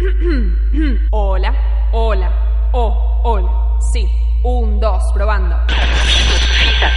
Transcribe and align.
Hola, 1.10 1.54
hola, 1.92 2.70
oh, 2.72 3.20
hola. 3.22 3.50
Sí, 3.92 4.08
un, 4.42 4.80
dos, 4.80 5.02
probando. 5.12 5.56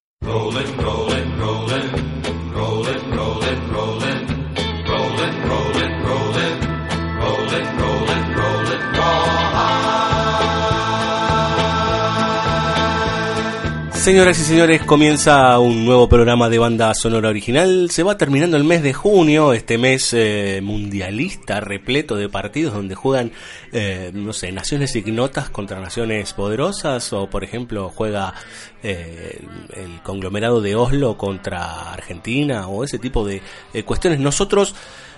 Señoras 14.02 14.36
y 14.40 14.42
señores, 14.42 14.82
comienza 14.82 15.56
un 15.60 15.84
nuevo 15.84 16.08
programa 16.08 16.48
de 16.48 16.58
banda 16.58 16.92
sonora 16.92 17.28
original. 17.28 17.88
Se 17.88 18.02
va 18.02 18.18
terminando 18.18 18.56
el 18.56 18.64
mes 18.64 18.82
de 18.82 18.92
junio, 18.92 19.52
este 19.52 19.78
mes 19.78 20.12
eh, 20.12 20.58
mundialista, 20.60 21.60
repleto 21.60 22.16
de 22.16 22.28
partidos 22.28 22.74
donde 22.74 22.96
juegan, 22.96 23.30
eh, 23.70 24.10
no 24.12 24.32
sé, 24.32 24.50
naciones 24.50 24.96
ignotas 24.96 25.50
contra 25.50 25.78
naciones 25.78 26.32
poderosas, 26.32 27.12
o 27.12 27.30
por 27.30 27.44
ejemplo 27.44 27.92
juega 27.94 28.34
eh, 28.82 29.40
el 29.74 30.02
conglomerado 30.02 30.60
de 30.60 30.74
Oslo 30.74 31.16
contra 31.16 31.92
Argentina, 31.92 32.66
o 32.66 32.82
ese 32.82 32.98
tipo 32.98 33.24
de 33.24 33.40
eh, 33.72 33.84
cuestiones. 33.84 34.18
Nosotros 34.18 34.74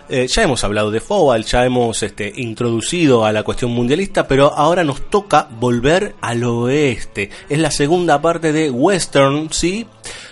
eh, 0.08 0.26
ya 0.26 0.42
hemos 0.42 0.62
hablado 0.64 0.90
de 0.90 1.00
Fobal, 1.00 1.44
ya 1.44 1.64
hemos 1.64 2.02
este, 2.02 2.32
introducido 2.36 3.24
a 3.24 3.32
la 3.32 3.42
cuestión 3.42 3.70
mundialista, 3.70 4.28
pero 4.28 4.52
ahora 4.54 4.84
nos 4.84 5.08
toca 5.08 5.48
volver 5.58 6.14
al 6.20 6.44
oeste. 6.44 7.30
Es 7.48 7.58
la 7.58 7.70
segunda 7.70 8.20
parte 8.20 8.52
de 8.52 8.70
Western, 8.70 9.48
¿sí? 9.50 9.86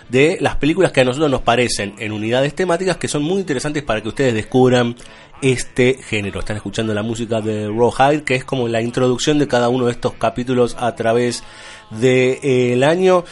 De 0.08 0.36
las 0.40 0.56
películas 0.56 0.92
que 0.92 1.00
a 1.00 1.04
nosotros 1.04 1.30
nos 1.30 1.40
parecen 1.40 1.94
en 1.98 2.12
unidades 2.12 2.54
temáticas 2.54 2.98
que 2.98 3.08
son 3.08 3.22
muy 3.22 3.38
interesantes 3.38 3.82
para 3.82 4.02
que 4.02 4.08
ustedes 4.08 4.34
descubran 4.34 4.94
este 5.40 5.98
género. 6.02 6.40
Están 6.40 6.56
escuchando 6.56 6.92
la 6.92 7.02
música 7.02 7.40
de 7.40 7.66
Rawhide, 7.66 8.24
que 8.24 8.34
es 8.34 8.44
como 8.44 8.68
la 8.68 8.82
introducción 8.82 9.38
de 9.38 9.48
cada 9.48 9.68
uno 9.68 9.86
de 9.86 9.92
estos 9.92 10.12
capítulos 10.14 10.76
a 10.78 10.94
través 10.94 11.42
del 11.90 12.84
año 12.84 13.24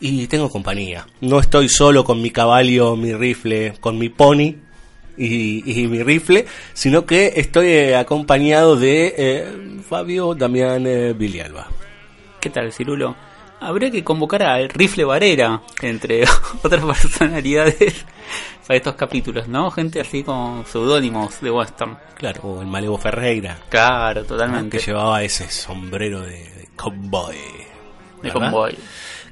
y 0.00 0.26
tengo 0.28 0.48
compañía. 0.48 1.06
No 1.20 1.40
estoy 1.40 1.68
solo 1.68 2.04
con 2.04 2.22
mi 2.22 2.30
caballo, 2.30 2.96
mi 2.96 3.12
rifle, 3.12 3.74
con 3.80 3.98
mi 3.98 4.08
pony 4.08 4.67
y, 5.18 5.82
y 5.82 5.86
mi 5.88 6.02
rifle, 6.02 6.46
sino 6.72 7.04
que 7.04 7.32
estoy 7.36 7.68
eh, 7.68 7.96
acompañado 7.96 8.76
de 8.76 9.14
eh, 9.16 9.46
Fabio 9.88 10.34
Damián 10.34 10.86
eh, 10.86 11.12
Vilialba. 11.12 11.66
¿Qué 12.40 12.50
tal, 12.50 12.72
Cirulo? 12.72 13.16
Habría 13.60 13.90
que 13.90 14.04
convocar 14.04 14.44
al 14.44 14.68
rifle 14.68 15.04
Varera, 15.04 15.60
entre 15.82 16.22
otras 16.62 16.84
personalidades, 16.84 18.04
para 18.66 18.76
estos 18.76 18.94
capítulos, 18.94 19.48
¿no? 19.48 19.70
Gente 19.72 20.00
así 20.00 20.22
con 20.22 20.64
seudónimos 20.64 21.40
de 21.40 21.50
western. 21.50 21.98
Claro, 22.14 22.42
o 22.42 22.60
el 22.60 22.68
Malevo 22.68 22.98
Ferreira, 22.98 23.58
Claro, 23.68 24.24
totalmente. 24.24 24.78
que 24.78 24.84
llevaba 24.84 25.22
ese 25.24 25.50
sombrero 25.50 26.20
de, 26.20 26.36
de 26.38 26.68
cowboy. 26.76 27.36
De 28.22 28.30
convoy. 28.30 28.76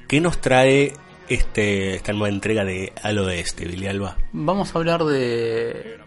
¿Qué 0.07 0.19
nos 0.21 0.39
trae 0.39 0.93
este, 1.29 1.95
esta 1.95 2.13
nueva 2.13 2.29
entrega 2.29 2.63
de 2.63 2.93
Al 3.01 3.19
Oeste, 3.19 3.65
Vilialba? 3.65 4.17
Vamos 4.31 4.73
a 4.73 4.79
hablar 4.79 5.03
de, 5.03 5.97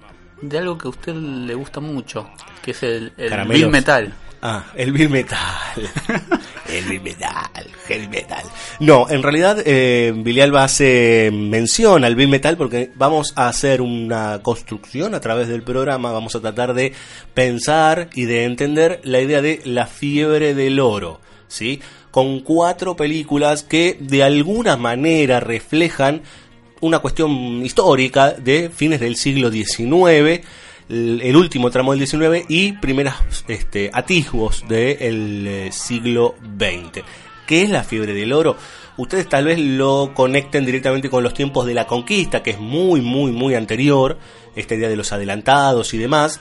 de 0.42 0.58
algo 0.58 0.78
que 0.78 0.88
a 0.88 0.91
usted 0.91 1.14
le 1.14 1.54
gusta 1.54 1.81
mucho, 1.81 2.31
que 2.62 2.72
es 2.72 2.82
el, 2.82 3.12
el. 3.16 3.48
Bill 3.48 3.69
Metal. 3.69 4.14
Ah, 4.42 4.64
el 4.75 4.92
Bill 4.92 5.10
Metal. 5.10 5.38
el 6.72 6.84
Bill 6.86 7.03
Metal, 7.03 7.66
el 7.91 8.08
Metal. 8.08 8.42
No, 8.78 9.06
en 9.10 9.22
realidad 9.22 9.58
eh, 9.66 10.14
Vilialba 10.16 10.64
hace 10.64 11.31
mención 11.31 12.04
al 12.04 12.14
Bill 12.14 12.28
Metal 12.28 12.56
porque 12.56 12.91
vamos 12.94 13.34
a 13.37 13.48
hacer 13.48 13.82
una 13.82 14.41
construcción 14.42 15.14
a 15.14 15.20
través 15.20 15.48
del 15.48 15.62
programa, 15.62 16.12
vamos 16.12 16.34
a 16.37 16.41
tratar 16.41 16.72
de 16.72 16.94
pensar 17.34 18.08
y 18.14 18.25
de 18.25 18.44
entender 18.44 19.00
la 19.04 19.20
idea 19.20 19.42
de 19.42 19.60
la 19.66 19.87
fiebre 19.87 20.54
del 20.54 20.81
oro, 20.81 21.20
¿sí? 21.47 21.82
Con 22.10 22.41
cuatro 22.41 22.97
películas 22.97 23.62
que 23.62 23.97
de 24.00 24.22
alguna 24.22 24.76
manera 24.76 25.41
reflejan 25.41 26.22
una 26.81 26.98
cuestión 26.98 27.65
histórica 27.65 28.32
de 28.32 28.71
fines 28.71 29.00
del 29.00 29.16
siglo 29.16 29.50
XIX, 29.50 30.44
el, 30.88 31.37
último 31.37 31.70
tramo 31.70 31.94
del 31.94 32.06
XIX 32.06 32.44
y 32.49 32.72
primeras 32.72 33.16
este, 33.47 33.91
atisbos 33.93 34.65
del 34.69 35.47
eh, 35.47 35.69
siglo 35.72 36.34
XX. 36.59 37.04
¿Qué 37.47 37.62
es 37.62 37.70
la 37.70 37.84
fiebre 37.84 38.12
del 38.12 38.32
oro? 38.32 38.56
Ustedes 38.97 39.28
tal 39.28 39.44
vez 39.44 39.59
lo 39.59 40.12
conecten 40.15 40.66
directamente 40.66 41.10
con 41.10 41.22
los 41.22 41.34
tiempos 41.34 41.66
de 41.66 41.75
la 41.75 41.87
conquista, 41.87 42.43
que 42.43 42.50
es 42.50 42.59
muy, 42.59 43.00
muy, 43.00 43.32
muy 43.32 43.54
anterior, 43.54 44.19
esta 44.56 44.75
idea 44.75 44.88
de 44.88 44.97
los 44.97 45.12
adelantados 45.12 45.94
y 45.94 45.99
demás. 45.99 46.41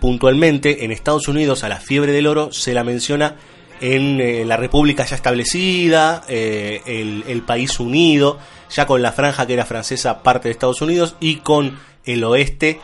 Puntualmente, 0.00 0.84
en 0.84 0.92
Estados 0.92 1.28
Unidos 1.28 1.64
a 1.64 1.68
la 1.68 1.80
fiebre 1.80 2.12
del 2.12 2.26
oro 2.26 2.52
se 2.52 2.74
la 2.74 2.84
menciona 2.84 3.36
en 3.80 4.20
eh, 4.20 4.44
la 4.44 4.56
República 4.56 5.04
ya 5.04 5.16
establecida, 5.16 6.22
eh, 6.28 6.82
el, 6.86 7.24
el 7.28 7.42
país 7.42 7.78
unido, 7.80 8.38
ya 8.70 8.86
con 8.86 9.02
la 9.02 9.12
franja 9.12 9.46
que 9.46 9.54
era 9.54 9.66
francesa 9.66 10.22
parte 10.22 10.48
de 10.48 10.52
Estados 10.52 10.82
Unidos 10.82 11.16
y 11.20 11.36
con 11.36 11.78
el 12.04 12.24
oeste 12.24 12.80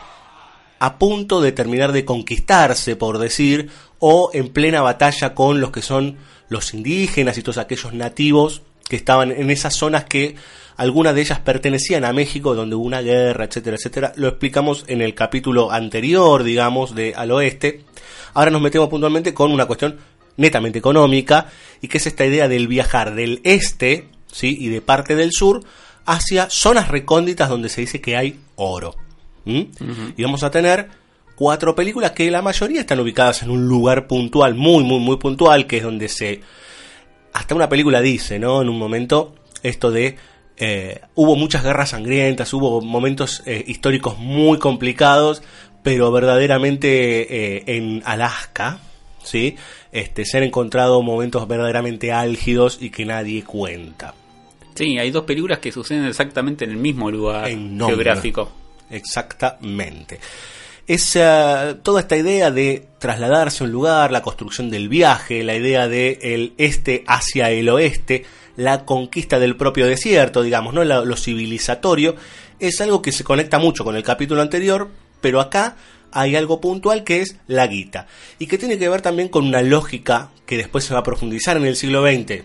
a 0.79 0.97
punto 0.97 1.41
de 1.41 1.51
terminar 1.51 1.91
de 1.91 2.05
conquistarse, 2.05 2.95
por 2.95 3.19
decir, 3.19 3.69
o 3.99 4.31
en 4.33 4.49
plena 4.49 4.81
batalla 4.81 5.35
con 5.35 5.61
los 5.61 5.69
que 5.69 5.83
son 5.83 6.17
los 6.49 6.73
indígenas 6.73 7.37
y 7.37 7.43
todos 7.43 7.59
aquellos 7.59 7.93
nativos 7.93 8.63
que 8.89 8.95
estaban 8.95 9.31
en 9.31 9.51
esas 9.51 9.75
zonas 9.75 10.05
que 10.05 10.35
algunas 10.77 11.13
de 11.13 11.21
ellas 11.21 11.39
pertenecían 11.39 12.03
a 12.03 12.13
México, 12.13 12.55
donde 12.55 12.75
hubo 12.75 12.83
una 12.83 13.01
guerra, 13.01 13.45
etcétera, 13.45 13.77
etcétera. 13.77 14.13
Lo 14.15 14.27
explicamos 14.27 14.83
en 14.87 15.01
el 15.01 15.13
capítulo 15.13 15.71
anterior, 15.71 16.41
digamos, 16.41 16.95
de 16.95 17.13
Al 17.15 17.29
Oeste. 17.29 17.85
Ahora 18.33 18.49
nos 18.49 18.61
metemos 18.61 18.89
puntualmente 18.89 19.35
con 19.35 19.51
una 19.51 19.67
cuestión 19.67 19.99
netamente 20.37 20.79
económica 20.79 21.47
y 21.81 21.87
que 21.87 21.97
es 21.97 22.07
esta 22.07 22.25
idea 22.25 22.47
del 22.47 22.67
viajar 22.67 23.15
del 23.15 23.41
este, 23.43 24.07
¿sí? 24.31 24.57
y 24.59 24.69
de 24.69 24.81
parte 24.81 25.15
del 25.15 25.31
sur 25.31 25.63
hacia 26.05 26.49
zonas 26.49 26.87
recónditas 26.87 27.49
donde 27.49 27.69
se 27.69 27.81
dice 27.81 28.01
que 28.01 28.17
hay 28.17 28.39
oro. 28.55 28.95
¿Mm? 29.45 29.61
Y 30.17 30.23
vamos 30.23 30.43
a 30.43 30.51
tener 30.51 30.89
cuatro 31.35 31.75
películas 31.75 32.11
que 32.11 32.29
la 32.29 32.41
mayoría 32.41 32.81
están 32.81 32.99
ubicadas 32.99 33.43
en 33.43 33.49
un 33.49 33.67
lugar 33.67 34.07
puntual, 34.07 34.55
muy, 34.55 34.83
muy, 34.83 34.99
muy 34.99 35.17
puntual, 35.17 35.67
que 35.67 35.77
es 35.77 35.83
donde 35.83 36.07
se... 36.07 36.41
Hasta 37.33 37.55
una 37.55 37.69
película 37.69 38.01
dice, 38.01 38.37
¿no? 38.37 38.61
En 38.61 38.69
un 38.69 38.77
momento, 38.77 39.35
esto 39.63 39.89
de... 39.89 40.17
eh, 40.57 41.01
hubo 41.15 41.35
muchas 41.35 41.63
guerras 41.63 41.89
sangrientas, 41.89 42.53
hubo 42.53 42.81
momentos 42.81 43.41
eh, 43.45 43.63
históricos 43.65 44.19
muy 44.19 44.59
complicados, 44.59 45.41
pero 45.81 46.11
verdaderamente 46.11 47.57
eh, 47.57 47.63
en 47.65 48.03
Alaska, 48.05 48.79
¿sí? 49.23 49.55
Este, 49.91 50.25
se 50.25 50.37
han 50.37 50.43
encontrado 50.43 51.01
momentos 51.01 51.47
verdaderamente 51.47 52.11
álgidos 52.11 52.77
y 52.81 52.89
que 52.89 53.05
nadie 53.05 53.43
cuenta. 53.43 54.13
Sí, 54.75 54.97
hay 54.97 55.11
dos 55.11 55.25
películas 55.25 55.59
que 55.59 55.71
suceden 55.71 56.05
exactamente 56.05 56.63
en 56.65 56.71
el 56.71 56.77
mismo 56.77 57.11
lugar 57.11 57.47
En 57.49 57.77
nombre. 57.77 57.95
geográfico. 57.95 58.51
Exactamente. 58.89 60.19
esa, 60.87 61.77
toda 61.83 62.01
esta 62.01 62.17
idea 62.17 62.51
de 62.51 62.87
trasladarse 62.99 63.63
a 63.63 63.65
un 63.65 63.71
lugar, 63.71 64.11
la 64.11 64.21
construcción 64.21 64.69
del 64.69 64.89
viaje, 64.89 65.43
la 65.43 65.55
idea 65.55 65.87
de 65.87 66.19
el 66.21 66.53
este 66.57 67.03
hacia 67.07 67.49
el 67.51 67.69
oeste, 67.69 68.25
la 68.57 68.85
conquista 68.85 69.39
del 69.39 69.55
propio 69.55 69.87
desierto, 69.87 70.41
digamos, 70.41 70.73
¿no? 70.73 70.83
lo 70.83 71.15
civilizatorio, 71.15 72.15
es 72.59 72.79
algo 72.81 73.01
que 73.01 73.11
se 73.11 73.23
conecta 73.23 73.59
mucho 73.59 73.83
con 73.83 73.95
el 73.95 74.03
capítulo 74.03 74.41
anterior, 74.41 74.89
pero 75.21 75.39
acá 75.39 75.75
hay 76.11 76.35
algo 76.35 76.61
puntual 76.61 77.03
que 77.03 77.21
es 77.21 77.37
la 77.47 77.67
guita 77.67 78.07
y 78.39 78.47
que 78.47 78.57
tiene 78.57 78.77
que 78.77 78.89
ver 78.89 79.01
también 79.01 79.29
con 79.29 79.45
una 79.45 79.61
lógica 79.61 80.29
que 80.45 80.57
después 80.57 80.83
se 80.83 80.93
va 80.93 80.99
a 80.99 81.03
profundizar 81.03 81.57
en 81.57 81.65
el 81.65 81.75
siglo 81.75 82.01
XX 82.05 82.43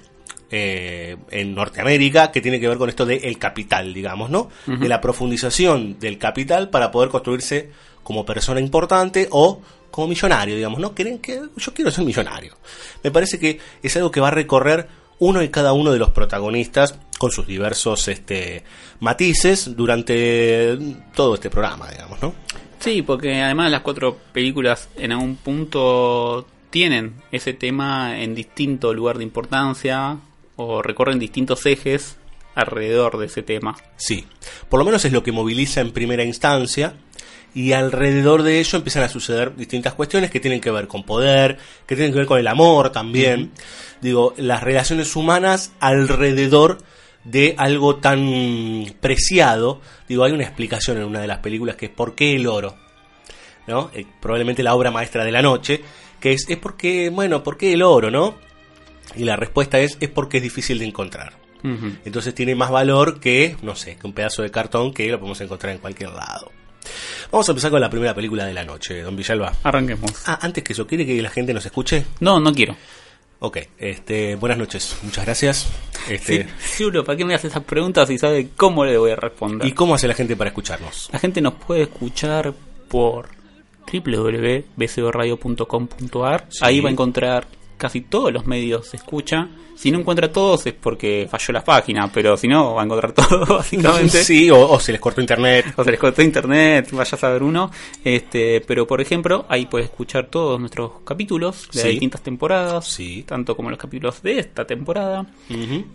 eh, 0.49 1.17
en 1.31 1.55
Norteamérica 1.55 2.31
que 2.31 2.41
tiene 2.41 2.61
que 2.61 2.69
ver 2.69 2.79
con 2.79 2.89
esto 2.89 3.05
del 3.05 3.37
capital, 3.39 3.93
digamos, 3.93 4.31
¿no? 4.31 4.49
De 4.67 4.89
la 4.89 5.01
profundización 5.01 5.99
del 5.99 6.19
capital 6.19 6.71
para 6.71 6.93
poder 6.93 7.09
construirse 7.09 7.71
como 8.05 8.25
persona 8.25 8.61
importante 8.61 9.27
o 9.33 9.61
como 9.91 10.07
millonario, 10.07 10.55
digamos, 10.55 10.79
¿no? 10.79 10.95
Creen 10.95 11.19
que 11.19 11.41
yo 11.57 11.75
quiero 11.75 11.91
ser 11.91 12.05
millonario. 12.05 12.57
Me 13.03 13.11
parece 13.11 13.41
que 13.41 13.59
es 13.83 13.97
algo 13.97 14.13
que 14.13 14.21
va 14.21 14.29
a 14.29 14.33
recorrer 14.33 14.87
uno 15.19 15.43
y 15.43 15.49
cada 15.49 15.73
uno 15.73 15.91
de 15.91 15.99
los 15.99 16.11
protagonistas 16.11 16.95
con 17.19 17.31
sus 17.33 17.47
diversos 17.47 18.07
este, 18.07 18.63
matices 19.01 19.75
durante 19.75 20.79
todo 21.15 21.35
este 21.35 21.51
programa, 21.51 21.91
digamos, 21.91 22.23
¿no? 22.23 22.35
Sí, 22.79 23.03
porque 23.03 23.43
además 23.43 23.71
las 23.71 23.83
cuatro 23.83 24.19
películas 24.33 24.89
en 24.97 25.13
algún 25.13 25.37
punto 25.37 26.47
tienen 26.71 27.15
ese 27.33 27.53
tema 27.53 28.21
en 28.21 28.35
distinto 28.35 28.93
lugar 28.93 29.19
de 29.19 29.25
importancia 29.25 30.19
o 30.57 30.83
recorren 30.83 31.19
distintos 31.19 31.65
ejes 31.67 32.17
alrededor 32.55 33.19
de 33.19 33.27
ese 33.27 33.43
tema. 33.43 33.77
Sí, 33.97 34.27
por 34.69 34.79
lo 34.79 34.85
menos 34.85 35.05
es 35.05 35.13
lo 35.13 35.23
que 35.23 35.33
moviliza 35.33 35.81
en 35.81 35.93
primera 35.93 36.25
instancia 36.25 36.95
y 37.55 37.73
alrededor 37.73 38.43
de 38.43 38.61
ello 38.61 38.77
empiezan 38.77 39.05
a 39.05 39.09
suceder 39.09 39.57
distintas 39.57 39.95
cuestiones 39.95 40.31
que 40.31 40.41
tienen 40.41 40.61
que 40.61 40.71
ver 40.71 40.89
con 40.89 41.05
poder, 41.05 41.57
que 41.87 41.97
tienen 41.97 42.13
que 42.13 42.19
ver 42.19 42.27
con 42.27 42.39
el 42.39 42.49
amor 42.49 42.93
también. 42.93 43.53
Digo, 44.03 44.35
las 44.37 44.63
relaciones 44.63 45.17
humanas 45.17 45.73
alrededor 45.81 46.79
de 47.27 47.55
algo 47.59 47.97
tan 47.97 48.87
preciado. 49.01 49.81
Digo, 50.09 50.25
hay 50.25 50.33
una 50.33 50.45
explicación 50.45 50.97
en 50.99 51.05
una 51.05 51.21
de 51.21 51.27
las 51.27 51.39
películas 51.39 51.77
que 51.77 51.87
es 51.87 51.93
¿Por 51.93 52.15
qué 52.15 52.37
el 52.37 52.47
oro? 52.47 52.77
¿No? 53.67 53.91
Eh, 53.93 54.07
probablemente 54.21 54.63
la 54.63 54.75
obra 54.75 54.91
maestra 54.91 55.25
de 55.25 55.33
la 55.33 55.43
noche, 55.43 55.83
que 56.21 56.33
es, 56.33 56.49
es 56.49 56.57
porque, 56.57 57.11
bueno, 57.11 57.43
¿por 57.43 57.59
qué 57.59 57.73
el 57.73 57.83
oro, 57.83 58.11
no? 58.11 58.37
Y 59.17 59.25
la 59.25 59.37
respuesta 59.37 59.79
es, 59.79 59.99
es 60.01 60.09
porque 60.09 60.37
es 60.39 60.43
difícil 60.43 60.79
de 60.79 60.87
encontrar. 60.87 61.35
Entonces 62.05 62.33
tiene 62.33 62.55
más 62.55 62.71
valor 62.71 63.19
que, 63.19 63.57
no 63.63 63.75
sé, 63.75 63.97
que 63.97 64.07
un 64.07 64.13
pedazo 64.13 64.43
de 64.43 64.53
cartón 64.53 64.95
que 64.95 65.09
lo 65.09 65.19
podemos 65.19 65.41
encontrar 65.41 65.73
en 65.73 65.81
cualquier 65.81 66.11
lado. 66.11 66.53
Vamos 67.33 67.49
a 67.49 67.53
empezar 67.53 67.73
con 67.73 67.81
la 67.81 67.91
primera 67.91 68.15
película 68.15 68.45
de 68.45 68.55
la 68.55 68.65
noche, 68.65 69.03
don 69.03 69.17
Villalba. 69.17 69.53
Arranquemos. 69.65 70.13
Ah, 70.27 70.39
antes 70.43 70.63
que 70.63 70.75
eso, 70.75 70.87
¿quiere 70.87 71.05
que 71.05 71.21
la 71.21 71.31
gente 71.31 71.53
nos 71.53 71.67
escuche? 71.67 72.07
No, 72.21 72.39
no 72.39 72.53
quiero. 72.55 72.77
Ok, 73.39 73.59
este, 73.79 74.35
buenas 74.37 74.59
noches, 74.59 74.97
muchas 75.03 75.27
gracias. 75.27 75.69
Este, 76.09 76.47
sí, 76.59 76.85
¿para 77.05 77.17
qué 77.17 77.25
me 77.25 77.35
hace 77.35 77.49
esas 77.49 77.65
preguntas 77.65 78.07
si 78.09 78.17
sabe 78.17 78.49
cómo 78.57 78.85
le 78.85 78.97
voy 78.97 79.11
a 79.11 79.17
responder? 79.17 79.69
¿Y 79.69 79.73
cómo 79.73 79.95
hace 79.95 80.09
la 80.09 80.15
gente 80.15 80.37
para 80.37 80.49
escucharnos? 80.49 81.11
La 81.13 81.19
gente 81.19 81.43
nos 81.43 81.55
puede 81.55 81.83
escuchar 81.83 82.55
por 82.89 83.29
www.bcoradio.com.ar. 83.93 86.49
Ahí 86.63 86.81
va 86.81 86.89
a 86.89 86.93
encontrar 86.93 87.47
casi 87.77 88.03
todos 88.03 88.33
los 88.33 88.47
medios 88.47 88.89
se 88.89 88.97
escucha. 88.97 89.49
Si 89.75 89.91
no 89.91 89.99
encuentra 89.99 90.33
todos 90.33 90.67
es 90.67 90.73
porque 90.73 91.29
falló 91.31 91.53
la 91.53 91.63
página, 91.63 92.11
pero 92.13 92.37
si 92.37 92.49
no, 92.49 92.75
va 92.75 92.83
a 92.83 92.85
encontrar 92.85 93.13
todo, 93.13 93.45
básicamente. 93.45 94.25
Sí, 94.25 94.51
o, 94.51 94.79
se 94.81 94.93
les 94.93 95.01
cortó 95.01 95.21
internet. 95.21 95.67
O 95.77 95.85
se 95.85 95.91
les 95.91 96.01
cortó 96.01 96.23
internet, 96.23 96.89
vaya 96.93 97.15
a 97.15 97.19
saber 97.19 97.43
uno. 97.43 97.71
Este, 98.03 98.63
pero 98.63 98.87
por 98.87 99.01
ejemplo, 99.01 99.45
ahí 99.49 99.67
puedes 99.67 99.89
escuchar 99.91 100.27
todos 100.27 100.59
nuestros 100.59 100.93
capítulos 101.05 101.69
de 101.73 101.91
distintas 101.91 102.23
temporadas, 102.23 102.89
sí. 102.89 103.25
tanto 103.27 103.55
como 103.57 103.71
los 103.71 103.79
capítulos 103.79 104.23
de 104.23 104.39
esta 104.39 104.67
temporada. 104.67 105.27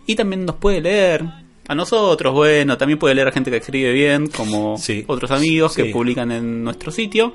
Y 0.05 0.15
también 0.15 0.45
nos 0.45 0.55
puede 0.57 0.81
leer 0.81 1.25
a 1.67 1.75
nosotros, 1.75 2.33
bueno, 2.33 2.77
también 2.77 2.99
puede 2.99 3.15
leer 3.15 3.29
a 3.29 3.31
gente 3.31 3.49
que 3.49 3.57
escribe 3.57 3.93
bien, 3.93 4.27
como 4.27 4.75
otros 5.07 5.31
amigos 5.31 5.75
que 5.75 5.85
publican 5.85 6.31
en 6.31 6.63
nuestro 6.63 6.91
sitio 6.91 7.33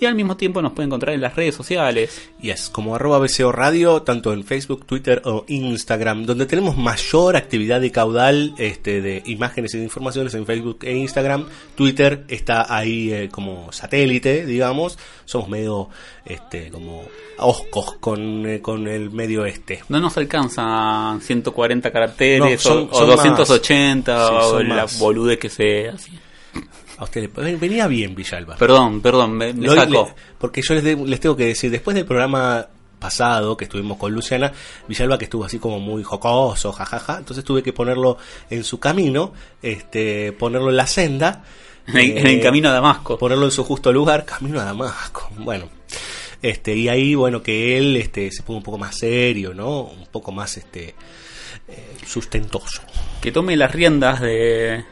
y 0.00 0.06
al 0.06 0.14
mismo 0.14 0.36
tiempo 0.36 0.62
nos 0.62 0.72
puede 0.72 0.86
encontrar 0.86 1.14
en 1.14 1.20
las 1.20 1.34
redes 1.34 1.54
sociales. 1.54 2.30
Y 2.40 2.50
es 2.50 2.70
como 2.70 2.94
arroba 2.94 3.18
BCO 3.18 3.50
Radio, 3.52 4.02
tanto 4.02 4.32
en 4.32 4.44
Facebook, 4.44 4.86
Twitter 4.86 5.22
o 5.24 5.44
Instagram, 5.48 6.24
donde 6.24 6.46
tenemos 6.46 6.76
mayor 6.76 7.36
actividad 7.36 7.80
de 7.80 7.90
caudal 7.90 8.54
este, 8.58 9.00
de 9.00 9.22
imágenes 9.26 9.74
y 9.74 9.78
de 9.78 9.84
informaciones 9.84 10.34
en 10.34 10.46
Facebook 10.46 10.78
e 10.82 10.96
Instagram. 10.96 11.46
Twitter 11.74 12.24
está 12.28 12.72
ahí 12.74 13.12
eh, 13.12 13.28
como 13.28 13.72
satélite, 13.72 14.46
digamos. 14.46 14.98
Somos 15.24 15.48
medio 15.48 15.88
este, 16.24 16.70
como 16.70 17.04
oscos 17.38 17.94
con, 17.94 18.46
eh, 18.46 18.60
con 18.60 18.86
el 18.86 19.10
medio 19.10 19.44
este. 19.46 19.82
No 19.88 19.98
nos 20.00 20.16
alcanzan 20.16 21.20
140 21.20 21.90
caracteres 21.90 22.64
o, 22.66 22.86
280 22.86 24.30
o 24.30 24.62
la 24.62 24.86
bolude 24.98 25.38
que 25.38 25.48
se 25.48 25.90
a 26.98 27.04
usted 27.04 27.30
venía 27.58 27.86
bien 27.86 28.14
Villalba. 28.14 28.56
Perdón, 28.56 29.00
perdón, 29.00 29.32
me, 29.32 29.68
sacó. 29.68 30.12
porque 30.36 30.62
yo 30.62 30.74
les, 30.74 31.20
tengo 31.20 31.36
que 31.36 31.46
decir, 31.46 31.70
después 31.70 31.94
del 31.94 32.04
programa 32.04 32.66
pasado 32.98 33.56
que 33.56 33.64
estuvimos 33.64 33.96
con 33.98 34.12
Luciana, 34.12 34.52
Villalba 34.88 35.16
que 35.16 35.24
estuvo 35.24 35.44
así 35.44 35.60
como 35.60 35.78
muy 35.78 36.02
jocoso, 36.02 36.72
jajaja, 36.72 37.18
entonces 37.18 37.44
tuve 37.44 37.62
que 37.62 37.72
ponerlo 37.72 38.18
en 38.50 38.64
su 38.64 38.80
camino, 38.80 39.32
este, 39.62 40.32
ponerlo 40.32 40.70
en 40.70 40.76
la 40.76 40.86
senda. 40.86 41.44
En, 41.88 42.18
el 42.18 42.26
eh, 42.26 42.40
camino 42.42 42.68
a 42.68 42.72
Damasco. 42.72 43.16
Ponerlo 43.16 43.46
en 43.46 43.50
su 43.50 43.64
justo 43.64 43.90
lugar, 43.90 44.26
camino 44.26 44.60
a 44.60 44.64
Damasco. 44.64 45.30
Bueno, 45.38 45.70
este, 46.42 46.76
y 46.76 46.86
ahí, 46.90 47.14
bueno, 47.14 47.42
que 47.42 47.78
él 47.78 47.96
este, 47.96 48.30
se 48.30 48.42
ponga 48.42 48.58
un 48.58 48.62
poco 48.62 48.76
más 48.76 48.98
serio, 48.98 49.54
¿no? 49.54 49.84
Un 49.84 50.06
poco 50.12 50.30
más 50.30 50.58
este, 50.58 50.94
eh, 51.66 51.96
sustentoso. 52.06 52.82
Que 53.22 53.32
tome 53.32 53.56
las 53.56 53.72
riendas 53.72 54.20
de, 54.20 54.84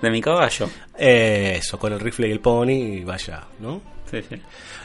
de 0.00 0.10
mi 0.10 0.20
caballo. 0.20 0.68
Eso, 0.96 1.78
con 1.78 1.92
el 1.92 2.00
rifle 2.00 2.28
y 2.28 2.32
el 2.32 2.40
pony 2.40 2.70
y 2.70 3.04
vaya, 3.04 3.42
¿no? 3.60 3.80
Sí, 4.10 4.18
sí. 4.28 4.36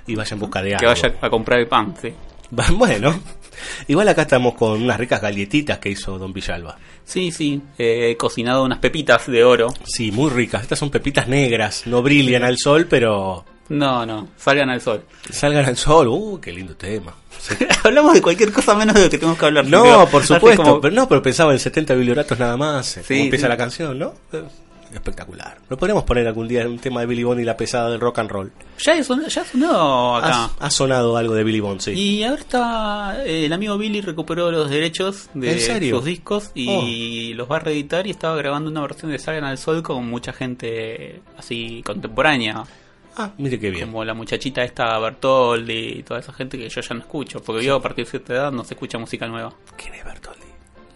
Y 0.07 0.15
vaya 0.15 0.33
en 0.33 0.39
busca 0.39 0.61
de 0.61 0.75
algo. 0.75 0.79
Que 0.79 0.85
vaya 0.85 1.15
a 1.21 1.29
comprar 1.29 1.59
el 1.59 1.67
pan, 1.67 1.93
sí. 2.01 2.13
Bueno, 2.73 3.19
igual 3.87 4.07
acá 4.07 4.23
estamos 4.23 4.53
con 4.55 4.81
unas 4.81 4.99
ricas 4.99 5.21
galletitas 5.21 5.79
que 5.79 5.89
hizo 5.89 6.17
Don 6.17 6.33
Villalba. 6.33 6.77
Sí, 7.03 7.31
sí, 7.31 7.61
he 7.77 8.15
cocinado 8.17 8.63
unas 8.63 8.79
pepitas 8.79 9.27
de 9.27 9.43
oro. 9.43 9.73
Sí, 9.83 10.11
muy 10.11 10.29
ricas. 10.29 10.63
Estas 10.63 10.79
son 10.79 10.89
pepitas 10.89 11.27
negras, 11.27 11.83
no 11.85 12.01
brillan 12.01 12.43
al 12.43 12.57
sol, 12.57 12.87
pero... 12.89 13.45
No, 13.67 14.05
no, 14.05 14.27
salgan 14.37 14.69
al 14.69 14.79
sol. 14.79 15.03
Salgan 15.29 15.65
al 15.65 15.75
sol, 15.75 16.07
uh, 16.07 16.39
qué 16.39 16.51
lindo 16.51 16.75
tema. 16.75 17.15
Hablamos 17.83 18.13
de 18.13 18.21
cualquier 18.21 18.51
cosa 18.51 18.75
menos 18.75 18.95
de 18.95 19.03
lo 19.03 19.09
que 19.09 19.17
tenemos 19.17 19.39
que 19.39 19.45
hablar. 19.45 19.65
No, 19.65 20.07
por 20.07 20.23
supuesto, 20.23 20.79
pero 20.79 20.93
no, 20.93 21.07
pero 21.07 21.21
pensaba 21.21 21.51
en 21.51 21.59
70 21.59 21.95
biblioratos 21.95 22.37
nada 22.37 22.57
más. 22.57 22.99
Sí, 23.03 23.21
empieza 23.21 23.47
la 23.47 23.57
canción, 23.57 23.97
¿no? 23.97 24.13
Espectacular. 24.97 25.57
Lo 25.69 25.77
podríamos 25.77 26.03
poner 26.03 26.27
algún 26.27 26.47
día 26.47 26.61
en 26.61 26.67
un 26.67 26.79
tema 26.79 27.01
de 27.01 27.07
Billy 27.07 27.23
Bond 27.23 27.41
y 27.41 27.43
la 27.43 27.57
pesada 27.57 27.89
del 27.89 27.99
rock 27.99 28.19
and 28.19 28.29
roll. 28.29 28.51
Ya, 28.79 29.03
sonó, 29.03 29.27
ya 29.27 29.45
sonó 29.45 30.17
acá. 30.17 30.49
Ha, 30.59 30.69
sonado 30.69 31.17
algo 31.17 31.33
de 31.33 31.43
Billy 31.43 31.59
Bond, 31.59 31.81
sí. 31.81 31.91
Y 31.91 32.23
ahora 32.23 32.41
está. 32.41 33.25
Eh, 33.25 33.45
el 33.45 33.53
amigo 33.53 33.77
Billy 33.77 34.01
recuperó 34.01 34.51
los 34.51 34.69
derechos 34.69 35.29
de 35.33 35.59
sus 35.89 36.05
discos 36.05 36.51
y 36.53 37.33
oh. 37.33 37.35
los 37.35 37.51
va 37.51 37.57
a 37.57 37.59
reeditar 37.59 38.07
y 38.07 38.11
estaba 38.11 38.35
grabando 38.35 38.69
una 38.69 38.81
versión 38.81 39.11
de 39.11 39.19
Salgan 39.19 39.45
al 39.45 39.57
Sol 39.57 39.83
con 39.83 40.07
mucha 40.07 40.33
gente 40.33 41.21
así 41.37 41.81
contemporánea. 41.85 42.63
Ah, 43.17 43.31
mire 43.37 43.59
qué 43.59 43.69
bien. 43.69 43.87
Como 43.87 44.03
la 44.03 44.13
muchachita 44.13 44.63
esta 44.63 44.97
Bertoldi 44.99 45.99
y 45.99 46.03
toda 46.03 46.19
esa 46.19 46.33
gente 46.33 46.57
que 46.57 46.67
yo 46.67 46.81
ya 46.81 46.95
no 46.95 47.01
escucho, 47.01 47.41
porque 47.41 47.63
yo 47.63 47.75
a 47.75 47.81
partir 47.81 48.05
de 48.05 48.11
cierta 48.11 48.33
edad 48.33 48.51
no 48.51 48.63
se 48.65 48.73
escucha 48.73 48.97
música 48.97 49.27
nueva. 49.27 49.53
¿Quién 49.77 49.93
es 49.93 50.03
Bertoldi? 50.03 50.44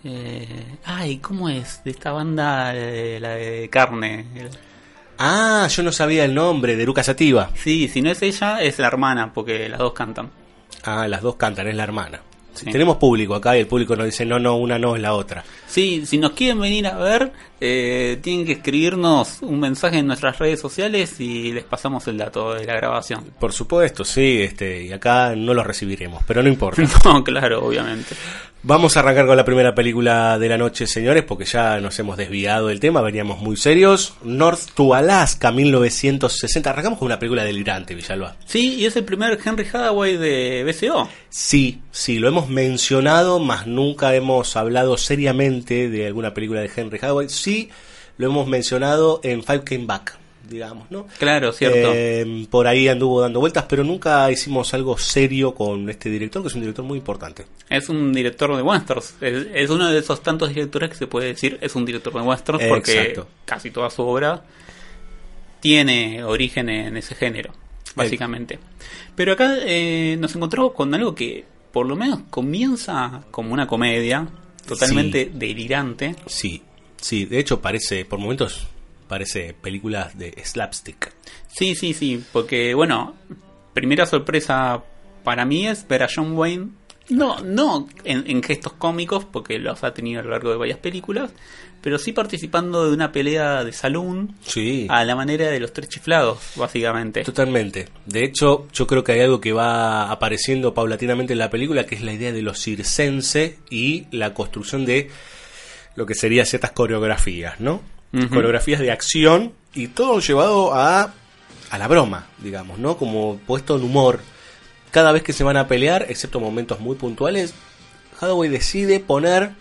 Eh, 0.03 0.77
ay, 0.85 1.17
¿cómo 1.17 1.49
es? 1.49 1.83
De 1.83 1.91
esta 1.91 2.11
banda, 2.11 2.73
eh, 2.75 3.19
la 3.19 3.29
de 3.31 3.69
carne. 3.69 4.25
Ah, 5.17 5.67
yo 5.69 5.83
no 5.83 5.91
sabía 5.91 6.23
el 6.25 6.33
nombre, 6.33 6.75
de 6.75 6.85
Luca 6.85 7.03
Sativa. 7.03 7.51
Sí, 7.55 7.89
si 7.89 8.01
no 8.01 8.09
es 8.09 8.21
ella, 8.21 8.61
es 8.61 8.79
la 8.79 8.87
hermana, 8.87 9.33
porque 9.33 9.67
las 9.67 9.79
dos 9.79 9.93
cantan. 9.93 10.29
Ah, 10.83 11.07
las 11.07 11.21
dos 11.21 11.35
cantan, 11.35 11.67
es 11.67 11.75
la 11.75 11.83
hermana. 11.83 12.21
Tenemos 12.65 12.97
público 12.97 13.35
acá 13.35 13.55
y 13.55 13.61
el 13.61 13.67
público 13.67 13.95
nos 13.95 14.05
dice, 14.05 14.25
no, 14.25 14.39
no, 14.39 14.57
una 14.57 14.77
no 14.77 14.95
es 14.95 15.01
la 15.01 15.13
otra. 15.13 15.43
Sí, 15.67 16.05
si 16.05 16.17
nos 16.17 16.31
quieren 16.31 16.59
venir 16.59 16.87
a 16.87 16.97
ver, 16.97 17.31
eh, 17.61 18.19
tienen 18.21 18.45
que 18.45 18.53
escribirnos 18.53 19.41
un 19.41 19.59
mensaje 19.59 19.99
en 19.99 20.07
nuestras 20.07 20.37
redes 20.39 20.59
sociales 20.59 21.19
y 21.19 21.51
les 21.53 21.63
pasamos 21.63 22.07
el 22.07 22.17
dato 22.17 22.53
de 22.53 22.65
la 22.65 22.75
grabación. 22.75 23.25
Por 23.39 23.53
supuesto, 23.53 24.03
sí, 24.03 24.41
este, 24.41 24.83
y 24.83 24.91
acá 24.91 25.35
no 25.35 25.53
lo 25.53 25.63
recibiremos, 25.63 26.23
pero 26.27 26.43
no 26.43 26.49
importa. 26.49 26.81
no, 27.05 27.23
claro, 27.23 27.65
obviamente. 27.65 28.15
Vamos 28.61 28.97
a 28.97 28.99
arrancar 28.99 29.25
con 29.25 29.37
la 29.37 29.45
primera 29.45 29.73
película 29.73 30.37
de 30.37 30.49
la 30.49 30.57
noche, 30.57 30.85
señores, 30.85 31.23
porque 31.23 31.45
ya 31.45 31.79
nos 31.79 31.97
hemos 31.97 32.17
desviado 32.17 32.67
del 32.67 32.81
tema, 32.81 32.99
veníamos 33.01 33.39
muy 33.39 33.55
serios. 33.55 34.15
North 34.21 34.71
to 34.75 34.93
Alaska, 34.93 35.53
1960. 35.53 36.69
Arrancamos 36.69 36.99
con 36.99 37.05
una 37.05 37.17
película 37.17 37.45
delirante, 37.45 37.95
Villalba. 37.95 38.35
Sí, 38.45 38.75
y 38.75 38.85
es 38.85 38.97
el 38.97 39.05
primer 39.05 39.39
Henry 39.43 39.65
Hathaway 39.65 40.17
de 40.17 40.65
BCO. 40.65 41.07
Sí, 41.29 41.79
sí, 41.91 42.19
lo 42.19 42.27
hemos 42.27 42.49
mencionado, 42.49 43.39
mas 43.39 43.65
nunca 43.65 44.13
hemos 44.13 44.57
hablado 44.57 44.97
seriamente 44.97 45.89
de 45.89 46.07
alguna 46.07 46.33
película 46.33 46.59
de 46.59 46.69
Henry 46.75 46.97
Hathaway. 46.97 47.29
Sí, 47.29 47.69
lo 48.17 48.27
hemos 48.27 48.45
mencionado 48.45 49.21
en 49.23 49.41
Five 49.41 49.63
Came 49.63 49.85
Back 49.85 50.18
digamos, 50.49 50.89
¿no? 50.91 51.07
Claro, 51.17 51.51
cierto. 51.53 51.91
Eh, 51.93 52.47
por 52.49 52.67
ahí 52.67 52.87
anduvo 52.87 53.21
dando 53.21 53.39
vueltas, 53.39 53.65
pero 53.69 53.83
nunca 53.83 54.29
hicimos 54.31 54.73
algo 54.73 54.97
serio 54.97 55.53
con 55.53 55.89
este 55.89 56.09
director, 56.09 56.41
que 56.41 56.47
es 56.47 56.55
un 56.55 56.61
director 56.61 56.83
muy 56.83 56.97
importante. 56.97 57.45
Es 57.69 57.89
un 57.89 58.11
director 58.11 58.55
de 58.55 58.61
westerns. 58.61 59.15
Es, 59.21 59.69
uno 59.69 59.89
de 59.89 59.99
esos 59.99 60.21
tantos 60.21 60.49
directores 60.49 60.89
que 60.89 60.95
se 60.95 61.07
puede 61.07 61.27
decir 61.27 61.57
es 61.61 61.75
un 61.75 61.85
director 61.85 62.13
de 62.13 62.21
westerns 62.21 62.63
porque 62.65 63.21
casi 63.45 63.71
toda 63.71 63.89
su 63.89 64.01
obra 64.03 64.43
tiene 65.59 66.23
origen 66.23 66.69
en 66.69 66.97
ese 66.97 67.15
género, 67.15 67.53
básicamente. 67.95 68.59
Pero 69.15 69.33
acá 69.33 69.57
eh, 69.61 70.17
nos 70.19 70.35
encontramos 70.35 70.73
con 70.73 70.93
algo 70.93 71.13
que 71.13 71.45
por 71.71 71.85
lo 71.85 71.95
menos 71.95 72.21
comienza 72.29 73.21
como 73.31 73.53
una 73.53 73.67
comedia 73.67 74.27
totalmente 74.65 75.31
delirante. 75.33 76.15
Sí, 76.25 76.61
sí, 76.99 77.25
de 77.25 77.39
hecho 77.39 77.61
parece, 77.61 78.05
por 78.05 78.19
momentos, 78.19 78.67
parece 79.09 79.53
películas 79.53 80.17
de 80.17 80.31
slapstick. 80.45 81.11
Sí, 81.49 81.75
sí, 81.75 81.93
sí, 81.93 82.23
porque 82.31 82.73
bueno, 82.73 83.15
primera 83.73 84.05
sorpresa 84.05 84.81
para 85.25 85.43
mí 85.43 85.67
es 85.67 85.85
ver 85.85 86.03
a 86.03 86.07
John 86.13 86.37
Wayne 86.37 86.69
no, 87.09 87.39
no 87.41 87.87
en, 88.03 88.43
gestos 88.43 88.73
cómicos, 88.73 89.25
porque 89.25 89.57
los 89.57 89.83
ha 89.83 89.93
tenido 89.93 90.21
a 90.21 90.23
lo 90.23 90.29
largo 90.29 90.51
de 90.51 90.57
varias 90.57 90.77
películas, 90.77 91.31
pero 91.81 91.97
sí 91.97 92.11
participando 92.11 92.85
de 92.85 92.93
una 92.93 93.11
pelea 93.11 93.63
de 93.63 93.73
salón 93.73 94.35
sí. 94.45 94.85
a 94.89 95.03
la 95.03 95.15
manera 95.15 95.49
de 95.49 95.59
los 95.59 95.73
tres 95.73 95.89
chiflados, 95.89 96.37
básicamente. 96.55 97.23
Totalmente. 97.23 97.87
De 98.05 98.23
hecho, 98.23 98.67
yo 98.73 98.85
creo 98.85 99.03
que 99.03 99.13
hay 99.13 99.21
algo 99.21 99.41
que 99.41 99.53
va 99.53 100.11
apareciendo 100.11 100.73
paulatinamente 100.73 101.33
en 101.33 101.39
la 101.39 101.49
película, 101.49 101.85
que 101.85 101.95
es 101.95 102.01
la 102.01 102.13
idea 102.13 102.31
de 102.31 102.43
los 102.43 102.61
circense 102.61 103.57
y 103.71 104.05
la 104.11 104.33
construcción 104.33 104.85
de 104.85 105.09
lo 105.95 106.05
que 106.05 106.13
serían 106.13 106.45
ciertas 106.45 106.71
coreografías, 106.71 107.59
¿no? 107.59 107.81
Coreografías 108.11 108.79
de 108.79 108.91
acción 108.91 109.53
y 109.73 109.87
todo 109.87 110.19
llevado 110.19 110.73
a, 110.73 111.13
a 111.69 111.77
la 111.77 111.87
broma, 111.87 112.27
digamos, 112.39 112.79
¿no? 112.79 112.97
Como 112.97 113.37
puesto 113.45 113.75
en 113.75 113.83
humor 113.83 114.19
cada 114.91 115.11
vez 115.11 115.23
que 115.23 115.33
se 115.33 115.43
van 115.43 115.57
a 115.57 115.67
pelear, 115.67 116.05
excepto 116.09 116.39
momentos 116.39 116.79
muy 116.79 116.95
puntuales, 116.95 117.53
Hathaway 118.19 118.49
decide 118.49 118.99
poner 118.99 119.51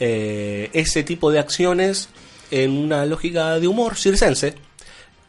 eh, 0.00 0.70
ese 0.72 1.02
tipo 1.02 1.30
de 1.30 1.38
acciones 1.38 2.08
en 2.50 2.70
una 2.70 3.04
lógica 3.06 3.58
de 3.58 3.68
humor 3.68 3.96
circense. 3.96 4.54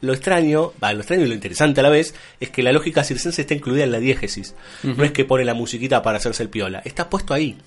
Lo 0.02 0.14
extraño, 0.14 0.72
va, 0.82 0.94
lo 0.94 1.00
extraño 1.00 1.26
y 1.26 1.28
lo 1.28 1.34
interesante 1.34 1.82
a 1.82 1.84
la 1.84 1.90
vez 1.90 2.14
es 2.40 2.50
que 2.52 2.64
la 2.64 2.72
lógica 2.72 3.04
circense 3.04 3.42
está 3.42 3.54
incluida 3.54 3.84
en 3.84 3.92
la 3.92 4.00
diégesis. 4.00 4.56
No 4.84 5.04
es 5.04 5.12
que 5.12 5.26
pone 5.26 5.44
la 5.44 5.54
musiquita 5.54 6.02
para 6.02 6.18
hacerse 6.18 6.44
el 6.44 6.50
piola, 6.50 6.82
está 6.86 7.10
puesto 7.10 7.34
ahí, 7.34 7.58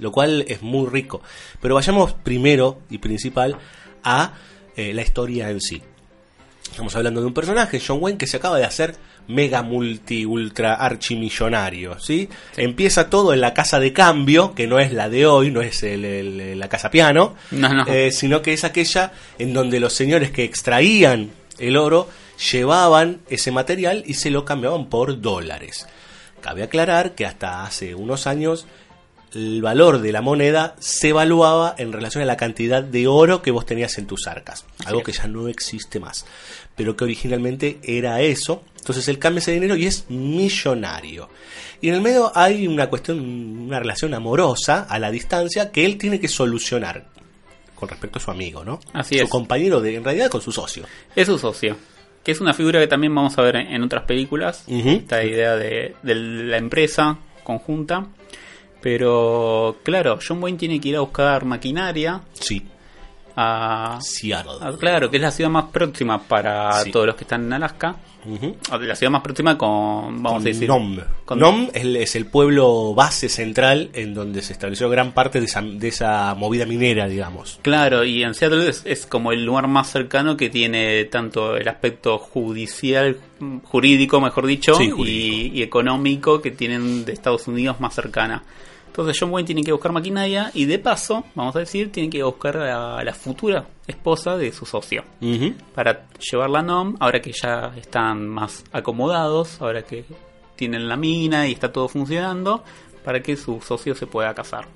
lo 0.00 0.10
cual 0.10 0.44
es 0.48 0.62
muy 0.62 0.88
rico. 0.88 1.22
Pero 1.60 1.76
vayamos 1.76 2.14
primero 2.14 2.80
y 2.90 2.98
principal 2.98 3.58
a 4.06 4.32
eh, 4.76 4.94
la 4.94 5.02
historia 5.02 5.50
en 5.50 5.60
sí. 5.60 5.82
Estamos 6.70 6.94
hablando 6.96 7.20
de 7.20 7.26
un 7.26 7.34
personaje, 7.34 7.80
John 7.84 7.98
Wayne, 8.00 8.18
que 8.18 8.26
se 8.26 8.38
acaba 8.38 8.58
de 8.58 8.64
hacer 8.64 8.96
mega 9.28 9.62
multi 9.62 10.24
ultra 10.24 10.74
archimillonario, 10.74 11.98
¿sí? 11.98 12.28
Empieza 12.56 13.10
todo 13.10 13.34
en 13.34 13.40
la 13.40 13.54
casa 13.54 13.80
de 13.80 13.92
cambio, 13.92 14.54
que 14.54 14.66
no 14.66 14.78
es 14.78 14.92
la 14.92 15.08
de 15.08 15.26
hoy, 15.26 15.50
no 15.50 15.62
es 15.62 15.82
la 15.82 16.68
casa 16.68 16.90
piano, 16.90 17.34
eh, 17.86 18.10
sino 18.12 18.42
que 18.42 18.52
es 18.52 18.64
aquella 18.64 19.12
en 19.38 19.52
donde 19.52 19.80
los 19.80 19.92
señores 19.92 20.30
que 20.30 20.44
extraían 20.44 21.30
el 21.58 21.76
oro 21.76 22.08
llevaban 22.52 23.20
ese 23.28 23.50
material 23.50 24.04
y 24.06 24.14
se 24.14 24.30
lo 24.30 24.44
cambiaban 24.44 24.86
por 24.88 25.20
dólares. 25.20 25.86
Cabe 26.40 26.62
aclarar 26.62 27.14
que 27.14 27.26
hasta 27.26 27.64
hace 27.64 27.94
unos 27.94 28.26
años 28.26 28.66
el 29.36 29.60
valor 29.60 30.00
de 30.00 30.12
la 30.12 30.22
moneda 30.22 30.74
se 30.78 31.10
evaluaba 31.10 31.74
en 31.76 31.92
relación 31.92 32.22
a 32.22 32.26
la 32.26 32.36
cantidad 32.36 32.82
de 32.82 33.06
oro 33.06 33.42
que 33.42 33.50
vos 33.50 33.66
tenías 33.66 33.98
en 33.98 34.06
tus 34.06 34.26
arcas, 34.26 34.64
algo 34.84 35.02
que 35.02 35.12
ya 35.12 35.26
no 35.26 35.48
existe 35.48 36.00
más, 36.00 36.24
pero 36.74 36.96
que 36.96 37.04
originalmente 37.04 37.78
era 37.82 38.20
eso. 38.22 38.64
Entonces 38.78 39.08
él 39.08 39.18
cambia 39.18 39.40
ese 39.40 39.52
dinero 39.52 39.76
y 39.76 39.86
es 39.86 40.06
millonario. 40.08 41.28
Y 41.80 41.88
en 41.88 41.96
el 41.96 42.00
medio 42.00 42.32
hay 42.34 42.66
una 42.66 42.88
cuestión, 42.88 43.20
una 43.20 43.78
relación 43.78 44.14
amorosa 44.14 44.86
a 44.88 44.98
la 44.98 45.10
distancia 45.10 45.70
que 45.70 45.84
él 45.84 45.98
tiene 45.98 46.18
que 46.18 46.28
solucionar 46.28 47.06
con 47.74 47.88
respecto 47.90 48.18
a 48.18 48.22
su 48.22 48.30
amigo, 48.30 48.64
¿no? 48.64 48.80
Así 48.94 49.18
su 49.18 49.28
compañero 49.28 49.80
de, 49.82 49.96
en 49.96 50.04
realidad 50.04 50.30
con 50.30 50.40
su 50.40 50.50
socio. 50.50 50.84
Es 51.14 51.26
su 51.26 51.38
socio 51.38 51.76
que 52.24 52.32
es 52.32 52.40
una 52.40 52.54
figura 52.54 52.80
que 52.80 52.88
también 52.88 53.14
vamos 53.14 53.38
a 53.38 53.42
ver 53.42 53.54
en, 53.54 53.80
otras 53.84 54.02
películas, 54.02 54.64
esta 54.66 55.22
idea 55.22 55.54
de, 55.54 55.94
de, 56.02 56.14
la 56.16 56.56
empresa 56.56 57.18
conjunta, 57.44 58.08
pero 58.86 59.78
claro, 59.82 60.16
John 60.24 60.40
Wayne 60.40 60.56
tiene 60.56 60.80
que 60.80 60.90
ir 60.90 60.96
a 60.96 61.00
buscar 61.00 61.44
maquinaria. 61.44 62.20
Sí. 62.34 62.62
A 63.34 63.98
Seattle. 64.00 64.78
claro, 64.78 65.10
que 65.10 65.16
es 65.16 65.22
la 65.22 65.32
ciudad 65.32 65.50
más 65.50 65.64
próxima 65.72 66.22
para 66.22 66.84
todos 66.92 67.04
los 67.04 67.16
que 67.16 67.24
están 67.24 67.46
en 67.46 67.54
Alaska. 67.54 67.96
La 68.70 68.94
ciudad 68.94 69.10
más 69.10 69.22
próxima 69.22 69.58
con, 69.58 70.22
vamos 70.22 70.42
a 70.42 70.44
decir... 70.44 70.68
Nom. 70.68 71.00
Nom 71.34 71.68
es, 71.74 72.14
el 72.14 72.26
pueblo 72.26 72.94
base 72.94 73.28
central 73.28 73.90
en 73.92 74.14
donde 74.14 74.40
se 74.40 74.52
estableció 74.52 74.88
gran 74.88 75.10
parte 75.10 75.40
de 75.40 75.88
esa, 75.88 76.34
movida 76.36 76.64
minera, 76.64 77.08
digamos. 77.08 77.58
Claro, 77.62 78.04
y 78.04 78.22
en 78.22 78.34
Seattle 78.34 78.68
es, 78.68 79.06
como 79.06 79.32
el 79.32 79.44
lugar 79.44 79.66
más 79.66 79.90
cercano 79.90 80.36
que 80.36 80.48
tiene 80.48 81.06
tanto 81.06 81.56
el 81.56 81.66
aspecto 81.66 82.18
judicial, 82.18 83.18
jurídico, 83.64 84.20
mejor 84.20 84.46
dicho, 84.46 84.80
y, 84.80 85.50
y, 85.52 85.62
económico 85.62 86.40
que 86.40 86.52
tienen 86.52 87.04
de 87.04 87.12
Estados 87.12 87.48
Unidos 87.48 87.80
más 87.80 87.92
cercana. 87.92 88.44
Entonces 88.96 89.18
John 89.20 89.30
Wayne 89.30 89.46
tiene 89.46 89.62
que 89.62 89.72
buscar 89.72 89.92
maquinaria 89.92 90.50
y 90.54 90.64
de 90.64 90.78
paso, 90.78 91.22
vamos 91.34 91.54
a 91.54 91.58
decir, 91.58 91.92
tiene 91.92 92.08
que 92.08 92.22
buscar 92.22 92.56
a 92.56 93.04
la 93.04 93.12
futura 93.12 93.66
esposa 93.86 94.38
de 94.38 94.50
su 94.52 94.64
socio. 94.64 95.04
Para 95.74 96.06
llevarla 96.18 96.60
a 96.60 96.62
NOM, 96.62 96.96
ahora 96.98 97.20
que 97.20 97.30
ya 97.30 97.74
están 97.76 98.26
más 98.26 98.64
acomodados, 98.72 99.60
ahora 99.60 99.82
que 99.82 100.06
tienen 100.56 100.88
la 100.88 100.96
mina 100.96 101.46
y 101.46 101.52
está 101.52 101.70
todo 101.70 101.88
funcionando, 101.88 102.64
para 103.04 103.22
que 103.22 103.36
su 103.36 103.60
socio 103.60 103.94
se 103.94 104.06
pueda 104.06 104.32
casar. 104.32 104.66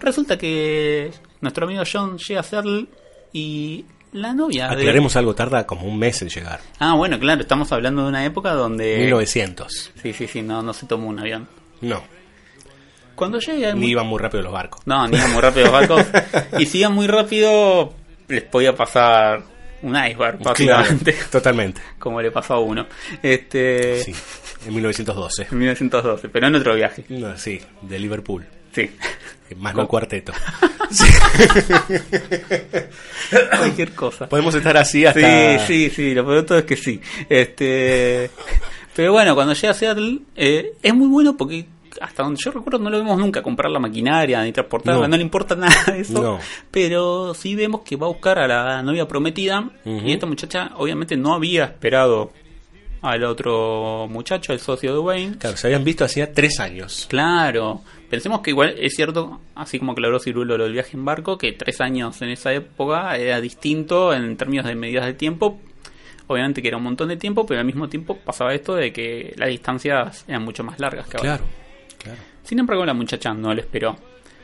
Resulta 0.00 0.36
que 0.36 1.12
nuestro 1.40 1.66
amigo 1.66 1.84
John 1.90 2.18
llega 2.18 2.40
a 2.40 2.42
Seattle 2.42 2.86
y 3.32 3.84
la 4.14 4.34
novia. 4.34 4.68
Aclaremos 4.68 5.14
algo, 5.14 5.32
tarda 5.36 5.64
como 5.64 5.86
un 5.86 5.96
mes 5.96 6.22
en 6.22 6.28
llegar. 6.28 6.60
Ah, 6.80 6.94
bueno, 6.96 7.20
claro, 7.20 7.42
estamos 7.42 7.70
hablando 7.70 8.02
de 8.02 8.08
una 8.08 8.24
época 8.24 8.52
donde. 8.52 8.98
1900. 8.98 9.92
Sí, 10.02 10.12
sí, 10.12 10.26
sí, 10.26 10.42
no, 10.42 10.60
no 10.60 10.72
se 10.72 10.86
tomó 10.86 11.06
un 11.06 11.20
avión. 11.20 11.46
No. 11.82 12.02
Cuando 13.20 13.38
llega... 13.38 13.74
Ni 13.74 13.88
iban 13.88 14.06
muy 14.06 14.18
rápido 14.18 14.44
los 14.44 14.52
barcos. 14.54 14.80
No, 14.86 15.06
ni 15.06 15.18
iban 15.18 15.32
muy 15.32 15.42
rápido 15.42 15.66
los 15.66 15.74
barcos. 15.74 16.06
y 16.58 16.64
si 16.64 16.78
iban 16.78 16.94
muy 16.94 17.06
rápido, 17.06 17.92
les 18.28 18.42
podía 18.44 18.74
pasar 18.74 19.42
un 19.82 19.94
iceberg, 19.94 20.42
básicamente. 20.42 21.14
totalmente. 21.30 21.82
Como 21.98 22.22
le 22.22 22.30
pasó 22.30 22.54
a 22.54 22.60
uno. 22.60 22.86
Este... 23.22 24.02
Sí, 24.02 24.14
en 24.66 24.74
1912. 24.74 25.48
En 25.52 25.58
1912, 25.58 26.30
pero 26.30 26.46
en 26.46 26.54
otro 26.54 26.74
viaje. 26.74 27.04
sí, 27.36 27.60
de 27.82 27.98
Liverpool. 27.98 28.46
Sí. 28.72 28.90
Más 29.58 29.74
no 29.74 29.86
cuarteto. 29.86 30.32
Cualquier 33.58 33.92
cosa. 33.92 34.30
Podemos 34.30 34.54
estar 34.54 34.78
así 34.78 35.04
hasta... 35.04 35.58
Sí, 35.58 35.64
sí, 35.66 35.90
sí, 35.94 36.14
lo 36.14 36.24
peor 36.24 36.46
todo 36.46 36.56
es 36.56 36.64
que 36.64 36.76
sí. 36.76 36.98
Este... 37.28 38.30
Pero 38.96 39.12
bueno, 39.12 39.34
cuando 39.34 39.52
llega 39.52 39.72
a 39.72 39.74
Seattle, 39.74 40.20
eh, 40.36 40.72
es 40.82 40.94
muy 40.94 41.08
bueno 41.08 41.36
porque 41.36 41.66
hasta 42.00 42.22
donde 42.22 42.40
yo 42.42 42.50
recuerdo 42.50 42.78
no 42.78 42.90
lo 42.90 42.98
vemos 42.98 43.18
nunca 43.18 43.42
comprar 43.42 43.70
la 43.70 43.78
maquinaria 43.78 44.42
ni 44.42 44.52
transportarla, 44.52 45.08
no, 45.08 45.16
le 45.16 45.22
importa 45.22 45.54
nada 45.56 45.92
de 45.92 46.00
eso. 46.00 46.38
Pero 46.70 47.34
sí 47.34 47.54
vemos 47.54 47.82
que 47.82 47.96
va 47.96 48.06
a 48.06 48.10
buscar 48.10 48.38
a 48.38 48.46
la 48.46 48.82
novia 48.82 49.06
prometida 49.08 49.70
y 49.84 50.12
esta 50.12 50.26
muchacha 50.26 50.72
obviamente 50.76 51.16
no 51.16 51.34
había 51.34 51.64
esperado 51.64 52.32
al 53.02 53.24
otro 53.24 54.06
muchacho, 54.08 54.52
el 54.52 54.60
socio 54.60 54.92
de 54.92 54.98
Wayne. 54.98 55.38
Claro, 55.38 55.56
se 55.56 55.66
habían 55.68 55.84
visto 55.84 56.04
hacía 56.04 56.32
tres 56.32 56.60
años. 56.60 57.06
Claro. 57.08 57.82
Pensemos 58.08 58.40
que 58.40 58.50
igual 58.50 58.74
es 58.78 58.94
cierto, 58.94 59.40
así 59.54 59.78
como 59.78 59.92
aclaró 59.92 60.18
Cirulo 60.18 60.58
lo 60.58 60.64
del 60.64 60.72
viaje 60.72 60.96
en 60.96 61.04
barco, 61.04 61.38
que 61.38 61.52
tres 61.52 61.80
años 61.80 62.20
en 62.22 62.30
esa 62.30 62.52
época 62.52 63.16
era 63.16 63.40
distinto 63.40 64.12
en 64.12 64.36
términos 64.36 64.66
de 64.66 64.74
medidas 64.74 65.06
de 65.06 65.14
tiempo. 65.14 65.60
Obviamente 66.26 66.62
que 66.62 66.68
era 66.68 66.76
un 66.76 66.84
montón 66.84 67.08
de 67.08 67.16
tiempo, 67.16 67.46
pero 67.46 67.60
al 67.60 67.66
mismo 67.66 67.88
tiempo 67.88 68.16
pasaba 68.16 68.54
esto 68.54 68.74
de 68.74 68.92
que 68.92 69.34
las 69.36 69.48
distancias 69.48 70.24
eran 70.28 70.44
mucho 70.44 70.62
más 70.62 70.78
largas 70.78 71.08
que 71.08 71.16
ahora. 71.16 71.38
Claro. 71.38 71.44
Sin 72.44 72.58
embargo, 72.58 72.84
la 72.84 72.94
muchacha 72.94 73.32
no 73.34 73.54
lo 73.54 73.60
esperó. 73.60 73.96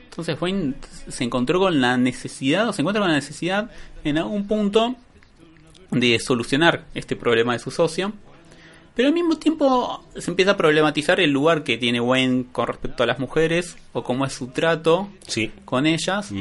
Entonces 0.05 0.41
Wayne 0.41 0.75
se 1.09 1.25
encontró 1.25 1.61
con 1.61 1.81
la 1.81 1.97
necesidad, 1.97 2.69
o 2.69 2.73
se 2.73 2.83
encuentra 2.83 3.03
con 3.03 3.11
la 3.11 3.17
necesidad 3.17 3.71
en 4.03 4.19
algún 4.19 4.47
punto 4.47 4.97
de 5.91 6.19
solucionar 6.19 6.87
este 6.95 7.17
problema 7.17 7.53
de 7.53 7.59
su 7.59 7.71
socio. 7.71 8.13
Pero 8.95 9.09
al 9.09 9.15
mismo 9.15 9.37
tiempo 9.37 10.07
se 10.17 10.31
empieza 10.31 10.53
a 10.53 10.57
problematizar 10.57 11.21
el 11.21 11.31
lugar 11.31 11.65
que 11.65 11.77
tiene 11.77 12.01
Wayne 12.01 12.47
con 12.51 12.67
respecto 12.67 13.03
a 13.03 13.07
las 13.07 13.19
mujeres 13.19 13.77
o 13.93 14.03
cómo 14.03 14.25
es 14.25 14.33
su 14.33 14.47
trato 14.47 15.11
con 15.67 15.85
ellas. 15.87 16.33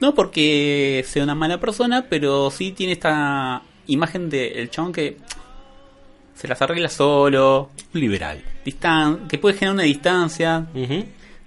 No 0.00 0.14
porque 0.14 1.04
sea 1.06 1.22
una 1.22 1.36
mala 1.36 1.60
persona, 1.60 2.06
pero 2.10 2.50
sí 2.50 2.72
tiene 2.72 2.94
esta 2.94 3.62
imagen 3.86 4.30
del 4.30 4.56
el 4.56 4.70
chabón 4.70 4.92
que 4.92 5.16
se 6.34 6.48
las 6.48 6.60
arregla 6.60 6.88
solo. 6.88 7.70
Liberal. 7.92 8.42
Distan 8.68 9.28
que 9.28 9.38
puede 9.38 9.56
generar 9.56 9.76
una 9.76 9.84
distancia. 9.84 10.66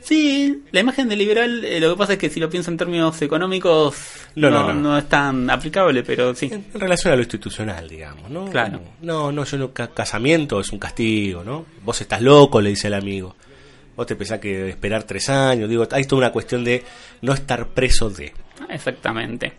Sí, 0.02 0.64
la 0.72 0.80
imagen 0.80 1.08
de 1.08 1.16
liberal, 1.16 1.64
eh, 1.64 1.80
lo 1.80 1.92
que 1.92 2.00
pasa 2.00 2.14
es 2.14 2.18
que 2.18 2.32
si 2.32 2.40
lo 2.40 2.50
pienso 2.50 2.72
en 2.72 2.78
términos 2.78 3.22
económicos, 3.22 3.96
no, 4.34 4.50
no, 4.50 4.74
no, 4.74 4.98
es 4.98 5.08
tan 5.08 5.48
aplicable, 5.48 6.02
pero 6.02 6.34
sí. 6.34 6.50
En, 6.52 6.66
relación 6.74 7.14
a 7.14 7.16
lo 7.16 7.22
institucional, 7.22 7.88
digamos, 7.88 8.28
¿no? 8.32 8.46
Claro. 8.50 8.82
No, 9.02 9.32
no, 9.32 9.44
yo 9.44 9.58
no, 9.60 9.72
casamiento 9.72 10.60
es 10.60 10.72
un 10.72 10.80
castigo, 10.80 11.44
¿no? 11.44 11.64
Vos 11.86 12.02
estás 12.02 12.24
loco, 12.24 12.60
le 12.60 12.72
dice 12.72 12.88
el 12.88 12.96
amigo. 12.96 13.36
Vos 13.96 14.08
te 14.08 14.16
pensás 14.16 14.40
que 14.40 14.70
esperar 14.70 15.04
tres 15.04 15.30
años, 15.30 15.70
digo, 15.70 15.88
hay 15.92 16.06
toda 16.06 16.22
una 16.22 16.32
cuestión 16.32 16.64
de 16.64 16.84
no 17.22 17.34
estar 17.34 17.68
preso 17.68 18.10
de. 18.10 18.34
Exactamente. 18.68 19.54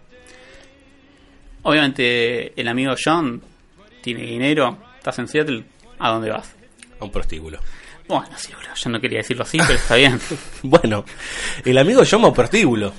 Obviamente, 1.63 2.61
el 2.61 2.67
amigo 2.67 2.95
John 3.01 3.41
tiene 4.03 4.23
dinero, 4.23 4.79
estás 4.99 5.21
en 5.21 5.29
Seattle, 5.29 5.65
¿a 6.01 6.11
dónde 6.11 6.31
vas? 6.31 6.57
A 7.03 7.05
un 7.05 7.11
prostíbulo. 7.11 7.59
Bueno, 8.07 8.29
sí, 8.37 8.53
yo 8.77 8.91
no 8.91 9.01
quería 9.01 9.19
decirlo 9.19 9.43
así, 9.43 9.59
pero 9.59 9.75
está 9.75 9.97
bien. 9.97 10.21
bueno, 10.63 11.05
el 11.65 11.79
amigo 11.79 12.03
John 12.09 12.23
va 12.23 12.27
a 12.27 12.29
un 12.29 12.35
prostíbulo. 12.35 12.93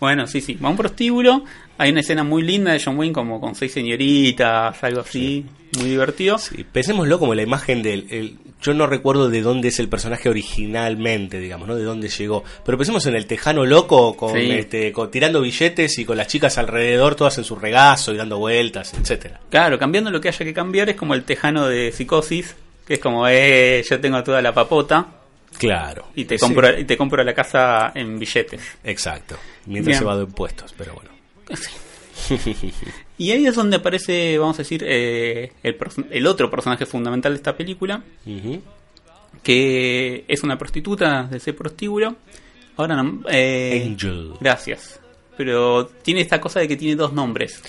Bueno, 0.00 0.26
sí, 0.26 0.40
sí, 0.40 0.54
va 0.54 0.68
a 0.68 0.70
un 0.70 0.78
prostíbulo. 0.78 1.44
Hay 1.76 1.90
una 1.90 2.00
escena 2.00 2.24
muy 2.24 2.42
linda 2.42 2.72
de 2.72 2.80
John 2.82 2.98
Wayne 2.98 3.12
como 3.12 3.42
con 3.42 3.54
seis 3.54 3.72
señoritas, 3.72 4.82
algo 4.82 5.00
así, 5.00 5.44
muy 5.78 5.90
divertido. 5.90 6.38
Sí, 6.38 6.64
pensémoslo 6.64 7.18
como 7.18 7.34
la 7.34 7.42
imagen 7.42 7.82
del... 7.82 8.38
yo 8.62 8.72
no 8.72 8.86
recuerdo 8.86 9.28
de 9.28 9.42
dónde 9.42 9.68
es 9.68 9.78
el 9.80 9.90
personaje 9.90 10.30
originalmente, 10.30 11.38
digamos, 11.38 11.68
¿no? 11.68 11.76
De 11.76 11.84
dónde 11.84 12.08
llegó. 12.08 12.42
Pero 12.64 12.78
pensemos 12.78 13.04
en 13.04 13.16
el 13.16 13.26
tejano 13.26 13.66
loco 13.66 14.16
con, 14.16 14.34
este, 14.34 14.94
tirando 15.10 15.42
billetes 15.42 15.98
y 15.98 16.06
con 16.06 16.16
las 16.16 16.28
chicas 16.28 16.56
alrededor 16.56 17.16
todas 17.16 17.36
en 17.36 17.44
su 17.44 17.56
regazo 17.56 18.14
y 18.14 18.16
dando 18.16 18.38
vueltas, 18.38 18.94
etcétera. 18.94 19.40
Claro, 19.50 19.78
cambiando 19.78 20.10
lo 20.10 20.22
que 20.22 20.28
haya 20.28 20.44
que 20.46 20.54
cambiar 20.54 20.88
es 20.88 20.96
como 20.96 21.12
el 21.12 21.24
tejano 21.24 21.66
de 21.66 21.92
psicosis, 21.92 22.54
que 22.86 22.94
es 22.94 23.00
como, 23.00 23.26
eh, 23.28 23.84
yo 23.88 24.00
tengo 24.00 24.22
toda 24.22 24.42
la 24.42 24.52
papota. 24.52 25.06
Claro. 25.58 26.08
Y 26.14 26.24
te 26.24 26.38
compro, 26.38 26.78
y 26.78 26.84
te 26.84 26.96
compro 26.96 27.22
la 27.22 27.34
casa 27.34 27.92
en 27.94 28.18
billetes. 28.18 28.60
Exacto. 28.84 29.36
Mientras 29.66 29.98
se 29.98 30.04
va 30.04 30.16
de 30.16 30.24
impuestos, 30.24 30.74
pero 30.76 30.94
bueno. 30.94 31.10
y 33.18 33.30
ahí 33.30 33.46
es 33.46 33.54
donde 33.54 33.76
aparece, 33.76 34.38
vamos 34.38 34.56
a 34.56 34.62
decir, 34.62 34.82
eh, 34.86 35.52
el, 35.62 36.26
otro 36.26 36.50
personaje 36.50 36.86
fundamental 36.86 37.32
de 37.32 37.36
esta 37.36 37.56
película, 37.56 38.02
que 39.42 40.24
es 40.26 40.42
una 40.42 40.56
prostituta 40.58 41.24
de 41.24 41.36
ese 41.36 41.52
prostíbulo. 41.52 42.16
Ahora 42.76 43.02
no. 43.02 43.20
Eh, 43.28 43.84
Angel. 43.86 44.32
Gracias. 44.40 45.00
Pero 45.36 45.86
tiene 45.86 46.20
esta 46.20 46.40
cosa 46.40 46.60
de 46.60 46.68
que 46.68 46.76
tiene 46.76 46.96
dos 46.96 47.12
nombres. 47.12 47.62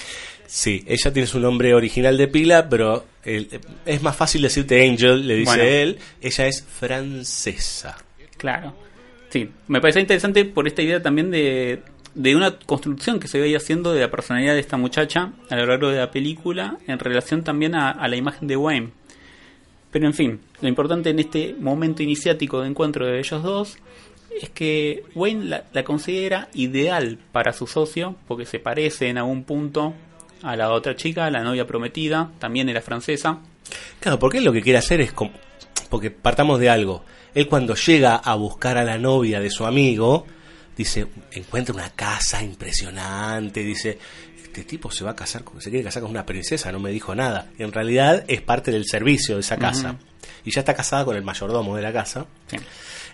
Sí, 0.53 0.83
ella 0.86 1.12
tiene 1.12 1.25
su 1.25 1.39
nombre 1.39 1.74
original 1.74 2.15
de 2.15 2.27
pila, 2.27 2.69
pero 2.69 3.05
es 3.24 4.03
más 4.03 4.15
fácil 4.15 4.43
decirte 4.43 4.88
Angel, 4.88 5.25
le 5.27 5.38
dice 5.38 5.81
él. 5.81 5.98
Ella 6.22 6.45
es 6.45 6.62
francesa. 6.62 7.98
Claro. 8.38 8.75
Sí, 9.29 9.50
me 9.67 9.81
parece 9.81 10.01
interesante 10.01 10.45
por 10.45 10.67
esta 10.67 10.83
idea 10.83 11.01
también 11.01 11.31
de, 11.31 11.81
de 12.13 12.36
una 12.36 12.60
construcción 12.60 13.19
que 13.19 13.27
se 13.27 13.39
veía 13.39 13.57
haciendo 13.57 13.93
de 13.93 14.01
la 14.01 14.12
personalidad 14.12 14.53
de 14.53 14.60
esta 14.60 14.77
muchacha 14.77 15.33
a 15.50 15.55
lo 15.55 15.65
largo 15.65 15.89
de 15.89 15.98
la 15.98 16.12
película 16.12 16.77
en 16.86 17.00
relación 17.00 17.43
también 17.43 17.74
a, 17.74 18.07
la 18.07 18.15
imagen 18.15 18.48
de 18.48 18.55
Wayne. 18.55 18.89
Pero 19.89 20.05
en 20.05 20.13
fin, 20.13 20.39
lo 20.62 20.67
importante 20.67 21.10
en 21.10 21.17
este 21.17 21.55
momento 21.60 22.03
iniciático 22.03 22.62
de 22.62 22.67
encuentro 22.67 23.07
de 23.07 23.17
ellos 23.17 23.41
dos 23.41 23.79
es 24.39 24.51
que 24.51 25.03
Wayne 25.15 25.45
la, 25.45 25.63
la 25.74 25.83
considera 25.83 26.50
ideal 26.53 27.17
para 27.31 27.53
su 27.53 27.65
socio 27.65 28.17
porque 28.27 28.45
se 28.45 28.60
parece 28.60 29.07
en 29.07 29.17
algún 29.17 29.45
punto 29.45 29.95
a 30.43 30.55
la 30.55 30.71
otra 30.71 30.95
chica, 30.95 31.29
la 31.31 31.43
novia 31.43 31.65
prometida, 31.65 32.31
también 32.39 32.69
era 32.69 32.81
francesa. 32.81 33.39
Claro, 34.00 34.19
porque 34.19 34.38
él 34.39 34.43
lo 34.43 34.53
que 34.53 34.62
quiere 34.62 34.79
hacer 34.79 35.01
es, 35.01 35.13
porque 35.89 36.12
partamos 36.12 36.59
de 36.59 36.69
algo, 36.69 37.03
él 37.33 37.47
cuando 37.47 37.75
llega 37.75 38.15
a 38.15 38.35
buscar 38.35 38.77
a 38.77 38.83
la 38.83 38.97
novia 38.97 39.39
de 39.39 39.50
su 39.50 39.65
amigo, 39.65 40.25
dice, 40.75 41.07
encuentra 41.31 41.73
una 41.73 41.89
casa 41.91 42.43
impresionante, 42.43 43.62
dice, 43.62 43.97
este 44.43 44.63
tipo 44.63 44.91
se 44.91 45.03
va 45.03 45.12
a 45.12 45.15
casar, 45.15 45.43
se 45.59 45.69
quiere 45.69 45.83
casar 45.83 46.03
con 46.03 46.12
una 46.12 46.25
princesa, 46.25 46.71
no 46.71 46.79
me 46.79 46.91
dijo 46.91 47.15
nada. 47.15 47.47
en 47.57 47.71
realidad 47.71 48.23
es 48.27 48.41
parte 48.41 48.71
del 48.71 48.85
servicio 48.85 49.35
de 49.35 49.41
esa 49.41 49.57
casa. 49.57 49.97
Y 50.45 50.51
ya 50.51 50.59
está 50.59 50.74
casada 50.74 51.05
con 51.05 51.15
el 51.15 51.24
mayordomo 51.24 51.75
de 51.75 51.81
la 51.81 51.91
casa. 51.91 52.27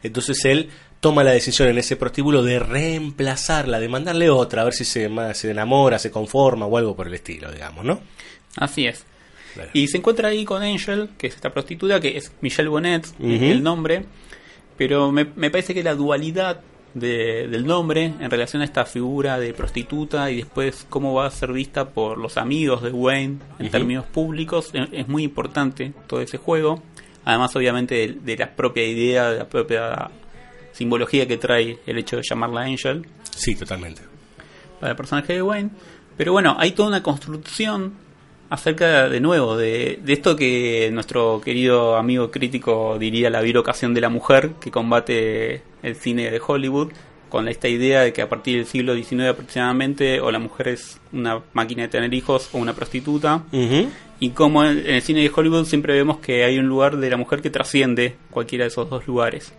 Entonces 0.04 0.44
él 0.46 0.70
toma 1.00 1.24
la 1.24 1.32
decisión 1.32 1.70
en 1.70 1.78
ese 1.78 1.96
prostíbulo 1.96 2.44
de 2.44 2.60
reemplazarla, 2.60 3.80
de 3.80 3.88
mandarle 3.88 4.30
otra, 4.30 4.62
a 4.62 4.66
ver 4.66 4.74
si 4.74 4.86
se, 4.86 5.10
se 5.34 5.52
enamora, 5.52 6.00
se 6.00 6.12
conforma 6.12 6.66
o 6.66 6.78
algo 6.78 6.96
por 6.96 7.08
el 7.08 7.14
estilo, 7.14 7.52
digamos, 7.52 7.86
¿no? 7.86 8.02
Así 8.58 8.86
es. 8.86 9.06
Y 9.74 9.88
se 9.88 9.98
encuentra 9.98 10.30
ahí 10.30 10.46
con 10.46 10.62
Angel, 10.62 11.10
que 11.18 11.28
es 11.28 11.36
esta 11.36 11.52
prostituta, 11.52 12.00
que 12.00 12.18
es 12.18 12.32
Michelle 12.42 12.70
Bonnet, 12.70 13.08
el 13.20 13.64
nombre, 13.64 14.06
pero 14.78 15.12
me, 15.12 15.26
parece 15.26 15.74
que 15.74 15.84
la 15.84 15.96
dualidad 15.96 16.62
del 16.94 17.66
nombre 17.68 18.14
en 18.20 18.32
relación 18.32 18.62
a 18.62 18.66
esta 18.66 18.86
figura 18.86 19.40
de 19.40 19.54
prostituta 19.54 20.32
y 20.32 20.38
después 20.38 20.88
cómo 20.90 21.14
va 21.14 21.28
a 21.28 21.32
ser 21.32 21.54
vista 21.54 21.90
por 21.90 22.18
los 22.18 22.38
amigos 22.38 22.82
de 22.82 22.92
Wayne 22.92 23.38
en 23.60 23.70
términos 23.70 24.06
públicos 24.06 24.72
es, 24.92 25.08
muy 25.08 25.24
importante 25.24 25.94
todo 26.08 26.22
ese 26.22 26.38
juego. 26.38 26.82
Además, 27.26 27.56
obviamente, 27.56 27.96
de, 27.96 28.08
de 28.14 28.38
la 28.38 28.56
propia 28.56 28.86
idea, 28.86 29.30
de 29.30 29.38
la 29.40 29.48
propia 29.50 30.10
simbología 30.72 31.28
que 31.28 31.38
trae 31.38 31.80
el 31.86 31.98
hecho 31.98 32.18
de 32.18 32.24
llamarla 32.24 32.62
Angel. 32.62 33.06
Sí, 33.36 33.56
totalmente. 33.56 34.02
Para 34.80 34.92
el 34.92 34.98
personaje 34.98 35.34
de 35.34 35.42
Wayne. 35.42 35.70
Pero 36.18 36.34
bueno, 36.34 36.56
hay 36.60 36.72
toda 36.72 36.90
una 36.90 37.04
construcción 37.04 37.94
acerca 38.50 39.08
de 39.10 39.20
nuevo 39.20 39.56
de, 39.56 40.00
esto 40.08 40.36
que 40.36 40.90
nuestro 40.92 41.40
querido 41.40 41.96
amigo 41.96 42.32
crítico 42.32 42.98
diría 43.00 43.30
la 43.30 43.42
birocación 43.42 43.94
de 43.94 44.02
la 44.02 44.10
mujer 44.10 44.54
que 44.60 44.72
combate 44.72 45.62
el 45.84 45.96
cine 45.96 46.32
de 46.32 46.42
Hollywood 46.46 46.92
con 47.30 47.48
esta 47.48 47.68
idea 47.68 48.02
de 48.02 48.12
que 48.12 48.24
a 48.24 48.30
partir 48.30 48.58
del 48.58 48.66
siglo 48.66 48.96
XIX 48.96 49.30
aproximadamente 49.30 50.20
o 50.20 50.32
la 50.32 50.40
mujer 50.40 50.70
es 50.70 51.00
una 51.14 51.42
máquina 51.54 51.84
de 51.84 51.90
tener 51.90 52.12
hijos 52.14 52.50
o 52.54 52.58
una 52.58 52.74
prostituta 52.74 53.44
y 54.20 54.32
como 54.32 54.66
en, 54.66 54.84
el 54.84 55.02
cine 55.04 55.22
de 55.22 55.32
Hollywood 55.34 55.66
siempre 55.66 55.94
vemos 55.94 56.18
que 56.18 56.44
hay 56.44 56.58
un 56.58 56.68
lugar 56.68 56.98
de 56.98 57.10
la 57.10 57.18
mujer 57.18 57.42
que 57.44 57.52
trasciende 57.52 58.16
cualquiera 58.32 58.66
de 58.66 58.70
esos 58.70 58.90
dos 58.90 59.06
lugares 59.06 59.54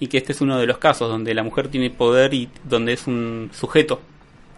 y 0.00 0.08
que 0.08 0.18
este 0.18 0.32
es 0.32 0.40
uno 0.40 0.58
de 0.58 0.66
los 0.66 0.78
casos 0.78 1.08
donde 1.08 1.34
la 1.34 1.42
mujer 1.42 1.68
tiene 1.68 1.90
poder 1.90 2.34
y 2.34 2.48
donde 2.64 2.92
es 2.92 3.06
un 3.06 3.50
sujeto 3.52 4.00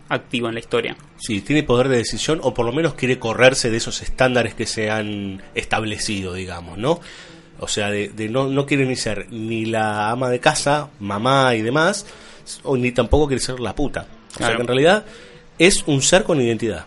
activo 0.08 0.48
en 0.48 0.54
la 0.54 0.60
historia. 0.60 0.96
Sí, 1.18 1.40
tiene 1.40 1.62
poder 1.62 1.88
de 1.88 1.98
decisión 1.98 2.40
o 2.42 2.54
por 2.54 2.66
lo 2.66 2.72
menos 2.72 2.94
quiere 2.94 3.18
correrse 3.18 3.70
de 3.70 3.76
esos 3.76 4.02
estándares 4.02 4.54
que 4.54 4.66
se 4.66 4.90
han 4.90 5.42
establecido, 5.54 6.34
digamos, 6.34 6.78
¿no? 6.78 7.00
O 7.58 7.68
sea, 7.68 7.90
de, 7.90 8.10
no, 8.28 8.48
no 8.48 8.66
quiere 8.66 8.86
ni 8.86 8.96
ser 8.96 9.26
ni 9.30 9.64
la 9.64 10.10
ama 10.10 10.28
de 10.28 10.40
casa, 10.40 10.90
mamá 11.00 11.54
y 11.54 11.62
demás, 11.62 12.06
o 12.62 12.76
ni 12.76 12.92
tampoco 12.92 13.26
quiere 13.26 13.42
ser 13.42 13.60
la 13.60 13.74
puta. 13.74 14.06
O 14.34 14.38
sea, 14.38 14.54
que 14.54 14.60
en 14.60 14.66
realidad 14.66 15.06
es 15.58 15.82
un 15.86 16.02
ser 16.02 16.24
con 16.24 16.40
identidad. 16.40 16.84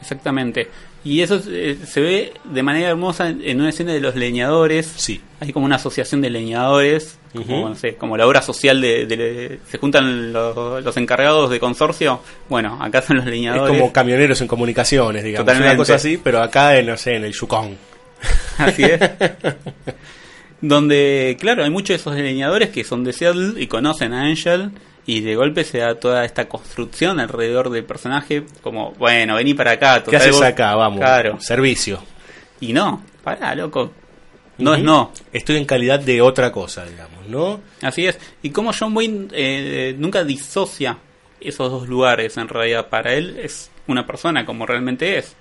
Exactamente. 0.00 0.68
Y 1.06 1.22
eso 1.22 1.40
eh, 1.48 1.78
se 1.86 2.00
ve 2.00 2.32
de 2.42 2.64
manera 2.64 2.88
hermosa 2.88 3.28
en, 3.28 3.60
una 3.60 3.68
escena 3.68 3.92
de 3.92 4.00
los 4.00 4.16
leñadores. 4.16 4.92
Sí. 4.96 5.20
Hay 5.38 5.52
como 5.52 5.64
una 5.64 5.76
asociación 5.76 6.20
de 6.20 6.30
leñadores, 6.30 7.16
como, 7.32 7.68
no 7.68 7.76
sé, 7.76 7.94
como 7.94 8.16
la 8.16 8.26
obra 8.26 8.42
social 8.42 8.80
de... 8.80 9.60
se 9.70 9.78
juntan 9.78 10.32
los, 10.32 10.96
encargados 10.96 11.48
de 11.50 11.60
consorcio. 11.60 12.20
Bueno, 12.48 12.82
acá 12.82 13.02
son 13.02 13.18
los 13.18 13.26
leñadores. 13.26 13.72
Es 13.72 13.80
como 13.80 13.92
camioneros 13.92 14.40
en 14.40 14.48
comunicaciones, 14.48 15.22
digamos. 15.22 15.44
Totalmente. 15.44 15.68
Una 15.68 15.76
cosa 15.76 15.94
así, 15.94 16.18
pero 16.20 16.42
acá, 16.42 16.76
en, 16.76 16.86
no 16.86 16.96
sé, 16.96 17.14
en 17.14 17.24
el 17.24 17.32
Yukon. 17.32 17.76
Así 18.58 18.82
es. 18.82 18.98
Donde, 20.60 21.36
claro, 21.38 21.62
hay 21.62 21.70
muchos 21.70 21.90
de 21.90 21.94
esos 21.94 22.16
leñadores 22.16 22.70
que 22.70 22.82
son 22.82 23.04
de 23.04 23.12
Seattle 23.12 23.62
y 23.62 23.68
conocen 23.68 24.12
a 24.12 24.22
Angel 24.22 24.72
y 25.06 25.20
de 25.20 25.36
golpe 25.36 25.62
se 25.62 25.78
da 25.78 25.94
toda 25.94 26.24
esta 26.24 26.48
construcción 26.48 27.20
alrededor 27.20 27.70
del 27.70 27.84
personaje 27.84 28.44
como, 28.60 28.92
bueno, 28.92 29.36
vení 29.36 29.54
para 29.54 29.72
acá. 29.72 30.02
¿Qué 30.02 30.16
haces 30.16 30.42
acá? 30.42 30.74
Vamos. 30.74 30.98
Claro. 30.98 31.40
Servicio. 31.40 32.02
Y 32.60 32.72
no, 32.72 33.02
pará, 33.22 33.54
loco. 33.54 33.92
No 34.58 34.74
es 34.74 34.82
no. 34.82 35.12
Estoy 35.32 35.56
en 35.56 35.64
calidad 35.64 36.00
de 36.00 36.20
otra 36.20 36.50
cosa, 36.50 36.84
digamos, 36.84 37.26
¿no? 37.28 37.60
Así 37.82 38.06
es. 38.06 38.18
Y 38.42 38.50
como 38.50 38.72
John 38.72 38.96
Wayne 38.96 39.28
eh, 39.32 39.94
nunca 39.96 40.24
disocia 40.24 40.98
esos 41.40 41.70
dos 41.70 41.88
lugares, 41.88 42.36
en 42.36 42.48
realidad 42.48 42.88
para 42.88 43.14
él 43.14 43.38
es 43.38 43.70
una 43.86 44.06
persona 44.06 44.44
como 44.44 44.66
realmente 44.66 45.18
es. 45.18 45.36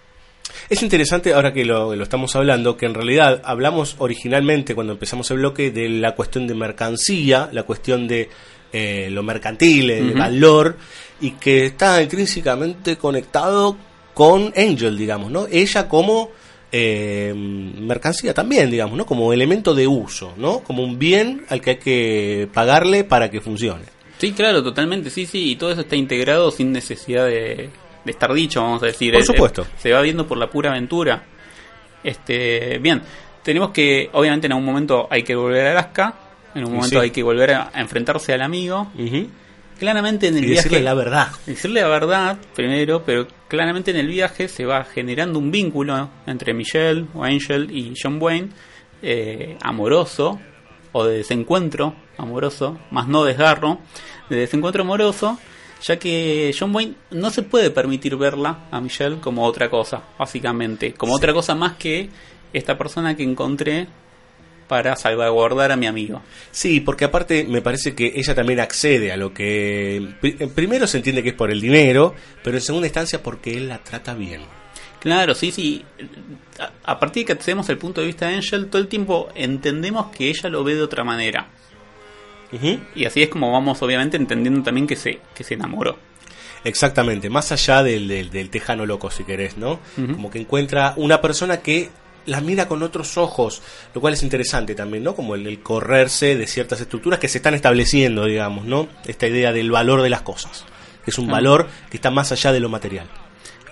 Es 0.70 0.84
interesante 0.84 1.34
ahora 1.34 1.54
que 1.54 1.66
lo, 1.66 1.96
lo, 1.96 2.04
estamos 2.04 2.36
hablando, 2.36 2.78
que 2.78 2.86
en 2.86 2.94
realidad 2.94 3.42
hablamos 3.46 3.96
originalmente 3.98 4.76
cuando 4.76 4.94
empezamos 4.94 5.32
el 5.32 5.38
bloque 5.38 5.72
de 5.72 5.90
la 5.90 6.14
cuestión 6.14 6.46
de 6.46 6.54
mercancía, 6.54 7.50
la 7.52 7.64
cuestión 7.64 8.08
de 8.08 8.30
eh, 8.72 9.10
lo 9.12 9.24
mercantil, 9.24 9.90
el 9.90 10.14
valor, 10.14 10.78
y 11.22 11.32
que 11.32 11.66
está 11.66 12.02
intrínsecamente 12.02 12.98
conectado 12.98 13.78
con 14.14 14.54
Angel, 14.56 14.98
digamos, 14.98 15.32
¿no? 15.32 15.48
Ella 15.52 15.88
como 15.88 16.32
eh, 16.72 17.34
mercancía 17.36 18.34
también, 18.34 18.70
digamos, 18.70 18.98
¿no? 18.98 19.06
Como 19.06 19.32
elemento 19.32 19.74
de 19.74 19.88
uso, 19.88 20.34
¿no? 20.38 20.60
Como 20.60 20.84
un 20.84 21.00
bien 21.00 21.46
al 21.50 21.62
que 21.62 21.70
hay 21.72 21.78
que 21.78 22.50
pagarle 22.54 23.04
para 23.04 23.30
que 23.30 23.42
funcione. 23.42 23.86
Sí, 24.18 24.32
claro, 24.32 24.64
totalmente, 24.64 25.10
sí, 25.10 25.26
sí, 25.26 25.52
y 25.52 25.56
todo 25.56 25.72
eso 25.72 25.82
está 25.82 25.96
integrado 25.96 26.52
sin 26.52 26.72
necesidad 26.72 27.26
de, 27.26 27.70
estar 28.06 28.34
dicho, 28.34 28.62
vamos 28.62 28.84
a 28.84 28.88
decir. 28.88 29.14
Por 29.14 29.24
supuesto. 29.24 29.68
se 29.78 29.92
va 29.92 30.02
viendo 30.02 30.28
por 30.28 30.38
la 30.38 30.50
pura 30.50 30.72
aventura. 30.72 31.24
Este, 32.04 32.78
bien, 32.80 33.02
tenemos 33.44 33.72
que, 33.72 34.10
obviamente 34.14 34.48
en 34.48 34.54
algún 34.54 34.66
momento 34.66 35.08
hay 35.10 35.24
que 35.24 35.36
volver 35.36 35.68
a 35.68 35.72
Alaska, 35.72 36.14
En 36.56 36.66
un 36.66 36.74
momento 36.74 37.00
hay 37.00 37.12
que 37.12 37.22
volver 37.22 37.52
a, 37.52 37.72
enfrentarse 37.76 38.34
al 38.34 38.42
amigo. 38.42 38.92
Claramente 39.78 40.28
en 40.28 40.38
el 40.38 40.46
viaje. 40.46 40.70
Decirle 40.70 40.84
la 40.84 40.94
verdad. 40.94 41.28
Decirle 41.46 41.82
la 41.82 41.90
verdad 41.90 42.38
primero, 42.56 43.04
pero 43.06 43.28
claramente 43.50 43.92
en 43.92 43.98
el 43.98 44.08
viaje 44.08 44.48
se 44.48 44.66
va 44.66 44.86
generando 44.86 45.38
un 45.38 45.52
vínculo 45.52 46.10
entre 46.26 46.54
Michelle 46.54 47.06
o 47.14 47.24
Angel 47.24 47.70
y 47.72 47.94
John 48.02 48.18
Wayne, 48.22 48.50
eh, 49.02 49.58
amoroso, 49.62 50.40
o 50.94 51.04
de 51.04 51.18
desencuentro 51.18 51.94
amoroso, 52.18 52.80
más 52.90 53.08
no 53.10 53.26
desgarro, 53.26 53.80
de 54.30 54.38
desencuentro 54.38 54.84
amoroso, 54.84 55.38
ya 55.84 56.00
que 56.00 56.56
John 56.58 56.74
Wayne 56.74 56.96
no 57.12 57.30
se 57.32 57.44
puede 57.44 57.70
permitir 57.70 58.16
verla 58.16 58.68
a 58.72 58.80
Michelle 58.80 59.18
como 59.18 59.44
otra 59.44 59.70
cosa, 59.70 60.02
básicamente, 60.18 60.94
como 60.94 61.14
otra 61.14 61.34
cosa 61.34 61.54
más 61.54 61.74
que 61.74 62.10
esta 62.54 62.78
persona 62.78 63.18
que 63.18 63.24
encontré 63.24 63.88
para 64.68 64.96
salvaguardar 64.96 65.72
a 65.72 65.76
mi 65.76 65.88
amigo. 65.88 66.22
Sí, 66.52 66.80
porque 66.80 67.06
aparte 67.06 67.46
me 67.46 67.62
parece 67.62 67.94
que 67.96 68.14
ella 68.16 68.34
también 68.34 68.60
accede 68.60 69.12
a 69.12 69.18
lo 69.18 69.34
que 69.34 70.16
primero 70.54 70.88
se 70.88 70.98
entiende 70.98 71.24
que 71.24 71.30
es 71.30 71.36
por 71.36 71.52
el 71.52 71.62
dinero, 71.62 72.16
pero 72.44 72.58
en 72.58 72.62
segunda 72.62 72.88
instancia 72.88 73.22
porque 73.22 73.56
él 73.58 73.70
la 73.70 73.80
trata 73.80 74.14
bien. 74.14 74.42
Claro, 75.00 75.36
sí, 75.36 75.52
sí. 75.52 75.86
A, 76.84 77.00
partir 77.00 77.22
de 77.22 77.26
que 77.28 77.34
accedemos 77.34 77.70
al 77.70 77.78
punto 77.78 78.02
de 78.02 78.08
vista 78.08 78.28
de 78.28 78.36
Angel, 78.36 78.68
todo 78.68 78.82
el 78.82 78.88
tiempo 78.88 79.30
entendemos 79.36 80.08
que 80.08 80.30
ella 80.30 80.50
lo 80.50 80.64
ve 80.64 80.74
de 80.74 80.82
otra 80.82 81.04
manera. 81.04 81.48
Y 82.96 83.06
así 83.06 83.22
es 83.22 83.30
como 83.30 83.52
vamos, 83.52 83.82
obviamente, 83.82 84.18
entendiendo 84.18 84.64
también 84.64 84.88
que 84.88 84.96
se, 84.96 85.20
que 85.36 85.44
se 85.44 85.56
enamoró. 85.56 86.00
Exactamente, 86.64 87.30
más 87.30 87.52
allá 87.52 87.84
del, 87.84 88.08
del, 88.08 88.50
tejano 88.50 88.88
loco, 88.88 89.12
si 89.12 89.24
querés, 89.24 89.58
¿no? 89.58 89.80
Como 89.96 90.32
que 90.32 90.40
encuentra 90.40 90.94
una 90.96 91.22
persona 91.22 91.58
que 91.58 91.92
la 92.26 92.42
mira 92.42 92.68
con 92.68 92.84
otros 92.84 93.18
ojos, 93.18 93.62
lo 93.94 94.02
cual 94.02 94.14
es 94.14 94.24
interesante 94.24 94.76
también, 94.76 95.04
¿no? 95.04 95.16
Como 95.16 95.36
el, 95.36 95.60
correrse 95.62 96.36
de 96.36 96.48
ciertas 96.48 96.82
estructuras 96.82 97.20
que 97.20 97.28
se 97.28 97.38
están 97.38 97.54
estableciendo, 97.54 98.26
digamos, 98.26 98.66
¿no? 98.66 98.88
Esta 99.06 99.28
idea 99.28 99.52
del 99.52 99.72
valor 99.72 100.02
de 100.02 100.10
las 100.10 100.22
cosas, 100.22 100.66
que 101.04 101.12
es 101.12 101.18
un 101.18 101.28
valor 101.28 101.68
que 101.90 101.98
está 101.98 102.12
más 102.12 102.32
allá 102.32 102.52
de 102.52 102.60
lo 102.60 102.70
material. 102.70 103.08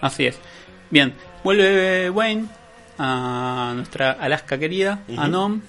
Así 0.01 0.25
es. 0.25 0.37
Bien, 0.89 1.13
vuelve 1.43 2.09
Wayne 2.09 2.47
a 2.97 3.73
nuestra 3.75 4.11
Alaska 4.11 4.57
querida, 4.57 5.01
a 5.17 5.27
Nom. 5.27 5.61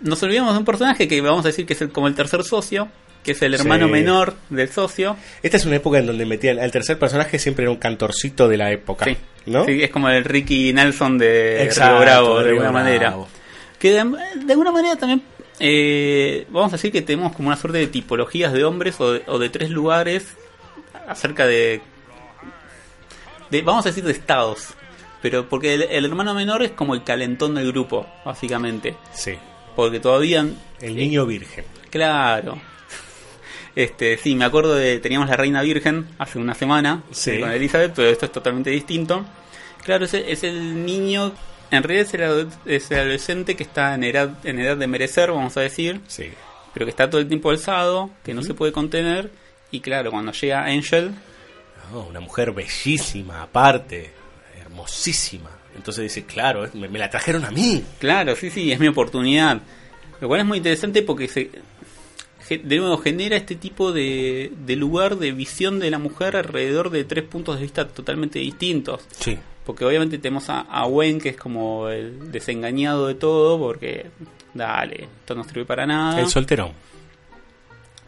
Nos 0.00 0.22
olvidamos 0.22 0.54
de 0.54 0.58
un 0.58 0.64
personaje 0.64 1.06
que 1.06 1.20
vamos 1.20 1.44
a 1.44 1.48
decir 1.48 1.66
que 1.66 1.74
es 1.74 1.84
como 1.92 2.08
el 2.08 2.14
tercer 2.14 2.42
socio, 2.42 2.88
que 3.22 3.32
es 3.32 3.42
el 3.42 3.54
hermano 3.54 3.88
menor 3.88 4.34
del 4.48 4.68
socio. 4.70 5.16
Esta 5.42 5.56
es 5.56 5.66
una 5.66 5.76
época 5.76 5.98
en 5.98 6.06
donde 6.06 6.24
metían 6.24 6.58
al 6.58 6.70
tercer 6.70 6.98
personaje 6.98 7.38
siempre 7.38 7.64
era 7.64 7.70
un 7.70 7.78
cantorcito 7.78 8.48
de 8.48 8.56
la 8.56 8.70
época. 8.72 9.04
Sí, 9.04 9.16
¿no? 9.46 9.64
sí 9.64 9.82
es 9.82 9.90
como 9.90 10.08
el 10.08 10.24
Ricky 10.24 10.72
Nelson 10.72 11.18
de 11.18 11.70
Río 11.74 12.00
Bravo, 12.00 12.42
de 12.42 12.50
alguna 12.50 12.72
manera. 12.72 13.14
Que 13.78 13.92
de, 13.92 14.00
alguna 14.00 14.72
manera 14.72 14.96
también 14.96 15.22
eh, 15.58 16.46
vamos 16.50 16.72
a 16.72 16.76
decir 16.76 16.92
que 16.92 17.02
tenemos 17.02 17.34
como 17.34 17.48
una 17.48 17.56
suerte 17.56 17.78
de 17.78 17.86
tipologías 17.86 18.52
de 18.52 18.64
hombres 18.64 19.00
o 19.00 19.38
de, 19.38 19.48
tres 19.48 19.70
lugares 19.70 20.36
acerca 21.06 21.46
de, 21.46 21.80
de, 23.50 23.62
vamos 23.62 23.84
a 23.86 23.90
decir, 23.90 24.04
de 24.04 24.12
estados. 24.12 24.68
Pero 25.22 25.48
porque 25.50 25.74
el, 25.74 25.82
el, 25.82 26.04
hermano 26.06 26.32
menor 26.32 26.62
es 26.62 26.70
como 26.70 26.94
el 26.94 27.04
calentón 27.04 27.54
del 27.54 27.70
grupo, 27.72 28.06
básicamente. 28.24 28.96
Sí. 29.12 29.34
Porque 29.76 30.00
todavía... 30.00 30.46
El 30.80 30.96
niño 30.96 31.26
virgen. 31.26 31.66
Claro, 31.90 32.58
este, 33.76 34.18
sí, 34.18 34.34
me 34.34 34.44
acuerdo 34.44 34.74
de. 34.74 34.98
Teníamos 34.98 35.28
la 35.28 35.36
Reina 35.36 35.62
Virgen 35.62 36.08
hace 36.18 36.38
una 36.38 36.54
semana 36.54 37.02
con 37.08 37.50
Elizabeth, 37.50 37.92
pero 37.94 38.08
esto 38.08 38.26
es 38.26 38.32
totalmente 38.32 38.70
distinto. 38.70 39.24
Claro, 39.84 40.04
es, 40.04 40.14
es 40.14 40.44
el 40.44 40.84
niño. 40.84 41.32
En 41.70 41.82
realidad 41.82 42.08
es 42.66 42.90
el, 42.90 42.98
adolescente 42.98 43.54
que 43.54 43.62
está 43.62 43.94
en 43.94 44.04
edad, 44.04 44.44
en 44.44 44.58
edad 44.58 44.76
de 44.76 44.86
merecer, 44.86 45.30
vamos 45.30 45.56
a 45.56 45.60
decir. 45.60 46.00
Sí. 46.08 46.30
Pero 46.74 46.86
que 46.86 46.90
está 46.90 47.08
todo 47.08 47.20
el 47.20 47.28
tiempo 47.28 47.50
alzado, 47.50 48.10
que 48.24 48.34
no 48.34 48.42
se 48.42 48.54
puede 48.54 48.72
contener. 48.72 49.30
Y 49.70 49.80
claro, 49.80 50.10
cuando 50.10 50.32
llega 50.32 50.64
Angel. 50.64 51.12
una 51.92 52.20
mujer 52.20 52.52
bellísima, 52.52 53.42
aparte. 53.42 54.10
Hermosísima. 54.60 55.50
Entonces 55.76 56.02
dice, 56.02 56.24
claro, 56.24 56.68
me, 56.74 56.88
me, 56.88 56.98
la 56.98 57.08
trajeron 57.08 57.44
a 57.44 57.50
mí. 57.52 57.84
Claro, 58.00 58.34
sí, 58.34 58.50
sí, 58.50 58.72
es 58.72 58.80
mi 58.80 58.88
oportunidad. 58.88 59.60
Lo 60.20 60.28
cual 60.28 60.40
es 60.40 60.46
muy 60.46 60.58
interesante 60.58 61.02
porque 61.02 61.28
se, 61.28 61.50
de 62.58 62.78
nuevo 62.78 62.98
genera 62.98 63.36
este 63.36 63.54
tipo 63.54 63.92
de, 63.92 64.50
lugar 64.76 65.16
de 65.16 65.32
visión 65.32 65.78
de 65.78 65.90
la 65.90 65.98
mujer 65.98 66.36
alrededor 66.36 66.90
de 66.90 67.04
tres 67.04 67.24
puntos 67.24 67.56
de 67.56 67.62
vista 67.62 67.88
totalmente 67.88 68.38
distintos. 68.38 69.06
Sí. 69.10 69.38
Porque 69.64 69.84
obviamente 69.84 70.18
tenemos 70.18 70.46
a, 70.48 70.86
Wayne, 70.86 71.20
que 71.20 71.28
es 71.30 71.36
como 71.36 71.88
el 71.88 72.32
desengañado 72.32 73.06
de 73.06 73.14
todo, 73.14 73.58
porque 73.58 74.06
dale, 74.54 75.04
esto 75.20 75.34
no 75.34 75.44
sirve 75.44 75.64
para 75.64 75.86
nada. 75.86 76.20
El 76.20 76.28
solterón. 76.28 76.72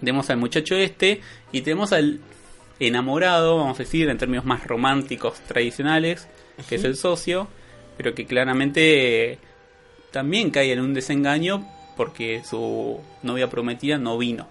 Tenemos 0.00 0.28
al 0.30 0.38
muchacho 0.38 0.74
este 0.74 1.20
y 1.52 1.60
tenemos 1.60 1.92
al 1.92 2.18
enamorado, 2.80 3.58
vamos 3.58 3.78
a 3.78 3.84
decir, 3.84 4.08
en 4.08 4.18
términos 4.18 4.44
más 4.44 4.66
románticos 4.66 5.38
tradicionales, 5.46 6.26
que 6.68 6.74
es 6.74 6.84
el 6.84 6.96
socio, 6.96 7.46
pero 7.96 8.14
que 8.14 8.26
claramente 8.26 9.38
también 10.10 10.50
cae 10.50 10.72
en 10.72 10.80
un 10.80 10.94
desengaño 10.94 11.64
porque 11.96 12.42
su 12.44 13.00
novia 13.22 13.48
prometida 13.48 13.98
no 13.98 14.18
vino. 14.18 14.48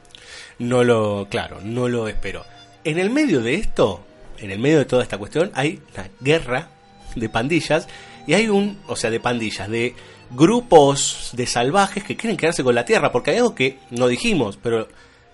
No 0.59 0.83
lo, 0.83 1.27
claro, 1.29 1.59
no 1.63 1.87
lo 1.87 2.07
esperó. 2.07 2.45
En 2.83 2.99
el 2.99 3.09
medio 3.09 3.41
de 3.41 3.55
esto, 3.55 4.03
en 4.37 4.51
el 4.51 4.59
medio 4.59 4.79
de 4.79 4.85
toda 4.85 5.03
esta 5.03 5.17
cuestión, 5.17 5.51
hay 5.53 5.81
una 5.93 6.09
guerra 6.19 6.69
de 7.15 7.29
pandillas 7.29 7.87
y 8.27 8.33
hay 8.33 8.47
un, 8.47 8.79
o 8.87 8.95
sea, 8.95 9.09
de 9.09 9.19
pandillas, 9.19 9.69
de 9.69 9.95
grupos 10.31 11.31
de 11.33 11.45
salvajes 11.45 12.03
que 12.03 12.15
quieren 12.15 12.37
quedarse 12.37 12.63
con 12.63 12.75
la 12.75 12.85
tierra, 12.85 13.11
porque 13.11 13.31
hay 13.31 13.37
algo 13.37 13.55
que 13.55 13.79
no 13.89 14.07
dijimos, 14.07 14.57
pero 14.61 14.87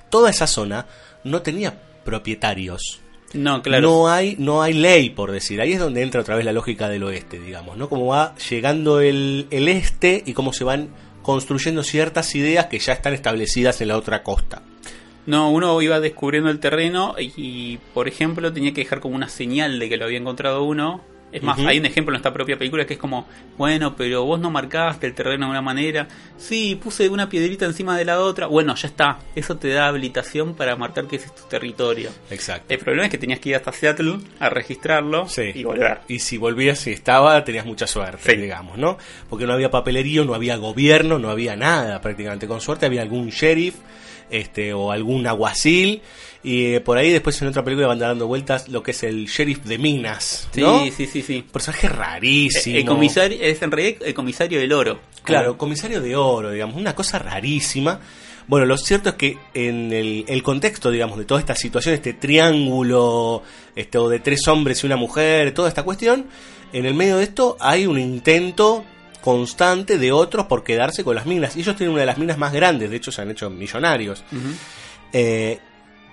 toda 0.10 0.30
esa 0.30 0.48
zona 0.48 0.88
no 1.24 1.42
tenía 1.42 1.80
propietarios. 2.04 3.02
No, 3.34 3.62
claro. 3.62 3.82
No 3.82 4.08
hay, 4.08 4.36
no 4.40 4.62
hay 4.62 4.74
ley, 4.74 5.10
por 5.10 5.32
decir. 5.32 5.60
Ahí 5.60 5.74
es 5.74 5.80
donde 5.80 6.02
entra 6.02 6.22
otra 6.22 6.36
vez 6.36 6.46
la 6.46 6.54
lógica 6.54 6.88
del 6.88 7.04
oeste, 7.04 7.40
digamos, 7.40 7.78
¿no? 7.78 7.90
Cómo 7.90 8.08
va 8.08 8.34
llegando 8.50 9.02
el, 9.02 9.48
el 9.52 9.68
este 9.68 10.24
y 10.26 10.34
cómo 10.34 10.54
se 10.54 10.64
van 10.64 10.90
construyendo 11.28 11.84
ciertas 11.84 12.34
ideas 12.36 12.68
que 12.68 12.80
ya 12.80 12.94
están 12.94 13.14
establecidas 13.14 13.82
en 13.82 13.90
la 13.90 13.98
otra 13.98 14.24
costa. 14.24 14.62
No, 15.26 15.52
uno 15.52 15.82
iba 15.82 16.00
descubriendo 16.00 16.50
el 16.50 16.62
terreno 16.62 17.16
y, 17.20 17.80
por 17.94 18.08
ejemplo, 18.08 18.54
tenía 18.54 18.74
que 18.74 18.80
dejar 18.80 19.02
como 19.02 19.18
una 19.18 19.28
señal 19.28 19.78
de 19.78 19.90
que 19.90 19.98
lo 19.98 20.06
había 20.06 20.20
encontrado 20.20 20.64
uno 20.64 21.02
es 21.32 21.44
más, 21.44 21.60
hay 21.60 21.78
un 21.80 21.86
ejemplo 21.86 22.14
en 22.14 22.18
esta 22.18 22.32
propia 22.32 22.58
película 22.58 22.86
que 22.86 22.94
es 22.94 23.00
como, 23.00 23.28
bueno, 23.58 23.96
pero 23.96 24.24
vos 24.24 24.40
no 24.40 24.50
marcaste 24.50 25.08
el 25.08 25.14
terreno 25.14 25.46
de 25.46 25.52
una 25.52 25.62
manera. 25.62 26.08
Sí, 26.38 26.80
puse 26.82 27.10
una 27.10 27.28
piedrita 27.28 27.66
encima 27.66 27.98
de 27.98 28.06
la 28.06 28.22
otra. 28.22 28.48
Bueno, 28.48 28.76
ya 28.76 28.88
está. 28.88 29.20
Eso 29.36 29.58
te 29.58 29.70
da 29.70 29.88
habilitación 29.88 30.56
para 30.56 30.76
marcar 30.78 31.06
que 31.06 31.18
ese 31.18 31.26
es 31.26 31.36
tu 31.36 31.44
territorio. 31.44 32.12
Exacto. 32.30 32.74
El 32.74 32.80
problema 32.80 33.06
es 33.06 33.12
que 33.12 33.18
tenías 33.18 33.40
que 33.40 33.50
ir 33.50 33.56
hasta 33.56 33.74
Seattle 33.74 34.20
a 34.40 34.50
registrarlo 34.50 35.28
y 35.54 35.64
volver. 35.64 36.00
Y 36.08 36.20
si 36.20 36.38
volvías, 36.38 36.80
si 36.80 36.92
estaba, 36.92 37.44
tenías 37.44 37.66
mucha 37.66 37.88
suerte, 37.88 38.38
digamos, 38.38 38.78
¿no? 38.78 38.98
Porque 39.30 39.46
no 39.46 39.54
había 39.54 39.70
papelerío, 39.70 40.24
no 40.24 40.34
había 40.34 40.56
gobierno, 40.56 41.20
no 41.20 41.30
había 41.30 41.58
nada 41.58 42.00
prácticamente. 42.00 42.48
Con 42.48 42.62
suerte 42.62 42.86
había 42.86 43.02
algún 43.02 43.30
sheriff 43.30 43.76
este 44.30 44.74
o 44.74 44.92
algún 44.92 45.26
aguacil 45.28 46.02
y 46.44 46.76
eh, 46.76 46.82
por 46.82 46.98
ahí 46.98 47.12
después 47.12 47.42
en 47.42 47.48
otra 47.50 47.64
película 47.64 47.88
van 47.88 48.00
dando 48.00 48.28
vueltas 48.28 48.70
lo 48.70 48.84
que 48.84 48.92
es 48.92 49.04
el 49.04 49.26
sheriff 49.26 49.64
de 49.66 49.78
Minas. 49.78 50.48
¿no? 50.56 50.84
Sí, 50.84 50.92
sí, 50.92 51.08
sí, 51.08 51.22
sí. 51.22 51.46
Personaje 51.52 51.90
rarísimo. 51.90 52.78
El, 52.78 52.86
comisario, 52.86 53.38
es 53.42 53.62
en 53.62 53.72
realidad 53.72 54.02
el 54.06 54.14
comisario 54.14 54.60
del 54.60 54.72
oro. 54.72 55.00
Claro, 55.24 55.58
comisario 55.58 56.00
de 56.00 56.16
oro, 56.16 56.52
digamos, 56.52 56.78
una 56.78 56.96
cosa 56.96 57.20
rarísima. 57.20 58.00
Bueno, 58.48 58.66
lo 58.66 58.78
cierto 58.78 59.10
es 59.10 59.16
que 59.16 59.38
en 59.54 59.92
el, 59.92 60.42
contexto, 60.42 60.90
digamos, 60.90 61.18
de 61.18 61.26
toda 61.26 61.42
esta 61.42 61.54
situación, 61.54 61.96
este 61.96 62.14
triángulo, 62.14 63.44
este, 63.76 63.98
o 63.98 64.08
de 64.08 64.20
tres 64.20 64.48
hombres 64.48 64.82
y 64.84 64.86
una 64.86 64.96
mujer, 64.96 65.54
toda 65.54 65.68
esta 65.68 65.84
cuestión, 65.84 66.28
en 66.72 66.86
el 66.86 66.94
medio 66.94 67.18
de 67.18 67.24
esto 67.24 67.58
hay 67.60 67.88
un 67.88 68.00
intento 68.00 68.86
constante 69.22 69.98
de 69.98 70.12
otros 70.12 70.46
por 70.46 70.64
quedarse 70.64 71.04
con 71.04 71.16
las 71.16 71.26
minas. 71.26 71.56
Y 71.56 71.62
ellos 71.62 71.76
tienen 71.76 71.94
una 71.94 72.02
de 72.02 72.08
las 72.08 72.18
minas 72.18 72.38
más 72.38 72.54
grandes, 72.54 72.90
de 72.90 72.98
hecho 72.98 73.12
se 73.12 73.22
han 73.22 73.32
hecho 73.32 73.50
millonarios 73.50 74.24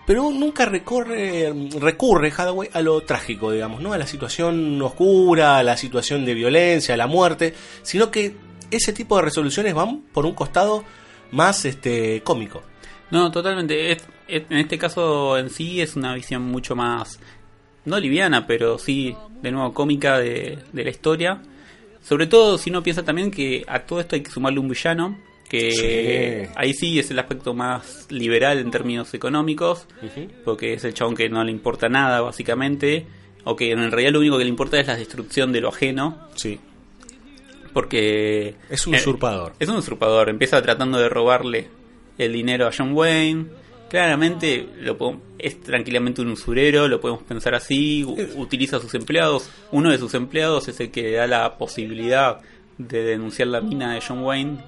pero 0.06 0.30
nunca 0.30 0.66
recorre, 0.66 1.52
recurre 1.78 2.32
Hathaway 2.36 2.68
a 2.72 2.82
lo 2.82 3.00
trágico, 3.02 3.52
digamos, 3.52 3.80
¿no? 3.80 3.92
A 3.92 3.98
la 3.98 4.06
situación 4.06 4.80
oscura, 4.82 5.58
a 5.58 5.62
la 5.62 5.76
situación 5.76 6.24
de 6.24 6.34
violencia, 6.34 6.94
a 6.94 6.98
la 6.98 7.06
muerte, 7.06 7.54
sino 7.82 8.10
que 8.10 8.36
ese 8.70 8.92
tipo 8.92 9.16
de 9.16 9.22
resoluciones 9.22 9.74
van 9.74 10.02
por 10.12 10.26
un 10.26 10.34
costado 10.34 10.84
más 11.30 11.64
este 11.64 12.22
cómico. 12.22 12.62
No, 13.10 13.30
totalmente. 13.30 13.96
en 14.28 14.58
este 14.58 14.76
caso 14.76 15.38
en 15.38 15.48
sí 15.48 15.80
es 15.80 15.96
una 15.96 16.14
visión 16.14 16.42
mucho 16.42 16.76
más, 16.76 17.18
no 17.86 17.98
liviana, 17.98 18.46
pero 18.46 18.78
sí, 18.78 19.16
de 19.40 19.52
nuevo, 19.52 19.72
cómica 19.72 20.18
de, 20.18 20.58
de 20.72 20.84
la 20.84 20.90
historia. 20.90 21.40
Sobre 22.04 22.26
todo 22.26 22.58
si 22.58 22.70
uno 22.70 22.82
piensa 22.82 23.02
también 23.02 23.30
que 23.30 23.64
a 23.66 23.80
todo 23.80 23.98
esto 23.98 24.14
hay 24.14 24.22
que 24.22 24.30
sumarle 24.30 24.60
un 24.60 24.68
villano 24.68 25.18
que 25.48 26.48
ahí 26.56 26.74
sí 26.74 26.98
es 26.98 27.10
el 27.10 27.18
aspecto 27.18 27.54
más 27.54 28.06
liberal 28.10 28.58
en 28.58 28.70
términos 28.70 29.12
económicos, 29.14 29.86
porque 30.44 30.74
es 30.74 30.84
el 30.84 30.94
chabón 30.94 31.14
que 31.14 31.28
no 31.28 31.42
le 31.44 31.50
importa 31.50 31.88
nada 31.88 32.20
básicamente, 32.20 33.06
o 33.44 33.54
que 33.54 33.70
en 33.70 33.90
realidad 33.90 34.12
lo 34.12 34.20
único 34.20 34.38
que 34.38 34.44
le 34.44 34.50
importa 34.50 34.80
es 34.80 34.86
la 34.86 34.96
destrucción 34.96 35.52
de 35.52 35.60
lo 35.60 35.68
ajeno. 35.68 36.28
Sí. 36.34 36.58
Porque... 37.72 38.54
Es 38.70 38.86
un 38.86 38.94
usurpador. 38.94 39.52
Es 39.58 39.68
un 39.68 39.76
usurpador, 39.76 40.28
empieza 40.28 40.60
tratando 40.62 40.98
de 40.98 41.08
robarle 41.08 41.68
el 42.18 42.32
dinero 42.32 42.66
a 42.66 42.72
John 42.76 42.92
Wayne. 42.92 43.46
Claramente 43.94 44.66
lo 44.80 45.20
es 45.38 45.60
tranquilamente 45.60 46.20
un 46.20 46.30
usurero, 46.30 46.88
lo 46.88 47.00
podemos 47.00 47.22
pensar 47.22 47.54
así, 47.54 48.04
utiliza 48.34 48.78
a 48.78 48.80
sus 48.80 48.92
empleados. 48.94 49.48
Uno 49.70 49.92
de 49.92 49.98
sus 49.98 50.14
empleados 50.14 50.66
es 50.66 50.80
el 50.80 50.90
que 50.90 51.12
da 51.12 51.28
la 51.28 51.56
posibilidad 51.56 52.40
de 52.76 53.04
denunciar 53.04 53.46
la 53.46 53.60
mina 53.60 53.94
de 53.94 54.00
John 54.00 54.24
Wayne. 54.24 54.58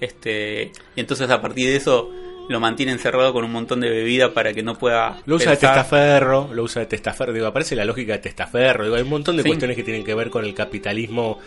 este 0.00 0.72
Y 0.96 1.00
entonces 1.00 1.30
a 1.30 1.40
partir 1.40 1.68
de 1.68 1.76
eso 1.76 2.10
lo 2.48 2.58
mantiene 2.58 2.90
encerrado 2.90 3.32
con 3.32 3.44
un 3.44 3.52
montón 3.52 3.82
de 3.82 3.88
bebida 3.88 4.34
para 4.34 4.52
que 4.52 4.64
no 4.64 4.74
pueda. 4.74 5.22
Lo 5.26 5.36
usa 5.36 5.52
de 5.52 5.56
testaferro, 5.56 6.50
lo 6.52 6.64
usa 6.64 6.80
de 6.80 6.86
testaferro. 6.86 7.32
Digo, 7.32 7.46
aparece 7.46 7.76
la 7.76 7.84
lógica 7.84 8.14
de 8.14 8.18
testaferro. 8.18 8.82
Digo, 8.82 8.96
hay 8.96 9.02
un 9.02 9.10
montón 9.10 9.36
de 9.36 9.44
cuestiones 9.44 9.76
que 9.76 9.84
tienen 9.84 10.02
que 10.02 10.16
ver 10.16 10.28
con 10.28 10.44
el 10.44 10.54
capitalismo 10.54 11.38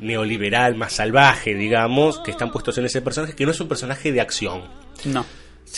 neoliberal 0.00 0.76
más 0.76 0.94
salvaje, 0.94 1.54
digamos, 1.54 2.20
que 2.20 2.30
están 2.30 2.50
puestos 2.50 2.78
en 2.78 2.86
ese 2.86 3.02
personaje, 3.02 3.34
que 3.34 3.44
no 3.44 3.50
es 3.50 3.60
un 3.60 3.68
personaje 3.68 4.12
de 4.12 4.22
acción. 4.22 4.62
No. 5.04 5.26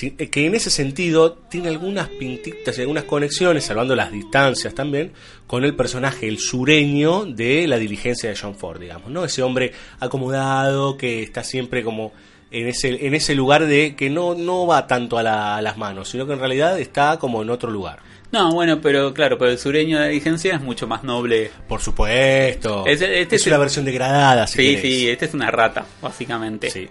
Eh, 0.03 0.29
que 0.29 0.47
en 0.47 0.55
ese 0.55 0.71
sentido 0.71 1.33
tiene 1.33 1.69
algunas 1.69 2.09
pintitas 2.09 2.77
y 2.77 2.81
algunas 2.81 3.05
conexiones, 3.05 3.65
salvando 3.65 3.95
las 3.95 4.11
distancias 4.11 4.75
también, 4.75 5.13
con 5.47 5.65
el 5.65 5.77
personaje, 5.77 6.27
el 6.27 6.39
sureño 6.39 7.25
de 7.25 7.67
la 7.67 7.79
diligencia 7.79 8.29
de 8.29 8.37
John 8.37 8.57
Ford, 8.57 8.81
digamos, 8.81 9.11
¿no? 9.11 9.25
Ese 9.25 9.43
hombre 9.43 9.73
acomodado 10.01 10.97
que 10.97 11.23
está 11.23 11.45
siempre 11.45 11.85
como 11.85 12.13
en 12.51 12.69
ese, 12.69 13.07
en 13.07 13.15
ese 13.15 13.35
lugar 13.35 13.67
de 13.67 13.95
que 13.97 14.11
no, 14.11 14.35
no 14.35 14.67
va 14.67 14.87
tanto 14.87 15.19
a, 15.19 15.23
las 15.63 15.77
manos, 15.77 16.09
sino 16.09 16.27
que 16.27 16.33
en 16.33 16.39
realidad 16.39 16.79
está 16.79 17.19
como 17.19 17.43
en 17.43 17.51
otro 17.51 17.71
lugar. 17.71 18.01
No, 18.33 18.53
bueno, 18.53 18.81
pero 18.81 19.15
claro, 19.15 19.39
pero 19.39 19.53
el 19.53 19.59
sureño 19.59 19.99
de 19.99 20.05
la 20.05 20.09
diligencia 20.09 20.55
es 20.55 20.61
mucho 20.61 20.89
más 20.89 21.05
noble. 21.05 21.51
Por 21.69 21.81
supuesto. 21.81 22.85
Es, 22.85 23.01
este 23.01 23.37
es, 23.37 23.47
una 23.47 23.59
versión 23.59 23.85
degradada, 23.85 24.47
Sí, 24.47 24.77
sí, 24.81 25.09
este 25.09 25.27
es 25.27 25.35
una 25.35 25.51
rata, 25.53 25.87
básicamente. 26.03 26.71
Sí. 26.71 26.89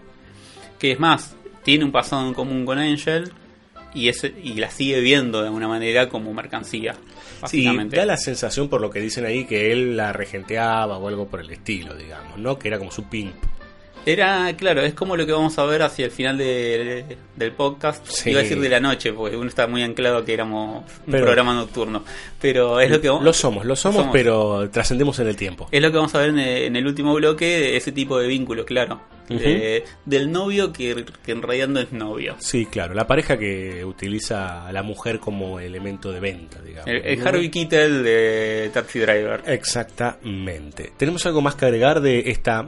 Que 0.79 0.93
es 0.93 0.99
más, 0.99 1.35
tiene 1.63 1.85
un 1.85 1.91
pasado 1.91 2.27
en 2.27 2.33
común 2.33 2.65
con 2.65 2.79
Angel 2.79 3.31
y, 3.93 4.09
es, 4.09 4.23
y 4.23 4.55
la 4.55 4.69
sigue 4.69 4.99
viendo 5.01 5.41
de 5.41 5.47
alguna 5.47 5.67
manera 5.67 6.09
como 6.09 6.33
mercancía. 6.33 6.95
Básicamente. 7.41 7.95
Sí, 7.95 7.99
da 7.99 8.05
la 8.05 8.17
sensación 8.17 8.69
por 8.69 8.81
lo 8.81 8.89
que 8.89 8.99
dicen 8.99 9.25
ahí 9.25 9.45
que 9.45 9.71
él 9.71 9.97
la 9.97 10.13
regenteaba 10.13 10.97
o 10.97 11.07
algo 11.07 11.27
por 11.27 11.41
el 11.41 11.49
estilo, 11.49 11.95
digamos, 11.95 12.37
¿no? 12.37 12.57
Que 12.57 12.69
era 12.69 12.79
como 12.79 12.91
su 12.91 13.03
pimp. 13.03 13.35
Era, 14.05 14.53
claro, 14.57 14.81
es 14.81 14.93
como 14.93 15.15
lo 15.15 15.25
que 15.25 15.31
vamos 15.31 15.57
a 15.57 15.63
ver 15.65 15.81
hacia 15.81 16.05
el 16.05 16.11
final 16.11 16.37
del 16.37 17.51
podcast. 17.55 18.27
Iba 18.27 18.41
a 18.41 18.43
decir 18.43 18.59
de 18.59 18.69
la 18.69 18.81
noche, 18.81 19.13
porque 19.13 19.37
uno 19.37 19.47
está 19.47 19.65
muy 19.67 19.81
anclado 19.81 20.25
que 20.25 20.33
éramos 20.33 20.83
un 21.07 21.11
programa 21.11 21.53
nocturno. 21.53 22.03
Pero 22.41 22.81
es 22.81 22.89
lo 22.89 22.99
que 22.99 23.07
Lo 23.07 23.33
somos, 23.33 23.65
lo 23.65 23.75
somos, 23.75 24.07
pero 24.11 24.69
trascendemos 24.69 25.19
en 25.19 25.27
el 25.27 25.35
tiempo. 25.37 25.69
Es 25.71 25.81
lo 25.81 25.89
que 25.89 25.97
vamos 25.97 26.13
a 26.15 26.19
ver 26.19 26.29
en, 26.29 26.75
el 26.75 26.85
último 26.85 27.13
bloque, 27.13 27.77
ese 27.77 27.93
tipo 27.93 28.17
de 28.19 28.27
vínculo, 28.27 28.65
claro. 28.65 28.99
del 30.05 30.31
novio 30.31 30.73
que, 30.73 31.05
en 31.27 31.41
realidad 31.41 31.69
no 31.69 31.79
es 31.79 31.93
novio. 31.93 32.35
Sí, 32.39 32.65
claro, 32.65 32.93
la 32.93 33.07
pareja 33.07 33.37
que 33.37 33.85
utiliza 33.85 34.67
a 34.67 34.73
la 34.73 34.83
mujer 34.83 35.19
como 35.19 35.61
elemento 35.61 36.11
de 36.11 36.19
venta, 36.19 36.61
digamos. 36.61 36.89
El, 36.89 37.25
Harvey 37.25 37.49
Keitel 37.49 38.03
de 38.03 38.69
Taxi 38.73 38.99
Driver. 38.99 39.43
Exactamente. 39.45 40.91
¿Tenemos 40.97 41.25
algo 41.25 41.41
más 41.41 41.55
que 41.55 41.65
agregar 41.65 42.01
de 42.01 42.29
esta 42.29 42.67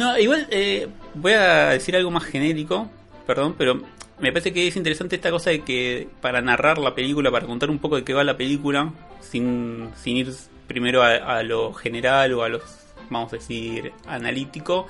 no, 0.00 0.18
igual 0.18 0.46
eh, 0.50 0.88
voy 1.12 1.32
a 1.32 1.66
decir 1.72 1.94
algo 1.94 2.10
más 2.10 2.24
genérico, 2.24 2.90
perdón, 3.26 3.54
pero 3.58 3.82
me 4.18 4.32
parece 4.32 4.50
que 4.50 4.66
es 4.66 4.74
interesante 4.74 5.16
esta 5.16 5.30
cosa 5.30 5.50
de 5.50 5.60
que 5.60 6.08
para 6.22 6.40
narrar 6.40 6.78
la 6.78 6.94
película, 6.94 7.30
para 7.30 7.46
contar 7.46 7.68
un 7.68 7.78
poco 7.78 7.96
de 7.96 8.02
qué 8.02 8.14
va 8.14 8.24
la 8.24 8.38
película, 8.38 8.94
sin, 9.20 9.90
sin 9.96 10.16
ir 10.16 10.32
primero 10.66 11.02
a, 11.02 11.42
lo 11.42 11.74
general 11.74 12.32
o 12.32 12.44
a 12.44 12.48
los, 12.48 12.62
vamos 13.10 13.30
a 13.34 13.36
decir, 13.36 13.92
analítico, 14.06 14.86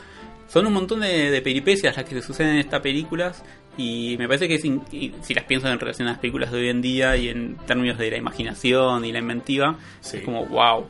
son 0.46 0.68
un 0.68 0.74
montón 0.74 1.00
de, 1.00 1.40
peripecias 1.42 1.96
las 1.96 2.04
que 2.04 2.14
se 2.14 2.22
suceden 2.22 2.52
en 2.52 2.58
estas 2.60 2.80
películas 2.80 3.42
y 3.76 4.14
me 4.16 4.28
parece 4.28 4.46
que 4.46 4.58
si 4.58 5.34
las 5.34 5.44
pienso 5.44 5.66
en 5.66 5.80
relación 5.80 6.06
a 6.06 6.12
las 6.12 6.20
películas 6.20 6.52
de 6.52 6.58
hoy 6.58 6.68
en 6.68 6.82
día 6.82 7.16
y 7.16 7.30
en 7.30 7.56
términos 7.66 7.98
de 7.98 8.12
la 8.12 8.16
imaginación 8.16 9.04
y 9.04 9.10
la 9.10 9.18
inventiva, 9.18 9.76
es 10.04 10.22
como 10.22 10.46
wow, 10.46 10.86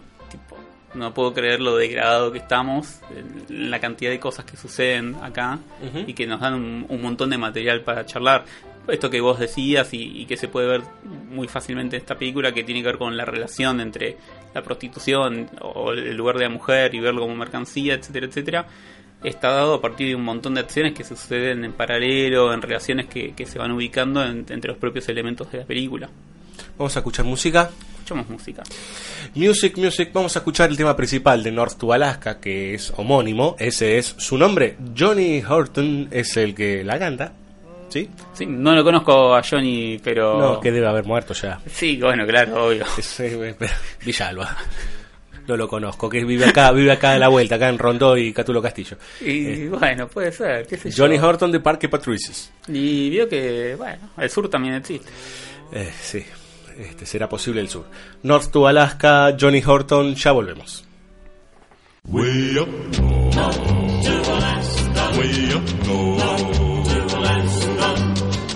no 0.94 1.14
puedo 1.14 1.32
creer 1.32 1.60
lo 1.60 1.76
degradado 1.76 2.32
que 2.32 2.38
estamos, 2.38 3.00
la 3.48 3.78
cantidad 3.80 4.10
de 4.10 4.18
cosas 4.18 4.44
que 4.44 4.56
suceden 4.56 5.16
acá 5.22 5.58
y 6.06 6.14
que 6.14 6.26
nos 6.26 6.40
dan 6.40 6.54
un, 6.54 7.02
montón 7.02 7.30
de 7.30 7.38
material 7.38 7.82
para 7.82 8.04
charlar. 8.06 8.44
Esto 8.88 9.10
que 9.10 9.20
vos 9.20 9.38
decías 9.38 9.88
y, 9.92 10.24
que 10.26 10.36
se 10.36 10.48
puede 10.48 10.66
ver 10.66 10.82
muy 11.04 11.46
fácilmente 11.46 11.96
en 11.96 12.02
esta 12.02 12.16
película 12.16 12.52
que 12.52 12.64
tiene 12.64 12.80
que 12.80 12.86
ver 12.86 12.98
con 12.98 13.16
la 13.16 13.24
relación 13.24 13.80
entre 13.80 14.16
la 14.52 14.62
prostitución 14.62 15.48
o 15.60 15.92
el 15.92 16.16
lugar 16.16 16.36
de 16.36 16.44
la 16.44 16.50
mujer 16.50 16.94
y 16.94 17.00
verlo 17.00 17.20
como 17.20 17.36
mercancía, 17.36 17.94
etcétera, 17.94 18.26
etcétera, 18.26 18.66
está 19.22 19.50
dado 19.50 19.74
a 19.74 19.80
partir 19.80 20.08
de 20.08 20.14
un 20.16 20.24
montón 20.24 20.54
de 20.54 20.60
acciones 20.60 20.94
que 20.94 21.04
suceden 21.04 21.64
en 21.64 21.72
paralelo, 21.72 22.52
en 22.52 22.62
relaciones 22.62 23.06
que, 23.06 23.34
se 23.46 23.58
van 23.58 23.70
ubicando 23.70 24.24
entre 24.24 24.68
los 24.68 24.78
propios 24.78 25.08
elementos 25.08 25.52
de 25.52 25.58
la 25.58 25.64
película. 25.64 26.10
Vamos 26.80 26.96
a 26.96 27.00
escuchar 27.00 27.26
música 27.26 27.70
música. 28.14 28.62
Music, 29.34 29.76
music, 29.76 30.10
vamos 30.12 30.34
a 30.36 30.40
escuchar 30.40 30.70
el 30.70 30.76
tema 30.76 30.96
principal 30.96 31.42
de 31.42 31.52
North 31.52 31.76
to 31.76 31.92
Alaska, 31.92 32.40
que 32.40 32.74
es 32.74 32.92
homónimo, 32.96 33.54
ese 33.58 33.98
es 33.98 34.14
su 34.18 34.36
nombre. 34.36 34.76
Johnny 34.98 35.42
Horton 35.46 36.08
es 36.10 36.36
el 36.36 36.54
que 36.54 36.82
la 36.82 36.98
canta. 36.98 37.32
¿Sí? 37.88 38.08
Sí, 38.32 38.46
no 38.46 38.74
lo 38.74 38.82
conozco 38.82 39.34
a 39.34 39.42
Johnny, 39.42 40.00
pero. 40.02 40.38
No, 40.38 40.60
que 40.60 40.70
debe 40.70 40.86
haber 40.86 41.04
muerto 41.04 41.34
ya. 41.34 41.60
Sí, 41.70 41.98
bueno, 42.00 42.26
claro, 42.26 42.66
obvio. 42.68 42.84
Villalba. 44.04 44.56
No 45.46 45.56
lo 45.56 45.68
conozco, 45.68 46.08
que 46.08 46.24
vive 46.24 46.46
acá, 46.46 46.70
vive 46.70 46.92
acá 46.92 47.12
de 47.12 47.18
la 47.18 47.28
vuelta, 47.28 47.56
acá 47.56 47.68
en 47.68 47.78
Rondó 47.78 48.16
y 48.16 48.32
Catulo 48.32 48.62
Castillo. 48.62 48.96
Y 49.20 49.46
eh, 49.46 49.68
bueno, 49.68 50.06
puede 50.06 50.30
ser, 50.30 50.66
qué 50.66 50.76
sé 50.76 50.92
Johnny 50.96 51.18
Horton 51.18 51.50
de 51.50 51.60
Parque 51.60 51.88
Patrices. 51.88 52.52
Y 52.68 53.10
vio 53.10 53.28
que, 53.28 53.74
bueno, 53.76 54.10
el 54.16 54.30
sur 54.30 54.48
también 54.48 54.74
existe. 54.74 55.10
Eh, 55.72 55.90
sí, 56.00 56.24
este, 56.80 57.06
será 57.06 57.28
posible 57.28 57.60
el 57.60 57.68
sur. 57.68 57.84
North 58.22 58.50
to 58.50 58.66
Alaska, 58.66 59.36
Johnny 59.36 59.60
Horton, 59.60 60.14
ya 60.14 60.32
volvemos. 60.32 60.84
Way 62.08 62.58
up 62.58 62.68
to 62.92 63.02
Alaska. 64.32 64.90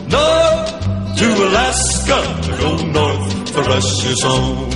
North 0.09 1.17
to 1.19 1.27
Alaska, 1.47 2.19
go 2.61 2.77
north, 2.87 3.51
for 3.51 3.63
Russia's 3.63 4.23
home. 4.23 4.71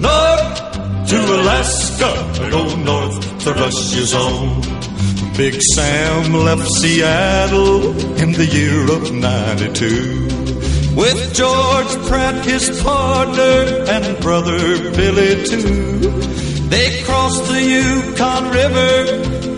North 0.00 1.06
to 1.08 1.16
Alaska, 1.16 2.10
go 2.50 2.76
north, 2.76 3.42
for 3.42 3.52
Russia's 3.54 4.12
home. 4.12 4.60
Big 5.36 5.60
Sam 5.74 6.32
left 6.34 6.68
Seattle 6.72 7.96
in 8.18 8.32
the 8.32 8.46
year 8.46 8.90
of 8.92 9.12
92. 9.12 10.69
With 11.00 11.34
George 11.34 11.92
Pratt, 12.08 12.44
his 12.44 12.82
partner, 12.82 13.56
and 13.88 14.20
brother 14.20 14.58
Billy 14.92 15.42
too. 15.46 15.98
They 16.68 17.02
crossed 17.04 17.46
the 17.48 17.62
Yukon 17.74 18.44
River 18.52 18.94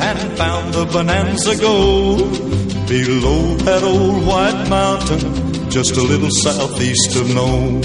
and 0.01 0.39
found 0.39 0.73
the 0.73 0.87
Bonanza 0.87 1.57
Gold 1.61 2.31
below 2.89 3.57
that 3.67 3.83
old 3.83 4.25
white 4.25 4.69
mountain, 4.69 5.21
just 5.69 5.97
a 5.97 6.03
little 6.03 6.31
southeast 6.31 7.17
of 7.17 7.35
Nome. 7.35 7.83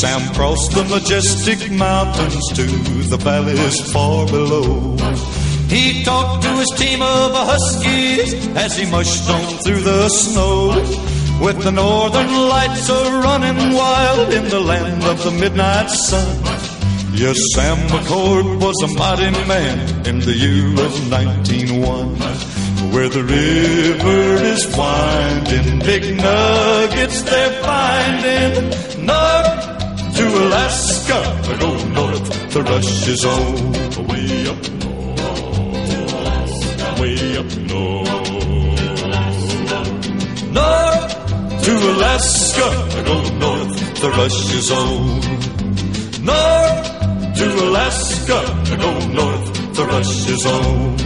Sam 0.00 0.22
crossed 0.34 0.72
the 0.72 0.84
majestic 0.84 1.70
mountains 1.70 2.44
to 2.54 2.64
the 3.12 3.18
valleys 3.18 3.92
far 3.92 4.26
below. 4.26 4.96
He 5.68 6.02
talked 6.04 6.42
to 6.44 6.50
his 6.56 6.70
team 6.78 7.02
of 7.02 7.32
huskies 7.34 8.32
as 8.56 8.78
he 8.78 8.90
mushed 8.90 9.28
on 9.28 9.44
through 9.62 9.82
the 9.82 10.08
snow. 10.08 11.17
With 11.40 11.62
the 11.62 11.70
northern 11.70 12.32
lights 12.48 12.88
a 12.88 13.20
running 13.22 13.72
wild 13.72 14.32
in 14.32 14.48
the 14.48 14.60
land 14.60 15.04
of 15.04 15.22
the 15.22 15.30
midnight 15.30 15.88
sun. 15.88 16.26
Yes, 17.14 17.38
Sam 17.54 17.78
McCord 17.88 18.60
was 18.60 18.76
a 18.82 18.88
mighty 18.88 19.30
man 19.46 19.78
in 20.06 20.18
the 20.20 20.34
year 20.34 20.72
of 20.84 21.10
1901. 21.10 22.16
Where 22.92 23.08
the 23.08 23.22
river 23.22 24.42
is 24.52 24.66
winding, 24.76 25.78
big 25.80 26.16
nuggets 26.16 27.22
they're 27.22 27.62
finding. 27.62 28.70
North 29.06 29.68
to 30.16 30.24
Alaska, 30.44 31.20
go 31.60 31.70
north, 31.88 32.52
the 32.52 32.62
rush 32.62 33.08
is 33.08 33.24
on. 33.24 33.72
Way 34.08 34.48
up 34.52 34.62
north, 34.82 35.40
way 37.00 37.36
up 37.36 37.50
north. 37.70 38.08
North 40.52 40.87
to 41.68 41.74
Alaska, 41.74 42.66
I 42.98 43.02
go 43.10 43.16
north, 43.44 44.00
the 44.00 44.10
rush 44.18 44.40
is 44.58 44.70
on. 44.70 45.20
North 46.30 46.86
to 47.38 47.46
Alaska, 47.66 48.38
I 48.72 48.76
go 48.84 48.92
north, 49.20 49.46
the 49.76 49.84
rush 49.84 50.14
is 50.34 50.44
on. 50.46 50.96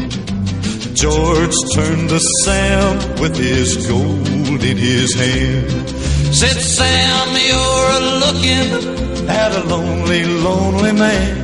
George 0.95 1.57
turned 1.75 2.09
to 2.11 2.21
Sam 2.45 2.93
with 3.21 3.37
his 3.37 3.89
gold 3.89 4.63
in 4.71 4.77
his 4.77 5.13
hand. 5.15 5.89
Said, 6.41 6.59
Sam, 6.77 7.29
you're 7.51 8.01
looking 8.25 9.29
at 9.29 9.51
a 9.61 9.65
lonely, 9.65 10.25
lonely 10.47 10.93
man. 10.93 11.35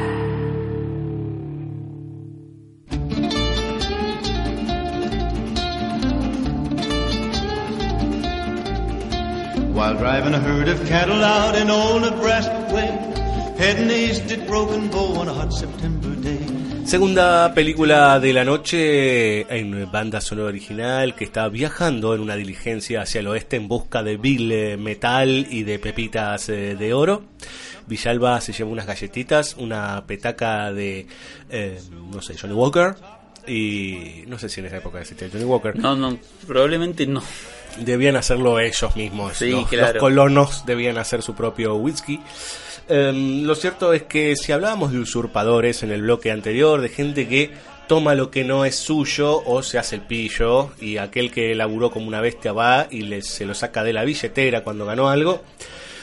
While 9.73 9.95
driving 9.95 10.35
a 10.35 10.39
herd 10.39 10.69
of 10.69 10.87
cattle 10.87 11.25
out 11.25 11.57
in 11.57 11.71
old 11.71 12.03
Nebraska 12.03 12.61
Segunda 16.87 17.53
película 17.53 18.19
de 18.19 18.33
la 18.33 18.43
noche 18.43 19.43
en 19.55 19.93
banda 19.93 20.23
sonora 20.23 20.49
original 20.49 21.15
que 21.15 21.25
está 21.25 21.47
viajando 21.51 22.15
en 22.15 22.23
una 22.23 22.37
diligencia 22.37 23.03
hacia 23.03 23.21
el 23.21 23.27
oeste 23.27 23.57
en 23.57 23.69
busca 23.69 24.03
de 24.03 24.17
Bill 24.17 24.79
Metal 24.79 25.47
y 25.51 25.65
de 25.65 25.79
pepitas 25.79 26.49
eh, 26.49 26.75
de 26.75 26.95
oro. 26.95 27.25
Villalba 27.87 28.41
se 28.41 28.55
lleva 28.55 28.71
unas 28.71 28.87
galletitas, 28.87 29.57
una 29.59 30.07
petaca 30.07 30.73
de, 30.73 31.07
eh, 31.51 31.79
no 32.11 32.23
sé, 32.23 32.39
Johnny 32.39 32.55
Walker. 32.55 32.95
Y 33.47 34.25
no 34.27 34.39
sé 34.39 34.49
si 34.49 34.61
en 34.61 34.67
esa 34.67 34.79
época 34.79 35.03
existía 35.03 35.29
Johnny 35.31 35.45
Walker. 35.45 35.77
No, 35.79 35.95
no, 35.95 36.17
probablemente 36.47 37.07
no. 37.07 37.23
Debían 37.79 38.17
hacerlo 38.17 38.59
ellos 38.59 38.97
mismos. 38.97 39.39
los 39.43 39.93
colonos 39.99 40.65
debían 40.65 40.97
hacer 40.97 41.21
su 41.21 41.35
propio 41.35 41.77
whisky. 41.77 42.21
Em, 42.91 43.45
lo 43.45 43.55
cierto 43.55 43.93
es 43.93 44.03
que 44.03 44.35
si 44.35 44.51
hablábamos 44.51 44.91
de 44.91 44.99
usurpadores 44.99 45.85
en 45.85 45.93
el 45.93 46.03
bloque 46.03 46.33
anterior, 46.33 46.81
de 46.81 46.89
gente 46.89 47.29
que 47.29 47.53
toma 47.87 48.17
lo 48.17 48.33
que 48.33 48.43
no 48.43 48.65
es 48.65 48.75
suyo 48.75 49.43
o 49.47 49.63
se 49.63 49.79
hace 49.79 49.95
el 49.95 50.03
pillo 50.03 50.71
y 50.81 50.97
aquel 50.97 51.31
que 51.31 51.55
laburó 51.55 51.93
como 51.93 52.09
una 52.09 52.21
bestia 52.21 52.53
va 52.53 52.89
y 52.91 53.23
se 53.23 53.47
lo 53.47 53.55
saca 53.55 53.85
de 53.85 53.93
la 53.93 54.05
billetera 54.05 54.65
cuando 54.65 54.87
ganó 54.87 55.09
algo. 55.09 55.43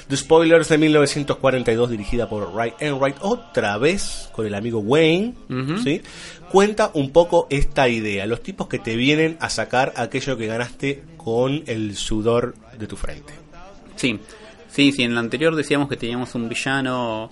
The 0.08 0.16
Spoilers 0.16 0.70
de 0.70 0.78
1942, 0.78 1.90
dirigida 1.90 2.30
por 2.30 2.56
Ray 2.56 2.72
Enright, 2.80 3.18
otra 3.20 3.78
vez 3.78 4.30
con 4.32 4.46
el 4.46 4.56
amigo 4.56 4.80
Wayne, 4.80 5.34
¿sí? 5.84 6.02
cuenta 6.50 6.92
un 6.94 7.12
poco 7.12 7.48
esta 7.50 7.90
idea. 7.90 8.26
Los 8.26 8.42
tipos 8.42 8.68
que 8.68 8.80
te 8.80 8.96
vienen 8.96 9.36
a 9.42 9.50
sacar 9.50 9.92
aquello 9.98 10.38
que 10.38 10.48
ganaste 10.48 11.04
con 11.18 11.64
el 11.68 11.98
sudor 11.98 12.56
de 12.80 12.88
tu 12.88 12.96
frente. 12.96 13.34
Sí, 13.98 14.18
Sí, 14.78 14.92
sí, 14.92 15.02
en 15.02 15.16
la 15.16 15.22
anterior 15.22 15.56
decíamos 15.56 15.90
que 15.90 15.98
teníamos 15.98 16.36
un 16.36 16.48
villano 16.48 17.32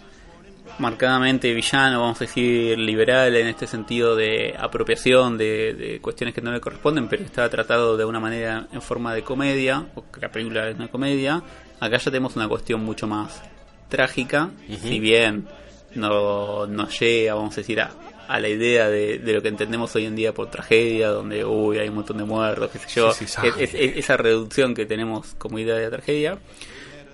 marcadamente 0.80 1.54
villano, 1.54 2.02
vamos 2.02 2.20
a 2.20 2.26
decir 2.26 2.76
liberal 2.80 3.36
en 3.36 3.46
este 3.46 3.68
sentido 3.68 4.16
de 4.16 4.56
apropiación 4.58 5.38
de, 5.38 6.00
cuestiones 6.02 6.34
que 6.34 6.42
no 6.42 6.52
le 6.52 6.60
corresponden, 6.60 7.08
pero 7.08 7.24
está 7.24 7.48
tratado 7.48 7.98
de 7.98 8.04
una 8.04 8.20
manera 8.20 8.68
en 8.72 8.82
forma 8.82 9.14
de 9.14 9.22
comedia, 9.22 9.86
o 9.94 10.10
que 10.12 10.22
la 10.22 10.32
película 10.32 10.68
es 10.68 10.76
una 10.76 10.88
comedia. 10.88 11.44
Acá 11.80 11.98
ya 11.98 12.10
tenemos 12.10 12.36
una 12.36 12.48
cuestión 12.48 12.84
mucho 12.84 13.06
más 13.06 13.44
trágica, 13.90 14.50
si 14.82 15.00
bien 15.00 15.48
no 15.94 16.66
nos 16.66 17.00
llega, 17.00 17.36
vamos 17.36 17.54
a 17.54 17.62
decir, 17.62 17.80
a, 17.80 18.40
la 18.40 18.50
idea 18.50 18.90
de, 18.90 19.22
lo 19.24 19.44
que 19.44 19.50
entendemos 19.50 19.96
hoy 19.96 20.06
en 20.06 20.16
día 20.16 20.34
por 20.34 20.50
tragedia, 20.50 21.10
donde 21.10 21.46
uy, 21.46 21.78
hay 21.78 21.90
un 21.90 21.96
montón 21.96 22.18
de 22.18 22.24
muertos, 22.24 22.72
qué 22.72 22.80
sé 22.80 22.88
yo, 22.90 23.12
esa 23.60 24.18
reducción 24.18 24.74
que 24.74 24.88
tenemos 24.88 25.36
como 25.36 25.60
idea 25.60 25.76
de 25.76 25.92
tragedia 25.92 26.40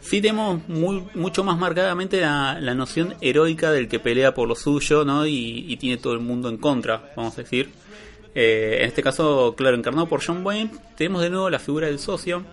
sí 0.02 0.22
tenemos 0.22 0.68
muy, 0.68 1.04
mucho 1.14 1.44
más 1.44 1.58
marcadamente 1.58 2.20
la, 2.22 2.60
noción 2.76 3.16
heroica 3.22 3.72
del 3.72 3.88
que 3.88 4.00
pelea 4.00 4.34
por 4.34 4.48
lo 4.48 4.56
suyo, 4.56 5.06
¿no? 5.06 5.26
Y, 5.26 5.78
tiene 5.80 5.98
todo 5.98 6.14
el 6.14 6.20
mundo 6.20 6.50
en 6.50 6.58
contra, 6.58 7.12
vamos 7.16 7.38
a 7.38 7.44
decir. 7.44 7.70
Eh, 8.34 8.78
en 8.80 8.88
este 8.88 9.04
caso, 9.04 9.56
claro, 9.56 9.78
encarnado 9.78 10.08
por 10.08 10.24
John 10.26 10.46
Wayne, 10.46 10.72
tenemos 10.98 11.22
de 11.22 11.30
nuevo 11.30 11.50
la 11.50 11.60
figura 11.60 11.88
del 11.88 12.00
socio, 12.00 12.44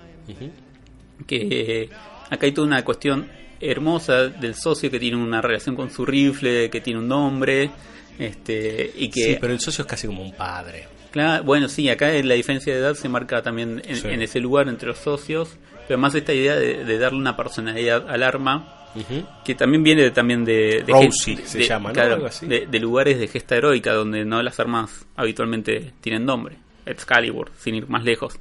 que 1.26 1.88
acá 2.30 2.46
hay 2.46 2.52
toda 2.52 2.66
una 2.66 2.84
cuestión 2.84 3.28
hermosa 3.60 4.28
del 4.28 4.54
socio 4.54 4.90
que 4.90 5.00
tiene 5.00 5.16
una 5.16 5.40
relación 5.40 5.74
con 5.74 5.90
su 5.90 6.04
rifle, 6.04 6.70
que 6.70 6.80
tiene 6.80 7.00
un 7.00 7.08
nombre, 7.08 7.70
este, 8.18 8.92
y 8.96 9.08
que... 9.08 9.24
Sí, 9.24 9.36
pero 9.40 9.52
el 9.52 9.60
socio 9.60 9.82
es 9.82 9.88
casi 9.88 10.06
como 10.06 10.22
un 10.22 10.32
padre. 10.32 10.86
Claro, 11.10 11.42
bueno, 11.44 11.68
sí, 11.68 11.88
acá 11.88 12.10
la 12.22 12.34
diferencia 12.34 12.72
de 12.72 12.80
edad 12.80 12.94
se 12.94 13.08
marca 13.08 13.42
también 13.42 13.82
en 13.84 14.22
ese 14.22 14.40
lugar 14.40 14.68
entre 14.68 14.88
los 14.88 14.98
socios 14.98 15.56
pero 15.88 15.98
más 15.98 16.14
esta 16.14 16.34
idea 16.34 16.54
de, 16.54 16.98
darle 16.98 17.18
una 17.18 17.34
personalidad 17.34 18.08
al 18.10 18.22
arma, 18.22 18.74
que 19.44 19.54
también 19.54 19.82
viene 19.82 20.10
también 20.10 20.44
de... 20.44 20.84
de 20.86 21.10
se 21.12 21.64
llama, 21.64 21.92
De, 21.92 22.78
lugares 22.78 23.18
de 23.18 23.26
gesta 23.26 23.56
heroica, 23.56 23.94
donde 23.94 24.24
no 24.26 24.42
las 24.42 24.60
armas 24.60 25.06
habitualmente 25.16 25.94
tienen 26.02 26.26
nombre. 26.26 26.56
Excalibur, 26.84 27.50
sin 27.58 27.74
ir 27.74 27.88
más 27.88 28.04
lejos. 28.04 28.38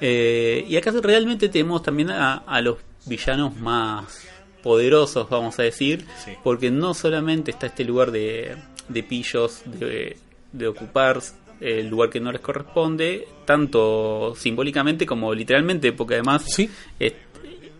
Eh, 0.00 0.64
y 0.68 0.76
acá 0.76 0.90
realmente 1.00 1.48
tenemos 1.48 1.82
también 1.82 2.10
a, 2.10 2.60
los 2.60 2.78
villanos 3.06 3.56
más 3.56 4.26
poderosos, 4.64 5.30
vamos 5.30 5.60
a 5.60 5.62
decir, 5.62 6.04
porque 6.42 6.72
no 6.72 6.92
solamente 6.92 7.52
está 7.52 7.66
este 7.66 7.84
lugar 7.84 8.10
de, 8.10 8.56
de 8.88 9.02
pillos, 9.04 9.62
de, 9.64 10.16
de 10.52 10.66
ocupar 10.66 11.20
el 11.62 11.88
lugar 11.88 12.10
que 12.10 12.20
no 12.20 12.32
les 12.32 12.40
corresponde, 12.40 13.28
tanto 13.44 14.34
simbólicamente 14.36 15.06
como 15.06 15.32
literalmente, 15.34 15.92
porque 15.92 16.14
además 16.14 16.44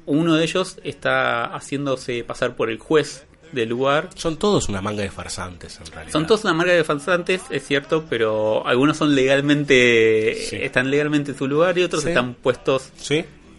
uno 0.07 0.35
de 0.35 0.45
ellos 0.45 0.79
está 0.85 1.47
haciéndose 1.55 2.25
pasar 2.25 2.57
por 2.57 2.71
el 2.71 2.79
juez 2.79 3.26
del 3.53 3.68
lugar. 3.68 4.09
Son 4.14 4.37
todos 4.37 4.68
una 4.68 4.80
manga 4.80 5.03
de 5.03 5.11
farsantes, 5.11 5.78
en 5.78 5.87
realidad. 5.87 6.12
Son 6.12 6.26
todos 6.26 6.45
una 6.45 6.55
manga 6.55 6.72
de 6.72 6.85
farsantes, 6.85 7.43
es 7.51 7.66
cierto, 7.66 8.07
pero 8.09 8.66
algunos 8.66 8.97
son 8.97 9.14
legalmente, 9.14 10.64
están 10.64 10.91
legalmente 10.91 11.33
en 11.33 11.39
su 11.39 11.47
lugar 11.47 11.76
y 11.78 11.83
otros 11.83 12.05
están 12.07 12.35
puestos 12.35 12.93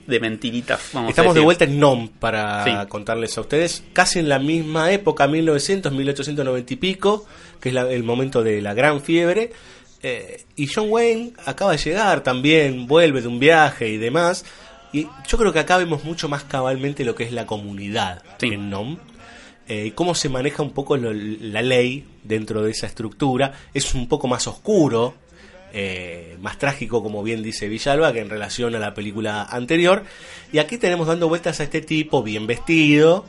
de 0.08 0.20
mentiritas. 0.20 0.92
Estamos 1.08 1.36
de 1.36 1.42
vuelta 1.42 1.64
en 1.66 1.80
NOM 1.80 2.10
para 2.10 2.88
contarles 2.90 3.38
a 3.38 3.42
ustedes, 3.42 3.84
casi 3.94 4.20
en 4.20 4.30
la 4.30 4.40
misma 4.40 4.92
época, 4.92 5.28
1900, 5.28 5.92
1890 5.92 6.74
y 6.74 6.78
pico, 6.78 7.26
que 7.62 7.70
es 7.70 7.76
el 7.76 8.04
momento 8.04 8.44
de 8.44 8.62
la 8.62 8.74
gran 8.74 9.00
fiebre 9.00 9.52
eh, 10.04 10.46
y 10.56 10.68
John 10.68 10.88
Wayne 10.90 11.34
acaba 11.46 11.72
de 11.72 11.78
llegar 11.78 12.22
también, 12.22 12.88
vuelve 12.88 13.22
de 13.22 13.28
un 13.28 13.40
viaje 13.40 13.90
y 13.90 13.98
demás. 13.98 14.46
Y 14.92 15.08
yo 15.28 15.38
creo 15.38 15.52
que 15.52 15.60
acá 15.60 15.78
vemos 15.78 16.04
mucho 16.04 16.30
más 16.30 16.44
cabalmente 16.44 17.04
lo 17.04 17.16
que 17.16 17.24
es 17.24 17.32
la 17.32 17.48
comunidad 17.48 18.22
en 18.42 18.70
NOM. 18.70 18.98
Eh, 19.68 19.86
y 19.88 19.92
cómo 19.92 20.14
se 20.14 20.30
maneja 20.30 20.62
un 20.62 20.72
poco 20.72 20.98
la 20.98 21.62
ley 21.62 22.06
dentro 22.24 22.62
de 22.62 22.72
esa 22.72 22.86
estructura. 22.86 23.54
Es 23.74 23.96
un 23.96 24.08
poco 24.08 24.28
más 24.28 24.46
oscuro 24.46 25.16
eh, 25.76 26.38
más 26.40 26.60
trágico, 26.60 27.02
como 27.02 27.24
bien 27.24 27.42
dice 27.42 27.68
Villalba, 27.68 28.14
que 28.14 28.20
en 28.20 28.30
relación 28.30 28.76
a 28.76 28.80
la 28.80 28.94
película 28.94 29.42
anterior. 29.44 30.04
Y 30.52 30.60
aquí 30.60 30.78
tenemos 30.78 31.08
dando 31.08 31.28
vueltas 31.28 31.60
a 31.60 31.64
este 31.64 31.82
tipo 31.82 32.22
bien 32.22 32.46
vestido, 32.46 33.26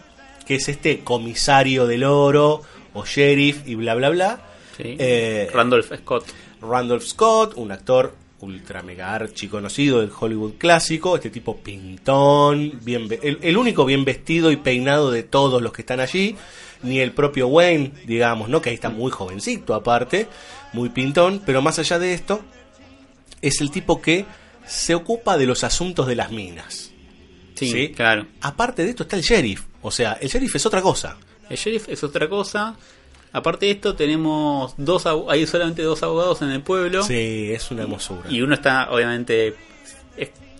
que 0.47 0.57
es 0.57 0.69
este 0.69 1.01
comisario 1.01 1.87
del 1.87 2.05
oro 2.05 2.61
o 2.93 3.07
sheriff 3.07 3.67
y 3.67 3.77
bla 3.77 3.95
bla 3.95 4.11
bla. 4.11 4.41
Eh, 4.79 5.49
Randolph 5.55 5.91
Scott. 5.97 6.27
Randolph 6.69 7.05
Scott, 7.05 7.55
un 7.57 7.73
actor 7.73 8.15
ultra 8.41 8.83
mega 8.83 9.15
archi 9.15 9.49
conocido 9.49 10.01
del 10.01 10.11
Hollywood 10.19 10.55
clásico, 10.59 11.17
este 11.17 11.31
tipo 11.31 11.57
pintón, 11.57 12.81
bien 12.83 13.09
el, 13.23 13.57
único 13.57 13.85
bien 13.85 14.05
vestido 14.05 14.53
y 14.53 14.57
peinado 14.57 15.11
de 15.11 15.23
todos 15.23 15.63
los 15.63 15.73
que 15.73 15.83
están 15.83 16.01
allí, 16.01 16.37
ni 16.83 17.01
el 17.01 17.13
propio 17.13 17.49
Wayne, 17.49 17.93
digamos, 18.07 18.49
¿no? 18.49 18.61
Que 18.61 18.71
ahí 18.71 18.75
está 18.75 18.91
muy 18.91 19.11
jovencito 19.11 19.75
aparte, 19.75 20.29
muy 20.73 20.91
pintón, 20.91 21.43
pero 21.45 21.63
más 21.63 21.79
allá 21.79 21.99
de 21.99 22.13
esto, 22.13 22.43
es 23.41 23.61
el 23.61 23.71
tipo 23.71 24.03
que 24.03 24.27
se 24.67 24.95
ocupa 24.95 25.37
de 25.39 25.47
los 25.47 25.65
asuntos 25.65 26.07
de 26.07 26.17
las 26.17 26.31
minas. 26.31 26.91
Sí, 27.55 27.93
claro. 27.95 28.27
Aparte 28.41 28.85
de 28.85 28.91
esto 28.91 29.05
está 29.05 29.17
el 29.17 29.23
sheriff, 29.23 29.65
o 29.81 29.91
sea, 29.91 30.15
el 30.21 30.29
sheriff 30.29 30.57
es 30.57 30.67
otra 30.67 30.83
cosa. 30.83 31.17
El 31.49 31.57
sheriff 31.57 31.89
es 31.89 32.03
otra 32.03 32.29
cosa. 32.29 32.77
Aparte 33.35 33.67
de 33.67 33.73
esto, 33.73 33.97
tenemos 33.97 34.75
dos 34.77 35.07
hay 35.29 35.45
solamente 35.49 35.83
dos 35.83 36.05
abogados 36.05 36.41
en 36.41 36.51
el 36.51 36.63
pueblo. 36.63 37.03
Sí, 37.03 37.51
es 37.51 37.69
una 37.73 37.83
hermosura. 37.83 38.31
Y 38.31 38.41
uno 38.43 38.55
está, 38.55 38.91
obviamente, 38.93 39.57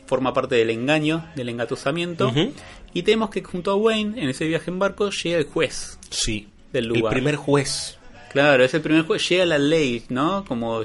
forma 0.07 0.35
parte 0.35 0.57
del 0.57 0.71
engaño, 0.71 1.25
del 1.37 1.51
engatusamiento. 1.51 2.33
Y 2.93 3.03
tenemos 3.03 3.31
que 3.31 3.45
junto 3.45 3.71
a 3.71 3.77
Wayne, 3.77 4.21
en 4.21 4.29
ese 4.29 4.47
viaje 4.47 4.73
en 4.73 4.81
barco, 4.81 5.11
llega 5.11 5.39
el 5.39 5.45
juez. 5.45 6.01
Sí. 6.11 6.49
Del 6.73 6.87
lugar. 6.87 7.13
El 7.13 7.21
primer 7.21 7.37
juez. 7.37 7.97
Claro, 8.33 8.65
es 8.65 8.75
el 8.75 8.81
primer 8.81 9.05
juez. 9.05 9.29
Llega 9.29 9.47
la 9.47 9.59
ley, 9.59 10.05
¿no? 10.09 10.45
Como. 10.45 10.83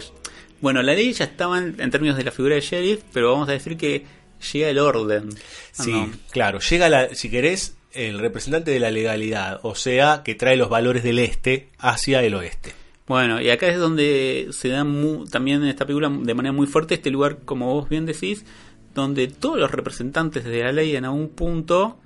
Bueno, 0.62 0.84
la 0.84 0.94
ley 0.94 1.12
ya 1.14 1.26
estaba 1.26 1.58
en, 1.58 1.90
términos 1.90 2.18
de 2.18 2.24
la 2.24 2.32
figura 2.32 2.54
de 2.54 2.62
sheriff, 2.62 3.02
pero 3.14 3.32
vamos 3.32 3.50
a 3.50 3.54
decir 3.54 3.78
que 3.78 4.06
llega 4.54 4.70
el 4.70 4.78
orden. 4.78 5.30
Sí, 5.72 6.12
claro. 6.30 6.60
Llega, 6.60 6.88
la, 6.88 7.16
si 7.16 7.32
querés, 7.32 7.76
el 7.94 8.20
representante 8.20 8.72
de 8.72 8.80
la 8.80 8.92
legalidad, 8.92 9.60
o 9.64 9.76
sea, 9.76 10.22
que 10.24 10.36
trae 10.36 10.56
los 10.56 10.70
valores 10.70 11.04
del 11.04 11.20
este 11.20 11.70
hacia 11.80 12.24
el 12.24 12.36
oeste. 12.36 12.74
Bueno, 13.08 13.42
y 13.42 13.50
acá 13.50 13.68
es 13.68 13.80
donde 13.80 14.50
se 14.52 14.70
da 14.70 14.86
también 15.32 15.64
en 15.64 15.70
esta 15.70 15.86
película 15.86 16.10
de 16.10 16.34
manera 16.36 16.54
muy 16.54 16.68
fuerte 16.68 16.94
este 16.94 17.10
lugar, 17.10 17.40
como 17.44 17.74
vos 17.74 17.90
bien 17.90 18.06
decís, 18.06 18.46
donde 18.94 19.28
todos 19.28 19.58
los 19.58 19.72
representantes 19.72 20.44
de 20.44 20.64
la 20.64 20.72
ley 20.72 20.96
en 20.96 21.06
algún 21.06 21.30
punto, 21.30 21.98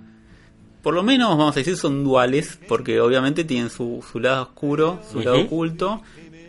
por 0.82 0.94
lo 0.94 1.04
menos 1.04 1.38
vamos 1.38 1.58
a 1.58 1.60
decir, 1.60 1.76
son 1.76 2.06
duales, 2.06 2.58
porque 2.70 3.02
obviamente 3.02 3.44
tienen 3.44 3.70
su, 3.70 4.04
su 4.10 4.22
lado 4.22 4.44
oscuro, 4.44 5.02
su 5.12 5.20
lado 5.20 5.42
oculto, 5.42 6.02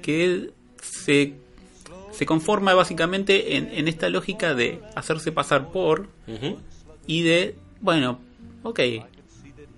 que 0.03 0.51
se, 0.81 1.35
se 2.13 2.27
conforma 2.27 2.75
básicamente 2.75 3.57
en, 3.57 3.71
en, 3.73 3.89
esta 3.89 4.09
lógica 4.09 4.55
de 4.55 4.81
hacerse 4.95 5.33
pasar 5.33 5.73
por 5.73 6.09
y 7.09 7.23
de, 7.23 7.57
bueno, 7.81 8.21
ok, 8.63 8.81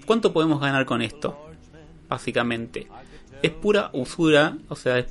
¿Cuánto 0.07 0.33
podemos 0.33 0.61
ganar 0.61 0.87
con 0.87 1.03
esto? 1.03 1.37
Básicamente. 2.09 2.87
Es 3.43 3.51
pura 3.51 3.91
usura, 3.93 4.57
o 4.69 4.77
sea, 4.77 4.99
es, 4.99 5.07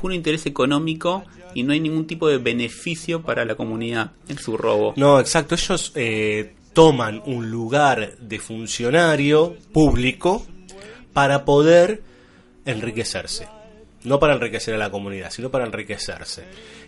puro 0.00 0.12
interés 0.12 0.44
económico 0.44 1.24
y 1.54 1.62
no 1.62 1.72
hay 1.72 1.80
ningún 1.80 2.06
tipo 2.06 2.28
de 2.28 2.38
beneficio 2.38 3.22
para 3.22 3.44
la 3.44 3.54
comunidad 3.54 4.12
en 4.28 4.38
su 4.38 4.56
robo. 4.56 4.92
No, 4.96 5.18
exacto. 5.18 5.54
Ellos 5.54 5.92
eh, 5.94 6.54
toman 6.72 7.22
un 7.24 7.50
lugar 7.50 8.18
de 8.18 8.38
funcionario 8.38 9.56
público 9.72 10.44
para 11.12 11.44
poder 11.44 12.02
enriquecerse. 12.64 13.48
No 14.04 14.18
para 14.18 14.34
enriquecer 14.34 14.74
a 14.74 14.78
la 14.78 14.90
comunidad, 14.90 15.30
sino 15.30 15.50
para 15.50 15.66
enriquecerse. 15.66 16.44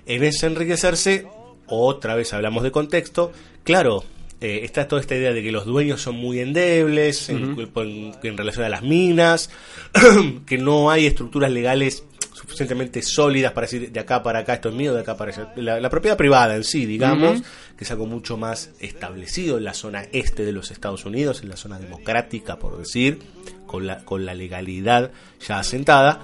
En 0.07 0.25
ese 0.25 0.47
enriquecerse, 0.47 1.27
otra 1.67 2.15
vez 2.15 2.33
hablamos 2.33 2.63
de 2.63 2.73
contexto, 2.73 3.33
claro, 3.65 4.05
eh, 4.43 4.65
está 4.65 4.89
toda 4.89 5.01
esta 5.01 5.15
idea 5.15 5.33
de 5.33 5.41
que 5.41 5.53
los 5.53 5.65
dueños 5.65 6.03
son 6.03 6.17
muy 6.17 6.41
endebles 6.41 7.29
en, 7.29 7.57
relación 7.57 8.65
a 8.65 8.69
las 8.69 8.83
minas, 8.83 9.51
que 10.47 10.59
no 10.59 10.91
hay 10.91 11.07
estructuras 11.07 11.51
legales 11.51 12.05
suficientemente 12.35 13.03
sólidas 13.03 13.53
para 13.53 13.67
decir 13.67 13.93
de 13.93 14.01
acá 14.01 14.21
para 14.21 14.41
acá 14.41 14.55
esto 14.55 14.71
es 14.71 14.75
mío, 14.75 14.95
de 14.95 15.01
acá 15.01 15.17
para 15.17 15.31
allá. 15.31 15.53
La, 15.55 15.89
propiedad 15.91 16.17
privada 16.17 16.57
en 16.57 16.65
sí, 16.65 16.87
digamos, 16.87 17.41
que 17.77 17.85
es 17.85 17.91
algo 17.93 18.07
mucho 18.07 18.37
más 18.37 18.71
establecido 18.81 19.59
en 19.59 19.65
la 19.65 19.75
zona 19.75 20.07
este 20.11 20.45
de 20.45 20.51
los 20.51 20.73
Estados 20.73 21.05
Unidos, 21.05 21.43
en 21.43 21.49
la 21.49 21.57
zona 21.57 21.79
democrática, 21.79 22.59
por 22.59 22.77
decir, 22.79 23.21
con 23.67 23.87
la, 23.87 24.05
con 24.05 24.27
la 24.27 24.35
legalidad 24.35 25.13
ya 25.47 25.61
asentada 25.61 26.21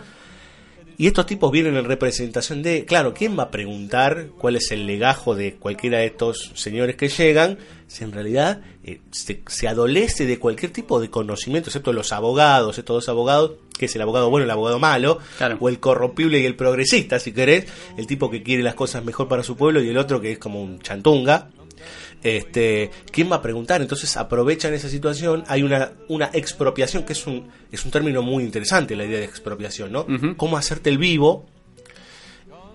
y 1.00 1.06
estos 1.06 1.26
tipos 1.26 1.52
vienen 1.52 1.76
en 1.76 1.84
representación 1.84 2.60
de, 2.60 2.84
claro, 2.84 3.14
¿quién 3.14 3.38
va 3.38 3.44
a 3.44 3.50
preguntar 3.52 4.30
cuál 4.36 4.56
es 4.56 4.72
el 4.72 4.84
legajo 4.84 5.36
de 5.36 5.54
cualquiera 5.54 5.98
de 5.98 6.06
estos 6.06 6.50
señores 6.56 6.96
que 6.96 7.08
llegan? 7.08 7.56
Si 7.86 8.02
en 8.02 8.10
realidad 8.10 8.62
eh, 8.82 9.00
se, 9.12 9.68
adolece 9.68 10.26
de 10.26 10.40
cualquier 10.40 10.72
tipo 10.72 11.00
de 11.00 11.08
conocimiento, 11.08 11.70
excepto 11.70 11.92
los 11.92 12.12
abogados, 12.12 12.78
estos 12.78 12.96
dos 12.96 13.08
abogados, 13.08 13.52
que 13.78 13.86
es 13.86 13.94
el 13.94 14.02
abogado 14.02 14.28
bueno 14.28 14.42
y 14.42 14.48
el 14.48 14.50
abogado 14.50 14.80
malo, 14.80 15.20
o 15.60 15.68
el 15.68 15.78
corrompible 15.78 16.40
y 16.40 16.46
el 16.46 16.56
progresista, 16.56 17.20
si 17.20 17.30
querés, 17.30 17.66
el 17.96 18.08
tipo 18.08 18.28
que 18.28 18.42
quiere 18.42 18.64
las 18.64 18.74
cosas 18.74 19.04
mejor 19.04 19.28
para 19.28 19.44
su 19.44 19.56
pueblo 19.56 19.80
y 19.80 19.88
el 19.88 19.98
otro 19.98 20.20
que 20.20 20.32
es 20.32 20.38
como 20.40 20.60
un 20.60 20.80
chantunga, 20.80 21.50
este, 22.22 22.90
¿quién 23.10 23.30
va 23.30 23.36
a 23.36 23.42
preguntar? 23.42 23.80
Entonces 23.80 24.16
aprovechan 24.16 24.74
esa 24.74 24.88
situación, 24.88 25.44
hay 25.46 25.62
una, 25.62 25.92
una 26.08 26.30
expropiación, 26.32 27.04
que 27.04 27.12
es 27.12 27.26
un, 27.26 27.48
es 27.70 27.84
un 27.84 27.90
término 27.90 28.22
muy 28.22 28.44
interesante 28.44 28.96
la 28.96 29.04
idea 29.04 29.18
de 29.18 29.24
expropiación, 29.24 29.92
¿no? 29.92 30.06
¿Cómo 30.36 30.56
hacerte 30.56 30.90
el 30.90 30.98
vivo 30.98 31.46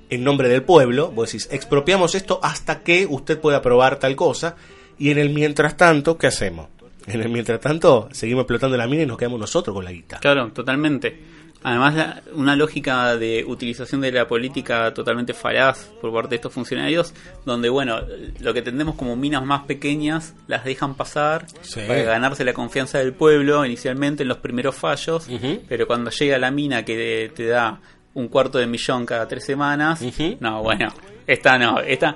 en 0.10 0.24
nombre 0.24 0.50
del 0.50 0.64
pueblo? 0.64 1.12
Vos 1.12 1.32
decís, 1.32 1.50
expropiamos 1.52 2.16
esto 2.16 2.40
hasta 2.44 2.84
que 2.84 3.06
usted 3.10 3.40
pueda 3.40 3.62
probar 3.62 4.00
tal 4.00 4.16
cosa, 4.16 4.56
y 4.98 5.10
en 5.10 5.18
el 5.18 5.30
mientras 5.32 5.76
tanto, 5.76 6.18
¿qué 6.18 6.28
hacemos? 6.28 6.70
En 7.08 7.22
el 7.22 7.30
mientras 7.30 7.60
tanto, 7.60 8.08
seguimos 8.12 8.44
explotando 8.44 8.78
la 8.78 8.88
mina 8.88 9.04
y 9.04 9.06
nos 9.06 9.18
quedamos 9.18 9.40
nosotros 9.40 9.74
con 9.74 9.84
la 9.84 9.92
guita. 9.92 10.20
Claro, 10.20 10.52
totalmente. 10.54 11.43
Además, 11.64 12.22
una 12.34 12.56
lógica 12.56 13.16
de 13.16 13.46
utilización 13.48 14.02
de 14.02 14.12
la 14.12 14.28
política 14.28 14.94
totalmente 14.94 15.34
falaz 15.34 15.90
por 16.02 16.14
parte 16.14 16.32
de 16.32 16.36
estos 16.36 16.52
funcionarios, 16.54 17.14
donde, 17.46 17.70
bueno, 17.70 18.02
lo 18.40 18.54
que 18.54 18.62
tendemos 18.62 18.96
como 18.96 19.16
minas 19.16 19.44
más 19.46 19.64
pequeñas 19.64 20.34
las 20.48 20.66
dejan 20.66 20.96
pasar 20.96 21.46
para 21.88 22.04
ganarse 22.04 22.44
la 22.44 22.54
confianza 22.54 23.00
del 23.00 23.14
pueblo 23.14 23.66
inicialmente 23.66 24.24
en 24.24 24.30
los 24.30 24.40
primeros 24.40 24.76
fallos, 24.76 25.28
pero 25.68 25.88
cuando 25.88 26.12
llega 26.12 26.38
la 26.38 26.52
mina 26.52 26.84
que 26.84 27.32
te, 27.34 27.46
da 27.48 27.80
un 28.14 28.28
cuarto 28.28 28.58
de 28.58 28.68
millón 28.68 29.06
cada 29.06 29.28
tres 29.28 29.46
semanas, 29.46 30.02
no, 30.40 30.62
bueno, 30.64 30.94
esta 31.26 31.58
no, 31.58 31.80
esta, 31.80 32.16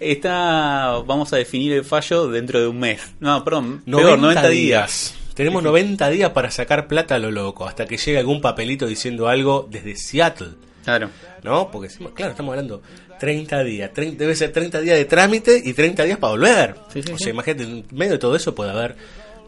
esta 0.00 0.98
vamos 1.06 1.32
a 1.32 1.36
definir 1.36 1.72
el 1.72 1.84
fallo 1.84 2.28
dentro 2.28 2.60
de 2.60 2.66
un 2.66 2.80
mes. 2.80 3.14
No, 3.20 3.44
perdón, 3.44 3.82
90 3.86 4.48
días. 4.48 5.14
Tenemos 5.38 5.62
90 5.62 6.10
días 6.10 6.32
para 6.32 6.50
sacar 6.50 6.88
plata 6.88 7.14
a 7.14 7.20
lo 7.20 7.30
loco, 7.30 7.64
hasta 7.64 7.86
que 7.86 7.96
llegue 7.96 8.18
algún 8.18 8.40
papelito 8.40 8.88
diciendo 8.88 9.28
algo 9.28 9.68
desde 9.70 9.94
Seattle. 9.94 10.48
Claro. 10.82 11.10
¿No? 11.44 11.70
Porque, 11.70 11.86
claro, 12.12 12.32
estamos 12.32 12.50
hablando 12.50 12.82
30 13.20 13.62
días. 13.62 13.92
debe 13.94 14.34
ser 14.34 14.50
30 14.50 14.80
días 14.80 14.96
de 14.98 15.04
trámite 15.04 15.62
y 15.64 15.74
30 15.74 16.02
días 16.02 16.18
para 16.18 16.32
volver. 16.32 16.74
o 17.12 17.18
sea, 17.18 17.30
imagínate, 17.30 17.62
en 17.62 17.86
medio 17.92 18.14
de 18.14 18.18
todo 18.18 18.34
eso 18.34 18.52
puede 18.52 18.72
haber 18.72 18.96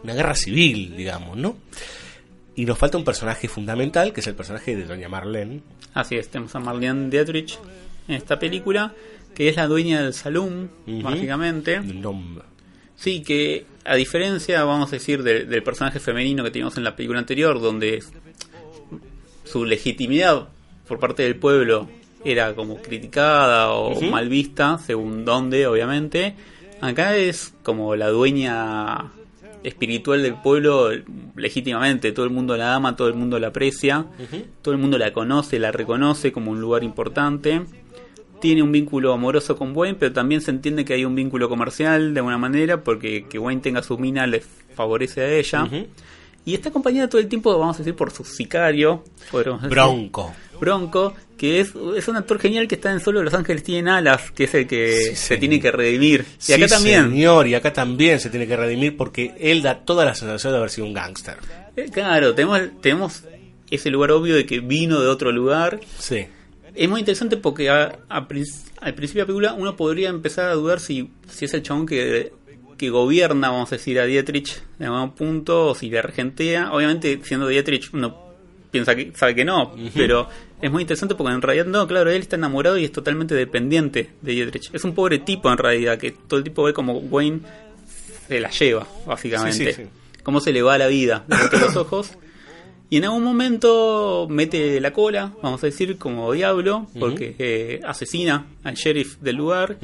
una 0.01 0.13
guerra 0.13 0.33
civil, 0.33 0.95
digamos, 0.95 1.35
¿no? 1.35 1.57
Y 2.55 2.63
nos 2.63 2.77
falta 2.77 2.97
un 2.97 3.03
personaje 3.03 3.49
fundamental, 3.49 4.13
que 4.13 4.21
es 4.21 4.27
el 4.27 4.35
personaje 4.35 4.77
de 4.77 4.85
Doña 4.85 5.09
Marlene. 5.09 5.59
Así 5.93 6.15
es, 6.15 6.29
tenemos 6.29 6.55
a 6.55 6.61
Marlene 6.61 7.09
Dietrich 7.09 7.59
en 8.07 8.15
esta 8.15 8.39
película, 8.39 8.93
que 9.35 9.49
es 9.49 9.57
la 9.57 9.67
dueña 9.67 10.03
del 10.03 10.13
salón, 10.13 10.71
básicamente. 10.87 11.81
nombre. 11.81 12.45
Sí, 13.01 13.23
que 13.23 13.65
a 13.83 13.95
diferencia, 13.95 14.63
vamos 14.63 14.89
a 14.89 14.91
decir, 14.91 15.23
del 15.23 15.63
personaje 15.63 15.99
femenino 15.99 16.43
que 16.43 16.51
teníamos 16.51 16.77
en 16.77 16.83
la 16.83 16.95
película 16.95 17.17
anterior, 17.17 17.59
donde 17.59 18.03
su 19.43 19.65
legitimidad 19.65 20.49
por 20.87 20.99
parte 20.99 21.23
del 21.23 21.35
pueblo 21.35 21.89
era 22.23 22.53
como 22.53 22.79
criticada 22.79 23.71
o 23.71 23.99
mal 24.01 24.29
vista, 24.29 24.77
según 24.77 25.25
dónde, 25.25 25.65
obviamente, 25.65 26.35
acá 26.79 27.15
es 27.15 27.55
como 27.63 27.95
la 27.95 28.09
dueña 28.09 29.11
espiritual 29.63 30.21
del 30.21 30.35
pueblo 30.35 30.91
legítimamente, 31.35 32.11
todo 32.11 32.25
el 32.25 32.31
mundo 32.31 32.55
la 32.55 32.75
ama, 32.75 32.95
todo 32.95 33.07
el 33.07 33.15
mundo 33.15 33.39
la 33.39 33.47
aprecia, 33.47 34.05
todo 34.61 34.75
el 34.75 34.79
mundo 34.79 34.99
la 34.99 35.11
conoce, 35.11 35.57
la 35.57 35.71
reconoce 35.71 36.31
como 36.31 36.51
un 36.51 36.61
lugar 36.61 36.83
importante 36.83 37.63
tiene 38.41 38.61
un 38.61 38.71
vínculo 38.71 39.13
amoroso 39.13 39.55
con 39.55 39.75
Wayne, 39.75 39.95
pero 39.97 40.11
también 40.11 40.41
se 40.41 40.51
entiende 40.51 40.83
que 40.83 40.93
hay 40.93 41.05
un 41.05 41.15
vínculo 41.15 41.47
comercial 41.47 42.13
de 42.13 42.19
alguna 42.19 42.37
manera, 42.37 42.83
porque 42.83 43.25
que 43.29 43.39
Wayne 43.39 43.61
tenga 43.61 43.81
su 43.81 43.97
mina 43.97 44.27
le 44.27 44.41
favorece 44.75 45.21
a 45.21 45.31
ella. 45.31 45.69
Y 46.43 46.55
está 46.55 46.69
acompañada 46.69 47.07
todo 47.07 47.21
el 47.21 47.27
tiempo, 47.27 47.57
vamos 47.57 47.75
a 47.75 47.79
decir, 47.79 47.95
por 47.95 48.11
su 48.11 48.25
sicario. 48.25 49.03
Bronco. 49.69 50.33
Bronco, 50.59 51.13
que 51.37 51.59
es, 51.59 51.73
es 51.95 52.07
un 52.07 52.17
actor 52.17 52.39
genial 52.39 52.67
que 52.67 52.75
está 52.75 52.91
en 52.91 52.99
Solo 52.99 53.23
Los 53.23 53.33
Ángeles 53.33 53.63
Tienen 53.63 53.87
Alas, 53.87 54.31
que 54.31 54.45
es 54.45 54.53
el 54.55 54.67
que 54.67 55.15
se 55.15 55.37
tiene 55.37 55.59
que 55.59 55.71
redimir. 55.71 56.25
Y 56.47 56.53
acá 56.53 56.67
también. 56.67 57.11
señor, 57.11 57.47
y 57.47 57.55
acá 57.55 57.71
también 57.71 58.19
se 58.19 58.29
tiene 58.29 58.47
que 58.47 58.57
redimir 58.57 58.97
porque 58.97 59.35
él 59.39 59.61
da 59.61 59.79
toda 59.79 60.03
la 60.03 60.15
sensación 60.15 60.51
de 60.51 60.57
haber 60.57 60.71
sido 60.71 60.87
un 60.87 60.93
gángster. 60.93 61.37
Eh, 61.75 61.89
claro, 61.91 62.33
tenemos, 62.33 62.59
tenemos 62.81 63.23
ese 63.69 63.89
lugar 63.91 64.11
obvio 64.11 64.35
de 64.35 64.45
que 64.45 64.59
vino 64.59 64.99
de 64.99 65.07
otro 65.07 65.31
lugar. 65.31 65.79
Sí 65.99 66.25
Es 66.73 66.89
muy 66.89 67.01
interesante 67.01 67.37
porque 67.37 67.69
al 67.69 68.27
principio 68.27 68.73
de 68.81 69.19
la 69.19 69.25
película 69.25 69.53
uno 69.53 69.75
podría 69.75 70.09
empezar 70.09 70.49
a 70.49 70.53
dudar 70.53 70.79
si, 70.79 71.11
si 71.29 71.45
es 71.45 71.53
el 71.53 71.63
chabón 71.63 71.85
que, 71.85 72.31
que 72.77 72.89
gobierna, 72.89 73.49
vamos 73.49 73.71
a 73.71 73.75
decir, 73.75 73.99
a 73.99 74.05
Dietrich 74.05 74.61
en 74.79 74.87
algún 74.87 75.11
punto, 75.11 75.67
o 75.67 75.75
si 75.75 75.89
le 75.89 76.01
regentea. 76.01 76.71
Obviamente, 76.71 77.19
siendo 77.23 77.47
Dietrich, 77.47 77.93
uno 77.93 78.31
piensa 78.71 78.95
que 78.95 79.11
sabe 79.15 79.35
que 79.35 79.43
no, 79.43 79.75
pero 79.93 80.29
es 80.61 80.71
muy 80.71 80.83
interesante 80.83 81.15
porque 81.15 81.33
en 81.33 81.41
realidad 81.41 81.65
no, 81.65 81.85
claro, 81.87 82.09
él 82.09 82.21
está 82.21 82.37
enamorado 82.37 82.77
y 82.77 82.85
es 82.85 82.91
totalmente 82.91 83.35
dependiente 83.35 84.11
de 84.21 84.31
Dietrich. 84.31 84.69
Es 84.73 84.83
un 84.83 84.95
pobre 84.95 85.19
tipo 85.19 85.51
en 85.51 85.57
realidad, 85.57 85.97
que 85.97 86.11
todo 86.11 86.37
el 86.37 86.43
tipo 86.43 86.63
ve 86.63 86.73
como 86.73 86.97
Wayne 86.97 87.41
se 88.27 88.39
la 88.39 88.49
lleva, 88.49 88.87
básicamente. 89.05 89.89
Cómo 90.23 90.39
se 90.39 90.53
le 90.53 90.61
va 90.61 90.77
la 90.77 90.87
vida 90.87 91.25
de 91.27 91.59
los 91.59 91.75
ojos. 91.75 92.11
Y 92.91 92.97
en 92.97 93.05
algún 93.05 93.23
momento 93.23 94.27
mete 94.29 94.81
la 94.81 94.91
cola, 94.91 95.31
vamos 95.41 95.63
a 95.63 95.67
decir, 95.67 95.97
como 95.97 96.29
diablo, 96.33 96.87
porque 96.99 97.35
eh, 97.39 97.79
asesina 97.85 98.47
al 98.65 98.75
sheriff 98.75 99.17
del 99.21 99.37
lugar 99.37 99.77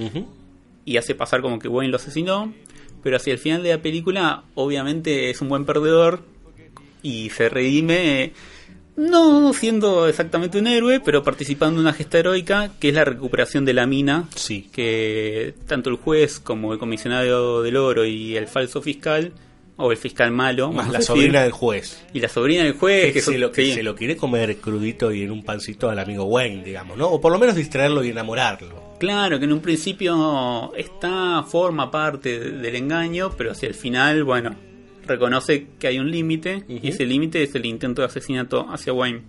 y 0.83 0.97
hace 0.97 1.15
pasar 1.15 1.41
como 1.41 1.57
que 1.57 1.69
Wayne 1.69 1.89
lo 1.89 1.95
asesinó. 1.95 2.53
Pero 3.01 3.15
hacia 3.15 3.31
el 3.31 3.39
final 3.39 3.63
de 3.63 3.69
la 3.69 3.81
película, 3.81 4.43
obviamente 4.55 5.29
es 5.29 5.39
un 5.39 5.47
buen 5.47 5.63
perdedor 5.63 6.21
y 7.01 7.29
se 7.29 7.47
redime 7.47 8.33
no 8.97 9.53
siendo 9.53 10.09
exactamente 10.09 10.59
un 10.59 10.67
héroe, 10.67 10.99
pero 10.99 11.23
participando 11.23 11.75
en 11.79 11.87
una 11.87 11.93
gesta 11.93 12.19
heroica 12.19 12.71
que 12.77 12.89
es 12.89 12.93
la 12.93 13.05
recuperación 13.05 13.63
de 13.63 13.73
la 13.73 13.87
mina. 13.87 14.27
Sí. 14.35 14.67
Que 14.73 15.53
tanto 15.65 15.89
el 15.89 15.95
juez 15.95 16.41
como 16.41 16.73
el 16.73 16.79
comisionado 16.79 17.63
del 17.63 17.77
oro 17.77 18.03
y 18.03 18.35
el 18.35 18.47
falso 18.47 18.81
fiscal, 18.81 19.31
o 19.77 19.91
el 19.91 19.97
fiscal 19.97 20.31
malo. 20.31 20.71
Más 20.71 20.89
la 20.89 21.01
sobrina 21.01 21.43
del 21.43 21.51
juez. 21.51 22.03
Y 22.13 22.19
la 22.19 22.27
sobrina 22.27 22.63
del 22.63 22.73
juez. 22.73 23.13
Que, 23.13 23.21
se, 23.21 23.37
lo, 23.37 23.53
se 23.53 23.83
lo 23.83 23.95
quiere 23.95 24.17
comer 24.17 24.57
crudito 24.57 25.13
y 25.13 25.23
en 25.23 25.31
un 25.31 25.43
pancito 25.43 25.89
al 25.89 25.99
amigo 25.99 26.25
Wayne, 26.25 26.63
digamos, 26.63 26.97
¿no? 26.97 27.07
O 27.07 27.21
por 27.21 27.31
lo 27.31 27.39
menos 27.39 27.55
distraerlo 27.55 28.03
y 28.03 28.09
enamorarlo. 28.09 28.97
Claro, 28.99 29.37
que 29.37 29.45
en 29.45 29.53
un 29.53 29.61
principio 29.61 30.73
está, 30.75 31.43
forma 31.43 31.91
parte 31.91 32.39
del 32.39 32.75
engaño, 32.75 33.31
pero 33.37 33.51
hacia 33.51 33.67
el 33.67 33.75
final, 33.75 34.23
bueno, 34.23 34.55
reconoce 35.05 35.67
que 35.79 35.87
hay 35.87 35.99
un 35.99 36.09
límite 36.09 36.63
y 36.67 36.87
ese 36.87 37.05
límite 37.05 37.43
es 37.43 37.53
el 37.53 37.65
intento 37.65 38.01
de 38.01 38.07
asesinato 38.07 38.67
hacia 38.69 38.93
Wayne. 38.93 39.21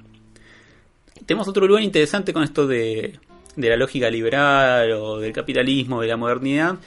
Tenemos 1.26 1.46
otro 1.48 1.66
lugar 1.66 1.82
interesante 1.82 2.32
con 2.32 2.42
esto 2.42 2.66
de, 2.66 3.18
de 3.56 3.68
la 3.68 3.76
lógica 3.76 4.08
liberal 4.08 4.90
o 4.92 5.18
del 5.18 5.32
capitalismo, 5.32 6.00
de 6.00 6.08
la 6.08 6.16
modernidad, 6.16 6.78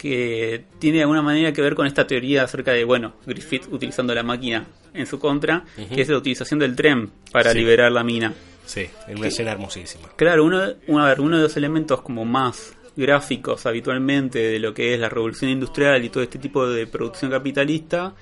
que 0.00 0.64
tiene 0.78 0.96
de 0.96 1.02
alguna 1.02 1.20
manera 1.20 1.52
que 1.52 1.60
ver 1.60 1.74
con 1.74 1.86
esta 1.86 2.06
teoría 2.06 2.44
acerca 2.44 2.72
de, 2.72 2.84
bueno, 2.84 3.16
Griffith 3.26 3.66
utilizando 3.70 4.14
la 4.14 4.22
máquina 4.22 4.66
en 4.94 5.06
su 5.06 5.18
contra, 5.18 5.62
que 5.94 6.00
es 6.00 6.08
la 6.08 6.16
utilización 6.16 6.58
del 6.58 6.74
tren 6.74 7.10
para 7.30 7.52
liberar 7.52 7.92
la 7.92 8.02
mina. 8.02 8.32
Sí, 8.64 8.86
en 9.08 9.18
una 9.18 9.28
escena 9.28 9.52
hermosísima. 9.52 10.08
Claro, 10.16 10.46
uno, 10.46 10.62
uno, 10.86 11.04
uno 11.18 11.36
de 11.36 11.42
los 11.42 11.56
elementos 11.58 12.00
como 12.00 12.24
más 12.24 12.74
gráficos 12.96 13.66
habitualmente 13.66 14.38
de 14.38 14.58
lo 14.58 14.72
que 14.72 14.94
es 14.94 15.00
la 15.00 15.10
revolución 15.10 15.50
industrial 15.50 16.02
y 16.02 16.08
todo 16.08 16.22
este 16.22 16.38
tipo 16.38 16.66
de 16.66 16.86
producción 16.86 17.30
capitalista 17.30 18.14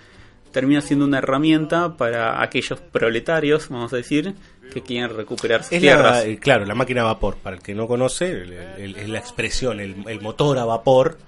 termina 0.51 0.81
siendo 0.81 1.05
una 1.05 1.19
herramienta 1.19 1.97
para 1.97 2.43
aquellos 2.43 2.81
proletarios, 2.81 3.69
vamos 3.69 3.93
a 3.93 3.97
decir, 3.97 4.35
que 4.73 4.83
quieren 4.83 5.17
recuperar 5.17 5.65
tierras. 5.65 6.25
Eh, 6.25 6.39
claro, 6.41 6.65
la 6.65 6.75
máquina 6.75 7.03
a 7.03 7.05
vapor, 7.05 7.37
para 7.37 7.57
el 7.57 7.63
que 7.63 7.73
no 7.75 7.87
conoce, 7.87 8.43
es 8.79 9.09
la 9.09 9.19
expresión, 9.19 9.79
el, 9.79 10.21
motor 10.21 10.59
a 10.59 10.65
vapor 10.65 11.19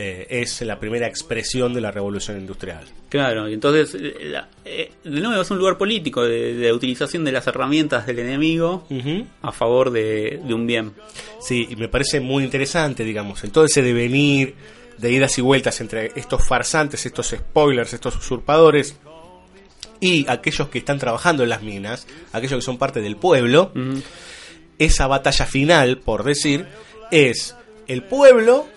eh, 0.00 0.26
es 0.30 0.60
la 0.62 0.78
primera 0.78 1.08
expresión 1.08 1.74
de 1.74 1.80
la 1.80 1.90
revolución 1.90 2.38
industrial. 2.38 2.84
Claro, 3.08 3.48
y 3.48 3.54
entonces, 3.54 3.96
eh, 4.00 4.92
de 5.02 5.20
nuevo, 5.20 5.42
es 5.42 5.50
un 5.50 5.58
lugar 5.58 5.76
político 5.76 6.22
de, 6.22 6.72
utilización 6.72 7.24
de 7.24 7.32
las 7.32 7.48
herramientas 7.48 8.06
del 8.06 8.20
enemigo 8.20 8.86
a 9.42 9.50
favor 9.50 9.90
de, 9.90 10.40
de 10.44 10.54
un 10.54 10.68
bien. 10.68 10.92
Sí, 11.40 11.66
y 11.68 11.74
me 11.74 11.88
parece 11.88 12.20
muy 12.20 12.44
interesante, 12.44 13.02
digamos, 13.02 13.42
en 13.42 13.50
todo 13.50 13.64
ese 13.64 13.82
devenir 13.82 14.54
de 14.98 15.10
idas 15.10 15.36
y 15.36 15.42
vueltas 15.42 15.80
entre 15.80 16.12
estos 16.14 16.46
farsantes, 16.46 17.04
estos 17.04 17.30
spoilers, 17.30 17.92
estos 17.92 18.16
usurpadores 18.16 18.96
y 19.98 20.26
aquellos 20.28 20.68
que 20.68 20.78
están 20.78 21.00
trabajando 21.00 21.42
en 21.42 21.48
las 21.48 21.62
minas, 21.62 22.06
aquellos 22.32 22.58
que 22.58 22.64
son 22.64 22.78
parte 22.78 23.00
del 23.00 23.16
pueblo, 23.16 23.72
esa 24.78 25.08
batalla 25.08 25.44
final, 25.44 25.98
por 25.98 26.22
decir, 26.22 26.66
es 27.10 27.56
el 27.88 28.04
pueblo 28.04 28.68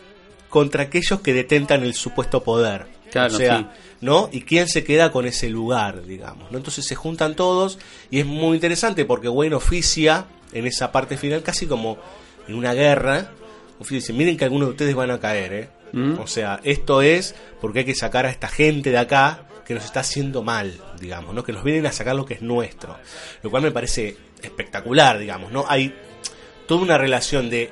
contra 0.52 0.84
aquellos 0.84 1.22
que 1.22 1.34
detentan 1.34 1.82
el 1.82 1.96
supuesto 1.96 2.44
poder. 2.44 2.86
Claro, 3.10 3.34
o 3.34 3.38
sea, 3.38 3.74
¿no? 4.02 4.30
Y 4.32 4.42
quién 4.42 4.68
se 4.68 4.84
queda 4.84 5.12
con 5.12 5.26
ese 5.26 5.50
lugar, 5.50 6.04
digamos, 6.06 6.52
¿no? 6.52 6.58
Entonces 6.58 6.86
se 6.86 6.96
juntan 6.96 7.36
todos 7.36 7.80
y 8.12 8.20
es 8.20 8.26
muy 8.26 8.56
interesante 8.56 9.06
porque 9.06 9.28
Wayne 9.28 9.56
oficia 9.56 10.28
en 10.54 10.68
esa 10.68 10.92
parte 10.92 11.18
final 11.18 11.42
casi 11.42 11.66
como 11.66 11.98
en 12.48 12.56
una 12.56 12.74
guerra. 12.74 13.32
Oficia, 13.80 14.14
miren 14.14 14.38
que 14.38 14.44
algunos 14.46 14.68
de 14.68 14.72
ustedes 14.72 14.96
van 14.96 15.10
a 15.10 15.20
caer, 15.20 15.54
¿eh? 15.54 15.70
¿Mm? 15.94 16.20
O 16.20 16.28
sea, 16.28 16.60
esto 16.64 17.02
es 17.02 17.34
porque 17.60 17.80
hay 17.80 17.86
que 17.86 17.96
sacar 17.96 18.26
a 18.26 18.30
esta 18.30 18.48
gente 18.48 18.92
de 18.92 18.98
acá 18.98 19.48
que 19.66 19.74
nos 19.74 19.86
está 19.86 20.02
haciendo 20.02 20.44
mal, 20.44 20.80
digamos, 21.00 21.34
¿no? 21.34 21.44
Que 21.44 21.54
nos 21.54 21.64
vienen 21.64 21.86
a 21.86 21.92
sacar 21.92 22.16
lo 22.16 22.26
que 22.26 22.36
es 22.36 22.42
nuestro. 22.42 22.98
Lo 23.42 23.50
cual 23.50 23.64
me 23.64 23.72
parece 23.72 24.18
espectacular, 24.42 25.18
digamos, 25.18 25.52
¿no? 25.52 25.66
Hay 25.68 25.94
toda 26.68 26.82
una 26.82 26.98
relación 26.98 27.50
de... 27.50 27.72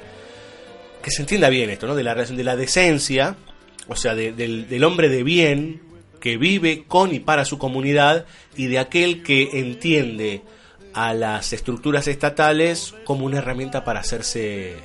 Que 1.04 1.12
se 1.12 1.22
entienda 1.22 1.50
bien 1.50 1.70
esto, 1.70 1.88
¿no? 1.88 1.96
De 1.96 2.04
la 2.04 2.16
de 2.16 2.44
la 2.44 2.56
decencia, 2.56 3.36
o 3.88 3.96
sea, 3.96 4.16
del, 4.16 4.68
del 4.68 4.84
hombre 4.84 5.10
de 5.10 5.24
bien 5.24 5.82
que 6.20 6.38
vive 6.38 6.84
con 6.88 7.14
y 7.14 7.20
para 7.20 7.46
su 7.46 7.58
comunidad 7.58 8.26
y 8.56 8.68
de 8.68 8.80
aquel 8.80 9.24
que 9.24 9.60
entiende 9.60 10.42
a 10.94 11.14
las 11.14 11.54
estructuras 11.54 12.08
estatales 12.08 12.94
como 13.06 13.26
una 13.26 13.38
herramienta 13.38 13.84
para 13.84 14.02
hacerse 14.02 14.76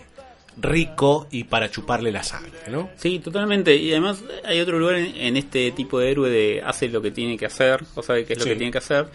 rico 0.57 1.27
y 1.31 1.45
para 1.45 1.71
chuparle 1.71 2.13
la 2.13 2.23
sangre, 2.23 2.53
¿no? 2.71 2.91
Sí, 2.97 3.19
totalmente. 3.19 3.75
Y 3.77 3.91
además 3.93 4.23
hay 4.45 4.61
otro 4.61 4.79
lugar 4.79 4.97
en, 4.97 5.37
este 5.37 5.73
tipo 5.73 5.99
de 5.99 6.11
héroe 6.11 6.31
de 6.31 6.63
hace 6.65 6.89
lo 6.89 7.03
que 7.03 7.11
tiene 7.11 7.37
que 7.37 7.47
hacer, 7.47 7.83
o 7.95 8.03
sabe 8.03 8.25
qué 8.25 8.35
es 8.35 8.39
lo 8.39 8.45
que 8.45 8.57
tiene 8.57 8.71
que 8.71 8.79
hacer. 8.79 9.07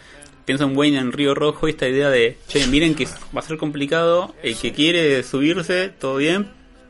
Pienso 0.46 0.66
en 0.66 0.76
Wayne 0.76 0.98
en 0.98 1.12
Río 1.12 1.36
Rojo, 1.36 1.68
esta 1.68 1.88
idea 1.88 2.10
de, 2.10 2.38
che, 2.48 2.66
miren 2.68 2.96
que 2.96 3.06
va 3.06 3.40
a 3.40 3.44
ser 3.44 3.58
complicado, 3.58 4.34
el 4.42 4.56
que 4.56 4.74
quiere 4.74 5.22
subirse, 5.24 5.90
todo 5.90 6.18
bien, 6.18 6.50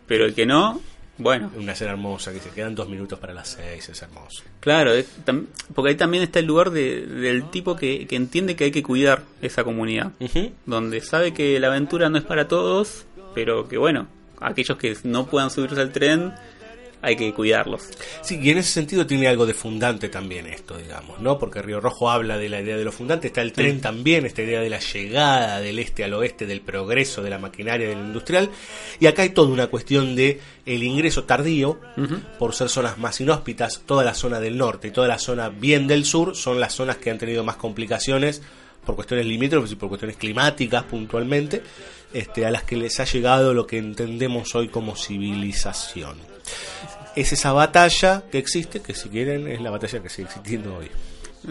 pero 0.10 0.26
el 0.26 0.34
que 0.34 0.48
no, 0.48 0.82
bueno. 1.20 1.52
Una 1.56 1.74
escena 1.74 1.92
hermosa, 1.92 2.34
que 2.34 2.40
se 2.40 2.50
quedan 2.50 2.74
dos 2.74 2.90
minutos 2.90 3.20
para 3.20 3.34
las 3.34 3.50
seis, 3.50 3.88
es 3.88 4.02
hermoso. 4.02 4.44
Claro, 4.60 4.92
porque 5.76 5.92
ahí 5.92 5.96
también 5.96 6.24
está 6.24 6.40
el 6.40 6.46
lugar 6.46 6.72
del 6.72 7.44
tipo 7.52 7.76
que, 7.76 8.08
entiende 8.10 8.56
que 8.56 8.66
hay 8.66 8.72
que 8.72 8.82
cuidar 8.82 9.22
esa 9.42 9.64
comunidad, 9.64 10.12
donde 10.66 11.00
sabe 11.02 11.34
que 11.34 11.60
la 11.60 11.68
aventura 11.68 12.10
no 12.10 12.18
es 12.18 12.24
para 12.24 12.48
todos, 12.48 13.06
pero 13.36 13.70
que 13.70 13.78
bueno, 13.78 14.08
aquellos 14.42 14.78
que 14.78 14.98
no 15.04 15.28
puedan 15.28 15.52
subirse 15.52 15.80
al 15.80 15.92
tren 15.92 16.34
hay 17.02 17.16
que 17.16 17.34
cuidarlos. 17.34 17.90
Sí, 18.22 18.40
y 18.42 18.50
en 18.50 18.58
ese 18.58 18.72
sentido 18.72 19.08
tiene 19.08 19.28
algo 19.28 19.46
de 19.46 19.54
fundante 19.54 20.10
también 20.10 20.48
esto, 20.48 20.78
digamos, 20.78 21.20
¿no? 21.20 21.40
Porque 21.40 21.62
Río 21.62 21.80
Rojo 21.80 22.10
habla 22.10 22.38
de 22.38 22.50
la 22.50 22.62
idea 22.62 22.78
de 22.78 22.84
lo 22.84 22.92
fundante, 22.92 23.28
está 23.28 23.42
el 23.42 23.54
tren 23.54 23.80
también, 23.80 24.26
esta 24.26 24.42
idea 24.42 24.62
de 24.62 24.70
la 24.70 24.80
llegada 24.80 25.62
del 25.62 25.80
este 25.80 26.04
al 26.04 26.14
oeste, 26.14 26.46
del 26.46 26.62
progreso 26.62 27.22
de 27.22 27.30
la 27.30 27.40
maquinaria 27.40 27.88
del 27.88 28.00
industrial, 28.00 28.50
y 29.00 29.08
acá 29.08 29.22
hay 29.22 29.30
toda 29.30 29.50
una 29.50 29.68
cuestión 29.68 30.16
de 30.16 30.40
el 30.66 30.84
ingreso 30.84 31.24
tardío, 31.24 31.80
por 32.38 32.54
ser 32.54 32.70
zonas 32.70 32.98
más 32.98 33.20
inhóspitas, 33.22 33.82
toda 33.86 34.04
la 34.04 34.14
zona 34.14 34.40
del 34.40 34.58
norte 34.58 34.90
y 34.90 34.92
toda 34.92 35.08
la 35.08 35.20
zona 35.20 35.50
bien 35.50 35.88
del 35.88 36.06
sur 36.06 36.36
son 36.36 36.60
las 36.60 36.74
zonas 36.74 36.98
que 36.98 37.10
han 37.10 37.18
tenido 37.18 37.44
más 37.44 37.56
complicaciones 37.56 38.42
por 38.86 38.96
cuestiones 38.96 39.26
limítrofes 39.26 39.72
y 39.72 39.76
por 39.76 39.90
cuestiones 39.90 40.18
climáticas 40.18 40.84
puntualmente, 40.84 41.62
este, 42.14 42.46
a 42.46 42.52
las 42.52 42.64
que 42.64 42.78
les 42.78 43.00
ha 43.00 43.06
llegado 43.06 43.54
lo 43.54 43.68
que 43.68 43.78
entendemos 43.78 44.56
hoy 44.56 44.68
como 44.70 44.96
civilización. 44.96 46.29
Es 47.16 47.34
esa 47.34 47.52
batalla 47.52 48.24
que 48.32 48.38
existe, 48.38 48.82
que 48.82 48.94
si 48.94 49.10
quieren 49.10 49.48
es 49.48 49.62
la 49.62 49.72
batalla 49.72 50.02
que 50.02 50.10
sigue 50.10 50.28
existiendo 50.28 50.78
hoy. 50.78 50.90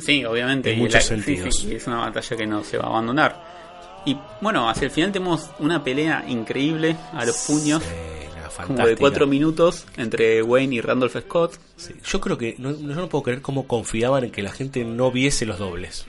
Sí, 0.01 0.24
obviamente. 0.24 0.72
En 0.72 0.78
muchos 0.78 1.05
sentidos. 1.05 1.64
es 1.64 1.86
una 1.86 1.99
batalla 1.99 2.36
que 2.36 2.46
no 2.46 2.64
se 2.64 2.78
va 2.78 2.84
a 2.84 2.88
abandonar. 2.88 3.59
Y 4.05 4.16
bueno, 4.40 4.68
hacia 4.68 4.86
el 4.86 4.90
final 4.90 5.12
tenemos 5.12 5.51
una 5.59 5.82
pelea 5.82 6.24
increíble 6.28 6.96
a 7.12 7.24
los 7.24 7.36
puños. 7.38 7.82
como 8.66 8.86
de 8.86 8.96
cuatro 8.96 9.26
minutos 9.26 9.86
entre 9.96 10.42
Wayne 10.42 10.76
y 10.76 10.80
Randolph 10.80 11.16
Scott. 11.16 11.59
Yo 12.05 12.20
creo 12.20 12.38
que 12.38 12.55
no, 12.59 12.70
yo 12.70 12.94
no 12.94 13.09
puedo 13.09 13.24
creer 13.24 13.42
cómo 13.42 13.66
confiaban 13.66 14.24
en 14.24 14.30
que 14.30 14.42
la 14.42 14.51
gente 14.51 14.84
no 14.84 15.11
viese 15.11 15.46
los 15.46 15.59
dobles. 15.59 16.07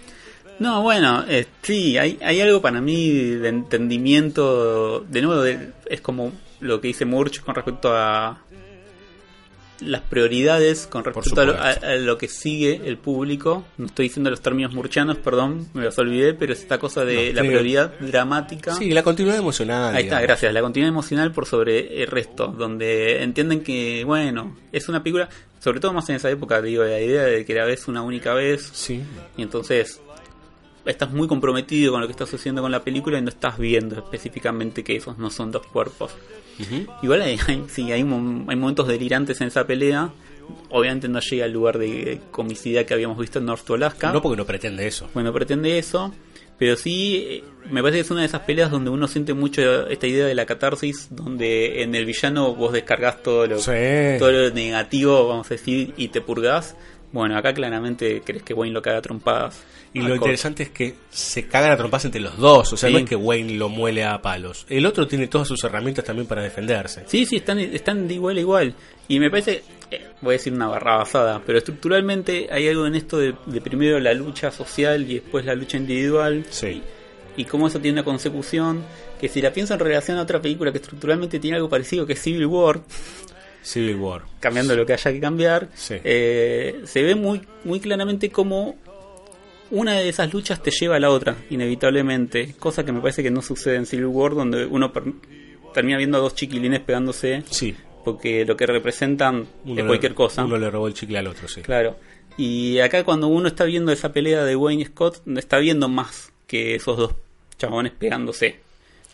No, 0.60 0.82
bueno, 0.82 1.24
eh, 1.28 1.46
sí, 1.62 1.98
hay, 1.98 2.20
hay 2.22 2.42
algo 2.42 2.62
para 2.62 2.82
mí 2.82 3.10
de 3.10 3.48
entendimiento, 3.48 5.00
de 5.02 5.22
nuevo, 5.22 5.46
es 5.86 6.02
como 6.02 6.34
lo 6.60 6.82
que 6.82 6.90
dice 6.90 7.06
Murch 7.06 7.42
con 7.42 7.56
respecto 7.56 7.96
a 7.96 8.40
las 9.82 10.02
prioridades 10.02 10.88
con 10.88 11.04
respecto 11.04 11.42
a 11.42 11.96
lo, 11.96 12.18
que 12.18 12.28
sigue 12.28 12.82
el 12.86 12.98
público. 12.98 13.66
No 13.78 13.88
estoy 13.88 14.08
diciendo 14.08 14.30
los 14.30 14.42
términos 14.42 14.74
murchanos, 14.74 15.18
perdón, 15.18 15.68
me 15.74 15.84
los 15.84 15.98
olvidé, 15.98 16.34
pero 16.34 16.54
es 16.54 16.60
esta 16.60 16.78
cosa 16.78 17.06
de 17.06 17.34
la 17.34 17.42
prioridad 17.42 17.94
dramática. 18.00 18.74
Sí, 18.76 18.92
la 18.92 19.04
continuidad 19.04 19.38
emocional. 19.38 19.96
Ahí 19.96 20.04
está, 20.04 20.22
gracias. 20.22 20.54
La 20.54 20.62
continuidad 20.62 20.90
emocional 20.90 21.32
por 21.32 21.46
sobre 21.46 22.04
el 22.04 22.08
resto, 22.08 22.48
donde 22.48 23.24
entienden 23.24 23.62
que, 23.62 24.04
bueno, 24.04 24.58
es 24.72 24.90
una 24.90 25.02
película, 25.04 25.30
sobre 25.60 25.80
todo 25.80 25.94
más 25.94 26.10
en 26.10 26.16
esa 26.16 26.30
época, 26.30 26.62
digo, 26.62 26.84
la 26.84 27.00
idea 27.00 27.24
de 27.24 27.46
que 27.46 27.54
la 27.54 27.66
ves 27.66 27.88
una 27.88 28.02
única 28.02 28.34
vez. 28.34 28.70
Sí. 28.74 29.02
Y 29.38 29.42
entonces 29.42 30.02
estás 30.86 31.12
muy 31.12 31.28
comprometido 31.28 31.92
con 31.92 32.02
lo 32.02 32.08
que 32.08 32.12
está 32.12 32.26
sucediendo 32.26 32.62
con 32.62 32.72
la 32.72 32.84
película 32.84 33.18
y 33.18 33.22
no 33.22 33.30
estás 33.30 33.58
viendo 33.58 33.96
específicamente 33.96 34.84
que 34.84 34.96
esos 34.96 35.18
no 35.18 35.30
son 35.30 35.52
dos 35.52 35.66
cuerpos. 35.68 36.12
Igual 37.02 37.22
hay, 37.22 37.38
sí, 37.70 37.92
hay, 37.92 38.02
hay 38.02 38.04
momentos 38.04 38.88
delirantes 38.88 39.42
en 39.42 39.48
esa 39.48 39.66
pelea. 39.66 40.12
Obviamente 40.70 41.08
no 41.08 41.20
llega 41.20 41.46
al 41.46 41.52
lugar 41.52 41.78
de 41.78 42.22
comicidad 42.32 42.86
que 42.86 42.94
habíamos 42.94 43.18
visto 43.20 43.40
en 43.40 43.46
North 43.46 43.64
to 43.66 43.76
Alaska. 43.76 44.12
No, 44.12 44.22
porque 44.22 44.38
no 44.38 44.46
pretende 44.46 44.88
eso. 44.88 45.08
Bueno, 45.14 45.32
pretende 45.32 45.78
eso. 45.78 46.12
Pero 46.60 46.76
sí, 46.76 47.26
eh, 47.30 47.44
me 47.72 47.82
parece 47.82 48.00
que 48.00 48.02
es 48.02 48.12
una 48.12 48.20
de 48.20 48.26
esas 48.28 48.42
peleas 48.42 48.70
donde 48.70 48.90
uno 48.90 49.08
siente 49.08 49.34
mucho 49.34 49.88
esta 49.88 50.08
idea 50.08 50.26
de 50.26 50.36
la 50.36 50.46
catarsis, 50.46 51.08
donde 51.10 51.82
en 51.84 51.96
el 51.96 52.06
villano 52.06 52.54
vos 52.54 52.74
descargas 52.74 53.24
todo 53.24 53.48
lo, 53.48 53.58
todo 53.60 54.32
lo 54.32 54.50
negativo, 54.52 55.28
vamos 55.30 55.48
a 55.48 55.54
decir, 55.54 55.94
y 55.96 56.10
te 56.10 56.20
purgás. 56.20 56.76
Bueno, 57.12 57.38
acá 57.38 57.54
claramente 57.54 58.22
crees 58.24 58.44
que 58.44 58.54
Wayne 58.54 58.74
lo 58.74 58.82
caga 58.82 59.02
trompadas. 59.02 59.64
Y 59.94 60.02
lo 60.02 60.14
interesante 60.14 60.64
es 60.64 60.70
que 60.70 60.94
se 61.10 61.48
cagan 61.48 61.72
a 61.72 61.78
trompadas 61.78 62.06
entre 62.06 62.22
los 62.22 62.38
dos, 62.38 62.72
o 62.74 62.78
sea, 62.78 62.92
no 62.92 63.00
es 63.00 63.06
que 63.06 63.16
Wayne 63.16 63.54
lo 63.54 63.70
muele 63.70 64.04
a 64.04 64.22
palos. 64.22 64.68
El 64.70 64.86
otro 64.86 65.08
tiene 65.08 65.28
todas 65.28 65.48
sus 65.48 65.64
herramientas 65.64 66.06
también 66.06 66.28
para 66.28 66.44
defenderse. 66.44 67.04
Sí, 67.08 67.26
sí, 67.26 67.38
están, 67.38 67.58
están 67.58 68.08
de 68.08 68.14
igual 68.14 68.38
a 68.38 68.40
igual. 68.40 68.76
Y 69.08 69.20
me 69.20 69.32
parece, 69.32 69.64
eh, 69.90 70.10
voy 70.22 70.36
a 70.36 70.38
decir 70.38 70.54
una 70.54 70.68
barra 70.68 70.98
basada, 70.98 71.42
pero 71.44 71.58
estructuralmente 71.58 72.48
hay 72.52 72.68
algo 72.68 72.86
en 72.86 72.94
esto 72.94 73.18
de, 73.18 73.34
primero 73.62 74.00
la 74.00 74.14
lucha 74.14 74.52
social 74.52 75.10
y 75.10 75.16
después 75.16 75.44
la 75.46 75.56
lucha 75.56 75.78
individual. 75.78 76.46
Sí. 76.52 76.84
Y, 77.36 77.46
cómo 77.46 77.68
eso 77.68 77.80
tiene 77.80 78.00
una 78.00 78.06
consecución, 78.06 78.84
que 79.20 79.28
si 79.28 79.42
la 79.42 79.52
pienso 79.52 79.74
en 79.74 79.80
relación 79.80 80.18
a 80.20 80.22
otra 80.22 80.40
película 80.40 80.72
que 80.72 80.78
estructuralmente 80.78 81.40
tiene 81.40 81.56
algo 81.56 81.70
parecido 81.70 82.06
que 82.06 82.14
es 82.14 82.22
Civil 82.22 82.46
War, 82.46 82.82
Civil 83.62 83.96
War. 83.98 84.24
Cambiando 84.40 84.76
lo 84.76 84.86
que 84.86 84.94
haya 84.94 85.12
que 85.12 85.20
cambiar. 85.20 85.70
Eh, 85.90 86.82
se 86.86 87.04
ve 87.04 87.16
muy, 87.16 87.42
muy 87.64 87.80
claramente 87.80 88.30
como 88.30 88.78
una 89.72 89.94
de 89.94 90.10
esas 90.10 90.34
luchas 90.34 90.62
te 90.64 90.72
lleva 90.72 90.96
a 90.96 91.00
la 91.00 91.10
otra, 91.10 91.36
inevitablemente. 91.50 92.56
Cosa 92.60 92.84
que 92.84 92.92
me 92.92 93.02
parece 93.02 93.24
que 93.24 93.32
no 93.32 93.42
sucede 93.42 93.76
en 93.76 93.86
Civil 93.86 94.08
War, 94.08 94.34
donde 94.34 94.66
uno 94.66 94.92
termina 95.74 95.98
viendo 95.98 96.18
a 96.18 96.22
dos 96.22 96.36
chiquilines 96.36 96.80
pegándose. 96.80 97.44
Sí. 97.50 97.76
Porque 98.04 98.46
lo 98.46 98.56
que 98.58 98.66
representan 98.66 99.46
es 99.66 99.84
cualquier 99.84 100.16
cosa. 100.16 100.46
Uno 100.46 100.58
le 100.58 100.70
robó 100.70 100.88
el 100.88 100.94
chicle 100.94 101.20
al 101.20 101.28
otro, 101.28 101.48
sí. 101.48 101.62
Claro. 101.62 101.98
Y 102.38 102.80
acá 102.80 103.04
cuando 103.04 103.28
uno 103.28 103.50
está 103.50 103.66
viendo 103.66 103.92
esa 103.92 104.14
pelea 104.14 104.46
de 104.46 104.56
Wayne 104.56 104.86
Scott, 104.86 105.22
está 105.38 105.60
viendo 105.60 105.90
más 105.90 106.32
que 106.48 106.76
esos 106.76 106.98
dos 106.98 107.14
chabones 107.58 107.92
pegándose. 107.92 108.60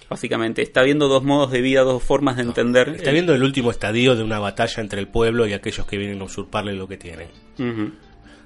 Básicamente, 0.10 0.62
está 0.62 0.84
viendo 0.84 1.08
dos 1.08 1.24
modos 1.24 1.52
de 1.52 1.62
vida, 1.62 1.82
dos 1.82 2.04
formas 2.04 2.38
de 2.38 2.44
entender. 2.44 2.90
Está 2.90 3.12
viendo 3.12 3.34
el 3.34 3.44
último 3.44 3.72
estadio 3.72 4.16
de 4.16 4.24
una 4.24 4.40
batalla 4.40 4.82
entre 4.82 5.00
el 5.00 5.08
pueblo 5.08 5.48
y 5.48 5.54
aquellos 5.54 5.86
que 5.88 5.98
vienen 5.98 6.22
a 6.22 6.26
usurparle 6.26 6.74
lo 6.74 6.88
que 6.88 6.98
tienen. 6.98 7.28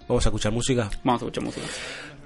¿Vamos 0.08 0.26
a 0.26 0.30
escuchar 0.30 0.52
música? 0.52 0.90
Vamos 1.04 1.22
a 1.22 1.26
escuchar 1.26 1.44
música. 1.44 1.68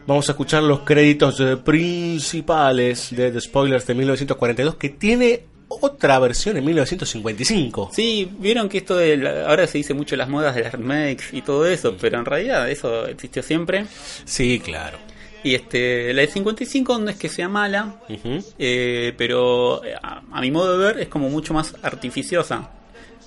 Vamos 0.05 0.29
a 0.29 0.31
escuchar 0.33 0.63
los 0.63 0.81
créditos 0.81 1.39
eh, 1.39 1.57
principales 1.57 3.15
de 3.15 3.31
The 3.31 3.39
Spoilers 3.39 3.87
de 3.87 3.93
1942, 3.93 4.75
que 4.75 4.89
tiene 4.89 5.45
otra 5.67 6.19
versión 6.19 6.57
en 6.57 6.65
1955. 6.65 7.91
Sí, 7.93 8.29
vieron 8.37 8.67
que 8.69 8.79
esto 8.79 8.97
de 8.97 9.45
ahora 9.47 9.65
se 9.65 9.77
dice 9.77 9.93
mucho 9.93 10.15
las 10.15 10.29
modas 10.29 10.55
de 10.55 10.63
las 10.63 10.73
remakes 10.73 11.33
y 11.33 11.41
todo 11.41 11.65
eso, 11.65 11.95
pero 11.99 12.19
en 12.19 12.25
realidad 12.25 12.69
eso 12.69 13.07
existió 13.07 13.41
siempre. 13.41 13.85
Sí, 14.25 14.59
claro. 14.59 14.97
Y 15.43 15.55
este, 15.55 16.13
la 16.13 16.21
de 16.21 16.27
55 16.27 16.99
no 16.99 17.09
es 17.09 17.17
que 17.17 17.27
sea 17.27 17.49
mala, 17.49 17.95
eh, 18.57 19.13
pero 19.17 19.83
eh, 19.83 19.93
a, 20.01 20.39
mi 20.39 20.51
modo 20.51 20.77
de 20.77 20.85
ver 20.85 20.99
es 21.01 21.09
como 21.09 21.29
mucho 21.29 21.53
más 21.53 21.75
artificiosa. 21.81 22.71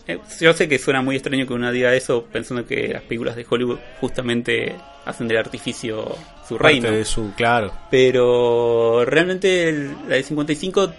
Eh, 0.09 0.19
yo 0.41 0.55
sé 0.55 0.67
que 0.67 0.79
suena 0.79 1.03
muy 1.03 1.17
extraño 1.17 1.47
que 1.47 1.53
uno 1.53 1.71
diga 1.71 1.95
eso 1.95 2.25
pensando 2.25 2.65
que 2.65 2.89
las 2.89 3.03
películas 3.03 3.37
de 3.37 3.45
Hollywood 3.49 3.79
justamente 4.01 4.75
hacen 5.05 5.29
del 5.29 5.37
artificio 5.37 6.17
su 6.49 6.57
reino. 6.57 6.91
de 6.91 7.05
su, 7.05 7.33
claro. 7.37 7.73
Pero 7.91 9.05
realmente 9.05 9.91
la 10.09 10.17
de 10.17 10.23
55, 10.23 10.93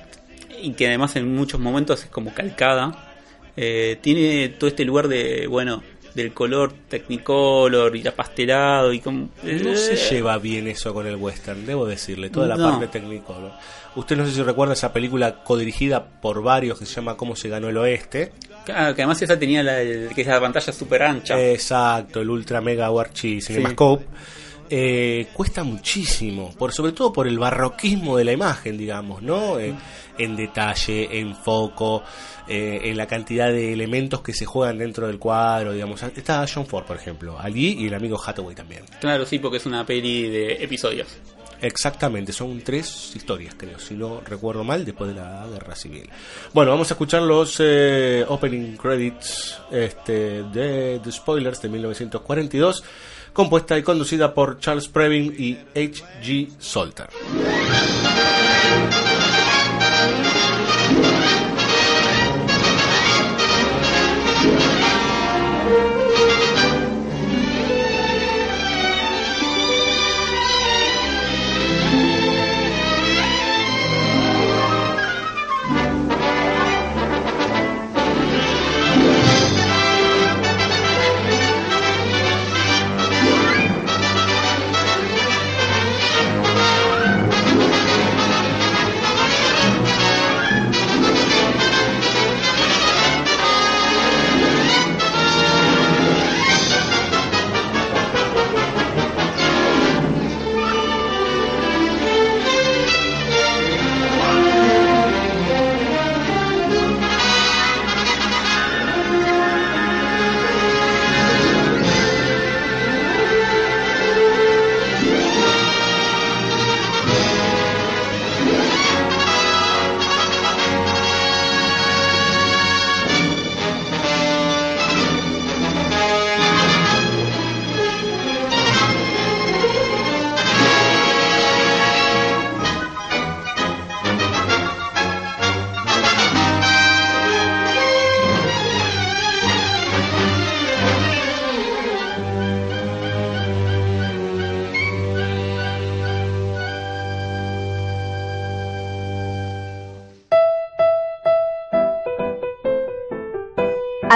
y 0.62 0.74
que 0.74 0.88
además 0.88 1.16
en 1.16 1.34
muchos 1.34 1.60
momentos 1.60 2.04
es 2.04 2.10
como 2.12 2.32
calcada, 2.32 3.06
tiene 3.56 4.50
todo 4.50 4.70
este 4.70 4.86
lugar 4.86 5.08
de, 5.08 5.48
bueno, 5.48 5.82
del 6.18 6.34
color 6.34 6.74
Technicolor 6.90 7.96
y 7.96 8.02
pastelado 8.10 8.92
y 8.92 9.00
como... 9.00 9.30
No 9.44 9.76
se 9.76 9.94
eh. 9.94 10.10
lleva 10.10 10.38
bien 10.40 10.68
eso 10.68 10.94
con 10.94 11.06
el 11.06 11.16
western, 11.16 11.66
debo 11.66 11.86
decirle, 11.86 12.30
toda 12.30 12.48
la 12.48 12.58
parte 12.58 12.88
Technicolor. 12.88 13.52
Usted 13.96 14.18
no 14.18 14.26
sé 14.26 14.32
si 14.32 14.44
recuerda 14.44 14.74
esa 14.74 14.92
película 14.92 15.44
codirigida 15.44 16.04
por 16.04 16.42
varios 16.42 16.80
que 16.80 16.86
se 16.86 16.96
llama 16.96 17.16
Cómo 17.16 17.36
se 17.36 17.50
ganó 17.50 17.70
el 17.70 17.78
oeste. 17.78 18.32
Claro, 18.66 18.96
que 18.96 19.04
además 19.04 19.22
esa 19.22 19.38
tenía 19.40 19.64
la, 19.64 19.78
que 19.78 20.22
es 20.22 20.28
la 20.28 20.42
pantalla 20.42 20.74
super 20.74 21.04
ancha. 21.04 21.40
Exacto, 21.40 22.20
el 22.22 22.30
Ultra 22.30 22.62
Mega 22.62 22.92
Warchi 22.92 23.40
Cinemascope. 23.40 24.06
Eh, 24.70 25.28
cuesta 25.34 25.64
muchísimo, 25.64 26.54
por 26.58 26.74
sobre 26.74 26.92
todo 26.92 27.14
por 27.14 27.28
el 27.28 27.40
barroquismo 27.40 28.18
de 28.18 28.26
la 28.26 28.34
imagen, 28.34 28.78
digamos, 28.78 29.22
¿no? 29.22 29.60
Eh, 29.60 29.74
en 30.18 30.36
detalle, 30.36 31.20
en 31.20 31.36
foco, 31.36 32.04
eh, 32.48 32.82
en 32.84 32.98
la 32.98 33.08
cantidad 33.08 33.48
de 33.48 33.74
elementos 33.74 34.22
que 34.22 34.34
se 34.34 34.46
juegan 34.46 34.78
dentro 34.78 35.08
del 35.08 35.20
cuadro, 35.20 35.74
digamos. 35.74 36.02
Está 36.04 36.46
John 36.52 36.66
Ford, 36.66 36.86
por 36.86 36.98
ejemplo, 36.98 37.38
allí 37.40 37.78
y 37.80 37.88
el 37.88 37.94
amigo 37.94 38.20
Hathaway 38.24 38.56
también. 38.56 38.84
Claro, 39.00 39.26
sí, 39.26 39.40
porque 39.40 39.58
es 39.58 39.66
una 39.66 39.86
peli 39.86 40.30
de 40.30 40.64
episodios. 40.64 41.08
Exactamente, 41.60 42.32
son 42.32 42.62
tres 42.62 43.16
historias, 43.16 43.56
creo, 43.58 43.80
si 43.80 43.96
no 43.96 44.22
recuerdo 44.22 44.64
mal, 44.64 44.86
después 44.86 45.14
de 45.14 45.20
la 45.20 45.48
guerra 45.52 45.76
civil. 45.76 46.08
Bueno, 46.54 46.72
vamos 46.72 46.92
a 46.92 46.94
escuchar 46.94 47.24
los 47.24 47.56
eh, 47.60 48.24
opening 48.28 48.78
credits 48.78 49.60
este, 49.72 50.44
de 50.44 51.00
The 51.04 51.12
Spoilers 51.12 51.60
de 51.62 51.70
1942, 51.70 52.84
compuesta 53.38 53.78
y 53.78 53.84
conducida 53.84 54.34
por 54.34 54.60
Charles 54.60 54.88
Previn 54.88 55.32
y 55.38 55.60
H.G. 55.76 56.50
Salter. 56.58 57.08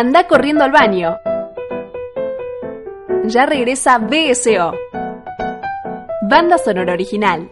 Anda 0.01 0.27
corriendo 0.27 0.63
al 0.63 0.71
baño. 0.71 1.19
Ya 3.25 3.45
regresa 3.45 3.99
BSO. 3.99 4.73
Banda 6.27 6.57
sonora 6.57 6.93
original. 6.93 7.51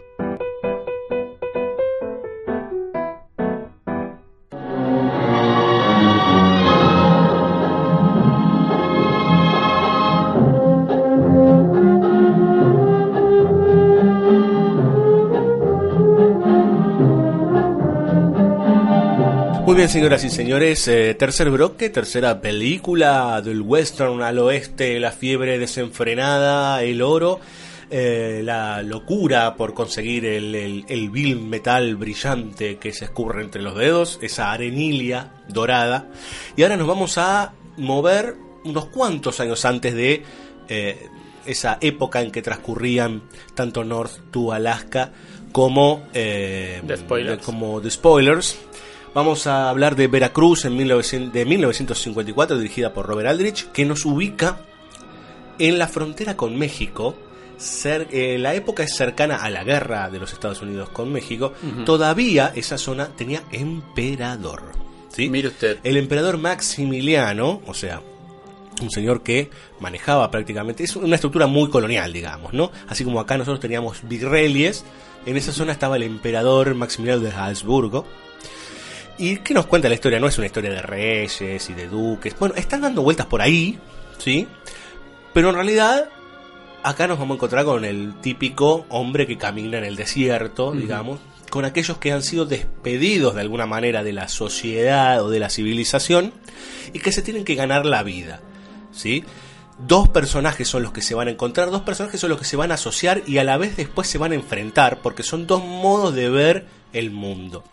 Bien, 19.80 19.88
señoras 19.88 20.24
y 20.24 20.28
señores, 20.28 20.88
eh, 20.88 21.14
tercer 21.14 21.48
bloque, 21.48 21.88
tercera 21.88 22.42
película 22.42 23.40
del 23.40 23.62
western 23.62 24.20
al 24.20 24.38
oeste, 24.38 25.00
la 25.00 25.10
fiebre 25.10 25.58
desenfrenada, 25.58 26.82
el 26.82 27.00
oro, 27.00 27.40
eh, 27.88 28.42
la 28.44 28.82
locura 28.82 29.54
por 29.56 29.72
conseguir 29.72 30.26
el, 30.26 30.84
el, 30.86 31.08
vil 31.08 31.40
metal 31.40 31.96
brillante 31.96 32.76
que 32.76 32.92
se 32.92 33.06
escurre 33.06 33.42
entre 33.42 33.62
los 33.62 33.74
dedos, 33.74 34.18
esa 34.20 34.52
arenilia 34.52 35.32
dorada. 35.48 36.10
Y 36.58 36.62
ahora 36.62 36.76
nos 36.76 36.86
vamos 36.86 37.16
a 37.16 37.54
mover 37.78 38.36
unos 38.64 38.84
cuantos 38.88 39.40
años 39.40 39.64
antes 39.64 39.94
de 39.94 40.22
eh, 40.68 41.08
esa 41.46 41.78
época 41.80 42.20
en 42.20 42.30
que 42.30 42.42
transcurrían 42.42 43.22
tanto 43.54 43.82
North 43.82 44.30
to 44.30 44.52
Alaska 44.52 45.10
como, 45.52 46.02
como 47.42 47.80
The 47.80 47.90
Spoilers 47.90 48.58
Vamos 49.12 49.48
a 49.48 49.68
hablar 49.68 49.96
de 49.96 50.06
Veracruz 50.06 50.64
en 50.64 50.78
de 50.78 51.44
1954, 51.44 52.58
dirigida 52.58 52.94
por 52.94 53.06
Robert 53.06 53.28
Aldrich, 53.28 53.66
que 53.72 53.84
nos 53.84 54.04
ubica 54.04 54.60
en 55.58 55.78
la 55.78 55.88
frontera 55.88 56.36
con 56.36 56.56
México. 56.56 57.16
Eh, 57.84 58.38
la 58.38 58.54
época 58.54 58.84
es 58.84 58.94
cercana 58.94 59.36
a 59.36 59.50
la 59.50 59.64
guerra 59.64 60.08
de 60.10 60.20
los 60.20 60.32
Estados 60.32 60.62
Unidos 60.62 60.90
con 60.90 61.12
México. 61.12 61.52
Todavía 61.84 62.52
esa 62.54 62.78
zona 62.78 63.08
tenía 63.08 63.42
emperador. 63.50 64.62
¿sí? 65.08 65.28
Mire 65.28 65.48
usted. 65.48 65.80
El 65.82 65.96
emperador 65.96 66.38
Maximiliano, 66.38 67.62
o 67.66 67.74
sea, 67.74 68.00
un 68.80 68.90
señor 68.92 69.24
que 69.24 69.50
manejaba 69.80 70.30
prácticamente, 70.30 70.84
es 70.84 70.94
una 70.94 71.16
estructura 71.16 71.48
muy 71.48 71.68
colonial, 71.68 72.12
digamos, 72.12 72.52
¿no? 72.52 72.70
Así 72.88 73.04
como 73.04 73.18
acá 73.18 73.36
nosotros 73.36 73.58
teníamos 73.58 74.08
virreyes, 74.08 74.84
en 75.26 75.36
esa 75.36 75.52
zona 75.52 75.72
estaba 75.72 75.96
el 75.96 76.04
emperador 76.04 76.74
Maximiliano 76.74 77.20
de 77.20 77.32
Habsburgo, 77.32 78.06
¿Y 79.20 79.36
qué 79.36 79.52
nos 79.52 79.66
cuenta 79.66 79.86
la 79.90 79.96
historia? 79.96 80.18
No 80.18 80.28
es 80.28 80.38
una 80.38 80.46
historia 80.46 80.70
de 80.70 80.80
reyes 80.80 81.68
y 81.68 81.74
de 81.74 81.88
duques. 81.88 82.34
Bueno, 82.38 82.54
están 82.54 82.80
dando 82.80 83.02
vueltas 83.02 83.26
por 83.26 83.42
ahí, 83.42 83.78
¿sí? 84.16 84.48
Pero 85.34 85.50
en 85.50 85.56
realidad, 85.56 86.08
acá 86.82 87.06
nos 87.06 87.18
vamos 87.18 87.34
a 87.34 87.36
encontrar 87.36 87.66
con 87.66 87.84
el 87.84 88.14
típico 88.22 88.86
hombre 88.88 89.26
que 89.26 89.36
camina 89.36 89.76
en 89.76 89.84
el 89.84 89.94
desierto, 89.94 90.72
digamos, 90.72 91.20
con 91.50 91.66
aquellos 91.66 91.98
que 91.98 92.12
han 92.12 92.22
sido 92.22 92.46
despedidos 92.46 93.34
de 93.34 93.42
alguna 93.42 93.66
manera 93.66 94.02
de 94.02 94.14
la 94.14 94.26
sociedad 94.26 95.22
o 95.22 95.28
de 95.28 95.38
la 95.38 95.50
civilización 95.50 96.32
y 96.94 97.00
que 97.00 97.12
se 97.12 97.20
tienen 97.20 97.44
que 97.44 97.56
ganar 97.56 97.84
la 97.84 98.02
vida, 98.02 98.40
¿sí? 98.90 99.22
Dos 99.86 100.08
personajes 100.08 100.66
son 100.66 100.82
los 100.82 100.92
que 100.92 101.02
se 101.02 101.14
van 101.14 101.28
a 101.28 101.32
encontrar, 101.32 101.70
dos 101.70 101.82
personajes 101.82 102.18
son 102.18 102.30
los 102.30 102.38
que 102.38 102.46
se 102.46 102.56
van 102.56 102.70
a 102.70 102.76
asociar 102.76 103.22
y 103.26 103.36
a 103.36 103.44
la 103.44 103.58
vez 103.58 103.76
después 103.76 104.08
se 104.08 104.16
van 104.16 104.32
a 104.32 104.36
enfrentar, 104.36 105.02
porque 105.02 105.22
son 105.22 105.46
dos 105.46 105.62
modos 105.62 106.14
de 106.14 106.30
ver 106.30 106.66
el 106.94 107.10
mundo. 107.10 107.64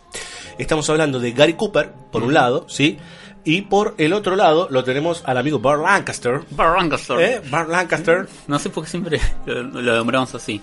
Estamos 0.58 0.90
hablando 0.90 1.20
de 1.20 1.32
Gary 1.32 1.54
Cooper, 1.54 1.92
por 2.12 2.24
un 2.24 2.34
lado, 2.34 2.66
¿sí? 2.68 2.98
Y 3.44 3.62
por 3.62 3.96
el 3.98 4.12
otro 4.14 4.36
lado 4.36 4.68
lo 4.70 4.84
tenemos 4.84 5.24
al 5.26 5.38
amigo 5.38 5.60
Bart 5.60 5.82
Lancaster. 5.82 6.42
Bart 6.50 6.76
Lancaster. 6.78 7.20
¿Eh? 7.20 7.42
Bart 7.50 7.70
Lancaster. 7.70 8.28
No 8.48 8.60
sé 8.60 8.70
por 8.70 8.84
qué 8.84 8.90
siempre 8.90 9.22
lo, 9.46 9.64
lo 9.64 9.96
nombramos 9.96 10.36
así. 10.36 10.62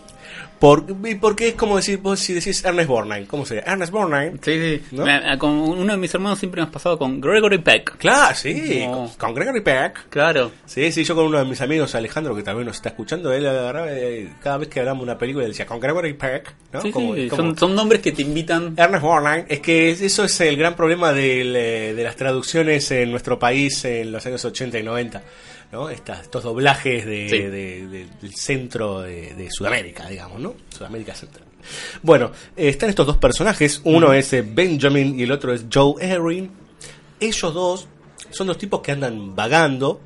Por, 0.59 0.87
porque 1.21 1.49
es 1.49 1.55
como 1.55 1.77
decir, 1.77 1.99
vos 1.99 2.21
si 2.21 2.33
decís 2.33 2.65
Ernest 2.65 2.89
Borgnine, 2.89 3.27
¿cómo 3.27 3.45
sería? 3.45 3.65
Ernest 3.65 3.93
Borgnine. 3.93 4.39
Sí, 4.41 4.81
sí. 4.91 4.97
Con 5.39 5.51
uno 5.51 5.93
de 5.93 5.99
mis 5.99 6.15
hermanos 6.15 6.39
siempre 6.39 6.63
me 6.63 6.69
ha 6.69 6.71
pasado 6.71 6.97
con 6.97 7.21
Gregory 7.21 7.59
Peck. 7.59 7.99
Claro, 7.99 8.35
sí, 8.35 8.87
con, 9.19 9.35
Gregory 9.35 9.61
Peck. 9.61 10.09
Claro. 10.09 10.53
Sí, 10.65 10.91
sí, 10.91 11.05
yo 11.05 11.15
con 11.15 11.27
uno 11.27 11.39
de 11.39 11.45
mis 11.45 11.61
amigos, 11.61 11.95
Alejandro, 11.95 12.35
que 12.35 12.43
también 12.43 12.67
nos 12.67 12.77
está 12.77 12.91
escuchando, 12.91 13.33
él 13.33 13.45
eh, 13.47 14.31
cada 14.43 14.57
vez 14.59 14.69
que 14.69 14.81
hablamos 14.81 15.03
una 15.03 15.19
película, 15.19 15.45
él 15.45 15.51
decía 15.51 15.67
con 15.67 15.81
Gregory 15.81 16.15
Peck. 16.15 16.55
¿no? 16.73 16.81
Sí, 16.81 16.93
sí. 16.93 17.31
son, 17.31 17.75
nombres 17.75 18.01
que 18.01 18.13
te 18.13 18.23
invitan. 18.23 18.75
Ernest 18.77 19.03
Borgnine. 19.03 19.45
Es 19.49 19.61
que 19.61 19.91
eso 19.91 20.25
es 20.25 20.41
el 20.41 20.57
gran 20.57 20.75
problema 20.75 21.13
eh, 21.15 21.93
de 21.95 22.03
las 22.03 22.17
traducciones 22.17 22.91
en 22.91 23.11
nuestro 23.11 23.39
país 23.39 23.85
en 23.85 24.13
los 24.13 24.25
años 24.25 24.45
80 24.45 24.79
y 24.79 24.83
90 24.83 25.23
estos 25.91 26.43
doblajes 26.43 27.05
del 27.07 28.09
centro 28.35 29.03
de, 29.03 29.49
Sudamérica, 29.51 30.09
digamos, 30.09 30.41
¿no? 30.41 30.55
Sudamérica 30.69 31.15
Central. 31.15 31.45
Bueno, 32.03 32.31
están 32.57 32.91
estos 32.91 33.07
dos 33.07 33.17
personajes, 33.17 33.81
uno 33.85 34.13
es 34.13 34.33
eh, 34.35 34.45
Benjamin 34.47 35.19
y 35.19 35.23
el 35.23 35.33
otro 35.33 35.53
es 35.53 35.65
Joe 35.73 35.95
Erin. 36.01 36.51
Ellos 37.19 37.55
dos 37.55 37.89
son 38.31 38.47
dos 38.49 38.59
tipos 38.59 38.81
que 38.81 38.93
andan 38.93 39.35
vagando. 39.35 40.01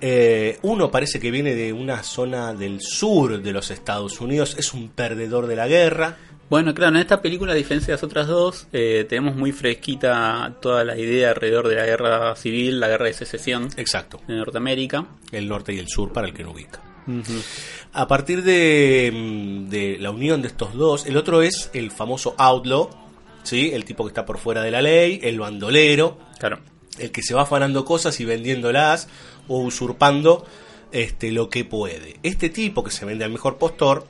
Eh, 0.00 0.58
uno 0.62 0.90
parece 0.90 1.18
que 1.18 1.30
viene 1.30 1.54
de 1.54 1.72
una 1.72 2.02
zona 2.02 2.54
del 2.54 2.80
sur 2.80 3.42
de 3.42 3.52
los 3.52 3.70
Estados 3.70 4.20
Unidos, 4.20 4.56
es 4.58 4.72
un 4.74 4.88
perdedor 4.88 5.46
de 5.46 5.56
la 5.56 5.66
guerra. 5.66 6.16
Bueno, 6.50 6.74
claro, 6.74 6.96
en 6.96 7.00
esta 7.00 7.22
película, 7.22 7.52
a 7.52 7.56
diferencia 7.56 7.88
de 7.88 7.92
las 7.94 8.02
otras 8.02 8.26
dos, 8.28 8.66
eh, 8.72 9.06
tenemos 9.08 9.34
muy 9.34 9.52
fresquita 9.52 10.56
toda 10.60 10.84
la 10.84 10.98
idea 10.98 11.30
alrededor 11.30 11.68
de 11.68 11.76
la 11.76 11.86
guerra 11.86 12.36
civil, 12.36 12.80
la 12.80 12.88
guerra 12.88 13.06
de 13.06 13.14
secesión. 13.14 13.68
Exacto. 13.76 14.20
De 14.28 14.34
Norteamérica. 14.34 15.06
El 15.32 15.48
norte 15.48 15.72
y 15.72 15.78
el 15.78 15.88
sur, 15.88 16.12
para 16.12 16.26
el 16.26 16.34
que 16.34 16.44
no 16.44 16.50
ubica. 16.50 16.80
A 17.92 18.08
partir 18.08 18.42
de, 18.42 19.10
mm, 19.12 19.68
de, 19.68 19.98
la 19.98 20.10
unión 20.10 20.42
de 20.42 20.48
estos 20.48 20.74
dos, 20.74 21.06
el 21.06 21.16
otro 21.16 21.42
es 21.42 21.70
el 21.72 21.90
famoso 21.90 22.34
outlaw, 22.38 22.90
¿sí? 23.42 23.70
El 23.72 23.84
tipo 23.84 24.04
que 24.04 24.08
está 24.08 24.26
por 24.26 24.38
fuera 24.38 24.62
de 24.62 24.70
la 24.70 24.82
ley, 24.82 25.20
el 25.22 25.38
bandolero. 25.38 26.18
Claro. 26.38 26.60
El 26.98 27.10
que 27.10 27.22
se 27.22 27.34
va 27.34 27.42
afanando 27.42 27.84
cosas 27.84 28.20
y 28.20 28.24
vendiéndolas 28.24 29.08
o 29.48 29.60
usurpando 29.60 30.46
este, 30.92 31.32
lo 31.32 31.48
que 31.48 31.64
puede. 31.64 32.18
Este 32.22 32.50
tipo 32.50 32.84
que 32.84 32.90
se 32.90 33.04
vende 33.04 33.24
al 33.24 33.30
mejor 33.30 33.58
postor 33.58 34.06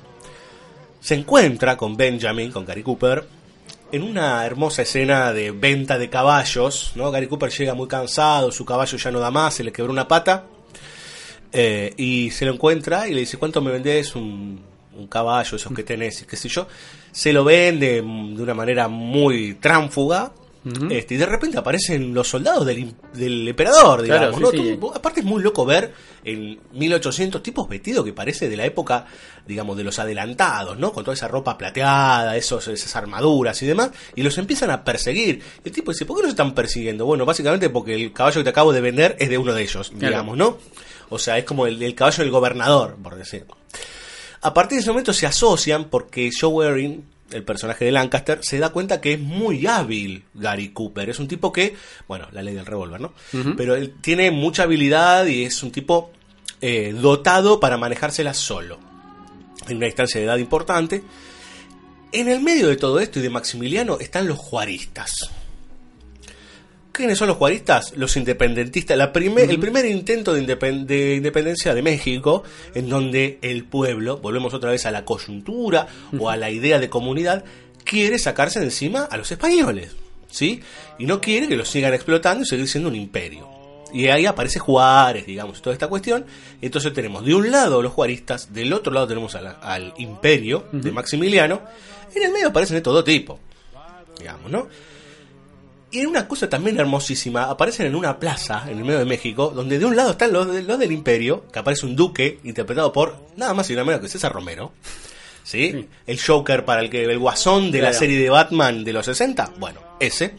se 1.05 1.14
encuentra 1.14 1.76
con 1.76 1.98
Benjamin, 1.98 2.50
con 2.50 2.64
Gary 2.64 2.82
Cooper, 2.82 3.28
en 3.92 4.02
una 4.02 4.46
hermosa 4.46 4.80
escena 4.80 5.34
de 5.34 5.50
venta 5.50 5.98
de 5.98 6.09
caballos, 6.09 6.92
¿no? 6.94 7.11
Gary 7.11 7.26
Cooper 7.26 7.50
llega 7.50 7.74
muy 7.74 7.86
cansado, 7.88 8.50
su 8.50 8.64
caballo 8.64 8.96
ya 8.96 9.11
no 9.11 9.20
da 9.20 9.30
más, 9.30 9.52
se 9.52 9.64
le 9.64 9.70
quebró 9.70 9.92
una 9.92 10.09
pata, 10.09 10.46
eh, 11.52 11.92
y 11.98 12.30
se 12.30 12.46
lo 12.46 12.55
encuentra 12.55 13.07
y 13.07 13.12
le 13.12 13.20
dice, 13.20 13.36
¿cuánto 13.36 13.61
me 13.61 13.70
vendés 13.70 14.16
un, 14.16 14.62
un 14.96 15.07
caballo, 15.07 15.57
esos 15.59 15.74
que 15.74 15.82
tenés, 15.82 16.24
qué 16.24 16.36
sé 16.38 16.48
yo? 16.48 16.66
Se 17.12 17.34
lo 17.34 17.44
vende 17.44 17.96
de 17.96 18.00
una 18.00 18.55
manera 18.55 18.88
muy 18.88 19.57
tránfuga, 19.57 20.32
este, 20.90 21.14
y 21.14 21.16
de 21.18 21.26
repente 21.26 21.58
aparecen 21.58 22.14
los 22.14 22.28
soldados 22.28 22.64
del, 22.64 22.94
del 23.12 23.48
emperador, 23.48 24.00
digamos. 24.02 24.40
aparte 24.94 25.20
es 25.20 25.26
muy 25.26 25.42
loco 25.42 25.66
ver 25.66 25.92
en 26.24 26.58
1800 26.72 27.42
tipos 27.42 27.68
vestidos 27.68 28.04
que 28.04 28.14
parece 28.14 28.48
de 28.48 28.56
la 28.56 28.64
época, 28.64 29.04
digamos, 29.46 29.76
de 29.76 29.84
los 29.84 29.98
adelantados, 29.98 30.78
¿no? 30.78 30.92
Con 30.92 31.04
toda 31.04 31.14
esa 31.14 31.28
ropa 31.28 31.58
plateada, 31.58 32.36
esos, 32.36 32.66
esas 32.68 32.96
armaduras 32.96 33.62
y 33.62 33.66
demás, 33.66 33.90
y 34.14 34.22
los 34.22 34.38
empiezan 34.38 34.70
a 34.70 34.84
perseguir. 34.84 35.42
Y 35.62 35.68
el 35.68 35.74
tipo 35.74 35.92
dice, 35.92 36.06
¿por 36.06 36.16
qué 36.16 36.22
los 36.22 36.30
están 36.30 36.54
persiguiendo? 36.54 37.04
Bueno, 37.04 37.26
básicamente 37.26 37.68
porque 37.68 37.94
el 37.94 38.12
caballo 38.14 38.40
que 38.40 38.44
te 38.44 38.50
acabo 38.50 38.72
de 38.72 38.80
vender 38.80 39.16
es 39.18 39.28
de 39.28 39.36
uno 39.36 39.52
de 39.52 39.62
ellos, 39.62 39.92
digamos, 39.94 40.36
¿no? 40.36 40.56
O 41.10 41.18
sea, 41.18 41.36
es 41.36 41.44
como 41.44 41.66
el, 41.66 41.82
el 41.82 41.94
caballo 41.94 42.22
del 42.24 42.30
gobernador, 42.30 42.96
por 43.02 43.16
decirlo. 43.16 43.56
A 44.40 44.54
partir 44.54 44.76
de 44.76 44.80
ese 44.80 44.90
momento 44.90 45.12
se 45.12 45.26
asocian 45.26 45.84
porque 45.84 46.30
Joe 46.38 46.50
Waring 46.50 47.13
el 47.35 47.43
personaje 47.43 47.85
de 47.85 47.93
Lancaster, 47.93 48.39
se 48.43 48.59
da 48.59 48.70
cuenta 48.70 49.01
que 49.01 49.14
es 49.14 49.20
muy 49.20 49.66
hábil 49.66 50.24
Gary 50.35 50.70
Cooper. 50.70 51.11
Es 51.11 51.18
un 51.18 51.28
tipo 51.28 51.53
que, 51.53 51.74
bueno, 52.09 52.28
la 52.32 52.43
ley 52.43 52.55
del 52.55 52.66
revólver, 52.66 53.01
¿no? 53.01 53.12
Pero 53.57 53.74
él 53.74 53.95
tiene 54.01 54.30
mucha 54.30 54.62
habilidad 54.62 55.26
y 55.26 55.45
es 55.45 55.62
un 55.62 55.70
tipo 55.70 56.12
eh, 56.61 56.95
dotado 56.99 57.61
para 57.61 57.76
manejársela 57.76 58.32
solo. 58.35 58.78
En 59.68 59.78
una 59.78 59.87
distancia 59.87 60.20
de 60.20 60.26
edad 60.26 60.39
importante. 60.39 61.03
En 62.12 62.28
el 62.28 62.41
medio 62.41 62.68
de 62.68 62.76
todo 62.76 63.01
esto 63.01 63.18
y 63.18 63.22
de 63.22 63.30
Maximiliano 63.30 63.99
están 63.99 64.28
los 64.28 64.39
juaristas. 64.39 65.30
¿Quiénes 66.95 67.18
son 67.18 67.26
los 67.26 67.38
juaristas? 67.38 67.92
Los 67.97 68.16
independentistas. 68.16 68.97
La 68.97 69.07
El 69.07 69.59
primer 69.59 69.84
intento 69.84 70.32
de, 70.32 70.40
independencia 71.16 71.74
de 71.74 71.82
México, 71.82 72.45
en 72.72 72.88
donde 72.88 73.40
el 73.42 73.64
pueblo, 73.64 74.18
volvemos 74.18 74.55
otra 74.55 74.70
vez 74.70 74.86
a 74.86 74.92
la 74.92 75.05
coyuntura 75.05 75.88
o 76.16 76.30
a 76.30 76.36
la 76.36 76.53
idea 76.53 76.78
de 76.78 76.88
comunidad, 76.88 77.45
quiere 77.82 78.16
sacarse 78.20 78.61
de 78.61 78.66
encima 78.66 79.03
a 79.03 79.16
los 79.16 79.32
españoles. 79.32 79.90
¿Sí? 80.30 80.61
Y 80.97 81.07
no 81.07 81.20
quiere 81.20 81.49
que 81.49 81.57
los 81.57 81.68
sigan 81.68 81.92
explotando 81.95 82.45
y 82.45 82.47
seguir 82.47 82.68
siendo 82.68 82.90
un 82.90 82.95
imperio. 82.95 83.49
Y 83.92 84.07
ahí 84.07 84.26
aparece 84.26 84.61
Juárez, 84.61 85.26
digamos, 85.26 85.61
toda 85.62 85.74
esta 85.74 85.88
cuestión. 85.88 86.24
Entonces 86.62 86.92
tenemos 86.92 87.24
de 87.24 87.34
un 87.34 87.51
lado 87.51 87.82
los 87.82 87.92
juaristas, 87.92 88.55
del 88.55 88.72
otro 88.72 88.92
lado 88.92 89.09
tenemos 89.09 89.34
al 89.34 89.95
imperio 89.99 90.66
de 90.70 90.92
Maximiliano. 90.92 91.61
En 92.14 92.22
el 92.22 92.30
medio 92.30 92.49
aparecen 92.49 92.76
de 92.76 92.82
todo 92.82 93.03
tipo. 93.03 93.40
Digamos, 94.16 94.49
¿no? 94.49 94.68
Y 95.95 96.07
una 96.07 96.26
cosa 96.26 96.49
también 96.49 96.76
hermosísima, 96.80 97.45
aparecen 97.45 97.86
en 97.86 97.95
una 97.95 98.18
plaza 98.18 98.64
en 98.68 98.78
el 98.78 98.84
medio 98.84 98.99
de 98.99 99.05
México, 99.05 99.53
donde 99.55 99.78
de 99.78 99.84
un 99.84 99.95
lado 99.95 100.11
están 100.11 100.32
los, 100.32 100.49
los 100.49 100.76
del 100.76 100.90
imperio, 100.90 101.45
que 101.53 101.61
aparece 101.61 101.86
un 101.86 101.95
duque 101.95 102.40
interpretado 102.42 102.92
por 102.92 103.16
nada 103.36 103.55
más 103.55 103.70
y 103.70 103.74
nada 103.74 103.84
menos 103.84 104.01
que 104.01 104.09
César 104.09 104.32
Romero. 104.32 104.72
¿Sí? 105.45 105.86
El 106.05 106.20
Joker 106.20 106.64
para 106.64 106.80
el 106.80 106.90
que 106.90 107.05
el 107.05 107.18
guasón 107.20 107.70
de 107.70 107.80
la 107.80 107.92
serie 107.92 108.18
de 108.18 108.28
Batman 108.28 108.82
de 108.82 108.92
los 108.92 109.07
60, 109.07 109.53
bueno, 109.61 109.78
ese. 110.01 110.34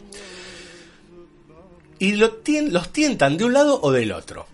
Y 2.00 2.16
lo 2.16 2.42
los 2.68 2.92
tientan 2.92 3.38
de 3.38 3.44
un 3.44 3.54
lado 3.54 3.80
o 3.82 3.92
del 3.92 4.12
otro. 4.12 4.46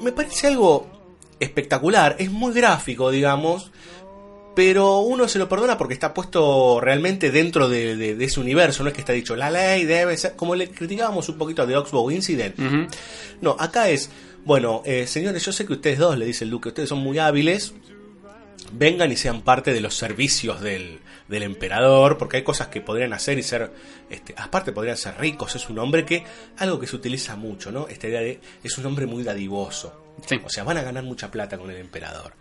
Me 0.00 0.12
parece 0.12 0.46
algo 0.46 0.88
espectacular, 1.40 2.14
es 2.20 2.30
muy 2.30 2.54
gráfico, 2.54 3.10
digamos, 3.10 3.72
pero 4.56 5.00
uno 5.00 5.28
se 5.28 5.38
lo 5.38 5.50
perdona 5.50 5.76
porque 5.76 5.92
está 5.92 6.14
puesto 6.14 6.80
realmente 6.80 7.30
dentro 7.30 7.68
de, 7.68 8.16
ese 8.18 8.40
universo, 8.40 8.82
no 8.82 8.88
es 8.88 8.94
que 8.94 9.02
está 9.02 9.12
dicho 9.12 9.36
la 9.36 9.50
ley 9.50 9.84
debe 9.84 10.16
ser, 10.16 10.34
como 10.34 10.54
le 10.54 10.70
criticábamos 10.70 11.28
un 11.28 11.36
poquito 11.36 11.66
de 11.66 11.76
Oxbow 11.76 12.10
Incident. 12.10 12.56
No, 13.42 13.54
acá 13.58 13.90
es, 13.90 14.08
bueno, 14.46 14.80
eh, 14.86 15.06
señores, 15.06 15.44
yo 15.44 15.52
sé 15.52 15.66
que 15.66 15.74
ustedes 15.74 15.98
dos, 15.98 16.16
le 16.16 16.24
dice 16.24 16.44
el 16.44 16.50
duque, 16.50 16.70
ustedes 16.70 16.88
son 16.88 17.00
muy 17.00 17.18
hábiles, 17.18 17.74
vengan 18.72 19.12
y 19.12 19.16
sean 19.16 19.42
parte 19.42 19.74
de 19.74 19.82
los 19.82 19.94
servicios 19.94 20.62
del, 20.62 21.00
del 21.28 21.42
emperador, 21.42 22.16
porque 22.16 22.38
hay 22.38 22.42
cosas 22.42 22.68
que 22.68 22.80
podrían 22.80 23.12
hacer 23.12 23.38
y 23.38 23.42
ser, 23.42 23.70
este, 24.08 24.34
aparte 24.38 24.72
podrían 24.72 24.96
ser 24.96 25.18
ricos, 25.20 25.54
es 25.54 25.68
un 25.68 25.78
hombre 25.80 26.06
que, 26.06 26.24
algo 26.56 26.80
que 26.80 26.86
se 26.86 26.96
utiliza 26.96 27.36
mucho, 27.36 27.70
¿no? 27.70 27.88
Esta 27.88 28.08
idea 28.08 28.20
de, 28.20 28.40
es 28.64 28.78
un 28.78 28.86
hombre 28.86 29.04
muy 29.04 29.22
dadivoso, 29.22 30.14
o 30.42 30.48
sea, 30.48 30.64
van 30.64 30.78
a 30.78 30.82
ganar 30.82 31.04
mucha 31.04 31.30
plata 31.30 31.58
con 31.58 31.70
el 31.70 31.76
emperador. 31.76 32.32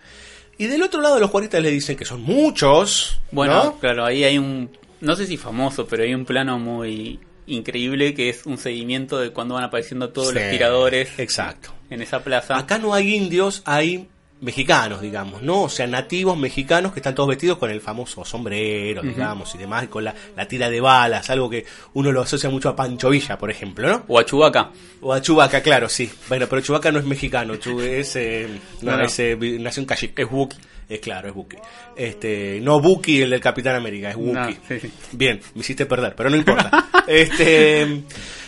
Y 0.58 0.68
del 0.68 0.84
otro 0.84 1.02
lado 1.02 1.20
los 1.20 1.30
juaristas 1.30 1.62
le 1.62 1.72
dicen 1.72 1.98
que 1.98 2.06
son 2.06 2.22
muchos. 2.22 3.20
Bueno, 3.32 3.78
claro, 3.80 4.06
ahí 4.06 4.24
hay 4.24 4.38
un, 4.38 4.70
no 5.02 5.16
sé 5.16 5.28
si 5.28 5.38
famoso, 5.38 5.86
pero 5.88 6.04
hay 6.04 6.14
un 6.14 6.26
plano 6.26 6.60
muy 6.60 7.20
increíble 7.48 8.14
que 8.14 8.30
es 8.30 8.46
un 8.46 8.58
seguimiento 8.58 9.20
de 9.20 9.32
cuando 9.32 9.56
van 9.56 9.64
apareciendo 9.66 10.10
todos 10.10 10.34
los 10.34 10.50
tiradores. 10.50 11.20
Exacto. 11.20 11.72
En 11.90 12.02
esa 12.02 12.24
plaza. 12.24 12.58
Acá 12.58 12.80
no 12.80 12.94
hay 12.94 13.14
indios, 13.16 13.62
hay 13.66 14.08
mexicanos, 14.42 15.02
digamos, 15.02 15.42
¿no? 15.42 15.64
O 15.64 15.70
sea, 15.70 15.88
nativos 15.88 16.38
mexicanos 16.38 16.94
que 16.94 17.00
están 17.00 17.16
todos 17.16 17.30
vestidos 17.30 17.58
con 17.58 17.72
el 17.72 17.82
famoso 17.82 18.26
sombrero, 18.26 19.02
digamos, 19.02 19.54
y 19.56 19.58
demás, 19.58 19.86
y 19.86 19.88
con 19.88 20.04
la, 20.04 20.14
tira 20.48 20.70
de 20.70 20.82
balas, 20.82 21.30
algo 21.30 21.50
que 21.50 21.66
uno 21.94 22.12
lo 22.12 22.22
asocia 22.22 22.50
mucho 22.50 22.70
a 22.70 22.76
Pancho 22.76 23.10
Villa, 23.10 23.38
por 23.38 23.50
ejemplo, 23.50 23.88
¿no? 23.88 24.06
O 24.08 24.20
a 24.20 24.26
Chubaca. 24.26 24.72
O 25.02 25.14
a 25.14 25.22
Chubaca, 25.22 25.62
claro, 25.62 25.90
sí. 25.90 26.12
Bueno, 26.28 26.48
pero 26.48 26.62
Chubaca 26.62 26.92
no 26.92 27.00
es 27.00 27.06
mexicano, 27.06 27.54
es, 27.82 28.16
eh, 28.16 28.48
no, 28.82 29.02
es 29.02 29.20
eh, 29.20 29.38
nació 29.60 29.84
en 29.84 30.12
Es 30.16 30.32
Wookiee. 30.32 30.60
Es 30.88 31.00
claro, 31.00 31.30
es 31.30 31.34
Buki. 31.34 31.58
Este, 31.96 32.60
no 32.62 32.80
Buki 32.80 33.24
el 33.24 33.32
del 33.32 33.40
Capitán 33.40 33.76
América, 33.76 34.12
es 34.12 34.16
Wookiee. 34.16 34.92
Bien, 35.14 35.42
me 35.56 35.62
hiciste 35.62 35.88
perder, 35.88 36.14
pero 36.16 36.30
no 36.30 36.36
importa. 36.36 36.90
este 37.08 38.04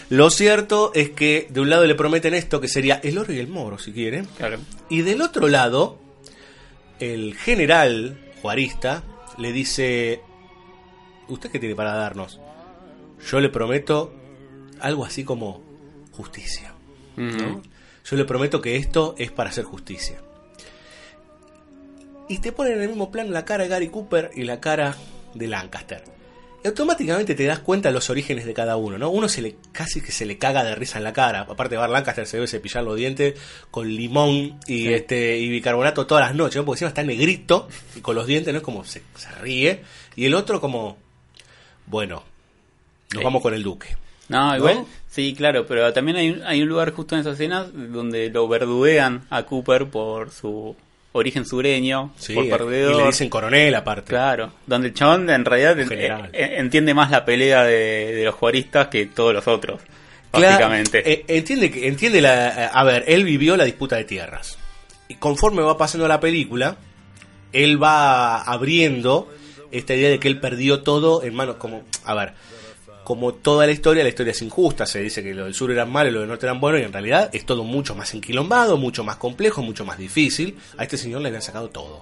lo 0.09 0.29
cierto 0.29 0.91
es 0.93 1.09
que 1.09 1.47
de 1.49 1.59
un 1.59 1.69
lado 1.69 1.85
le 1.85 1.95
prometen 1.95 2.33
esto, 2.33 2.61
que 2.61 2.67
sería 2.67 2.95
el 3.03 3.17
oro 3.17 3.33
y 3.33 3.39
el 3.39 3.47
moro, 3.47 3.77
si 3.77 3.91
quieren. 3.91 4.25
Claro. 4.37 4.59
Y 4.89 5.01
del 5.01 5.21
otro 5.21 5.47
lado, 5.47 5.99
el 6.99 7.35
general 7.35 8.17
juarista 8.41 9.03
le 9.37 9.51
dice, 9.51 10.21
¿usted 11.27 11.51
qué 11.51 11.59
tiene 11.59 11.75
para 11.75 11.93
darnos? 11.93 12.39
Yo 13.29 13.39
le 13.39 13.49
prometo 13.49 14.13
algo 14.79 15.05
así 15.05 15.23
como 15.23 15.61
justicia. 16.11 16.73
Yo 17.17 18.15
le 18.15 18.25
prometo 18.25 18.61
que 18.61 18.77
esto 18.77 19.15
es 19.17 19.31
para 19.31 19.49
hacer 19.49 19.65
justicia. 19.65 20.21
Y 22.29 22.39
te 22.39 22.51
ponen 22.51 22.73
en 22.73 22.81
el 22.83 22.89
mismo 22.89 23.11
plano 23.11 23.31
la 23.31 23.45
cara 23.45 23.63
de 23.63 23.69
Gary 23.69 23.89
Cooper 23.89 24.31
y 24.35 24.43
la 24.43 24.59
cara 24.59 24.95
de 25.33 25.47
Lancaster 25.47 26.16
automáticamente 26.67 27.35
te 27.35 27.45
das 27.45 27.59
cuenta 27.59 27.89
de 27.89 27.93
los 27.93 28.09
orígenes 28.09 28.45
de 28.45 28.53
cada 28.53 28.77
uno, 28.77 28.97
¿no? 28.97 29.09
Uno 29.09 29.27
se 29.27 29.41
le 29.41 29.55
casi 29.71 30.01
que 30.01 30.11
se 30.11 30.25
le 30.25 30.37
caga 30.37 30.63
de 30.63 30.75
risa 30.75 30.97
en 30.97 31.03
la 31.03 31.13
cara. 31.13 31.41
Aparte 31.41 31.75
de 31.75 31.79
Bar 31.79 31.89
Lancaster 31.89 32.25
se 32.25 32.37
debe 32.37 32.47
cepillar 32.47 32.83
los 32.83 32.95
dientes 32.95 33.35
con 33.71 33.87
limón 33.87 34.59
y 34.67 34.89
este 34.89 35.37
y 35.37 35.49
bicarbonato 35.49 36.07
todas 36.07 36.27
las 36.27 36.35
noches, 36.35 36.57
¿no? 36.57 36.65
Porque 36.65 36.77
encima 36.77 36.89
está 36.89 37.03
negrito 37.03 37.67
y 37.95 38.01
con 38.01 38.15
los 38.15 38.27
dientes, 38.27 38.53
¿no? 38.53 38.59
Es 38.59 38.63
como 38.63 38.83
se, 38.85 39.01
ríe. 39.41 39.81
Y 40.15 40.25
el 40.25 40.33
otro 40.33 40.61
como, 40.61 40.97
bueno, 41.85 42.23
nos 43.13 43.23
vamos 43.23 43.41
con 43.41 43.53
el 43.53 43.63
duque. 43.63 43.95
No, 44.29 44.55
igual, 44.57 44.85
sí, 45.09 45.33
claro, 45.35 45.65
pero 45.65 45.93
también 45.93 46.17
hay, 46.17 46.41
hay 46.45 46.61
un 46.61 46.67
lugar 46.67 46.91
justo 46.91 47.15
en 47.15 47.21
esa 47.21 47.31
escena 47.31 47.63
donde 47.63 48.29
lo 48.29 48.47
verduguean 48.47 49.25
a 49.29 49.43
Cooper 49.43 49.89
por 49.89 50.31
su 50.31 50.75
origen 51.17 51.45
sureño, 51.45 52.13
por 52.33 52.49
perdedor. 52.49 52.93
Y 52.93 52.97
le 52.97 53.05
dicen 53.07 53.29
coronel 53.29 53.75
aparte. 53.75 54.09
Claro, 54.09 54.51
donde 54.65 54.89
el 54.89 54.93
chabón 54.93 55.29
en 55.29 55.45
realidad 55.45 55.77
entiende 56.33 56.93
más 56.93 57.11
la 57.11 57.25
pelea 57.25 57.63
de, 57.63 58.21
los 58.23 58.35
juaristas 58.35 58.87
que 58.87 59.05
todos 59.07 59.33
los 59.33 59.47
otros, 59.47 59.81
básicamente. 60.31 61.11
Eh, 61.11 61.25
entiende, 61.27 61.71
que 61.71 61.87
entiende 61.87 62.21
la... 62.21 62.67
A 62.67 62.83
ver, 62.83 63.03
él 63.07 63.23
vivió 63.23 63.57
la 63.57 63.65
disputa 63.65 63.95
de 63.95 64.05
tierras. 64.05 64.57
Y 65.07 65.15
conforme 65.15 65.61
va 65.61 65.77
pasando 65.77 66.07
la 66.07 66.19
película, 66.19 66.77
él 67.53 67.81
va 67.81 68.41
abriendo 68.41 69.31
esta 69.71 69.95
idea 69.95 70.09
de 70.09 70.19
que 70.19 70.27
él 70.27 70.39
perdió 70.39 70.81
todo 70.81 71.23
en 71.23 71.33
manos 71.35 71.55
como... 71.57 71.83
A 72.05 72.13
ver, 72.13 72.33
como 73.07 73.33
toda 73.35 73.65
la 73.65 73.71
historia, 73.71 74.03
la 74.03 74.09
historia 74.09 74.31
es 74.31 74.41
injusta, 74.41 74.85
se 74.85 74.99
dice 74.99 75.23
que 75.23 75.33
lo 75.33 75.45
del 75.45 75.53
sur 75.53 75.71
eran 75.71 75.89
malo 75.89 76.09
y 76.09 76.11
lo 76.11 76.19
del 76.19 76.27
norte 76.27 76.45
eran 76.45 76.59
bueno, 76.59 76.77
y 76.77 76.81
en 76.81 76.91
realidad 76.91 77.29
es 77.31 77.45
todo 77.45 77.63
mucho 77.63 77.95
más 77.95 78.13
enquilombado, 78.13 78.75
mucho 78.75 79.05
más 79.05 79.15
complejo, 79.15 79.61
mucho 79.61 79.85
más 79.85 79.97
difícil. 79.97 80.57
A 80.77 80.83
este 80.83 80.97
señor 80.97 81.21
le 81.21 81.29
habían 81.29 81.41
sacado 81.41 81.69
todo, 81.69 82.01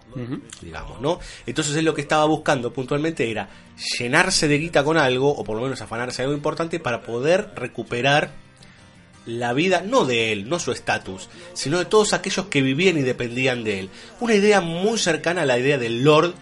digamos, 0.64 1.00
¿no? 1.02 1.20
Entonces 1.46 1.76
él 1.76 1.86
lo 1.86 1.94
que 1.94 2.02
estaba 2.02 2.26
buscando 2.26 2.74
puntualmente 2.74 3.30
era 3.30 3.48
llenarse 4.00 4.48
de 4.48 4.58
guita 4.58 4.84
con 4.84 4.98
algo, 4.98 5.30
o 5.30 5.44
por 5.44 5.56
lo 5.58 5.62
menos 5.62 5.80
afanarse 5.80 6.24
algo 6.24 6.34
importante, 6.34 6.80
para 6.80 7.04
poder 7.04 7.52
recuperar 7.56 8.32
la 9.28 9.54
vida, 9.54 9.82
no 9.82 10.06
de 10.06 10.32
él, 10.32 10.50
no 10.50 10.58
su 10.58 10.72
estatus, 10.72 11.30
sino 11.54 11.78
de 11.78 11.86
todos 11.86 12.14
aquellos 12.14 12.48
que 12.48 12.64
vivían 12.64 12.98
y 12.98 13.04
dependían 13.04 13.64
de 13.64 13.82
él. 13.82 13.90
Una 14.22 14.34
idea 14.34 14.60
muy 14.60 14.98
cercana 14.98 15.44
a 15.44 15.46
la 15.46 15.60
idea 15.60 15.78
del 15.78 16.04
Lord, 16.04 16.34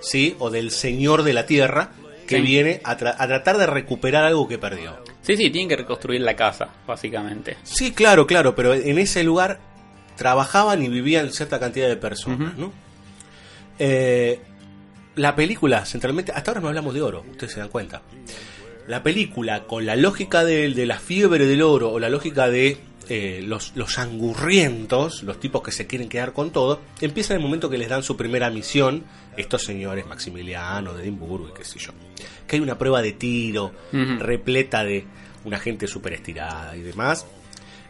¿sí? 0.00 0.36
O 0.38 0.50
del 0.50 0.70
Señor 0.70 1.24
de 1.24 1.32
la 1.32 1.46
Tierra, 1.46 1.90
que 2.26 2.40
viene 2.40 2.80
a, 2.84 2.96
tratar 2.96 3.58
de 3.58 3.66
recuperar 3.66 4.24
algo 4.24 4.48
que 4.48 4.58
perdió. 4.58 4.96
Sí, 5.22 5.36
sí, 5.36 5.50
tienen 5.50 5.68
que 5.68 5.76
reconstruir 5.76 6.20
la 6.20 6.36
casa, 6.36 6.68
básicamente. 6.86 7.56
Sí, 7.62 7.92
claro, 7.92 8.26
claro, 8.26 8.54
pero 8.54 8.74
en 8.74 8.98
ese 8.98 9.22
lugar 9.24 9.60
trabajaban 10.16 10.82
y 10.82 10.88
vivían 10.88 11.32
cierta 11.32 11.60
cantidad 11.60 11.88
de 11.88 11.96
personas, 11.96 12.56
¿no? 12.56 12.72
Eh, 13.78 14.40
la 15.14 15.34
película, 15.34 15.84
centralmente, 15.84 16.32
hasta 16.32 16.50
ahora 16.50 16.60
no 16.60 16.68
hablamos 16.68 16.94
de 16.94 17.02
oro, 17.02 17.24
ustedes 17.30 17.52
se 17.52 17.60
dan 17.60 17.68
cuenta. 17.68 18.02
La 18.86 19.02
película, 19.02 19.64
con 19.64 19.84
la 19.84 19.96
lógica 19.96 20.44
de, 20.44 20.68
de 20.70 20.86
la 20.86 20.98
fiebre 20.98 21.46
del 21.46 21.62
oro 21.62 21.90
o 21.90 21.98
la 21.98 22.08
lógica 22.08 22.48
de 22.48 22.78
eh, 23.08 23.40
los, 23.44 23.72
los 23.76 24.00
angurrientos, 24.00 25.22
los 25.22 25.38
tipos 25.38 25.62
que 25.62 25.70
se 25.70 25.86
quieren 25.86 26.08
quedar 26.08 26.32
con 26.32 26.50
todo, 26.50 26.80
empieza 27.00 27.34
en 27.34 27.40
el 27.40 27.44
momento 27.44 27.70
que 27.70 27.78
les 27.78 27.88
dan 27.88 28.02
su 28.02 28.16
primera 28.16 28.50
misión, 28.50 29.04
estos 29.36 29.64
señores, 29.64 30.06
Maximiliano, 30.06 30.94
de 30.94 31.02
Edimburgo 31.02 31.48
y 31.48 31.52
qué 31.52 31.64
sé 31.64 31.78
yo. 31.78 31.92
Que 32.46 32.56
hay 32.56 32.62
una 32.62 32.78
prueba 32.78 33.02
de 33.02 33.12
tiro 33.12 33.72
repleta 33.92 34.84
de 34.84 35.04
una 35.44 35.58
gente 35.58 35.86
súper 35.86 36.14
estirada 36.14 36.76
y 36.76 36.82
demás. 36.82 37.26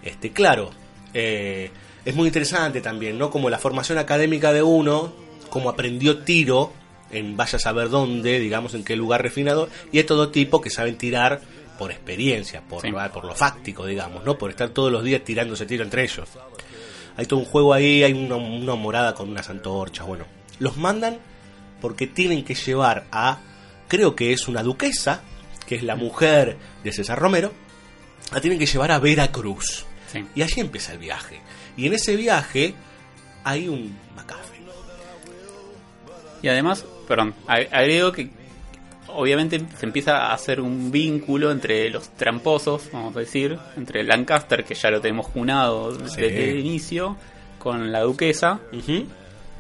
Este, 0.03 0.31
claro, 0.31 0.71
eh, 1.15 1.71
es 2.05 2.15
muy 2.15 2.29
interesante 2.29 2.81
también, 2.81 3.19
¿no? 3.19 3.31
Como 3.31 3.51
la 3.51 3.59
formación 3.59 3.99
académica 3.99 4.53
de 4.53 4.63
uno, 4.63 5.13
como 5.51 5.71
aprendió 5.71 6.19
tiro 6.19 6.73
en 7.11 7.37
vaya 7.37 7.57
a 7.57 7.61
saber 7.61 7.89
dónde, 7.89 8.39
digamos, 8.41 8.75
en 8.75 8.85
qué 8.85 8.97
lugar 8.97 9.23
refinado, 9.23 9.69
y 9.93 9.99
es 9.99 10.07
todo 10.07 10.31
tipo 10.31 10.61
que 10.61 10.71
saben 10.71 10.99
tirar 10.99 11.41
por 11.79 11.91
experiencia, 11.91 12.63
por, 12.63 12.83
por 13.13 13.25
lo 13.25 13.35
fáctico, 13.35 13.87
digamos, 13.87 14.25
¿no? 14.25 14.39
Por 14.39 14.51
estar 14.51 14.71
todos 14.71 14.91
los 14.91 15.05
días 15.05 15.23
tirándose 15.23 15.67
tiro 15.67 15.85
entre 15.85 16.05
ellos. 16.05 16.29
Hay 17.17 17.27
todo 17.27 17.41
un 17.41 17.47
juego 17.47 17.73
ahí, 17.73 18.03
hay 18.03 18.13
una, 18.13 18.75
morada 18.75 19.15
con 19.15 19.29
unas 19.29 19.49
antorchas, 19.49 20.07
bueno. 20.07 20.25
Los 20.59 20.77
mandan 20.77 21.19
porque 21.87 22.09
tienen 22.09 22.45
que 22.45 22.57
llevar 22.57 23.07
a, 23.13 23.39
creo 23.87 24.17
que 24.17 24.33
es 24.33 24.49
una 24.49 24.65
duquesa, 24.65 25.23
que 25.69 25.77
es 25.77 25.85
la 25.85 25.95
mujer 25.95 26.57
de 26.83 26.91
César 26.91 27.17
Romero, 27.17 27.53
la 28.33 28.41
tienen 28.41 28.59
que 28.59 28.67
llevar 28.67 28.91
a 28.91 28.99
Veracruz. 28.99 29.87
Y 30.35 30.43
allí 30.43 30.61
empieza 30.61 30.95
el 30.95 30.99
viaje. 30.99 31.41
Y 31.77 31.87
en 31.87 31.93
ese 31.93 32.17
viaje 32.17 32.75
hay 33.45 33.69
un 33.69 33.97
macafe. 34.17 34.57
Y 36.43 36.49
además, 36.49 36.85
perdón, 37.07 37.37
agrego 37.47 38.11
que 38.11 38.31
obviamente 39.07 39.65
se 39.79 39.87
empieza 39.87 40.27
a 40.27 40.35
hacer 40.35 40.61
un 40.61 40.91
vínculo 40.91 41.53
entre 41.53 41.89
los 41.91 42.09
tramposos, 42.17 42.91
vamos 42.93 43.15
a 43.15 43.21
decir, 43.21 43.57
entre 43.77 44.03
Lancaster, 44.03 44.65
que 44.65 44.75
ya 44.75 44.91
lo 44.91 45.01
tenemos 45.01 45.27
junado 45.27 45.93
desde 45.93 46.51
el 46.51 46.59
inicio, 46.59 47.17
con 47.61 47.93
la 47.93 48.01
duquesa, 48.01 48.59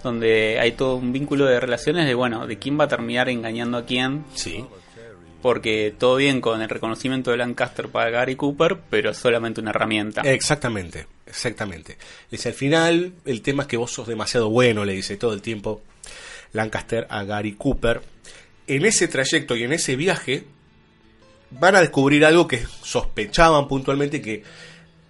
donde 0.06 0.58
hay 0.60 0.72
todo 0.72 0.96
un 0.96 1.12
vínculo 1.12 1.46
de 1.46 1.58
relaciones 1.58 2.06
de, 2.06 2.14
bueno, 2.14 2.46
de 2.46 2.58
quién 2.58 2.78
va 2.78 2.84
a 2.84 2.88
terminar 2.88 3.28
engañando 3.28 3.76
a 3.76 3.84
quién. 3.84 4.24
Sí. 4.34 4.64
Porque 5.42 5.94
todo 5.96 6.16
bien 6.16 6.40
con 6.40 6.62
el 6.62 6.68
reconocimiento 6.68 7.30
de 7.30 7.36
Lancaster 7.36 7.88
para 7.88 8.10
Gary 8.10 8.36
Cooper, 8.36 8.78
pero 8.88 9.10
es 9.10 9.18
solamente 9.18 9.60
una 9.60 9.70
herramienta. 9.70 10.22
Exactamente, 10.22 11.06
exactamente. 11.26 11.98
Dice, 12.30 12.48
al 12.48 12.54
final, 12.54 13.12
el 13.24 13.42
tema 13.42 13.64
es 13.64 13.68
que 13.68 13.76
vos 13.76 13.90
sos 13.90 14.06
demasiado 14.06 14.48
bueno, 14.48 14.84
le 14.84 14.94
dice 14.94 15.16
todo 15.16 15.34
el 15.34 15.42
tiempo 15.42 15.82
Lancaster 16.52 17.06
a 17.10 17.24
Gary 17.24 17.52
Cooper 17.52 18.00
en 18.66 18.84
ese 18.86 19.08
trayecto 19.08 19.56
y 19.56 19.64
en 19.64 19.72
ese 19.72 19.96
viaje 19.96 20.44
van 21.50 21.76
a 21.76 21.80
descubrir 21.80 22.24
algo 22.24 22.46
que 22.46 22.64
sospechaban 22.82 23.68
puntualmente 23.68 24.22
que, 24.22 24.42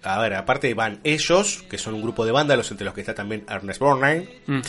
a 0.07 0.19
ver, 0.19 0.33
aparte 0.35 0.73
van 0.73 0.99
ellos, 1.03 1.63
que 1.69 1.77
son 1.77 1.93
un 1.93 2.01
grupo 2.01 2.25
de 2.25 2.31
vándalos 2.31 2.71
entre 2.71 2.85
los 2.85 2.93
que 2.93 3.01
está 3.01 3.13
también 3.13 3.45
Ernest 3.49 3.79
Borgnine, 3.79 4.27
mm. 4.47 4.61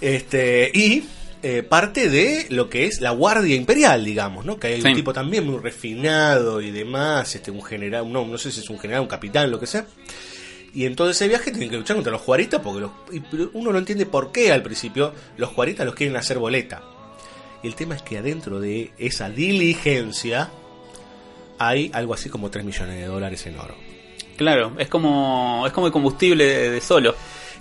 este, 0.00 0.70
y 0.74 1.04
eh, 1.42 1.62
parte 1.62 2.10
de 2.10 2.46
lo 2.50 2.68
que 2.68 2.84
es 2.84 3.00
la 3.00 3.12
Guardia 3.12 3.56
Imperial, 3.56 4.04
digamos, 4.04 4.44
¿no? 4.44 4.58
Que 4.58 4.68
hay 4.68 4.82
un 4.82 4.94
tipo 4.94 5.12
también 5.12 5.46
muy 5.46 5.58
refinado 5.58 6.60
y 6.60 6.70
demás, 6.70 7.34
este, 7.34 7.50
un 7.50 7.62
general, 7.62 8.12
no, 8.12 8.26
no 8.26 8.36
sé 8.36 8.52
si 8.52 8.60
es 8.60 8.68
un 8.68 8.78
general, 8.78 9.02
un 9.02 9.08
capitán, 9.08 9.50
lo 9.50 9.58
que 9.58 9.66
sea. 9.66 9.86
Y 10.74 10.84
en 10.84 10.94
todo 10.94 11.10
ese 11.10 11.26
viaje 11.28 11.50
tienen 11.50 11.70
que 11.70 11.76
luchar 11.78 11.96
contra 11.96 12.12
los 12.12 12.20
juaristas 12.20 12.60
porque 12.60 12.86
uno 13.54 13.72
no 13.72 13.78
entiende 13.78 14.06
por 14.06 14.32
qué 14.32 14.52
al 14.52 14.62
principio 14.62 15.12
los 15.36 15.50
juaristas 15.50 15.86
los 15.86 15.94
quieren 15.94 16.16
hacer 16.16 16.38
boleta. 16.38 16.82
Y 17.62 17.66
el 17.66 17.74
tema 17.74 17.96
es 17.96 18.02
que 18.02 18.18
adentro 18.18 18.60
de 18.60 18.92
esa 18.98 19.30
diligencia 19.30 20.50
hay 21.58 21.90
algo 21.92 22.14
así 22.14 22.28
como 22.28 22.50
3 22.50 22.64
millones 22.64 22.96
de 22.96 23.06
dólares 23.06 23.46
en 23.46 23.58
oro. 23.58 23.89
Claro, 24.40 24.72
es 24.78 24.88
como, 24.88 25.64
es 25.66 25.72
como 25.74 25.88
el 25.88 25.92
combustible 25.92 26.70
de, 26.70 26.80
solo. 26.80 27.14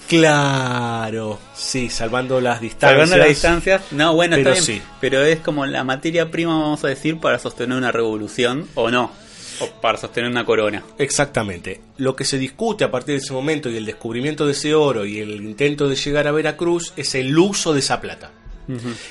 Claro, 0.07 1.37
sí, 1.53 1.89
salvando 1.89 2.39
las 2.39 2.61
distancias. 2.61 2.91
Salvando 2.91 3.17
las 3.17 3.27
distancias, 3.27 3.81
no, 3.91 4.15
bueno, 4.15 4.37
pero 4.37 4.53
está 4.53 4.71
bien, 4.71 4.83
pero 5.01 5.21
es 5.21 5.41
como 5.41 5.65
la 5.65 5.83
materia 5.83 6.31
prima, 6.31 6.57
vamos 6.57 6.81
a 6.85 6.87
decir, 6.87 7.19
para 7.19 7.37
sostener 7.37 7.77
una 7.77 7.91
revolución 7.91 8.65
o 8.75 8.89
no, 8.89 9.11
o 9.59 9.67
para 9.81 9.97
sostener 9.97 10.31
una 10.31 10.45
corona. 10.45 10.81
Exactamente. 10.97 11.81
Lo 11.97 12.15
que 12.15 12.23
se 12.23 12.37
discute 12.37 12.85
a 12.85 12.91
partir 12.91 13.15
de 13.15 13.25
ese 13.25 13.33
momento 13.33 13.69
y 13.69 13.75
el 13.75 13.85
descubrimiento 13.85 14.45
de 14.45 14.53
ese 14.53 14.73
oro 14.73 15.05
y 15.05 15.19
el 15.19 15.35
intento 15.35 15.89
de 15.89 15.97
llegar 15.97 16.29
a 16.29 16.31
Veracruz 16.31 16.93
es 16.95 17.13
el 17.13 17.37
uso 17.37 17.73
de 17.73 17.81
esa 17.81 17.99
plata. 17.99 18.31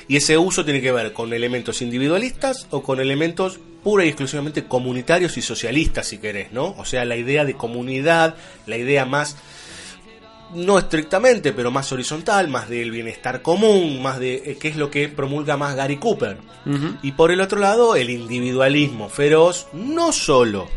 Y 0.07 0.15
ese 0.15 0.39
uso 0.39 0.65
tiene 0.65 0.81
que 0.81 0.91
ver 0.91 1.13
con 1.13 1.33
elementos 1.33 1.83
individualistas 1.83 2.65
o 2.71 2.81
con 2.81 2.99
elementos 2.99 3.59
pura 3.83 4.05
y 4.05 4.09
exclusivamente 4.09 4.65
comunitarios 4.65 5.37
y 5.37 5.41
socialistas, 5.41 6.07
si 6.07 6.17
querés, 6.17 6.51
¿no? 6.51 6.75
O 6.77 6.85
sea, 6.85 7.05
la 7.05 7.15
idea 7.15 7.45
de 7.45 7.55
comunidad, 7.55 8.35
la 8.65 8.77
idea 8.77 9.05
más, 9.05 9.37
no 10.53 10.79
estrictamente, 10.79 11.53
pero 11.53 11.71
más 11.71 11.91
horizontal, 11.91 12.47
más 12.47 12.69
del 12.69 12.91
bienestar 12.91 13.41
común, 13.41 14.01
más 14.01 14.19
de 14.19 14.35
eh, 14.35 14.57
qué 14.59 14.69
es 14.69 14.75
lo 14.75 14.89
que 14.89 15.09
promulga 15.09 15.57
más 15.57 15.75
Gary 15.75 15.97
Cooper. 15.97 16.37
Y 17.01 17.13
por 17.13 17.31
el 17.31 17.41
otro 17.41 17.59
lado, 17.59 17.95
el 17.95 18.09
individualismo 18.09 19.09
feroz, 19.09 19.67
no 19.73 20.11
solo 20.11 20.67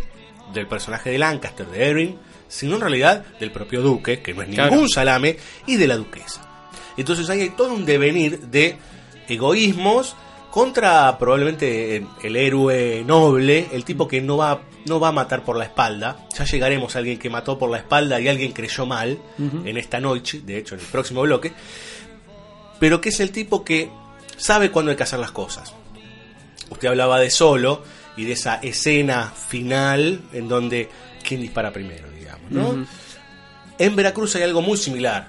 del 0.55 0.66
personaje 0.66 1.11
de 1.11 1.18
Lancaster, 1.18 1.66
de 1.66 1.90
Erin, 1.90 2.18
sino 2.48 2.76
en 2.76 2.80
realidad 2.80 3.24
del 3.40 3.50
propio 3.50 3.82
duque, 3.82 4.20
que 4.20 4.32
no 4.32 4.42
es 4.42 4.48
ningún 4.48 4.88
salame, 4.88 5.36
y 5.66 5.76
de 5.76 5.86
la 5.88 5.96
duquesa. 5.96 6.48
Entonces 6.96 7.28
ahí 7.30 7.40
hay 7.40 7.50
todo 7.50 7.74
un 7.74 7.84
devenir 7.84 8.40
de 8.40 8.76
egoísmos 9.28 10.14
contra 10.53 11.16
probablemente 11.18 12.07
el 12.22 12.36
héroe 12.36 13.03
noble, 13.07 13.68
el 13.72 13.86
tipo 13.86 14.07
que 14.07 14.20
no 14.20 14.36
va, 14.36 14.61
no 14.84 15.00
va 15.00 15.09
a 15.09 15.12
matar 15.12 15.42
por 15.44 15.57
la 15.57 15.64
espalda. 15.64 16.26
Ya 16.38 16.44
llegaremos 16.44 16.94
a 16.94 16.98
alguien 16.98 17.18
que 17.18 17.30
mató 17.30 17.59
por 17.59 17.70
la 17.70 17.78
espalda 17.78 18.20
y 18.20 18.28
alguien 18.28 18.53
creyó 18.53 18.84
mal 18.84 19.18
en 19.38 19.76
esta 19.78 19.98
noche, 19.98 20.42
de 20.44 20.59
hecho 20.59 20.74
en 20.74 20.82
el 20.82 20.86
próximo 20.88 21.22
bloque. 21.22 21.55
Pero 22.78 23.00
que 23.00 23.09
es 23.09 23.20
el 23.20 23.30
tipo 23.30 23.64
que 23.64 23.90
sabe 24.36 24.70
cuándo 24.70 24.90
hay 24.90 24.96
que 24.98 25.05
hacer 25.05 25.20
las 25.20 25.30
cosas. 25.30 25.72
Usted 26.68 26.88
hablaba 26.88 27.18
de 27.18 27.30
solo 27.30 27.82
y 28.18 28.24
de 28.24 28.32
esa 28.32 28.57
escena 28.57 29.32
final 29.34 30.20
en 30.34 30.48
donde 30.48 30.90
quién 31.26 31.40
dispara 31.40 31.72
primero, 31.72 32.11
digamos, 32.11 32.50
¿no? 32.50 32.86
En 33.78 33.96
Veracruz 33.96 34.36
hay 34.36 34.42
algo 34.42 34.61
muy 34.61 34.76
similar 34.76 35.28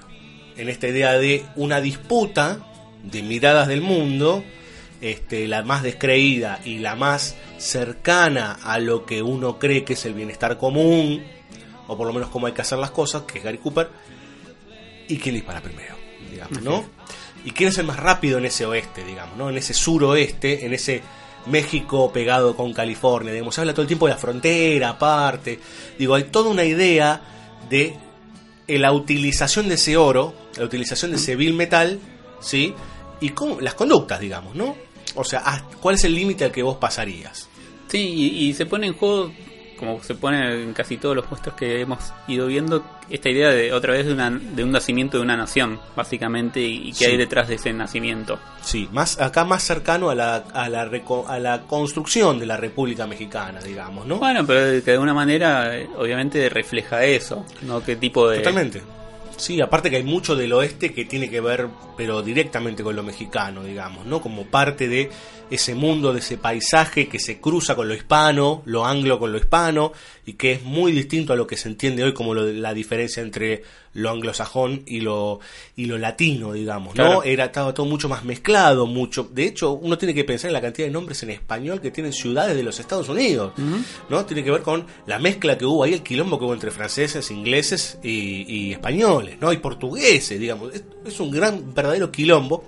en 0.58 0.68
esta 0.68 0.86
idea 0.86 1.14
de 1.14 1.46
una 1.56 1.80
disputa 1.80 2.58
de 3.02 3.22
miradas 3.22 3.68
del 3.68 3.80
mundo, 3.80 4.44
este, 5.00 5.46
la 5.48 5.62
más 5.62 5.82
descreída 5.82 6.60
y 6.64 6.78
la 6.78 6.96
más 6.96 7.36
cercana 7.58 8.58
a 8.62 8.78
lo 8.78 9.04
que 9.04 9.22
uno 9.22 9.58
cree 9.58 9.84
que 9.84 9.94
es 9.94 10.04
el 10.04 10.14
bienestar 10.14 10.58
común, 10.58 11.22
o 11.86 11.96
por 11.96 12.06
lo 12.06 12.12
menos 12.12 12.28
cómo 12.30 12.46
hay 12.46 12.52
que 12.52 12.62
hacer 12.62 12.78
las 12.78 12.90
cosas, 12.90 13.22
que 13.22 13.38
es 13.38 13.44
Gary 13.44 13.58
Cooper, 13.58 13.90
y 15.08 15.18
quién 15.18 15.34
dispara 15.34 15.60
primero, 15.60 15.94
digamos, 16.30 16.62
¿no? 16.62 16.84
Y 17.44 17.50
quién 17.50 17.68
es 17.68 17.78
el 17.78 17.86
más 17.86 17.98
rápido 17.98 18.38
en 18.38 18.46
ese 18.46 18.64
oeste, 18.64 19.04
digamos, 19.04 19.36
¿no? 19.36 19.50
En 19.50 19.58
ese 19.58 19.74
suroeste, 19.74 20.64
en 20.64 20.72
ese 20.72 21.02
México 21.46 22.10
pegado 22.10 22.56
con 22.56 22.72
California, 22.72 23.32
digamos, 23.32 23.54
se 23.54 23.60
habla 23.60 23.74
todo 23.74 23.82
el 23.82 23.88
tiempo 23.88 24.06
de 24.06 24.14
la 24.14 24.18
frontera 24.18 24.90
aparte, 24.90 25.60
digo, 25.98 26.14
hay 26.14 26.24
toda 26.24 26.48
una 26.48 26.64
idea 26.64 27.20
de 27.68 27.98
la 28.66 28.92
utilización 28.92 29.68
de 29.68 29.74
ese 29.74 29.96
oro, 29.98 30.34
la 30.56 30.64
utilización 30.64 31.10
de 31.10 31.18
ese 31.18 31.36
bill 31.36 31.52
metal, 31.52 32.00
¿sí? 32.40 32.74
Y 33.20 33.30
cómo, 33.30 33.60
las 33.60 33.74
conductas, 33.74 34.20
digamos, 34.20 34.54
¿no? 34.54 34.76
O 35.14 35.24
sea, 35.24 35.64
¿cuál 35.80 35.94
es 35.94 36.04
el 36.04 36.14
límite 36.14 36.44
al 36.44 36.52
que 36.52 36.62
vos 36.62 36.76
pasarías? 36.76 37.48
Sí, 37.88 37.98
y, 38.48 38.54
se 38.54 38.66
pone 38.66 38.88
en 38.88 38.94
juego, 38.94 39.30
como 39.78 40.02
se 40.02 40.14
pone 40.14 40.62
en 40.62 40.72
casi 40.72 40.96
todos 40.96 41.14
los 41.14 41.26
puestos 41.26 41.54
que 41.54 41.80
hemos 41.80 42.12
ido 42.26 42.46
viendo, 42.46 42.84
esta 43.08 43.28
idea 43.28 43.50
de 43.50 43.72
otra 43.72 43.92
vez 43.92 44.06
de, 44.06 44.14
una, 44.14 44.30
de 44.30 44.64
un 44.64 44.72
nacimiento 44.72 45.18
de 45.18 45.22
una 45.22 45.36
nación, 45.36 45.78
básicamente, 45.94 46.60
y, 46.60 46.92
qué 46.92 47.06
hay 47.06 47.16
detrás 47.16 47.46
de 47.46 47.54
ese 47.54 47.72
nacimiento. 47.72 48.40
Sí, 48.62 48.88
más 48.90 49.20
acá 49.20 49.44
más 49.44 49.62
cercano 49.62 50.10
a 50.10 50.14
la, 50.14 50.36
a, 50.36 50.68
la 50.68 50.90
a 51.28 51.38
la 51.38 51.62
construcción 51.62 52.40
de 52.40 52.46
la 52.46 52.56
República 52.56 53.06
Mexicana, 53.06 53.60
digamos, 53.60 54.06
¿no? 54.06 54.16
Bueno, 54.16 54.44
pero 54.44 54.60
que 54.82 54.90
de 54.90 54.92
alguna 54.92 55.14
manera, 55.14 55.76
eh, 55.76 55.88
obviamente, 55.96 56.48
refleja 56.48 57.04
eso, 57.04 57.44
¿no? 57.62 57.84
¿Qué 57.84 57.94
tipo 57.94 58.28
de... 58.28 58.38
Totalmente 58.38 58.82
Sí, 59.36 59.60
aparte 59.60 59.90
que 59.90 59.96
hay 59.96 60.04
mucho 60.04 60.36
del 60.36 60.52
oeste 60.52 60.92
que 60.92 61.04
tiene 61.04 61.28
que 61.28 61.40
ver, 61.40 61.68
pero 61.96 62.22
directamente 62.22 62.82
con 62.82 62.94
lo 62.96 63.02
mexicano, 63.02 63.64
digamos, 63.64 64.06
¿no? 64.06 64.20
Como 64.20 64.46
parte 64.46 64.88
de 64.88 65.10
ese 65.50 65.74
mundo, 65.74 66.12
de 66.12 66.20
ese 66.20 66.38
paisaje 66.38 67.08
que 67.08 67.18
se 67.18 67.40
cruza 67.40 67.74
con 67.74 67.88
lo 67.88 67.94
hispano, 67.94 68.62
lo 68.64 68.84
anglo 68.84 69.18
con 69.18 69.32
lo 69.32 69.38
hispano, 69.38 69.92
y 70.26 70.34
que 70.34 70.52
es 70.52 70.62
muy 70.62 70.92
distinto 70.92 71.32
a 71.32 71.36
lo 71.36 71.46
que 71.46 71.56
se 71.56 71.68
entiende 71.68 72.04
hoy 72.04 72.14
como 72.14 72.34
la 72.34 72.74
diferencia 72.74 73.22
entre 73.22 73.62
lo 73.94 74.10
anglosajón 74.10 74.82
y 74.86 75.00
lo, 75.00 75.40
y 75.76 75.86
lo 75.86 75.98
latino, 75.98 76.52
digamos, 76.52 76.96
¿no? 76.96 77.22
Era, 77.22 77.46
estaba 77.46 77.72
todo 77.72 77.86
mucho 77.86 78.08
más 78.08 78.24
mezclado, 78.24 78.86
mucho. 78.86 79.28
De 79.32 79.44
hecho, 79.44 79.72
uno 79.72 79.96
tiene 79.96 80.14
que 80.14 80.24
pensar 80.24 80.48
en 80.48 80.54
la 80.54 80.60
cantidad 80.60 80.88
de 80.88 80.92
nombres 80.92 81.22
en 81.22 81.30
español 81.30 81.80
que 81.80 81.90
tienen 81.90 82.12
ciudades 82.12 82.56
de 82.56 82.62
los 82.62 82.80
Estados 82.80 83.08
Unidos, 83.08 83.52
¿no? 84.08 84.24
Tiene 84.26 84.42
que 84.42 84.50
ver 84.50 84.62
con 84.62 84.84
la 85.06 85.18
mezcla 85.18 85.56
que 85.56 85.64
hubo 85.64 85.84
ahí, 85.84 85.94
el 85.94 86.02
quilombo 86.02 86.38
que 86.38 86.44
hubo 86.44 86.54
entre 86.54 86.70
franceses, 86.70 87.30
ingleses 87.30 87.98
y, 88.02 88.72
españoles, 88.72 89.36
¿no? 89.40 89.52
Y 89.52 89.58
portugueses, 89.58 90.40
digamos. 90.40 90.72
es 90.74 91.20
un 91.20 91.30
gran, 91.30 91.72
verdadero 91.72 92.10
quilombo 92.10 92.64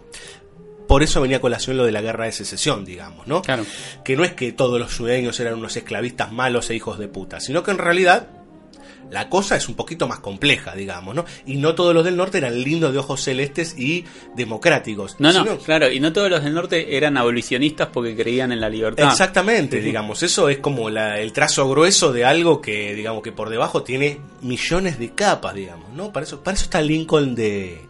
por 0.86 1.02
eso 1.02 1.20
venía 1.20 1.38
a 1.38 1.40
colación 1.40 1.76
lo 1.76 1.84
de 1.84 1.92
la 1.92 2.00
guerra 2.00 2.26
de 2.26 2.32
secesión, 2.32 2.84
digamos, 2.84 3.26
¿no? 3.26 3.42
Claro. 3.42 3.64
Que 4.04 4.16
no 4.16 4.24
es 4.24 4.32
que 4.32 4.52
todos 4.52 4.78
los 4.78 4.92
sureños 4.92 5.38
eran 5.40 5.54
unos 5.54 5.76
esclavistas 5.76 6.32
malos 6.32 6.70
e 6.70 6.74
hijos 6.74 6.98
de 6.98 7.08
puta, 7.08 7.40
sino 7.40 7.62
que 7.62 7.70
en 7.70 7.78
realidad 7.78 8.28
la 9.10 9.28
cosa 9.28 9.56
es 9.56 9.68
un 9.68 9.74
poquito 9.74 10.08
más 10.08 10.18
compleja, 10.20 10.74
digamos, 10.74 11.14
¿no? 11.14 11.24
Y 11.44 11.56
no 11.56 11.74
todos 11.74 11.94
los 11.94 12.04
del 12.04 12.16
norte 12.16 12.38
eran 12.38 12.60
lindos 12.60 12.92
de 12.92 12.98
ojos 12.98 13.22
celestes 13.22 13.78
y 13.78 14.04
democráticos. 14.34 15.16
No, 15.18 15.32
no, 15.32 15.58
claro, 15.58 15.90
y 15.90 16.00
no 16.00 16.12
todos 16.12 16.30
los 16.30 16.42
del 16.42 16.54
norte 16.54 16.96
eran 16.96 17.16
abolicionistas 17.16 17.88
porque 17.92 18.16
creían 18.16 18.52
en 18.52 18.60
la 18.60 18.68
libertad. 18.68 19.06
Exactamente, 19.06 19.80
digamos, 19.80 20.22
eso 20.22 20.48
es 20.48 20.58
como 20.58 20.88
el 20.88 21.32
trazo 21.32 21.68
grueso 21.68 22.12
de 22.12 22.24
algo 22.24 22.60
que, 22.60 22.94
digamos, 22.94 23.22
que 23.22 23.32
por 23.32 23.50
debajo 23.50 23.82
tiene 23.82 24.20
millones 24.42 24.98
de 24.98 25.10
capas, 25.10 25.54
digamos, 25.54 25.92
¿no? 25.92 26.12
Para 26.12 26.26
eso, 26.26 26.42
para 26.42 26.56
eso 26.56 26.64
está 26.64 26.80
Lincoln 26.80 27.34
de, 27.34 27.88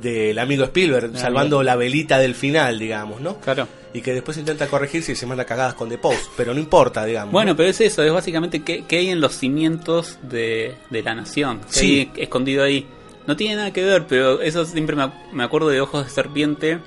del 0.00 0.38
amigo 0.38 0.64
Spielberg, 0.64 1.16
salvando 1.16 1.62
la 1.62 1.76
velita 1.76 2.18
del 2.18 2.34
final, 2.34 2.78
digamos, 2.78 3.20
¿no? 3.20 3.38
Claro. 3.40 3.68
Y 3.92 4.00
que 4.02 4.12
después 4.12 4.36
intenta 4.36 4.66
corregirse 4.66 5.12
y 5.12 5.16
se 5.16 5.26
manda 5.26 5.44
cagadas 5.44 5.74
con 5.74 5.88
The 5.88 5.98
Post, 5.98 6.32
pero 6.36 6.52
no 6.52 6.60
importa, 6.60 7.04
digamos. 7.04 7.32
Bueno, 7.32 7.56
pero 7.56 7.70
es 7.70 7.80
eso, 7.80 8.02
es 8.02 8.12
básicamente 8.12 8.62
que, 8.62 8.84
hay 8.90 9.08
en 9.08 9.20
los 9.20 9.34
cimientos 9.34 10.18
de, 10.22 10.76
la 10.90 11.14
nación, 11.14 11.60
que 11.60 11.66
sí. 11.72 12.10
hay 12.14 12.22
escondido 12.22 12.64
ahí. 12.64 12.86
No 13.26 13.36
tiene 13.36 13.56
nada 13.56 13.72
que 13.72 13.84
ver, 13.84 14.06
pero 14.06 14.40
eso 14.40 14.64
siempre 14.64 14.96
me, 15.32 15.44
acuerdo 15.44 15.68
de 15.68 15.80
Ojos 15.80 16.04
de 16.04 16.10
Serpiente, 16.10 16.78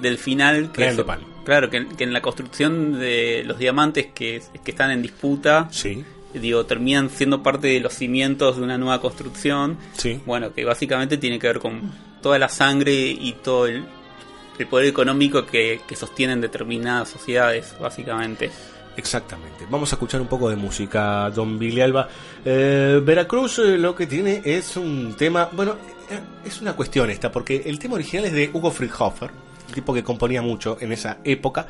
del 0.00 0.18
final. 0.18 0.72
Que 0.72 1.04
Claro, 1.44 1.68
que, 1.68 1.86
en 1.98 2.12
la 2.14 2.22
construcción 2.22 2.98
de 2.98 3.42
los 3.44 3.58
diamantes 3.58 4.06
que, 4.14 4.40
que 4.64 4.70
están 4.70 4.90
en 4.90 5.02
disputa, 5.02 5.68
sí 5.70 6.02
digo, 6.40 6.66
terminan 6.66 7.10
siendo 7.10 7.42
parte 7.42 7.68
de 7.68 7.80
los 7.80 7.94
cimientos 7.94 8.56
de 8.56 8.62
una 8.62 8.78
nueva 8.78 9.00
construcción. 9.00 9.78
Sí. 9.96 10.20
Bueno, 10.26 10.52
que 10.52 10.64
básicamente 10.64 11.16
tiene 11.16 11.38
que 11.38 11.46
ver 11.46 11.58
con 11.58 11.92
toda 12.24 12.38
la 12.38 12.48
sangre 12.48 12.90
y 12.94 13.34
todo 13.42 13.66
el, 13.66 13.84
poder 14.70 14.86
económico 14.86 15.44
que, 15.44 15.82
sostienen 15.94 16.40
determinadas 16.40 17.10
sociedades, 17.10 17.76
básicamente. 17.78 18.50
Exactamente. 18.96 19.66
Vamos 19.68 19.92
a 19.92 19.96
escuchar 19.96 20.22
un 20.22 20.26
poco 20.26 20.48
de 20.48 20.56
música, 20.56 21.28
Don 21.28 21.58
Billy 21.58 21.82
Alba. 21.82 22.08
Eh, 22.42 22.98
Veracruz 23.04 23.58
eh, 23.58 23.76
lo 23.76 23.94
que 23.94 24.06
tiene 24.06 24.40
es 24.42 24.74
un 24.78 25.14
tema, 25.18 25.50
bueno, 25.52 25.72
eh, 26.08 26.18
es 26.46 26.62
una 26.62 26.72
cuestión 26.72 27.10
esta, 27.10 27.30
porque 27.30 27.62
el 27.66 27.78
tema 27.78 27.96
original 27.96 28.24
es 28.24 28.32
de 28.32 28.48
Hugo 28.54 28.70
Friedhofer, 28.70 29.30
tipo 29.72 29.94
que 29.94 30.02
componía 30.02 30.42
mucho 30.42 30.76
en 30.80 30.92
esa 30.92 31.18
época. 31.24 31.66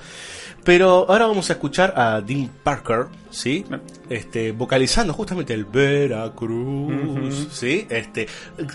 Pero 0.65 1.07
ahora 1.11 1.27
vamos 1.27 1.51
a 1.51 1.55
escuchar 1.55 1.93
a 1.95 2.23
Dean 2.23 2.51
Parker, 2.63 3.07
¿sí? 3.31 3.67
Este, 4.09 4.53
vocalizando 4.53 5.13
justamente 5.13 5.53
el 5.53 5.67
Veracruz, 5.67 7.49
¿sí? 7.53 7.87
Este, 7.91 8.27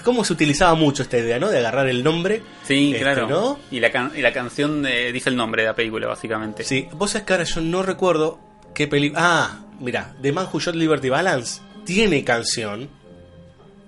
cómo 0.03 0.23
se 0.23 0.33
utilizaba 0.33 0.75
mucho 0.75 1.01
esta 1.01 1.17
idea, 1.17 1.39
¿no? 1.39 1.49
De 1.49 1.57
agarrar 1.57 1.87
el 1.87 2.03
nombre. 2.03 2.43
Sí, 2.63 2.91
este, 2.91 3.01
claro. 3.01 3.57
Y, 3.71 3.79
la 3.79 4.11
y 4.15 4.21
la 4.21 4.31
canción 4.31 4.83
dice 4.83 5.29
el 5.29 5.35
nombre 5.35 5.63
de 5.63 5.69
la 5.69 5.75
película, 5.75 6.07
básicamente. 6.07 6.63
Sí, 6.63 6.87
vos 6.93 7.11
sabés 7.11 7.25
que 7.25 7.33
ahora 7.33 7.45
yo 7.45 7.61
no 7.61 7.81
recuerdo 7.81 8.39
qué 8.75 8.87
película... 8.87 9.21
Ah, 9.23 9.59
mira, 9.79 10.13
The 10.21 10.31
Man 10.31 10.47
Who 10.51 10.59
Shot 10.59 10.75
Liberty 10.75 11.09
Balance 11.09 11.61
tiene 11.85 12.23
canción, 12.23 12.87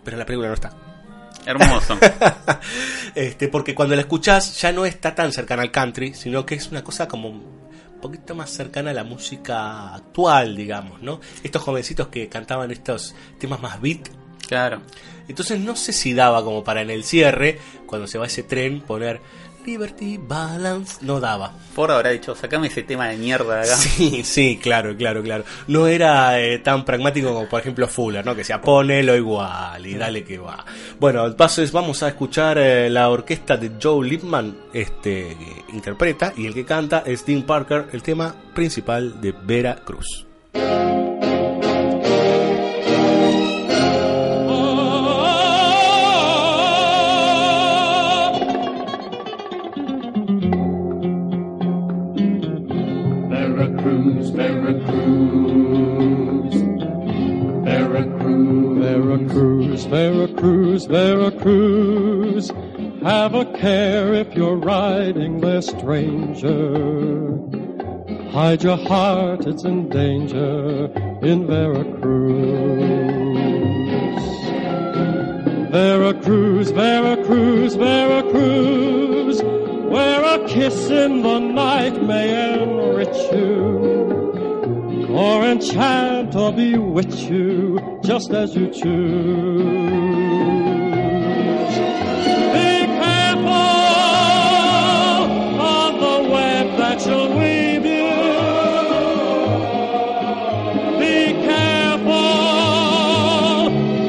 pero 0.04 0.16
en 0.16 0.20
la 0.20 0.26
película 0.26 0.48
no 0.48 0.56
está. 0.56 0.81
Hermoso. 1.46 1.98
este, 3.16 3.48
porque 3.48 3.76
cuando 3.76 3.96
la 3.96 4.02
escuchás 4.02 4.60
ya 4.62 4.72
no 4.72 4.86
está 4.86 5.16
tan 5.16 5.32
cercana 5.32 5.64
al 5.64 5.72
country, 5.72 6.14
sino 6.14 6.46
que 6.46 6.56
es 6.56 6.68
una 6.70 6.84
cosa 6.84 7.08
como 7.08 7.30
un 7.30 8.00
poquito 8.02 8.36
más 8.36 8.50
cercana 8.50 8.92
a 8.92 8.94
la 8.94 9.04
música 9.04 9.96
actual, 9.96 10.56
digamos, 10.56 11.02
¿no? 11.02 11.20
Estos 11.44 11.62
jovencitos 11.62 12.08
que 12.08 12.30
cantaban 12.30 12.72
estos 12.72 13.16
temas 13.40 13.62
más 13.62 13.82
beat, 13.82 14.10
Claro. 14.52 14.82
Entonces 15.30 15.62
no 15.62 15.78
sé 15.78 15.94
si 15.94 16.14
daba 16.14 16.44
como 16.44 16.62
para 16.62 16.82
en 16.82 16.90
el 16.90 17.06
cierre, 17.06 17.58
cuando 17.86 18.06
se 18.06 18.18
va 18.18 18.26
ese 18.26 18.44
tren, 18.44 18.82
poner 18.82 19.22
Liberty 19.66 20.18
Balance. 20.18 20.98
No 21.02 21.20
daba. 21.20 21.54
Ford 21.74 21.92
habrá 21.92 22.10
dicho, 22.10 22.36
sacame 22.36 22.68
ese 22.68 22.84
tema 22.84 23.08
de 23.08 23.18
mierda 23.18 23.58
de 23.58 23.64
acá. 23.64 23.76
Sí, 23.82 24.24
sí, 24.24 24.60
claro, 24.62 24.96
claro, 24.96 25.22
claro. 25.22 25.44
No 25.68 25.88
era 25.88 26.40
eh, 26.40 26.60
tan 26.60 26.86
pragmático 26.86 27.34
como 27.34 27.48
por 27.48 27.62
ejemplo 27.62 27.88
Fuller, 27.88 28.26
¿no? 28.26 28.36
Que 28.36 28.44
sea 28.44 28.62
ponelo 28.62 29.16
igual 29.16 29.86
y 29.86 29.96
dale 29.96 30.24
que 30.24 30.38
va. 30.38 30.66
Bueno, 31.00 31.26
entonces 31.26 31.72
vamos 31.72 32.04
a 32.04 32.10
escuchar 32.10 32.58
eh, 32.58 32.90
la 32.90 33.10
orquesta 33.10 33.58
de 33.58 33.72
Joe 33.82 34.08
Lipman, 34.08 34.56
este, 34.74 35.38
que 35.38 35.74
interpreta, 35.74 36.34
y 36.36 36.46
el 36.46 36.54
que 36.54 36.66
canta 36.66 37.04
es 37.06 37.26
Dean 37.26 37.44
Parker, 37.44 37.88
el 37.92 38.04
tema 38.04 38.36
principal 38.54 39.20
de 39.22 39.34
Vera 39.44 39.76
Cruz. 39.76 40.26
Veracruz, 59.92 60.86
Veracruz. 60.86 62.52
Have 63.04 63.36
a 63.36 63.46
care 63.58 64.14
if 64.14 64.34
you're 64.36 64.56
riding 64.56 65.42
there, 65.42 65.62
stranger. 65.62 67.38
Hide 68.32 68.64
your 68.64 68.78
heart, 68.78 69.46
it's 69.48 69.64
in 69.64 69.90
danger 69.90 70.86
in 71.22 71.46
Veracruz. 71.48 72.02
Veracruz, 75.72 76.72
Veracruz, 76.72 77.76
Veracruz, 77.76 79.42
where 79.44 80.40
a 80.40 80.48
kiss 80.48 80.90
in 80.90 81.22
the 81.22 81.40
night 81.40 82.02
may 82.02 82.54
enrich 82.62 83.18
you 83.34 84.21
or 85.14 85.44
enchant 85.44 86.36
or 86.36 86.54
bewitch 86.54 87.24
you 87.24 88.00
just 88.04 88.32
as 88.32 88.56
you 88.56 88.68
choose. 88.68 88.82
Be 92.54 92.86
careful 93.02 93.52
of 95.62 96.00
the 96.00 96.30
web 96.32 96.78
that 96.78 97.02
shall 97.02 97.28
weave 97.38 97.86
you. 97.86 98.12
Be 100.98 101.34
careful, 101.46 102.12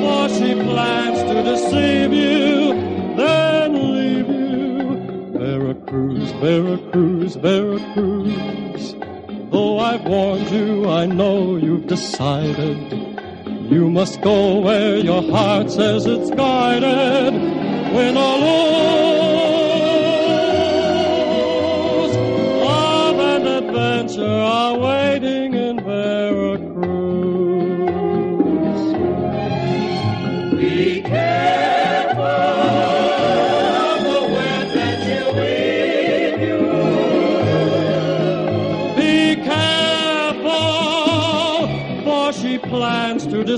for 0.03 0.29
she 0.29 0.55
plans 0.55 1.23
to 1.25 1.43
deceive 1.43 2.13
you, 2.13 2.75
then 3.17 3.73
leave 3.95 4.29
you. 4.29 5.39
Veracruz, 5.39 6.31
Veracruz, 6.33 7.35
Veracruz. 7.37 8.62
Though 9.53 9.81
I've 9.81 10.05
warned 10.05 10.51
you, 10.51 10.89
I 10.89 11.05
know 11.05 11.57
you've 11.57 11.87
decided. 11.87 12.91
You 13.71 13.91
must 13.91 14.23
go 14.23 14.61
where 14.61 14.97
your 14.97 15.23
heart 15.31 15.71
says 15.71 16.07
it's 16.07 16.31
guided. 16.31 17.35
When 17.95 18.17
all 18.17 18.41
lose, 18.41 19.02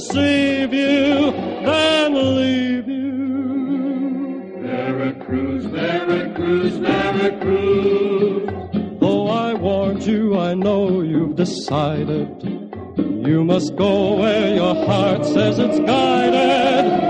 deceive 0.05 0.72
you, 0.74 1.32
then 1.64 2.36
leave 2.36 2.88
you. 2.88 4.61
Veracruz, 4.62 5.64
Veracruz, 5.66 6.76
Veracruz. 6.76 8.50
Though 9.00 9.28
I 9.28 9.55
warned 9.55 10.05
you, 10.05 10.38
I 10.38 10.55
know 10.55 11.00
you've 11.00 11.36
decided. 11.36 12.28
You 12.96 13.44
must 13.44 13.76
go 13.76 14.16
where 14.16 14.55
your 14.55 14.74
heart 14.86 15.24
says 15.24 15.59
it's 15.59 15.78
guided. 15.80 17.03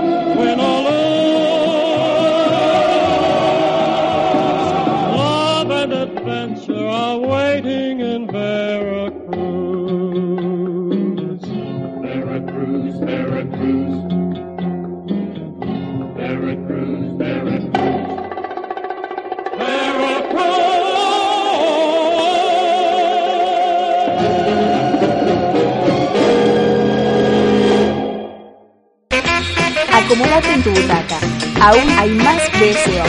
Aún 31.65 31.89
hay 31.97 32.11
más 32.11 32.43
BSO. 32.51 33.03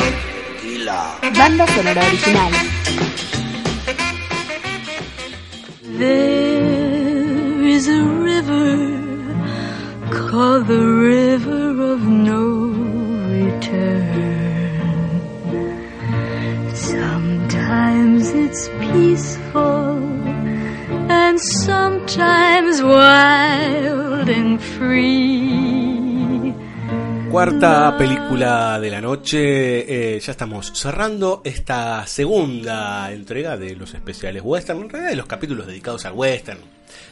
Banda 1.37 1.67
sonora 1.67 2.03
original. 2.07 2.66
Cuarta 27.59 27.97
película 27.97 28.79
de 28.79 28.91
la 28.91 29.01
noche, 29.01 30.17
eh, 30.17 30.21
ya 30.21 30.31
estamos 30.31 30.73
cerrando 30.75 31.41
esta 31.43 32.07
segunda 32.07 33.11
entrega 33.11 33.57
de 33.57 33.75
los 33.75 33.95
especiales 33.95 34.43
western, 34.45 34.83
en 34.83 34.91
realidad 34.91 35.11
de 35.13 35.17
los 35.17 35.27
capítulos 35.27 35.67
dedicados 35.67 36.05
al 36.05 36.13
western. 36.13 36.59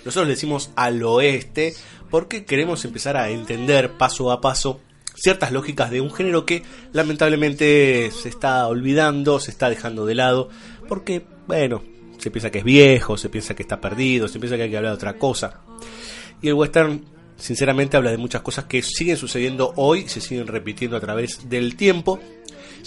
Nosotros 0.04 0.26
le 0.26 0.34
decimos 0.34 0.70
al 0.76 1.02
oeste 1.02 1.72
porque 2.10 2.44
queremos 2.44 2.84
empezar 2.84 3.16
a 3.16 3.30
entender 3.30 3.92
paso 3.92 4.30
a 4.30 4.42
paso 4.42 4.82
ciertas 5.14 5.50
lógicas 5.50 5.90
de 5.90 6.02
un 6.02 6.12
género 6.12 6.44
que 6.44 6.62
lamentablemente 6.92 8.10
se 8.10 8.28
está 8.28 8.68
olvidando, 8.68 9.40
se 9.40 9.50
está 9.50 9.70
dejando 9.70 10.04
de 10.04 10.14
lado, 10.14 10.50
porque, 10.86 11.24
bueno, 11.46 11.82
se 12.18 12.30
piensa 12.30 12.50
que 12.50 12.58
es 12.58 12.64
viejo, 12.64 13.16
se 13.16 13.30
piensa 13.30 13.56
que 13.56 13.62
está 13.62 13.80
perdido, 13.80 14.28
se 14.28 14.38
piensa 14.38 14.58
que 14.58 14.64
hay 14.64 14.70
que 14.70 14.76
hablar 14.76 14.92
de 14.92 14.96
otra 14.96 15.14
cosa. 15.14 15.60
Y 16.42 16.48
el 16.48 16.54
western 16.54 17.13
sinceramente 17.36 17.96
habla 17.96 18.10
de 18.10 18.16
muchas 18.18 18.42
cosas 18.42 18.64
que 18.64 18.82
siguen 18.82 19.16
sucediendo 19.16 19.72
hoy, 19.76 20.08
se 20.08 20.20
siguen 20.20 20.46
repitiendo 20.46 20.96
a 20.96 21.00
través 21.00 21.48
del 21.48 21.76
tiempo. 21.76 22.20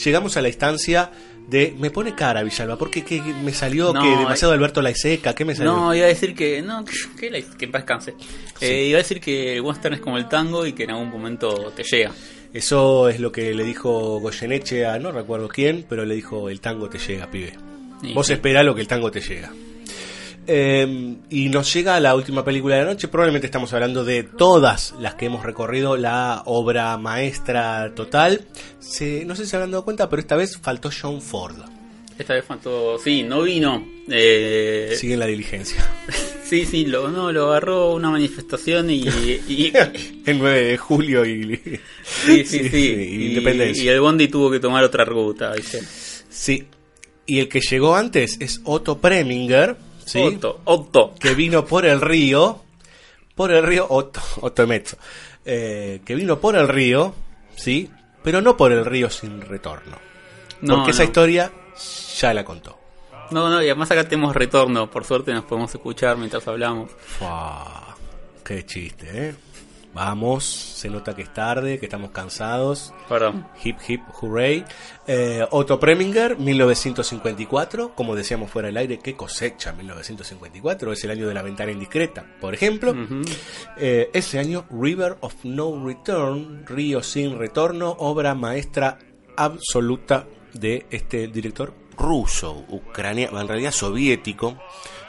Llegamos 0.03 0.37
a 0.37 0.41
la 0.41 0.47
instancia 0.49 1.09
de 1.47 1.73
me 1.79 1.89
pone 1.89 2.13
cara 2.13 2.43
Villalba, 2.43 2.77
porque 2.77 3.03
que 3.03 3.21
me 3.21 3.53
salió 3.53 3.93
No, 3.93 4.01
que 4.01 4.09
demasiado 4.09 4.53
eh, 4.53 4.57
Alberto 4.57 4.81
Laiseca, 4.81 5.33
¿qué 5.33 5.45
me 5.45 5.55
salió? 5.55 5.71
No, 5.73 5.95
iba 5.95 6.05
a 6.05 6.09
decir 6.09 6.35
que. 6.35 6.61
No, 6.61 6.83
que, 7.19 7.31
la- 7.31 7.41
que 7.41 7.67
paz 7.67 7.81
descanse. 7.83 8.13
Eh, 8.61 8.85
iba 8.89 8.99
a 8.99 9.01
decir 9.01 9.19
que 9.21 9.55
el 9.55 9.61
western 9.61 9.95
es 9.95 10.01
como 10.01 10.17
el 10.17 10.27
tango 10.27 10.65
y 10.67 10.73
que 10.73 10.83
en 10.83 10.91
algún 10.91 11.09
momento 11.09 11.71
te 11.75 11.83
llega. 11.83 12.11
Eso 12.53 13.09
es 13.09 13.19
lo 13.19 13.31
que 13.31 13.53
le 13.53 13.63
dijo 13.63 14.19
Goyeneche 14.19 14.85
a 14.85 14.99
no 14.99 15.11
recuerdo 15.11 15.47
quién, 15.47 15.85
pero 15.87 16.05
le 16.05 16.15
dijo 16.15 16.49
el 16.49 16.59
tango 16.61 16.89
te 16.89 16.97
llega, 16.99 17.29
pibe. 17.31 17.53
Y 18.03 18.13
Vos 18.13 18.27
sí. 18.27 18.33
esperá 18.33 18.61
lo 18.63 18.75
que 18.75 18.81
el 18.81 18.87
tango 18.87 19.09
te 19.11 19.21
llega. 19.21 19.51
Eh, 20.47 21.15
y 21.29 21.49
nos 21.49 21.73
llega 21.73 21.99
la 21.99 22.15
última 22.15 22.43
película 22.45 22.75
de 22.77 22.83
la 22.85 22.91
noche. 22.91 23.07
Probablemente 23.09 23.47
estamos 23.47 23.73
hablando 23.73 24.05
de 24.05 24.23
todas 24.23 24.93
las 24.99 25.15
que 25.15 25.25
hemos 25.25 25.43
recorrido, 25.43 25.97
la 25.97 26.41
obra 26.45 26.97
maestra 26.97 27.93
total. 27.95 28.45
Se- 28.79 29.25
no 29.25 29.35
sé 29.35 29.43
si 29.43 29.49
se 29.51 29.55
habrán 29.57 29.71
dado 29.71 29.83
cuenta, 29.83 30.09
pero 30.09 30.21
esta 30.21 30.35
vez 30.37 30.57
faltó 30.57 30.89
John 30.89 31.21
Ford. 31.21 31.57
Esta 32.17 32.33
vez 32.33 32.45
faltó. 32.45 32.97
Sí, 32.97 33.23
no 33.23 33.43
vino. 33.43 33.85
Eh, 34.09 34.95
Sigue 34.97 35.13
en 35.15 35.19
la 35.19 35.25
diligencia. 35.27 35.85
sí, 36.43 36.65
sí, 36.65 36.85
lo, 36.85 37.09
no, 37.09 37.31
lo 37.31 37.47
agarró 37.51 37.93
una 37.93 38.09
manifestación 38.09 38.89
y. 38.89 39.01
y- 39.03 39.71
el 40.25 40.37
9 40.39 40.63
de 40.65 40.77
julio 40.77 41.25
y. 41.25 41.55
sí, 42.25 42.45
sí, 42.45 42.69
sí. 42.69 42.93
Y, 42.97 43.25
Independencia. 43.29 43.83
y 43.83 43.87
el 43.89 43.99
Bondi 43.99 44.29
tuvo 44.29 44.49
que 44.49 44.59
tomar 44.59 44.83
otra 44.83 45.03
ruta, 45.05 45.53
¿viste? 45.53 45.81
Sí. 46.29 46.63
Y 47.25 47.39
el 47.39 47.49
que 47.49 47.59
llegó 47.59 47.95
antes 47.95 48.37
es 48.39 48.61
Otto 48.63 48.97
Preminger. 48.99 49.75
¿Sí? 50.07 50.19
Otto, 50.19 50.61
Otto. 50.63 51.13
que 51.19 51.35
vino 51.35 51.65
por 51.65 51.85
el 51.85 52.01
río, 52.01 52.61
por 53.35 53.51
el 53.51 53.63
río 53.63 53.85
Otto, 53.89 54.21
Otto 54.41 54.65
Mezzo, 54.65 54.97
eh, 55.45 56.01
que 56.05 56.15
vino 56.15 56.39
por 56.39 56.55
el 56.55 56.67
río, 56.67 57.13
¿sí? 57.55 57.89
Pero 58.23 58.41
no 58.41 58.57
por 58.57 58.71
el 58.71 58.85
río 58.85 59.09
sin 59.09 59.41
retorno. 59.41 59.97
porque 60.65 60.91
esa 60.91 61.03
historia 61.03 61.51
ya 62.17 62.33
la 62.33 62.43
contó. 62.43 62.77
No, 63.31 63.49
no, 63.49 63.61
y 63.61 63.65
además 63.65 63.91
acá 63.91 64.07
tenemos 64.07 64.35
retorno. 64.35 64.89
Por 64.89 65.03
suerte 65.03 65.33
nos 65.33 65.43
podemos 65.43 65.73
escuchar 65.73 66.17
mientras 66.17 66.47
hablamos. 66.47 66.91
qué 68.43 68.65
chiste, 68.65 69.07
¿eh? 69.29 69.35
Vamos, 69.97 70.45
se 70.45 70.91
nota 70.91 71.15
que 71.15 71.23
es 71.23 71.33
tarde, 71.33 71.79
que 71.79 71.87
estamos 71.87 72.11
cansados. 72.11 72.93
Perdón. 73.09 73.47
Hip 73.63 73.77
hip 73.87 74.01
hooray. 74.13 74.63
Eh, 75.07 75.43
Otto 75.49 75.79
Preminger, 75.79 76.37
1954. 76.37 77.95
Como 77.95 78.15
decíamos 78.15 78.51
fuera 78.51 78.67
del 78.67 78.77
aire, 78.77 78.99
qué 78.99 79.15
cosecha 79.15 79.73
1954. 79.73 80.93
Es 80.93 81.03
el 81.03 81.09
año 81.09 81.27
de 81.27 81.33
la 81.33 81.41
ventana 81.41 81.71
indiscreta, 81.71 82.27
por 82.39 82.53
ejemplo. 82.53 82.95
Eh, 83.77 84.11
ese 84.13 84.37
año, 84.37 84.67
River 84.69 85.17
of 85.21 85.33
No 85.43 85.83
Return, 85.83 86.63
Río 86.67 87.01
sin 87.01 87.39
retorno, 87.39 87.95
obra 87.97 88.35
maestra 88.35 88.99
absoluta 89.35 90.27
de 90.53 90.85
este 90.91 91.27
director 91.27 91.73
ruso, 91.97 92.65
ucraniano, 92.69 93.41
en 93.41 93.47
realidad 93.47 93.71
soviético, 93.71 94.59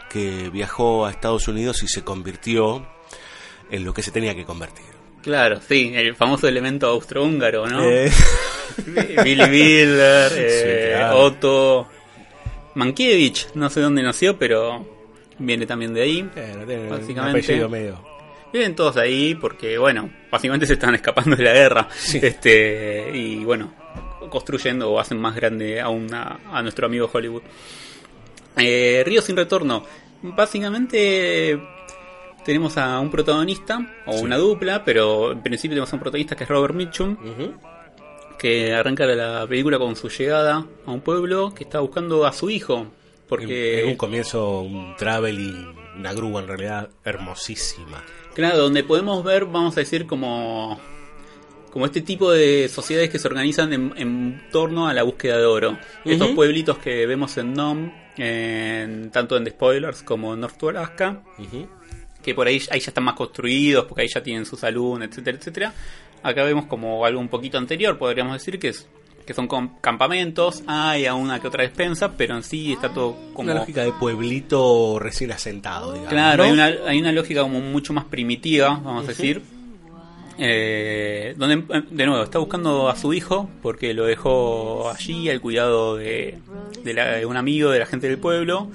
que 0.09 0.49
viajó 0.49 1.05
a 1.05 1.11
Estados 1.11 1.47
Unidos 1.47 1.83
y 1.83 1.89
se 1.89 2.05
convirtió 2.05 2.87
en 3.71 3.85
lo 3.85 3.93
que 3.93 4.03
se 4.03 4.11
tenía 4.11 4.35
que 4.35 4.45
convertir. 4.45 4.85
Claro, 5.23 5.61
sí, 5.67 5.93
el 5.95 6.15
famoso 6.15 6.49
elemento 6.49 6.87
austrohúngaro, 6.87 7.67
¿no? 7.67 7.83
Eh. 7.83 8.11
Billy 9.25 9.49
Bilder, 9.49 10.33
eh, 10.37 11.11
Otto 11.13 11.89
Mankiewicz, 12.75 13.55
no 13.55 13.69
sé 13.69 13.81
dónde 13.81 14.03
nació, 14.03 14.39
pero 14.39 14.87
viene 15.39 15.67
también 15.67 15.93
de 15.95 16.03
ahí. 16.03 16.31
básicamente. 16.89 17.69
medio. 17.69 18.07
Vienen 18.53 18.75
todos 18.75 18.97
ahí 18.97 19.35
porque, 19.35 19.77
bueno, 19.77 20.09
básicamente 20.31 20.67
se 20.67 20.75
están 20.75 20.95
escapando 20.95 21.37
de 21.37 21.43
la 21.45 21.53
guerra. 21.53 21.89
Este, 22.15 23.11
y 23.13 23.45
bueno, 23.45 23.75
construyendo 24.31 24.91
o 24.91 24.99
hacen 24.99 25.19
más 25.19 25.35
grande 25.35 25.81
aún 25.81 26.13
a, 26.15 26.39
a 26.51 26.63
nuestro 26.63 26.87
amigo 26.87 27.11
Hollywood. 27.13 27.43
Eh, 28.57 29.03
Río 29.05 29.21
sin 29.21 29.37
retorno. 29.37 29.85
Básicamente 30.23 31.61
tenemos 32.49 32.79
a 32.79 32.99
un 32.99 33.11
protagonista 33.11 34.03
o 34.07 34.21
una 34.21 34.39
dupla, 34.39 34.83
pero 34.83 35.33
en 35.33 35.43
principio 35.43 35.75
tenemos 35.75 35.93
a 35.93 35.97
un 35.97 36.01
protagonista 36.01 36.35
que 36.35 36.45
es 36.45 36.49
Robert 36.49 36.75
Mitchum, 36.75 37.15
que 38.39 38.73
arranca 38.73 39.05
la 39.05 39.47
película 39.47 39.79
con 39.79 39.95
su 39.97 40.09
llegada 40.09 40.67
a 40.87 40.91
un 40.91 41.03
pueblo 41.03 41.53
que 41.55 41.65
está 41.65 41.81
buscando 41.81 42.25
a 42.25 42.33
su 42.33 42.49
hijo. 42.49 42.87
Porque 43.29 43.83
en 43.83 43.89
un 43.91 43.97
comienzo 43.97 44.61
un 44.63 44.97
traveling, 44.97 45.75
una 45.99 46.15
grúa 46.15 46.41
en 46.41 46.49
realidad 46.49 46.89
hermosísima. 47.05 48.03
Claro, 48.33 48.57
donde 48.57 48.83
podemos 48.83 49.23
ver, 49.23 49.45
vamos 49.45 49.77
a 49.77 49.81
decir, 49.81 50.07
como 50.07 50.81
como 51.71 51.85
este 51.85 52.01
tipo 52.01 52.33
de 52.33 52.71
sociedades 52.71 53.11
que 53.11 53.19
se 53.19 53.29
organizan 53.29 53.75
en, 53.75 54.43
torno 54.51 54.89
a 54.89 54.95
la 54.95 55.03
búsqueda 55.03 55.37
de 55.37 55.45
oro. 55.45 55.77
Estos 56.03 56.31
pueblitos 56.31 56.79
que 56.79 57.07
vemos 57.07 57.37
en 57.37 57.53
NOM, 57.53 57.93
en, 58.17 59.11
tanto 59.11 59.37
en 59.37 59.45
The 59.45 59.51
Spoilers 59.51 60.03
como 60.03 60.33
en 60.33 60.41
North 60.41 60.57
to 60.57 60.71
Alaska, 60.71 61.23
que 62.29 62.35
por 62.35 62.47
ahí, 62.47 62.61
ahí 62.71 62.81
ya 62.81 62.89
están 62.89 63.05
más 63.05 63.15
construidos, 63.15 63.87
porque 63.87 64.03
ahí 64.03 64.09
ya 64.09 64.23
tienen 64.23 64.45
su 64.45 64.57
salud, 64.57 65.03
etcétera, 65.03 65.39
etcétera. 65.39 65.75
Acá 66.23 66.45
vemos 66.45 66.67
como 66.67 67.05
algo 67.05 67.21
un 67.21 67.29
poquito 67.29 67.59
anterior, 67.59 67.97
podríamos 67.99 68.35
decir 68.35 68.59
que 68.59 68.69
es 68.69 68.87
que 69.25 69.35
son 69.35 69.47
campamentos, 69.83 70.63
hay 70.67 71.05
a 71.05 71.15
una 71.15 71.39
que 71.39 71.49
otra 71.49 71.63
despensa, 71.63 72.17
pero 72.17 72.35
en 72.35 72.43
sí 72.43 72.73
está 72.73 72.89
todo 72.89 73.15
como... 73.35 73.51
Una 73.51 73.61
lógica 73.61 73.85
de 73.85 73.93
pueblito 73.93 74.99
recién 74.99 75.31
asentado, 75.33 75.93
digamos. 75.93 76.09
Claro, 76.09 76.45
hay, 76.45 76.51
una, 76.51 76.65
hay 76.65 76.99
una 76.99 77.13
lógica 77.13 77.43
como 77.43 77.61
mucho 77.61 77.93
más 77.93 78.07
primitiva, 78.07 78.81
vamos 78.83 79.05
a 79.05 79.09
decir, 79.09 79.43
eh, 80.41 81.35
donde 81.37 81.85
de 81.91 82.07
nuevo 82.07 82.23
está 82.23 82.39
buscando 82.39 82.89
a 82.89 82.95
su 82.95 83.13
hijo 83.13 83.51
porque 83.61 83.93
lo 83.93 84.07
dejó 84.07 84.89
allí 84.89 85.29
al 85.29 85.41
cuidado 85.41 85.97
de, 85.97 86.39
un 87.27 87.37
amigo 87.37 87.71
de 87.71 87.81
la 87.81 87.87
gente 87.87 88.09
del 88.09 88.19
pueblo. 88.19 88.71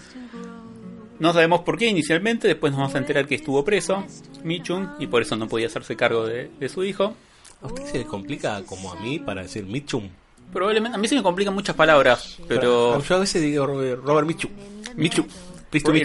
No 1.24 1.32
sabemos 1.32 1.62
por 1.62 1.78
qué 1.78 1.86
inicialmente, 1.86 2.50
después 2.50 2.74
nos 2.74 2.82
vamos 2.82 2.96
a 2.96 2.98
enterar 2.98 3.26
que 3.26 3.36
estuvo 3.36 3.64
preso, 3.64 4.04
Michun, 4.44 4.90
y 5.00 5.08
por 5.08 5.22
eso 5.22 5.38
no 5.38 5.48
podía 5.48 5.68
hacerse 5.68 5.96
cargo 5.96 6.26
de, 6.26 6.50
su 6.68 6.84
hijo. 6.84 7.16
¿A 7.62 7.68
usted 7.68 7.86
se 7.86 7.98
le 8.00 8.04
complica 8.04 8.62
como 8.66 8.92
a 8.92 8.98
mí 8.98 9.20
para 9.20 9.44
decir 9.44 9.64
Michun? 9.64 10.12
Probablemente, 10.52 10.98
a 10.98 11.00
mí 11.00 11.08
se 11.08 11.16
me 11.16 11.24
complican 11.24 11.54
muchas 11.54 11.78
palabras, 11.78 12.40
pero... 12.50 13.02
Yo 13.02 13.16
a 13.16 13.20
veces 13.20 13.42
digo 13.42 13.66
Robert 13.66 14.28
Michun. 14.28 14.52
Michun. 14.98 15.26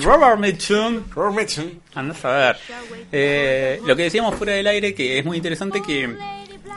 Robert 0.04 0.38
Mitchum. 0.38 1.02
Robert 1.12 1.34
Mitchum. 1.34 1.66
Andás 1.96 2.24
a 2.24 2.36
ver. 2.36 2.56
Eh, 3.10 3.80
lo 3.84 3.96
que 3.96 4.04
decíamos 4.04 4.36
fuera 4.36 4.52
del 4.52 4.68
aire, 4.68 4.94
que 4.94 5.18
es 5.18 5.24
muy 5.24 5.38
interesante 5.38 5.82
que 5.82 6.16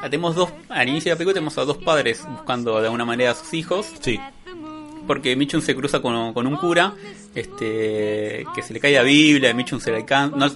tenemos 0.01 0.33
dos, 0.33 0.49
al 0.67 0.89
inicio 0.89 1.11
de 1.11 1.13
la 1.13 1.17
película 1.19 1.35
tenemos 1.35 1.59
a 1.59 1.65
dos 1.65 1.77
padres 1.77 2.25
buscando 2.27 2.79
de 2.79 2.87
alguna 2.87 3.05
manera 3.05 3.29
a 3.29 3.35
sus 3.35 3.53
hijos. 3.53 3.85
Sí. 3.99 4.19
Porque 5.07 5.35
Mitchum 5.35 5.61
se 5.61 5.75
cruza 5.75 6.01
con, 6.01 6.15
un 6.15 6.55
cura, 6.57 6.93
este, 7.35 8.45
que 8.53 8.61
se 8.61 8.73
le 8.73 8.79
cae 8.79 8.93
la 8.93 9.03
Biblia, 9.03 9.53
Mitchum 9.53 9.79
se 9.79 9.91
le 9.91 10.05
can... 10.05 10.33
no, 10.35 10.49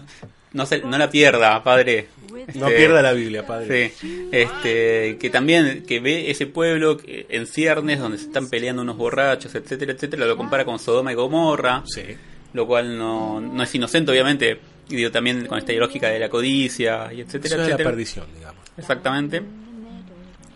no, 0.55 0.65
se, 0.65 0.80
no 0.80 0.97
la 0.97 1.09
pierda, 1.09 1.61
padre. 1.63 2.07
no 2.30 2.67
este, 2.67 2.77
pierda 2.77 3.01
la 3.01 3.11
Biblia, 3.11 3.45
padre. 3.45 3.91
Sí. 3.99 4.30
Este, 4.31 5.17
que 5.19 5.30
también 5.30 5.84
que 5.85 5.99
ve 5.99 6.31
ese 6.31 6.47
pueblo 6.47 6.97
en 7.05 7.45
ciernes 7.45 7.99
donde 7.99 8.17
se 8.17 8.27
están 8.27 8.49
peleando 8.49 8.81
unos 8.81 8.95
borrachos, 8.95 9.53
etcétera, 9.53 9.91
etcétera, 9.91 10.26
lo 10.26 10.38
compara 10.38 10.63
con 10.63 10.80
Sodoma 10.80 11.11
y 11.11 11.15
Gomorra. 11.15 11.84
Sí. 11.85 12.03
Lo 12.53 12.65
cual 12.65 12.97
no, 12.97 13.41
no 13.41 13.63
es 13.63 13.76
inocente, 13.76 14.11
obviamente. 14.11 14.57
Y 14.88 14.95
digo 14.95 15.11
también 15.11 15.45
con 15.45 15.57
esta 15.57 15.73
lógica 15.73 16.07
de 16.07 16.19
la 16.19 16.30
codicia 16.30 17.11
y 17.11 17.19
etcétera, 17.19 17.55
etcétera. 17.55 17.77
la 17.77 17.84
perdición, 17.84 18.26
digamos. 18.34 18.63
Exactamente. 18.77 19.43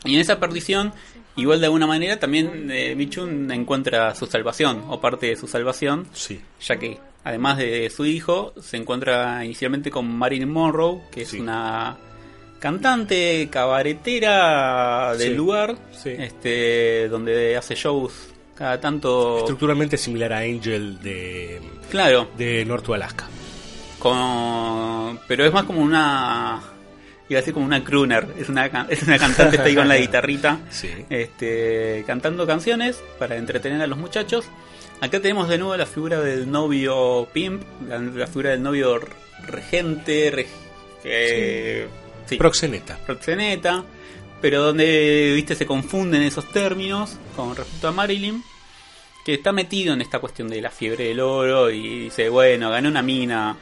Y 0.06 0.16
en 0.16 0.22
esa 0.22 0.40
perdición, 0.40 0.94
igual 1.42 1.60
de 1.60 1.66
alguna 1.66 1.88
manera, 1.88 2.20
también 2.20 2.70
eh, 2.72 2.96
Michun 2.96 3.52
encuentra 3.52 4.14
su 4.16 4.26
salvación, 4.26 4.84
o 4.88 5.00
parte 5.00 5.28
de 5.28 5.36
su 5.36 5.48
salvación. 5.48 6.08
Sí. 6.14 6.40
Ya 6.62 6.78
que 6.78 7.00
además 7.24 7.58
de 7.58 7.90
su 7.90 8.06
hijo, 8.06 8.54
se 8.62 8.78
encuentra 8.78 9.44
inicialmente 9.44 9.92
con 9.92 10.10
Marilyn 10.12 10.50
Monroe, 10.50 11.02
que 11.12 11.22
es 11.22 11.34
una 11.34 11.98
cantante 12.60 13.48
cabaretera 13.50 15.16
del 15.16 15.36
lugar, 15.36 15.78
este 16.04 17.08
donde 17.08 17.56
hace 17.56 17.76
shows 17.76 18.14
cada 18.54 18.80
tanto 18.80 19.40
estructuralmente 19.40 19.98
similar 19.98 20.34
a 20.34 20.40
Angel 20.40 21.00
de 21.02 21.62
claro 21.90 22.30
de 22.38 22.66
Norte 22.66 22.94
Alaska. 22.94 23.28
Con, 24.00 25.20
pero 25.28 25.46
es 25.46 25.54
más 25.54 25.64
como 25.64 25.82
una 25.82 26.62
iba 27.30 27.38
a 27.38 27.42
decir 27.42 27.54
como 27.54 27.66
una 27.66 27.84
crooner, 27.84 28.28
es 28.40 28.50
una, 28.50 28.66
es 28.90 29.04
una 29.04 29.20
cantante 29.20 29.58
está 29.58 29.68
ahí 29.68 29.76
con 29.76 29.88
la 29.88 29.98
guitarrita, 29.98 30.60
este, 31.10 32.04
cantando 32.08 32.48
canciones 32.48 33.02
para 33.20 33.38
entretener 33.38 33.82
a 33.82 33.88
los 33.88 34.00
muchachos. 34.00 34.46
Acá 35.00 35.22
tenemos 35.22 35.48
de 35.48 35.60
nuevo 35.60 35.78
la 35.78 35.86
figura 35.86 36.20
del 36.20 36.50
novio 36.50 37.28
pimp, 37.32 37.64
la, 37.88 38.28
figura 38.28 38.50
del 38.50 38.64
novio 38.64 39.00
regente, 39.46 40.48
proxeneta. 42.38 42.98
Proxeneta, 43.06 43.84
pero 44.42 44.64
donde, 44.64 45.32
viste, 45.36 45.54
se 45.56 45.68
confunden 45.68 46.24
esos 46.24 46.52
términos 46.52 47.16
con 47.36 47.56
respecto 47.56 47.88
a 47.88 47.92
Marilyn, 47.92 48.44
que 49.24 49.36
está 49.36 49.52
metido 49.52 49.94
en 49.94 50.02
esta 50.02 50.18
cuestión 50.18 50.50
de 50.50 50.62
la 50.62 50.72
fiebre 50.72 51.10
del 51.10 51.20
oro 51.20 51.70
y 51.70 52.06
dice, 52.06 52.28
bueno, 52.28 52.72
gané 52.72 52.88
una 52.88 53.04
mina 53.04 53.56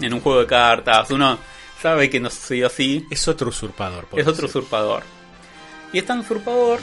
en 0.00 0.14
un 0.14 0.20
juego 0.20 0.40
de 0.40 0.46
cartas, 0.46 1.10
uno 1.10 1.38
sabe 1.80 2.10
que 2.10 2.20
no 2.20 2.30
sucedió 2.30 2.66
así. 2.66 3.06
Es 3.10 3.28
otro 3.28 3.48
usurpador. 3.48 4.06
Es 4.16 4.26
otro 4.26 4.46
usurpador. 4.46 5.02
Y 5.92 5.98
es 5.98 6.06
tan 6.06 6.20
usurpador 6.20 6.80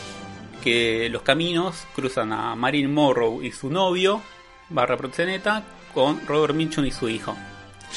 que 0.64 1.10
los 1.10 1.22
caminos 1.22 1.86
cruzan 1.96 2.34
a 2.34 2.56
Marilyn 2.56 2.94
Morrow 2.94 3.44
y 3.44 3.52
su 3.52 3.70
novio, 3.70 4.22
barra 4.70 4.98
proxeneta, 4.98 5.64
con 5.94 6.26
Robert 6.26 6.56
Mitchum 6.56 6.86
y 6.86 6.92
su 6.92 7.08
hijo. 7.08 7.36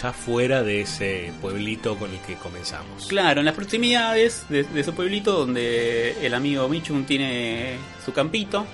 Ya 0.01 0.13
fuera 0.13 0.63
de 0.63 0.83
ese 0.83 1.33
pueblito 1.41 1.97
con 1.97 2.11
el 2.11 2.21
que 2.21 2.35
comenzamos. 2.35 3.07
Claro, 3.07 3.41
en 3.41 3.47
las 3.47 3.55
proximidades 3.55 4.45
de, 4.49 4.67
ese 4.75 4.93
pueblito 4.93 5.33
donde 5.33 6.25
el 6.25 6.35
amigo 6.35 6.69
Mitchum 6.69 7.05
tiene 7.05 7.79
su 8.05 8.13
campito, 8.13 8.67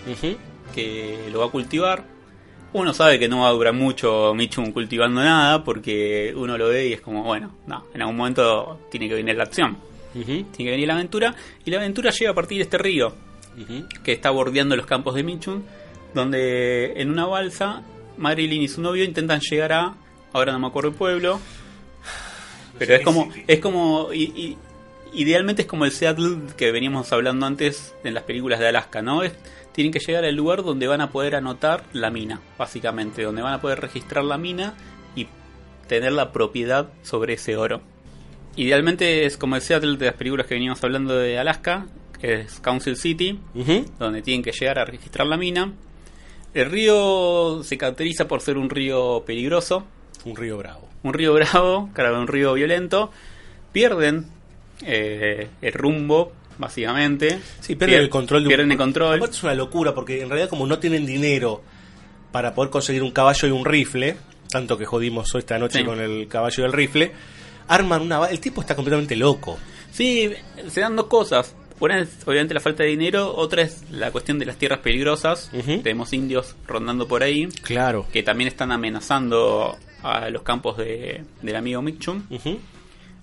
que 0.74 1.28
lo 1.30 1.38
va 1.38 1.46
a 1.46 1.50
cultivar. 1.50 2.13
Uno 2.74 2.92
sabe 2.92 3.20
que 3.20 3.28
no 3.28 3.42
va 3.42 3.48
a 3.50 3.52
durar 3.52 3.72
mucho 3.72 4.34
Mitchum 4.34 4.72
cultivando 4.72 5.22
nada, 5.22 5.62
porque 5.62 6.34
uno 6.36 6.58
lo 6.58 6.68
ve 6.68 6.88
y 6.88 6.92
es 6.92 7.00
como, 7.00 7.22
bueno, 7.22 7.52
no, 7.68 7.84
en 7.94 8.02
algún 8.02 8.16
momento 8.16 8.80
tiene 8.90 9.08
que 9.08 9.14
venir 9.14 9.36
la 9.36 9.44
acción. 9.44 9.78
Tiene 10.12 10.44
que 10.52 10.70
venir 10.70 10.88
la 10.88 10.94
aventura, 10.94 11.36
y 11.64 11.70
la 11.70 11.76
aventura 11.76 12.10
llega 12.10 12.32
a 12.32 12.34
partir 12.34 12.58
de 12.58 12.64
este 12.64 12.76
río 12.76 13.14
que 14.02 14.12
está 14.12 14.30
bordeando 14.30 14.74
los 14.74 14.86
campos 14.86 15.14
de 15.14 15.22
Michun, 15.22 15.64
donde 16.14 17.00
en 17.00 17.10
una 17.10 17.26
balsa 17.26 17.82
Marilyn 18.16 18.62
y 18.62 18.68
su 18.68 18.80
novio 18.80 19.04
intentan 19.04 19.38
llegar 19.38 19.72
a, 19.72 19.94
ahora 20.32 20.52
no 20.52 20.58
me 20.58 20.66
acuerdo 20.66 20.90
el 20.90 20.96
pueblo, 20.96 21.40
pero 22.76 22.96
es 22.96 23.02
como, 23.02 23.32
es 23.46 23.60
como, 23.60 24.08
idealmente 25.12 25.62
es 25.62 25.68
como 25.68 25.84
el 25.84 25.92
Seattle 25.92 26.38
que 26.56 26.72
veníamos 26.72 27.12
hablando 27.12 27.46
antes 27.46 27.94
en 28.02 28.14
las 28.14 28.24
películas 28.24 28.58
de 28.58 28.66
Alaska, 28.66 29.00
¿no? 29.00 29.22
Es, 29.22 29.32
tienen 29.74 29.92
que 29.92 29.98
llegar 29.98 30.24
al 30.24 30.36
lugar 30.36 30.62
donde 30.62 30.86
van 30.86 31.00
a 31.00 31.10
poder 31.10 31.34
anotar 31.34 31.82
la 31.92 32.08
mina, 32.08 32.40
básicamente, 32.56 33.24
donde 33.24 33.42
van 33.42 33.54
a 33.54 33.60
poder 33.60 33.80
registrar 33.80 34.24
la 34.24 34.38
mina 34.38 34.74
y 35.16 35.26
tener 35.88 36.12
la 36.12 36.30
propiedad 36.30 36.88
sobre 37.02 37.34
ese 37.34 37.56
oro. 37.56 37.82
Idealmente 38.54 39.26
es 39.26 39.36
como 39.36 39.56
el 39.56 39.62
Seattle 39.62 39.96
de 39.96 40.06
las 40.06 40.14
películas 40.14 40.46
que 40.46 40.54
veníamos 40.54 40.82
hablando 40.84 41.16
de 41.16 41.38
Alaska, 41.40 41.86
que 42.20 42.42
es 42.42 42.60
Council 42.60 42.96
City, 42.96 43.40
donde 43.98 44.22
tienen 44.22 44.44
que 44.44 44.52
llegar 44.52 44.78
a 44.78 44.84
registrar 44.84 45.26
la 45.26 45.36
mina. 45.36 45.72
El 46.54 46.70
río 46.70 47.64
se 47.64 47.76
caracteriza 47.76 48.28
por 48.28 48.42
ser 48.42 48.56
un 48.56 48.70
río 48.70 49.24
peligroso. 49.26 49.84
Un 50.24 50.36
río 50.36 50.56
bravo. 50.56 50.88
Un 51.02 51.14
río 51.14 51.34
bravo, 51.34 51.90
claro, 51.94 52.20
un 52.20 52.28
río 52.28 52.54
violento. 52.54 53.10
Pierden 53.72 54.26
eh, 54.82 55.48
el 55.60 55.72
rumbo, 55.72 56.32
básicamente. 56.58 57.38
Sí, 57.60 57.76
pierden 57.76 58.00
el 58.00 58.10
control. 58.10 58.44
De 58.44 58.48
pierden 58.48 58.72
el 58.72 58.78
control. 58.78 59.22
es 59.22 59.42
una 59.42 59.54
locura, 59.54 59.94
porque 59.94 60.22
en 60.22 60.28
realidad 60.28 60.48
como 60.48 60.66
no 60.66 60.78
tienen 60.78 61.06
dinero 61.06 61.62
para 62.32 62.54
poder 62.54 62.70
conseguir 62.70 63.02
un 63.02 63.12
caballo 63.12 63.48
y 63.48 63.50
un 63.50 63.64
rifle, 63.64 64.16
tanto 64.50 64.76
que 64.76 64.84
jodimos 64.84 65.34
esta 65.34 65.58
noche 65.58 65.84
con 65.84 66.00
el 66.00 66.26
caballo 66.28 66.64
y 66.64 66.66
el 66.66 66.72
rifle, 66.72 67.12
arman 67.68 68.02
una... 68.02 68.26
El 68.26 68.40
tipo 68.40 68.60
está 68.60 68.74
completamente 68.74 69.16
loco. 69.16 69.58
Sí, 69.92 70.30
se 70.68 70.80
dan 70.80 70.96
dos 70.96 71.06
cosas. 71.06 71.54
Una 71.80 72.00
es 72.00 72.08
obviamente 72.24 72.54
la 72.54 72.60
falta 72.60 72.82
de 72.82 72.88
dinero, 72.88 73.34
otra 73.36 73.62
es 73.62 73.84
la 73.90 74.10
cuestión 74.10 74.38
de 74.38 74.46
las 74.46 74.56
tierras 74.56 74.78
peligrosas. 74.80 75.50
Tenemos 75.82 76.12
indios 76.12 76.56
rondando 76.66 77.06
por 77.06 77.22
ahí. 77.22 77.46
Claro. 77.62 78.06
Que 78.12 78.22
también 78.22 78.48
están 78.48 78.72
amenazando 78.72 79.76
a 80.02 80.30
los 80.30 80.42
campos 80.42 80.78
de, 80.78 81.24
del 81.42 81.56
amigo 81.56 81.82
Mitchum. 81.82 82.22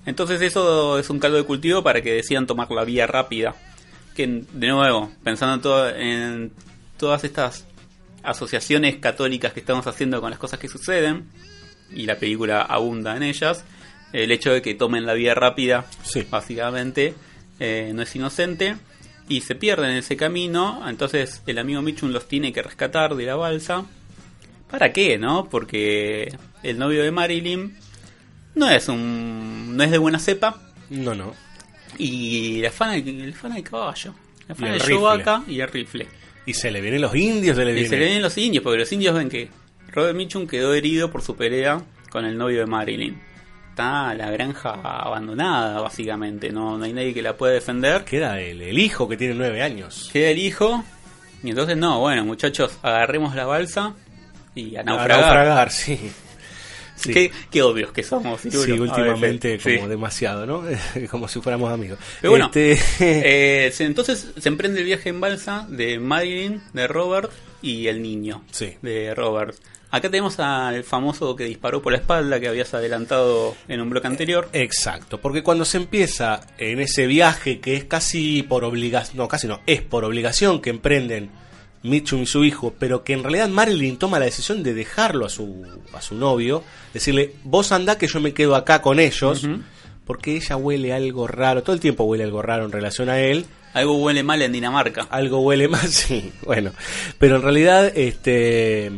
Entonces 0.06 0.42
eso 0.42 0.98
es 0.98 1.10
un 1.10 1.20
caldo 1.20 1.38
de 1.38 1.44
cultivo 1.44 1.84
para 1.84 2.02
que 2.02 2.14
decidan 2.14 2.48
tomar 2.48 2.72
la 2.72 2.84
vía 2.84 3.08
rápida. 3.08 3.56
Que 4.16 4.28
de 4.28 4.68
nuevo, 4.68 5.12
pensando 5.24 5.90
en, 5.90 5.98
en 5.98 6.52
todas 6.98 7.24
estas 7.24 7.66
asociaciones 8.24 8.98
católicas 8.98 9.54
que 9.54 9.60
estamos 9.60 9.88
haciendo 9.88 10.22
con 10.22 10.30
las 10.30 10.40
cosas 10.40 10.60
que 10.60 10.68
suceden, 10.68 11.30
y 11.94 12.06
la 12.06 12.18
película 12.18 12.62
abunda 12.62 13.16
en 13.16 13.24
ellas, 13.24 13.66
el 14.14 14.32
hecho 14.32 14.52
de 14.52 14.62
que 14.62 14.76
tomen 14.76 15.06
la 15.06 15.14
vía 15.14 15.34
rápida, 15.34 15.86
básicamente, 16.30 17.14
eh, 17.60 17.92
no 17.94 18.02
es 18.02 18.16
inocente 18.16 18.76
y 19.30 19.42
se 19.42 19.56
pierden 19.56 19.92
en 19.92 19.98
ese 19.98 20.18
camino. 20.18 20.84
Entonces 20.88 21.42
el 21.46 21.58
amigo 21.60 21.82
Michun 21.82 22.14
los 22.14 22.28
tiene 22.28 22.52
que 22.52 22.62
rescatar 22.62 23.16
de 23.16 23.26
la 23.26 23.36
balsa. 23.36 23.86
¿Para 24.70 24.92
qué, 24.94 25.18
no? 25.18 25.50
Porque 25.50 26.34
el 26.64 26.78
novio 26.78 27.04
de 27.04 27.12
Marilyn 27.12 27.78
no 28.56 28.70
es 28.70 28.88
un 28.88 29.76
no 29.76 29.84
es 29.84 29.92
de 29.92 29.98
buena 29.98 30.20
cepa. 30.20 30.62
No, 30.90 31.16
no. 31.16 31.34
Y 31.98 32.62
la 32.62 32.72
fana, 32.72 32.96
el 32.96 33.34
fana 33.34 33.56
del 33.56 33.64
caballo. 33.64 34.14
La 34.48 34.56
fana 34.56 34.74
de 34.74 35.52
y 35.52 35.60
el 35.62 35.68
rifle. 35.68 36.08
Y 36.46 36.54
se 36.54 36.72
le 36.72 36.82
vienen 36.82 37.02
los 37.02 37.16
indios, 37.16 37.56
se 37.56 37.66
le 37.66 37.80
Y 37.80 37.86
se 37.86 37.98
le 37.98 38.06
vienen 38.06 38.22
los 38.22 38.38
indios, 38.38 38.64
porque 38.64 38.80
los 38.80 38.92
indios 38.92 39.16
ven 39.16 39.30
que 39.30 39.50
Robert 39.90 40.16
Mitchum 40.16 40.48
quedó 40.48 40.74
herido 40.74 41.12
por 41.12 41.22
su 41.22 41.36
pelea 41.36 41.82
con 42.10 42.26
el 42.26 42.38
novio 42.38 42.60
de 42.60 42.66
Marilyn 42.66 43.32
está 43.72 44.14
la 44.14 44.30
granja 44.30 44.74
abandonada, 44.84 45.82
básicamente. 45.82 46.52
No, 46.52 46.78
no 46.78 46.84
hay 46.84 46.94
nadie 46.94 47.14
que 47.14 47.22
la 47.22 47.36
pueda 47.36 47.54
defender. 47.54 48.04
Queda 48.04 48.40
el, 48.40 48.62
el 48.62 48.78
hijo 48.78 49.08
que 49.08 49.18
tiene 49.18 49.34
nueve 49.34 49.62
años. 49.62 50.10
Queda 50.12 50.30
el 50.30 50.40
hijo. 50.40 50.84
Y 51.44 51.50
entonces, 51.50 51.78
no, 51.78 52.00
bueno, 52.00 52.24
muchachos, 52.26 52.78
agarremos 52.84 53.34
la 53.34 53.46
balsa 53.46 53.94
y 54.54 54.76
a 54.76 54.84
naufragar. 54.84 55.20
A 55.20 55.22
naufragar, 55.22 55.72
sí. 55.72 56.12
Qué, 57.02 57.32
qué, 57.50 57.62
obvios 57.62 57.92
que 57.92 58.04
somos. 58.04 58.42
Sí, 58.42 58.72
últimamente 58.72 59.60
como 59.60 59.88
demasiado, 59.88 60.46
¿no? 60.46 60.64
como 61.12 61.28
si 61.28 61.42
fuéramos 61.42 61.72
amigos. 61.72 62.00
Pero 62.22 62.32
bueno, 62.32 62.46
este... 62.54 62.80
eh, 63.00 63.74
entonces 63.80 64.32
se 64.38 64.50
emprende 64.50 64.80
el 64.80 64.86
viaje 64.86 65.10
en 65.10 65.20
balsa 65.20 65.66
de 65.70 66.00
Marilyn, 66.00 66.62
de 66.74 66.88
Robert 66.88 67.32
y 67.62 67.88
el 67.88 68.02
niño 68.02 68.44
sí. 68.52 68.76
de 68.82 69.14
Robert. 69.16 69.56
Acá 69.92 70.10
tenemos 70.10 70.40
al 70.40 70.86
famoso 70.86 71.36
que 71.36 71.44
disparó 71.44 71.82
por 71.82 71.92
la 71.92 71.98
espalda 71.98 72.40
que 72.40 72.48
habías 72.48 72.74
adelantado 72.74 73.58
en 73.68 73.82
un 73.82 73.90
bloque 73.90 74.08
anterior. 74.08 74.48
Exacto, 74.54 75.20
porque 75.20 75.44
cuando 75.44 75.66
se 75.66 75.78
empieza 75.78 76.40
en 76.58 76.80
ese 76.80 77.08
viaje 77.08 77.60
que 77.60 77.76
es 77.76 77.84
casi 77.84 78.42
por 78.42 78.64
obligación, 78.64 79.18
no, 79.18 79.28
casi 79.28 79.48
no, 79.48 79.60
es 79.66 79.82
por 79.82 80.06
obligación 80.06 80.62
que 80.62 80.70
emprenden 80.70 81.30
Mitchum 81.84 82.22
y 82.22 82.26
su 82.26 82.44
hijo, 82.44 82.74
pero 82.78 83.04
que 83.04 83.14
en 83.14 83.24
realidad 83.24 83.50
Marilyn 83.50 83.98
toma 83.98 84.20
la 84.20 84.26
decisión 84.26 84.64
de 84.64 84.74
dejarlo 84.74 85.26
a 85.26 85.30
su, 85.30 85.66
a 85.94 86.02
su 86.02 86.16
novio, 86.16 86.64
decirle, 86.94 87.34
vos 87.44 87.72
anda 87.72 87.98
que 87.98 88.08
yo 88.08 88.20
me 88.20 88.34
quedo 88.34 88.56
acá 88.56 88.82
con 88.82 89.00
ellos, 89.00 89.48
porque 90.06 90.36
ella 90.36 90.58
huele 90.58 90.94
algo 90.94 91.28
raro, 91.28 91.64
todo 91.64 91.74
el 91.74 91.80
tiempo 91.80 92.04
huele 92.04 92.24
algo 92.24 92.42
raro 92.42 92.66
en 92.66 92.72
relación 92.72 93.10
a 93.10 93.20
él. 93.20 93.46
Algo 93.74 93.96
huele 93.98 94.22
mal 94.22 94.42
en 94.42 94.52
Dinamarca. 94.52 95.08
Algo 95.10 95.40
huele 95.40 95.68
mal, 95.68 95.88
sí, 95.88 96.32
bueno. 96.44 96.72
Pero 97.18 97.38
en 97.38 97.42
realidad, 97.42 97.92
este 97.96 98.92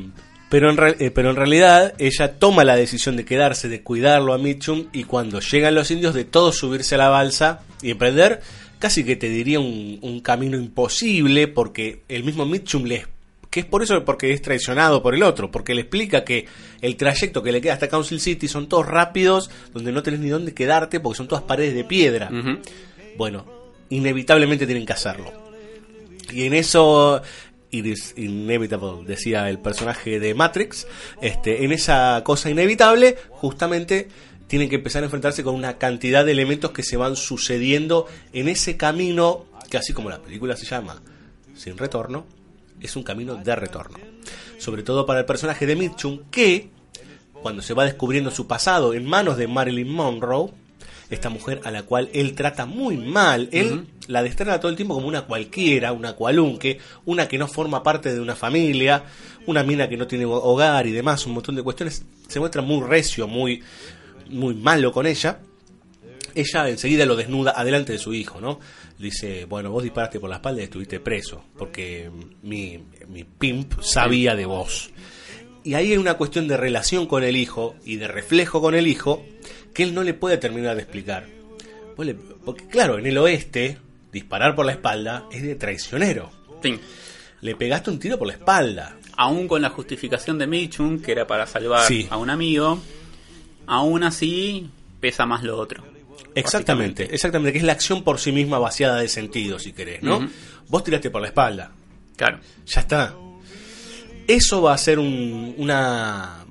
pero 0.54 0.70
en, 0.70 0.78
eh, 1.00 1.10
pero 1.10 1.32
en 1.32 1.36
realidad 1.36 1.96
ella 1.98 2.38
toma 2.38 2.64
la 2.64 2.76
decisión 2.76 3.16
de 3.16 3.26
quedarse, 3.26 3.70
de 3.70 3.82
cuidarlo 3.82 4.34
a 4.34 4.38
Mitchum 4.38 4.86
y 4.94 5.06
cuando 5.06 5.40
llegan 5.40 5.74
los 5.74 5.90
indios 5.90 6.14
de 6.14 6.26
todos 6.26 6.58
subirse 6.58 6.94
a 6.94 7.00
la 7.00 7.10
balsa 7.10 7.62
y 7.82 7.90
emprender 7.90 8.40
casi 8.84 9.06
que 9.06 9.16
te 9.16 9.30
diría 9.30 9.62
un, 9.62 10.20
camino 10.22 10.58
imposible 10.58 11.48
porque 11.48 12.02
el 12.10 12.26
mismo 12.26 12.46
Mitchum 12.46 12.84
les 12.84 13.08
que 13.50 13.62
es 13.62 13.66
por 13.66 13.82
eso 13.82 14.04
porque 14.04 14.34
es 14.34 14.42
traicionado 14.42 15.02
por 15.02 15.16
el 15.16 15.24
otro, 15.24 15.50
porque 15.50 15.74
le 15.74 15.84
explica 15.84 16.26
que 16.26 16.48
el 16.82 16.98
trayecto 16.98 17.42
que 17.42 17.54
le 17.54 17.62
queda 17.62 17.76
hasta 17.76 17.88
Council 17.88 18.20
City 18.20 18.50
son 18.50 18.68
todos 18.68 18.86
rápidos, 18.86 19.50
donde 19.72 19.94
no 19.94 20.04
tenés 20.04 20.20
ni 20.20 20.28
dónde 20.28 20.54
quedarte 20.54 21.00
porque 21.00 21.16
son 21.16 21.30
todas 21.30 21.46
paredes 21.46 21.76
de 21.76 21.86
piedra. 21.86 22.30
Bueno, 23.18 23.46
inevitablemente 23.88 24.66
tienen 24.66 24.86
que 24.86 24.92
hacerlo. 24.92 25.32
Y 26.34 26.44
en 26.44 26.54
eso 26.54 27.22
It 27.72 27.86
is 27.86 28.14
inevitable, 28.18 29.06
decía 29.06 29.50
el 29.50 29.60
personaje 29.60 30.20
de 30.20 30.34
Matrix. 30.34 30.88
Este, 31.22 31.64
en 31.64 31.72
esa 31.72 32.22
cosa 32.26 32.50
inevitable, 32.50 33.16
justamente 33.30 34.10
tienen 34.48 34.70
que 34.70 34.76
empezar 34.76 35.04
a 35.04 35.06
enfrentarse 35.06 35.44
con 35.44 35.56
una 35.56 35.78
cantidad 35.78 36.26
de 36.26 36.32
elementos 36.32 36.72
que 36.72 36.84
se 36.84 36.98
van 36.98 37.16
sucediendo 37.16 38.08
en 38.34 38.48
ese 38.48 38.78
camino, 38.78 39.46
que 39.70 39.78
así 39.78 39.94
como 39.94 40.10
la 40.10 40.22
película 40.22 40.56
se 40.56 40.66
llama 40.66 41.02
Sin 41.56 41.78
Retorno, 41.78 42.26
es 42.82 42.96
un 42.96 43.04
camino 43.04 43.36
de 43.36 43.56
retorno. 43.56 43.98
Sobre 44.58 44.84
todo 44.84 45.06
para 45.06 45.22
el 45.22 45.26
personaje 45.26 45.66
de 45.66 45.76
Mitchum, 45.76 46.20
que 46.30 46.70
cuando 47.34 47.62
se 47.62 47.74
va 47.74 47.86
descubriendo 47.86 48.32
su 48.32 48.48
pasado 48.48 48.94
en 48.94 49.06
manos 49.06 49.38
de 49.38 49.48
Marilyn 49.48 49.90
Monroe, 49.90 50.52
esta 51.10 51.30
mujer 51.30 51.62
a 51.64 51.72
la 51.72 51.84
cual 51.84 52.10
él 52.14 52.34
trata 52.34 52.66
muy 52.66 52.98
mal. 52.98 53.50
Él 53.52 53.86
la 54.08 54.24
destrata 54.24 54.60
todo 54.60 54.70
el 54.70 54.76
tiempo 54.76 54.96
como 54.96 55.08
una 55.08 55.24
cualquiera, 55.24 55.92
una 55.92 56.14
cualunque, 56.14 56.80
una 57.06 57.28
que 57.28 57.38
no 57.38 57.48
forma 57.48 57.84
parte 57.84 58.14
de 58.14 58.20
una 58.20 58.36
familia, 58.36 59.04
una 59.46 59.64
mina 59.64 59.88
que 59.88 59.98
no 59.98 60.08
tiene 60.08 60.26
hogar 60.26 60.88
y 60.88 60.92
demás, 60.92 61.26
un 61.26 61.34
montón 61.34 61.56
de 61.56 61.64
cuestiones. 61.64 62.06
Se 62.28 62.40
muestra 62.40 62.62
muy 62.62 62.82
recio, 62.86 63.28
muy, 63.28 63.62
muy 64.30 64.56
malo 64.56 64.92
con 64.92 65.06
ella. 65.06 65.40
Ella 66.36 66.70
enseguida 66.70 67.06
lo 67.06 67.16
desnuda 67.16 67.54
adelante 67.56 67.94
de 67.94 68.00
su 68.00 68.14
hijo, 68.14 68.42
¿no? 68.42 68.60
Dice, 68.98 69.46
bueno, 69.46 69.72
vos 69.72 69.84
disparaste 69.84 70.20
por 70.20 70.30
la 70.30 70.38
espalda 70.38 70.62
y 70.62 70.66
estuviste 70.66 71.00
preso, 71.00 71.44
porque 71.58 72.10
mi, 72.42 72.84
mi 73.08 73.24
pimp 73.24 73.82
sabía 73.82 74.36
de 74.36 74.46
vos. 74.46 74.90
Y 75.64 75.76
ahí 75.76 75.92
hay 75.92 75.98
una 75.98 76.16
cuestión 76.16 76.48
de 76.48 76.58
relación 76.58 77.06
con 77.06 77.24
el 77.24 77.38
hijo 77.38 77.76
y 77.86 77.98
de 77.98 78.08
reflejo 78.08 78.62
con 78.62 78.76
el 78.76 78.88
hijo 78.88 79.24
que 79.74 79.84
él 79.84 79.94
no 79.94 80.04
le 80.04 80.14
puede 80.14 80.38
terminar 80.38 80.76
de 80.76 80.82
explicar. 80.82 81.28
Porque 81.96 82.68
claro, 82.68 82.98
en 82.98 83.06
el 83.06 83.18
oeste, 83.18 83.78
disparar 84.12 84.56
por 84.56 84.66
la 84.66 84.74
espalda 84.74 85.26
es 85.32 85.44
de 85.44 85.56
traicionero. 85.56 86.32
Sí. 86.62 86.80
Le 87.42 87.56
pegaste 87.56 87.90
un 87.90 88.00
tiro 88.00 88.18
por 88.18 88.28
la 88.28 88.34
espalda. 88.34 88.98
Aún 89.16 89.48
con 89.48 89.62
la 89.62 89.70
justificación 89.70 90.38
de 90.38 90.48
Mitchum, 90.48 91.02
que 91.02 91.12
era 91.12 91.28
para 91.28 91.46
salvar 91.46 91.88
a 92.10 92.18
un 92.18 92.30
amigo, 92.30 92.82
aún 93.68 94.04
así 94.04 94.70
pesa 95.00 95.26
más 95.26 95.44
lo 95.44 95.58
otro. 95.58 95.84
Exactamente, 96.36 97.14
exactamente, 97.14 97.54
que 97.54 97.60
es 97.60 97.64
la 97.64 97.74
acción 97.74 98.04
por 98.04 98.20
sí 98.20 98.32
misma 98.32 98.58
vaciada 98.58 99.00
de 99.00 99.08
sentido, 99.08 99.60
si 99.60 99.74
querés, 99.74 100.02
¿no? 100.02 100.28
Vos 100.68 100.84
tiraste 100.84 101.10
por 101.10 101.22
la 101.22 101.28
espalda. 101.28 101.72
Claro. 102.16 102.40
Ya 102.66 102.82
está. 102.82 103.14
Eso 104.28 104.62
va 104.62 104.74
a 104.74 104.78
ser 104.78 105.00
una, 105.00 106.46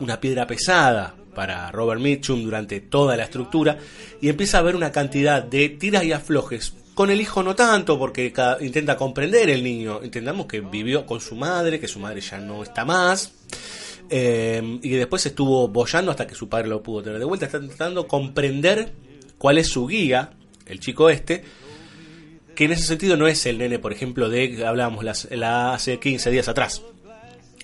una 0.00 0.20
piedra 0.20 0.46
pesada 0.46 1.14
para 1.34 1.70
Robert 1.70 2.00
Mitchum 2.00 2.42
durante 2.42 2.80
toda 2.80 3.16
la 3.16 3.24
estructura 3.24 3.78
y 4.20 4.28
empieza 4.28 4.56
a 4.56 4.60
haber 4.60 4.76
una 4.76 4.90
cantidad 4.90 5.42
de 5.42 5.68
tiras 5.68 6.04
y 6.04 6.12
aflojes. 6.12 6.74
Con 6.94 7.10
el 7.10 7.20
hijo 7.20 7.42
no 7.42 7.56
tanto, 7.56 7.98
porque 7.98 8.32
intenta 8.60 8.96
comprender 8.96 9.50
el 9.50 9.64
niño. 9.64 10.00
Entendamos 10.02 10.46
que 10.46 10.60
vivió 10.60 11.04
con 11.04 11.20
su 11.20 11.34
madre, 11.34 11.80
que 11.80 11.88
su 11.88 11.98
madre 11.98 12.20
ya 12.20 12.38
no 12.38 12.62
está 12.62 12.84
más. 12.84 13.32
Eh, 14.10 14.78
y 14.82 14.90
que 14.90 14.98
después 14.98 15.24
estuvo 15.26 15.68
bollando 15.68 16.10
hasta 16.10 16.26
que 16.26 16.34
su 16.34 16.48
padre 16.48 16.68
lo 16.68 16.82
pudo 16.82 17.02
tener 17.02 17.18
de 17.18 17.24
vuelta. 17.24 17.46
Está 17.46 17.58
intentando 17.58 18.06
comprender 18.06 18.92
cuál 19.38 19.58
es 19.58 19.68
su 19.68 19.86
guía, 19.86 20.32
el 20.66 20.80
chico 20.80 21.10
este, 21.10 21.42
que 22.54 22.64
en 22.64 22.72
ese 22.72 22.84
sentido 22.84 23.16
no 23.16 23.26
es 23.26 23.44
el 23.46 23.58
nene, 23.58 23.78
por 23.78 23.92
ejemplo, 23.92 24.28
de 24.28 24.64
hablábamos 24.66 25.04
la, 25.30 25.74
hace 25.74 25.98
15 25.98 26.30
días 26.30 26.48
atrás 26.48 26.82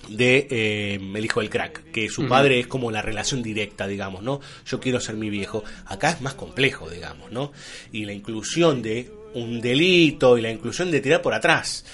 de 0.09 0.47
eh, 0.49 0.95
El 0.95 1.23
hijo 1.23 1.39
del 1.39 1.49
crack, 1.49 1.91
que 1.91 2.09
su 2.09 2.27
padre 2.27 2.59
es 2.59 2.67
como 2.67 2.91
la 2.91 3.01
relación 3.01 3.41
directa, 3.43 3.87
digamos, 3.87 4.23
¿no? 4.23 4.41
Yo 4.65 4.79
quiero 4.79 4.99
ser 4.99 5.15
mi 5.15 5.29
viejo. 5.29 5.63
Acá 5.85 6.09
es 6.09 6.21
más 6.21 6.33
complejo, 6.33 6.89
digamos, 6.89 7.31
¿no? 7.31 7.53
Y 7.91 8.05
la 8.05 8.11
inclusión 8.11 8.81
de 8.81 9.11
un 9.33 9.61
delito 9.61 10.37
y 10.37 10.41
la 10.41 10.51
inclusión 10.51 10.91
de 10.91 10.99
tirar 10.99 11.21
por 11.21 11.33
atrás 11.33 11.85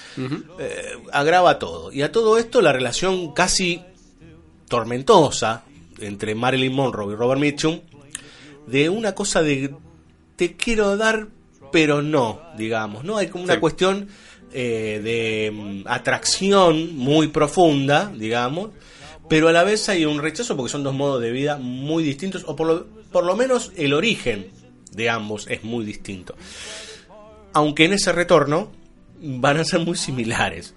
eh, 0.60 0.94
agrava 1.12 1.60
todo. 1.60 1.92
Y 1.92 2.02
a 2.02 2.12
todo 2.12 2.38
esto 2.38 2.62
la 2.62 2.74
relación 2.74 3.34
casi 3.34 3.84
tormentosa 4.68 5.64
entre 6.00 6.36
Marilyn 6.36 6.74
Monroe 6.74 7.14
y 7.14 7.16
Robert 7.16 7.40
Mitchum 7.40 7.80
de 8.68 8.90
una 8.90 9.16
cosa 9.16 9.42
de 9.42 9.74
te 10.36 10.56
quiero 10.56 10.98
dar, 10.98 11.28
pero 11.72 12.02
no, 12.02 12.42
digamos, 12.58 13.04
¿no? 13.04 13.18
Hay 13.18 13.28
como 13.28 13.44
una 13.44 13.60
cuestión 13.60 14.08
eh, 14.54 15.02
de 15.04 15.52
mm, 15.52 15.88
atracción 15.88 16.96
muy 16.96 17.28
profunda, 17.28 18.12
digamos, 18.16 18.70
pero 19.28 19.50
a 19.50 19.52
la 19.52 19.64
vez 19.64 19.90
hay 19.90 20.06
un 20.06 20.22
rechazo 20.22 20.56
porque 20.56 20.72
son 20.72 20.84
dos 20.84 20.94
modos 20.94 21.22
de 21.22 21.32
vida 21.32 21.58
muy 21.58 22.04
distintos, 22.04 22.44
o 22.46 22.56
por 22.56 22.68
lo, 22.68 22.88
por 23.12 23.26
lo 23.26 23.36
menos 23.36 23.72
el 23.76 23.94
origen 23.94 24.48
de 24.92 25.10
ambos 25.10 25.48
es 25.50 25.64
muy 25.64 25.86
distinto. 25.86 26.36
Aunque 27.54 27.86
en 27.86 27.94
ese 27.94 28.12
retorno 28.12 28.72
van 29.20 29.58
a 29.58 29.64
ser 29.64 29.80
muy 29.80 29.98
similares. 29.98 30.76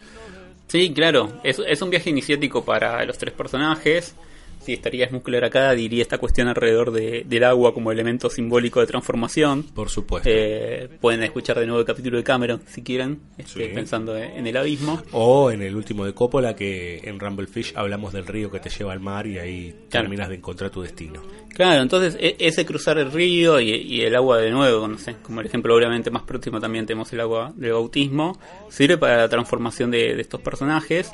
Sí, 0.71 0.93
claro, 0.95 1.33
es, 1.43 1.61
es 1.67 1.83
un 1.83 1.91
viaje 1.91 2.11
iniciático 2.11 2.65
para 2.65 3.05
los 3.05 3.19
tres 3.19 3.35
personajes 3.35 4.15
si 4.61 4.75
estaría 4.75 5.09
Smuggler 5.09 5.45
acá, 5.45 5.73
diría 5.73 6.03
esta 6.03 6.19
cuestión 6.19 6.49
alrededor 6.49 6.93
de, 6.93 7.25
del 7.27 7.45
agua 7.45 7.73
como 7.73 7.93
elemento 7.93 8.29
simbólico 8.29 8.81
de 8.81 8.87
transformación. 8.87 9.63
Por 9.63 9.89
supuesto. 9.89 10.29
Eh, 10.31 10.89
pueden 11.01 11.23
escuchar 11.23 11.59
de 11.59 11.67
nuevo 11.67 11.81
el 11.81 11.87
capítulo 11.87 12.19
de 12.19 12.25
Cameron 12.25 12.63
si 12.67 12.83
quieren, 12.83 13.21
este, 13.39 13.69
pensando 13.69 14.17
en 14.17 14.47
el 14.47 14.57
abismo. 14.57 15.03
O 15.13 15.51
en 15.51 15.63
el 15.63 15.75
último 15.75 16.05
de 16.05 16.13
Coppola, 16.13 16.55
que 16.55 17.01
en 17.05 17.19
Rumblefish 17.19 17.73
hablamos 17.75 18.13
del 18.13 18.27
río 18.27 18.51
que 18.51 18.61
te 18.61 18.69
lleva 18.69 18.93
al 18.93 19.01
mar 19.01 19.27
y 19.27 19.39
ahí 19.39 19.75
terminas 19.89 20.29
de 20.29 20.37
encontrar 20.37 20.71
tu 20.71 20.83
destino. 20.83 21.23
Claro, 21.55 21.83
entonces 21.83 22.17
e, 22.21 22.37
ese 22.39 22.65
cruzar 22.65 22.99
el 22.99 23.11
río 23.11 23.61
y, 23.61 24.01
el 24.03 24.15
agua 24.15 24.39
de 24.39 24.51
nuevo, 24.51 24.87
no 24.87 24.99
sé, 24.99 25.17
como 25.23 25.41
el 25.41 25.47
ejemplo 25.47 25.75
obviamente 25.75 26.11
más 26.11 26.23
próximo 26.23 26.61
también 26.61 26.87
tenemos 26.87 27.13
el 27.13 27.21
agua 27.21 27.53
del 27.57 27.73
bautismo, 27.73 28.39
sirve 28.69 28.99
para 28.99 29.17
la 29.17 29.29
transformación 29.29 29.91
de, 29.91 30.15
de 30.15 30.23
estos 30.23 30.41
personajes, 30.41 31.13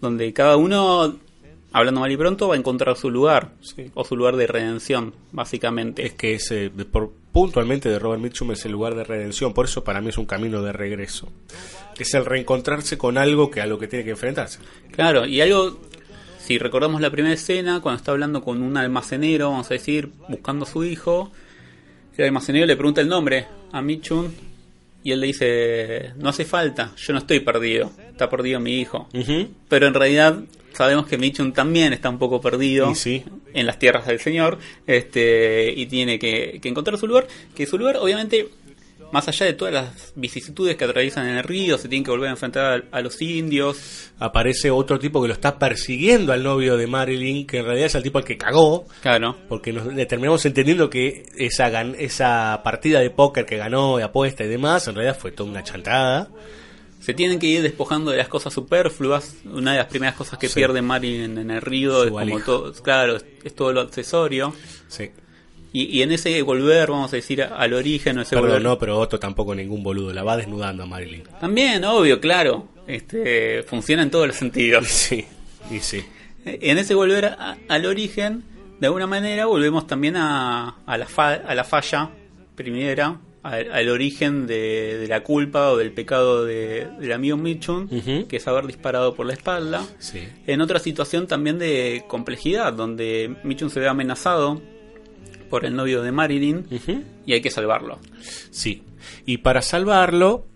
donde 0.00 0.32
cada 0.32 0.56
uno 0.56 1.16
hablando 1.74 2.00
mal 2.00 2.12
y 2.12 2.16
pronto, 2.16 2.46
va 2.46 2.54
a 2.54 2.58
encontrar 2.58 2.96
su 2.96 3.10
lugar, 3.10 3.50
o 3.94 4.04
su 4.04 4.16
lugar 4.16 4.36
de 4.36 4.46
redención, 4.46 5.12
básicamente. 5.32 6.06
Es 6.06 6.12
que 6.14 6.34
ese, 6.34 6.70
por, 6.70 7.12
puntualmente 7.32 7.88
de 7.88 7.98
Robert 7.98 8.22
Mitchum 8.22 8.52
es 8.52 8.64
el 8.64 8.70
lugar 8.70 8.94
de 8.94 9.02
redención, 9.02 9.52
por 9.52 9.66
eso 9.66 9.82
para 9.82 10.00
mí 10.00 10.10
es 10.10 10.16
un 10.16 10.24
camino 10.24 10.62
de 10.62 10.72
regreso. 10.72 11.32
Es 11.98 12.14
el 12.14 12.24
reencontrarse 12.24 12.96
con 12.96 13.18
algo 13.18 13.50
que 13.50 13.60
a 13.60 13.66
lo 13.66 13.76
que 13.80 13.88
tiene 13.88 14.04
que 14.04 14.12
enfrentarse. 14.12 14.60
Claro, 14.92 15.26
y 15.26 15.40
algo, 15.40 15.80
si 16.38 16.58
recordamos 16.58 17.00
la 17.00 17.10
primera 17.10 17.34
escena, 17.34 17.80
cuando 17.80 17.98
está 17.98 18.12
hablando 18.12 18.40
con 18.40 18.62
un 18.62 18.76
almacenero, 18.76 19.50
vamos 19.50 19.68
a 19.72 19.74
decir, 19.74 20.12
buscando 20.28 20.66
a 20.66 20.68
su 20.68 20.84
hijo, 20.84 21.32
el 22.16 22.24
almacenero 22.24 22.66
le 22.66 22.76
pregunta 22.76 23.00
el 23.00 23.08
nombre 23.08 23.48
a 23.72 23.82
Mitchum 23.82 24.30
y 25.02 25.10
él 25.10 25.20
le 25.20 25.26
dice, 25.26 26.12
no 26.18 26.28
hace 26.28 26.44
falta, 26.44 26.92
yo 26.96 27.12
no 27.12 27.18
estoy 27.18 27.40
perdido, 27.40 27.90
está 28.12 28.30
perdido 28.30 28.60
mi 28.60 28.78
hijo. 28.78 29.08
Pero 29.68 29.88
en 29.88 29.94
realidad 29.94 30.38
sabemos 30.74 31.06
que 31.06 31.18
Mitchum 31.18 31.52
también 31.52 31.92
está 31.92 32.08
un 32.08 32.18
poco 32.18 32.40
perdido 32.40 32.92
en 33.52 33.66
las 33.66 33.78
tierras 33.78 34.06
del 34.06 34.20
Señor 34.20 34.58
este 34.86 35.72
y 35.74 35.86
tiene 35.86 36.18
que, 36.18 36.60
encontrar 36.62 36.98
su 36.98 37.06
lugar. 37.06 37.26
Que 37.54 37.66
su 37.66 37.78
lugar, 37.78 37.96
obviamente, 37.96 38.48
más 39.12 39.28
allá 39.28 39.46
de 39.46 39.52
todas 39.52 39.72
las 39.72 40.12
vicisitudes 40.16 40.76
que 40.76 40.84
atraviesan 40.84 41.28
en 41.28 41.36
el 41.36 41.44
río, 41.44 41.78
se 41.78 41.88
tiene 41.88 42.04
que 42.04 42.10
volver 42.10 42.28
a 42.28 42.32
enfrentar 42.32 42.84
a, 42.90 43.00
los 43.00 43.20
indios. 43.22 44.10
Aparece 44.18 44.70
otro 44.70 44.98
tipo 44.98 45.22
que 45.22 45.28
lo 45.28 45.34
está 45.34 45.58
persiguiendo 45.58 46.32
al 46.32 46.42
novio 46.42 46.76
de 46.76 46.86
Marilyn, 46.86 47.46
que 47.46 47.58
en 47.58 47.64
realidad 47.66 47.86
es 47.86 47.94
el 47.94 48.02
tipo 48.02 48.18
al 48.18 48.24
que 48.24 48.36
cagó. 48.36 48.86
Claro. 49.02 49.36
Porque 49.48 49.72
nos 49.72 49.86
terminamos 50.08 50.44
entendiendo 50.44 50.90
que 50.90 51.26
esa, 51.36 51.68
esa 51.82 52.60
partida 52.64 53.00
de 53.00 53.10
póker 53.10 53.46
que 53.46 53.56
ganó, 53.56 53.98
de 53.98 54.04
apuesta 54.04 54.44
y 54.44 54.48
demás, 54.48 54.88
en 54.88 54.96
realidad 54.96 55.16
fue 55.18 55.30
toda 55.30 55.50
una 55.50 55.62
chantada 55.62 56.30
se 57.04 57.12
tienen 57.12 57.38
que 57.38 57.46
ir 57.46 57.60
despojando 57.60 58.12
de 58.12 58.16
las 58.16 58.28
cosas 58.28 58.54
superfluas. 58.54 59.34
Una 59.44 59.72
de 59.72 59.78
las 59.78 59.88
primeras 59.88 60.14
cosas 60.14 60.38
que 60.38 60.48
pierde 60.48 60.80
Marin 60.80 61.36
en, 61.36 61.50
el 61.50 61.60
río 61.60 62.02
es 62.02 62.10
como 62.10 62.40
todo, 62.40 62.72
claro, 62.72 63.18
es, 63.44 63.54
todo 63.54 63.74
lo 63.74 63.82
accesorio. 63.82 64.54
Sí. 64.88 65.10
Y, 65.74 66.00
en 66.00 66.12
ese 66.12 66.40
volver, 66.40 66.90
vamos 66.90 67.12
a 67.12 67.16
decir, 67.16 67.42
al 67.42 67.74
origen, 67.74 68.20
ese 68.20 68.36
Perdón, 68.36 68.62
no, 68.62 68.78
pero 68.78 68.98
Otto 68.98 69.18
tampoco 69.18 69.54
ningún 69.54 69.82
boludo, 69.82 70.14
la 70.14 70.22
va 70.22 70.38
desnudando 70.38 70.84
a 70.84 70.86
Marilyn. 70.86 71.24
También, 71.40 71.84
obvio, 71.84 72.20
claro. 72.20 72.68
Este, 72.86 73.64
funciona 73.64 74.02
en 74.02 74.10
todos 74.10 74.26
los 74.26 74.36
sentidos. 74.36 74.86
Sí, 74.88 75.26
y 75.70 75.80
sí. 75.80 76.02
En 76.46 76.78
ese 76.78 76.94
volver 76.94 77.36
al 77.68 77.86
origen, 77.86 78.44
de 78.80 78.86
alguna 78.86 79.06
manera 79.06 79.44
volvemos 79.44 79.86
también 79.86 80.16
a, 80.16 80.76
a, 80.86 80.96
la, 80.96 81.06
a 81.06 81.54
la 81.54 81.64
falla 81.64 82.08
primera 82.54 83.18
al, 83.44 83.90
origen 83.90 84.46
de, 84.46 85.04
la 85.06 85.22
culpa 85.22 85.70
o 85.70 85.76
del 85.76 85.92
pecado 85.92 86.46
de, 86.46 86.88
del 86.98 87.12
amigo 87.12 87.36
Mitchum, 87.36 87.88
que 88.26 88.36
es 88.36 88.48
haber 88.48 88.66
disparado 88.66 89.14
por 89.14 89.26
la 89.26 89.34
espalda. 89.34 89.86
En 90.46 90.62
otra 90.62 90.78
situación 90.78 91.26
también 91.26 91.58
de 91.58 92.04
complejidad, 92.08 92.72
donde 92.72 93.36
Mitchum 93.44 93.68
se 93.68 93.80
ve 93.80 93.88
amenazado 93.88 94.62
por 95.50 95.66
el 95.66 95.76
novio 95.76 96.02
de 96.02 96.10
Marilyn 96.10 96.66
y 97.26 97.34
hay 97.34 97.42
que 97.42 97.50
salvarlo. 97.50 97.98
Sí, 98.50 98.82
y 99.26 99.38
para 99.38 99.60
salvarlo, 99.60 100.46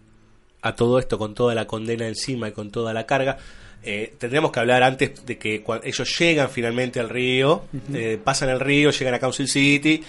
a 0.62 0.74
todo 0.74 0.98
esto 0.98 1.18
con 1.18 1.34
toda 1.34 1.54
la 1.54 1.66
condena 1.66 2.08
encima 2.08 2.48
y 2.48 2.52
con 2.52 2.70
toda 2.70 2.94
la 2.94 3.04
carga, 3.04 3.36
eh, 3.82 4.14
tendríamos 4.18 4.50
que 4.50 4.60
hablar 4.60 4.82
antes 4.82 5.26
de 5.26 5.36
que 5.36 5.62
ellos 5.84 6.18
llegan 6.18 6.48
finalmente 6.48 7.00
al 7.00 7.10
río, 7.10 7.64
eh, 7.92 8.18
pasan 8.22 8.48
el 8.48 8.60
río, 8.60 8.90
llegan 8.90 9.14
a 9.14 9.18
Council 9.18 9.46
City 9.46 10.02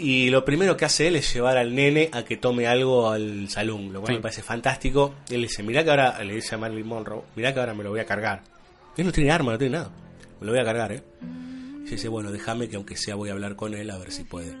y 0.00 0.30
lo 0.30 0.44
primero 0.44 0.76
que 0.76 0.84
hace 0.84 1.08
él 1.08 1.16
es 1.16 1.34
llevar 1.34 1.58
al 1.58 1.74
nene 1.74 2.08
a 2.12 2.24
que 2.24 2.36
tome 2.36 2.68
algo 2.68 3.10
al 3.10 3.48
salón, 3.48 3.92
lo 3.92 4.00
cual 4.00 4.14
me 4.14 4.20
parece 4.20 4.42
fantástico. 4.42 5.16
Él 5.28 5.42
dice, 5.42 5.64
mirá 5.64 5.82
que 5.82 5.90
ahora, 5.90 6.22
le 6.22 6.36
dice 6.36 6.54
a 6.54 6.58
Marilyn 6.58 6.86
Monroe, 6.86 7.24
mirá 7.34 7.52
que 7.52 7.58
ahora 7.58 7.74
me 7.74 7.82
lo 7.82 7.90
voy 7.90 7.98
a 7.98 8.06
cargar. 8.06 8.44
Él 8.96 9.06
no 9.06 9.10
tiene 9.10 9.32
arma, 9.32 9.50
no 9.50 9.58
tiene 9.58 9.76
nada. 9.76 9.90
Me 10.40 10.46
lo 10.46 10.52
voy 10.52 10.60
a 10.60 10.64
cargar, 10.64 10.92
¿eh? 10.92 11.02
Y 11.84 11.90
dice, 11.90 12.06
bueno, 12.06 12.30
déjame 12.30 12.68
que 12.68 12.76
aunque 12.76 12.96
sea 12.96 13.16
voy 13.16 13.30
a 13.30 13.32
hablar 13.32 13.56
con 13.56 13.74
él 13.74 13.90
a 13.90 13.98
ver 13.98 14.12
si 14.12 14.22
puede. 14.22 14.56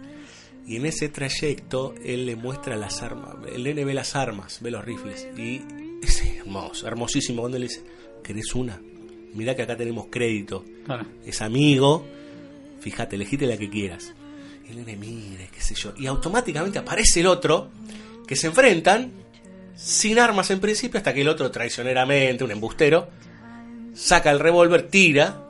Y 0.66 0.74
en 0.74 0.86
ese 0.86 1.08
trayecto 1.08 1.94
él 2.04 2.26
le 2.26 2.34
muestra 2.34 2.74
las 2.74 3.00
armas. 3.02 3.36
El 3.54 3.62
nene 3.62 3.84
ve 3.84 3.94
las 3.94 4.16
armas, 4.16 4.58
ve 4.60 4.72
los 4.72 4.84
rifles. 4.84 5.28
Y 5.36 5.62
es 6.02 6.20
hermoso, 6.40 6.88
hermosísimo 6.88 7.42
cuando 7.42 7.58
él 7.58 7.62
dice, 7.62 7.84
¿querés 8.24 8.56
una? 8.56 8.82
Mirá 9.34 9.54
que 9.54 9.62
acá 9.62 9.76
tenemos 9.76 10.06
crédito. 10.10 10.64
Es 11.24 11.42
amigo. 11.42 12.04
Fíjate, 12.80 13.14
elegite 13.14 13.46
la 13.46 13.56
que 13.56 13.70
quieras 13.70 14.14
el 14.68 14.76
nene 14.76 14.96
mire, 14.96 15.48
qué 15.52 15.60
sé 15.60 15.74
yo. 15.74 15.92
Y 15.96 16.06
automáticamente 16.06 16.78
aparece 16.78 17.20
el 17.20 17.26
otro, 17.26 17.70
que 18.26 18.36
se 18.36 18.48
enfrentan, 18.48 19.12
sin 19.74 20.18
armas 20.18 20.50
en 20.50 20.60
principio, 20.60 20.98
hasta 20.98 21.14
que 21.14 21.22
el 21.22 21.28
otro 21.28 21.50
traicioneramente, 21.50 22.44
un 22.44 22.50
embustero, 22.50 23.08
saca 23.94 24.30
el 24.30 24.40
revólver, 24.40 24.88
tira, 24.88 25.42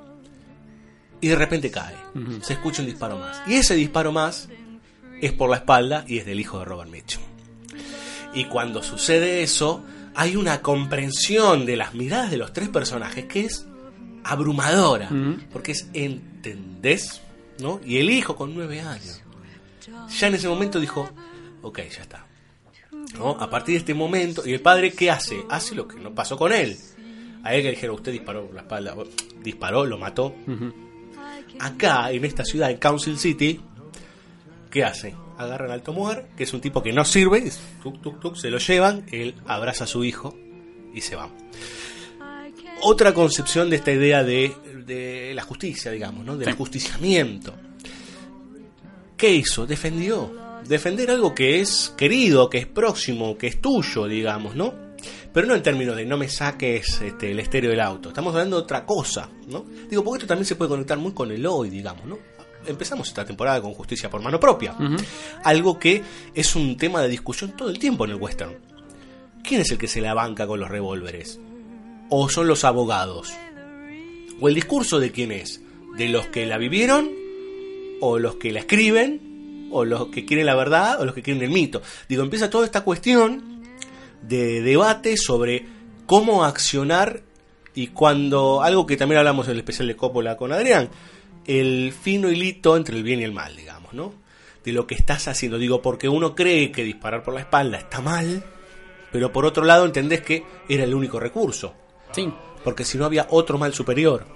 y 1.21 1.29
de 1.29 1.37
repente 1.37 1.71
cae. 1.71 1.97
Se 2.43 2.55
escucha 2.55 2.83
un 2.83 2.87
disparo 2.87 3.19
más. 3.19 3.43
Y 3.47 3.55
ese 3.55 3.75
disparo 3.75 4.13
más 4.13 4.49
es 5.21 5.33
por 5.33 5.51
la 5.51 5.57
espalda 5.57 6.05
y 6.07 6.19
es 6.19 6.27
del 6.27 6.41
hijo 6.41 6.59
de 6.61 6.65
Robert 6.65 6.91
Mitchum. 6.91 7.23
Y 8.35 8.45
cuando 8.45 8.83
sucede 8.83 9.43
eso, 9.43 9.85
hay 10.15 10.37
una 10.37 10.63
comprensión 10.63 11.67
de 11.67 11.77
las 11.77 11.95
miradas 11.95 12.31
de 12.31 12.37
los 12.37 12.53
tres 12.53 12.69
personajes 12.69 13.25
que 13.25 13.47
es 13.47 13.67
abrumadora. 14.25 15.09
Porque 15.53 15.73
es, 15.73 15.89
¿entendés? 15.93 17.21
¿No? 17.61 17.81
Y 17.85 17.99
el 17.99 18.11
hijo 18.11 18.37
con 18.37 18.55
nueve 18.55 18.81
años. 18.81 19.23
Ya 20.19 20.27
en 20.27 20.35
ese 20.35 20.49
momento 20.49 20.81
dijo, 20.81 21.09
ok, 21.63 21.79
ya 21.79 22.03
está. 22.03 22.27
¿No? 23.17 23.31
A 23.31 23.49
partir 23.49 23.75
de 23.75 23.79
este 23.79 23.95
momento, 23.95 24.47
¿y 24.47 24.53
el 24.53 24.61
padre 24.61 24.93
qué 24.93 25.11
hace? 25.11 25.45
Hace 25.49 25.75
lo 25.75 25.89
que 25.89 25.99
no 25.99 26.15
pasó 26.15 26.37
con 26.37 26.53
él. 26.53 26.77
A 27.43 27.55
él 27.55 27.63
que 27.63 27.69
le 27.69 27.75
dijeron, 27.75 27.97
usted 27.97 28.13
disparó 28.13 28.47
por 28.47 28.55
la 28.55 28.63
espalda, 28.63 28.95
disparó, 29.43 29.87
lo 29.87 29.99
mató. 29.99 30.35
Acá, 31.61 32.11
en 32.11 32.25
esta 32.25 32.45
ciudad, 32.45 32.71
en 32.71 32.79
Council 32.79 33.19
City, 33.19 33.61
¿qué 34.71 34.85
hace? 34.85 35.15
Agarran 35.39 35.71
al 35.71 35.83
Tomuar, 35.83 36.29
que 36.37 36.45
es 36.45 36.53
un 36.53 36.61
tipo 36.61 36.83
que 36.83 36.93
no 36.93 37.05
sirve, 37.05 37.51
se 38.35 38.51
lo 38.51 38.59
llevan, 38.59 39.07
él 39.11 39.35
abraza 39.47 39.85
a 39.85 39.87
su 39.87 40.05
hijo 40.05 40.37
y 40.93 41.01
se 41.01 41.17
va. 41.17 41.31
Otra 42.83 43.13
concepción 43.15 43.71
de 43.71 43.77
esta 43.77 43.93
idea 43.93 44.23
de 44.23 44.55
de 44.89 45.33
la 45.35 45.43
justicia, 45.43 45.93
digamos, 45.93 46.25
¿no? 46.25 46.37
Del 46.37 46.55
justiciamiento. 46.55 47.55
¿Qué 49.17 49.35
hizo? 49.35 49.67
Defendió. 49.67 50.49
Defender 50.67 51.11
algo 51.11 51.35
que 51.35 51.61
es 51.61 51.95
querido, 51.97 52.51
que 52.51 52.59
es 52.59 52.67
próximo, 52.67 53.39
que 53.39 53.47
es 53.47 53.61
tuyo, 53.61 54.07
digamos, 54.07 54.55
¿no? 54.57 54.75
Pero 55.33 55.47
no 55.47 55.55
en 55.55 55.63
términos 55.63 55.97
de 55.97 56.05
no 56.05 56.17
me 56.17 56.29
saques 56.29 57.01
este, 57.01 57.31
el 57.31 57.39
estéreo 57.39 57.71
del 57.71 57.81
auto. 57.81 58.09
Estamos 58.09 58.35
hablando 58.35 58.57
de 58.57 58.63
otra 58.63 58.85
cosa, 58.85 59.29
¿no? 59.47 59.65
Digo, 59.89 60.03
porque 60.03 60.19
esto 60.19 60.27
también 60.27 60.47
se 60.47 60.57
puede 60.57 60.71
conectar 60.71 60.99
muy 60.99 61.13
con 61.13 61.31
el 61.31 61.47
hoy, 61.47 61.71
digamos, 61.71 62.05
¿no? 62.07 62.19
Empezamos 62.67 63.09
esta 63.09 63.25
temporada 63.25 63.61
con 63.63 63.73
justicia 63.73 64.11
por 64.11 64.21
mano 64.21 64.41
propia. 64.41 64.75
Algo 65.45 65.79
que 65.79 66.03
es 66.35 66.57
un 66.57 66.77
tema 66.77 67.01
de 67.03 67.09
discusión 67.09 67.57
todo 67.57 67.71
el 67.71 67.79
tiempo 67.79 68.05
en 68.05 68.11
el 68.11 68.17
western. 68.17 68.57
¿Quién 69.43 69.61
es 69.61 69.71
el 69.71 69.79
que 69.79 69.89
se 69.89 70.01
la 70.01 70.13
banca 70.13 70.47
con 70.47 70.61
los 70.61 70.69
revólveres? 70.69 71.41
¿O 72.11 72.29
son 72.29 72.49
los 72.49 72.65
abogados? 72.65 73.33
¿O 74.41 74.49
el 74.49 74.55
discurso 74.55 75.01
de 75.01 75.11
quién 75.11 75.33
es? 75.33 75.63
¿De 75.97 76.09
los 76.09 76.29
que 76.29 76.47
la 76.47 76.59
vivieron? 76.59 77.11
¿O 78.01 78.19
los 78.19 78.37
que 78.37 78.53
la 78.53 78.61
escriben? 78.61 79.69
¿O 79.71 79.85
los 79.85 80.09
que 80.09 80.25
quieren 80.25 80.47
la 80.47 80.55
verdad? 80.55 81.01
¿O 81.01 81.05
los 81.05 81.15
que 81.15 81.23
quieren 81.23 81.43
el 81.43 81.51
mito? 81.51 81.83
Digo, 82.09 82.23
empieza 82.23 82.51
toda 82.51 82.65
esta 82.65 82.83
cuestión 82.83 83.63
de 84.23 84.63
debate 84.63 85.17
sobre 85.17 85.67
cómo 86.07 86.45
accionar 86.45 87.23
y 87.75 87.89
cuando, 87.89 88.63
algo 88.63 88.87
que 88.87 88.97
también 88.97 89.19
hablamos 89.19 89.47
en 89.47 89.53
el 89.53 89.59
especial 89.59 89.89
de 89.89 89.97
Coppola 89.97 90.37
con 90.37 90.53
Adrián, 90.53 90.89
el 91.47 91.93
fino 91.93 92.31
hilito 92.31 92.77
entre 92.77 92.97
el 92.97 93.03
bien 93.03 93.21
y 93.21 93.25
el 93.25 93.33
mal, 93.33 93.55
digamos, 93.57 93.93
¿no? 93.95 94.13
de 94.65 94.73
lo 94.73 94.87
que 94.87 94.95
estás 94.95 95.29
haciendo. 95.29 95.59
Digo, 95.59 95.83
porque 95.83 96.09
uno 96.09 96.35
cree 96.35 96.71
que 96.71 96.85
disparar 96.85 97.23
por 97.23 97.35
la 97.35 97.41
espalda 97.41 97.79
está 97.79 98.01
mal, 98.01 98.45
pero 99.11 99.33
por 99.33 99.47
otro 99.47 99.65
lado 99.65 99.85
entendés 99.85 100.23
que 100.23 100.45
era 100.69 100.85
el 100.85 100.95
único 100.95 101.19
recurso. 101.19 101.75
Sí. 102.13 102.31
Porque 102.69 102.85
si 102.85 102.99
no 102.99 103.07
había 103.07 103.27
otro 103.31 103.57
mal 103.57 103.73
superior. 103.73 104.27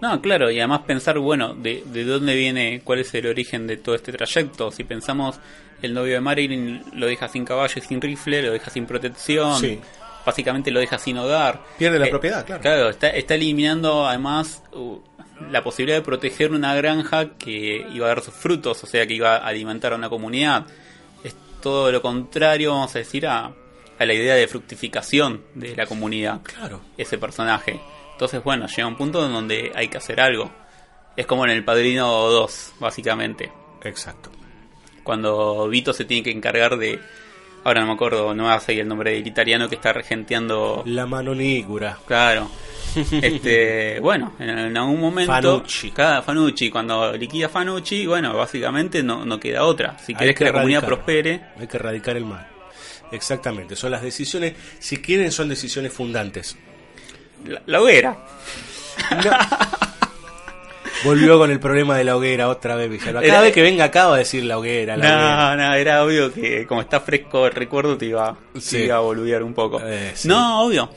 No, 0.00 0.20
claro, 0.20 0.50
y 0.50 0.58
además 0.58 0.80
pensar, 0.86 1.18
bueno, 1.20 1.54
de, 1.54 1.82
de 1.86 2.04
dónde 2.04 2.34
viene, 2.34 2.80
cuál 2.84 2.98
es 2.98 3.14
el 3.14 3.26
origen 3.28 3.66
de 3.68 3.76
todo 3.76 3.94
este 3.94 4.12
trayecto. 4.12 4.70
Si 4.72 4.82
pensamos, 4.84 5.38
el 5.80 5.94
novio 5.94 6.14
de 6.14 6.20
Marilyn 6.20 6.82
lo 6.94 7.06
deja 7.06 7.28
sin 7.28 7.44
caballo 7.44 7.74
y 7.76 7.80
sin 7.80 8.00
rifle, 8.00 8.42
lo 8.42 8.50
deja 8.52 8.70
sin 8.70 8.86
protección, 8.86 9.58
Sí. 9.60 9.78
básicamente 10.26 10.70
lo 10.72 10.80
deja 10.80 10.98
sin 10.98 11.16
hogar. 11.18 11.62
Pierde 11.78 11.98
la 12.00 12.06
Eh, 12.06 12.10
propiedad, 12.10 12.44
claro. 12.44 12.60
Claro, 12.60 12.88
está, 12.90 13.08
está 13.10 13.36
eliminando 13.36 14.06
además 14.06 14.62
uh, 14.72 14.98
la 15.50 15.62
posibilidad 15.62 15.98
de 15.98 16.04
proteger 16.04 16.50
una 16.52 16.74
granja 16.74 17.30
que 17.38 17.86
iba 17.94 18.06
a 18.06 18.08
dar 18.08 18.20
sus 18.22 18.34
frutos, 18.34 18.82
o 18.82 18.86
sea, 18.86 19.06
que 19.06 19.14
iba 19.14 19.36
a 19.36 19.46
alimentar 19.46 19.92
a 19.92 19.96
una 19.96 20.08
comunidad. 20.10 20.66
Es 21.24 21.34
todo 21.62 21.90
lo 21.92 22.02
contrario, 22.02 22.72
vamos 22.72 22.94
a 22.96 22.98
decir, 22.98 23.26
a, 23.26 23.52
a 23.98 24.04
la 24.04 24.14
idea 24.14 24.34
de 24.34 24.46
fructificación 24.48 25.42
de 25.54 25.74
la 25.76 25.86
comunidad 25.86 26.42
Claro. 26.42 26.80
ese 26.96 27.18
personaje. 27.18 27.80
Entonces, 28.12 28.42
bueno, 28.42 28.66
llega 28.66 28.88
un 28.88 28.96
punto 28.96 29.24
en 29.24 29.32
donde 29.32 29.72
hay 29.74 29.88
que 29.88 29.98
hacer 29.98 30.20
algo. 30.20 30.50
Es 31.16 31.26
como 31.26 31.44
en 31.44 31.50
El 31.50 31.64
Padrino 31.64 32.06
2, 32.06 32.74
básicamente. 32.78 33.52
Exacto. 33.82 34.30
Cuando 35.02 35.68
Vito 35.68 35.92
se 35.92 36.04
tiene 36.04 36.22
que 36.22 36.30
encargar 36.30 36.76
de... 36.76 36.98
Ahora 37.64 37.80
no 37.80 37.88
me 37.88 37.92
acuerdo, 37.94 38.32
no 38.34 38.44
me 38.44 38.48
va 38.48 38.54
a 38.54 38.60
seguir 38.60 38.82
el 38.82 38.88
nombre 38.88 39.12
del 39.12 39.26
italiano 39.26 39.68
que 39.68 39.74
está 39.74 39.92
regenteando... 39.92 40.82
La 40.86 41.06
mano 41.06 41.34
nígura. 41.34 41.98
Claro. 42.06 42.48
Este, 42.94 43.98
bueno, 44.02 44.34
en, 44.38 44.76
algún 44.76 45.00
momento... 45.00 45.32
Fanucci. 45.32 45.90
Cada 45.90 46.22
Fanucci, 46.22 46.70
cuando 46.70 47.12
liquida 47.16 47.48
Fanucci, 47.48 48.06
bueno, 48.06 48.36
básicamente 48.36 49.02
no, 49.02 49.24
no 49.24 49.40
queda 49.40 49.64
otra. 49.64 49.98
Si 49.98 50.14
querés 50.14 50.36
que, 50.36 50.44
la 50.44 50.52
comunidad 50.52 50.84
prospere... 50.84 51.40
Hay 51.58 51.66
que 51.66 51.76
erradicar 51.76 52.16
el 52.16 52.24
mal. 52.24 52.55
Exactamente. 53.12 53.76
Son 53.76 53.90
las 53.90 54.02
decisiones, 54.02 54.54
si 54.78 54.98
quieren, 54.98 55.30
son 55.32 55.48
decisiones 55.48 55.92
fundantes. 55.92 56.56
La, 57.46 57.62
la 57.66 57.80
hoguera. 57.80 58.16
Volvió 61.04 61.38
con 61.38 61.50
el 61.50 61.60
problema 61.60 61.96
de 61.98 62.04
la 62.04 62.16
hoguera 62.16 62.48
otra 62.48 62.74
vez, 62.74 62.88
Villalba. 62.90 63.20
Cada 63.20 63.26
Era- 63.34 63.40
vez 63.42 63.52
que 63.52 63.62
venga 63.62 63.84
acá 63.84 64.06
va 64.06 64.14
a 64.14 64.18
decir 64.18 64.42
la 64.44 64.58
hoguera, 64.58 64.96
la 64.96 65.04
hoguera. 65.06 65.56
No, 65.56 65.68
no, 65.68 65.74
era 65.74 66.02
obvio 66.04 66.32
que 66.32 66.66
como 66.66 66.80
está 66.80 67.00
fresco 67.00 67.46
el 67.46 67.52
recuerdo 67.52 67.96
te 67.98 68.06
iba, 68.06 68.36
te 68.54 68.60
Sí. 68.60 68.78
iba 68.84 68.96
a 68.96 69.00
boludear 69.00 69.42
un 69.42 69.52
poco. 69.54 69.80
Eh, 69.84 70.12
sí. 70.14 70.26
No, 70.26 70.62
obvio. 70.64 70.90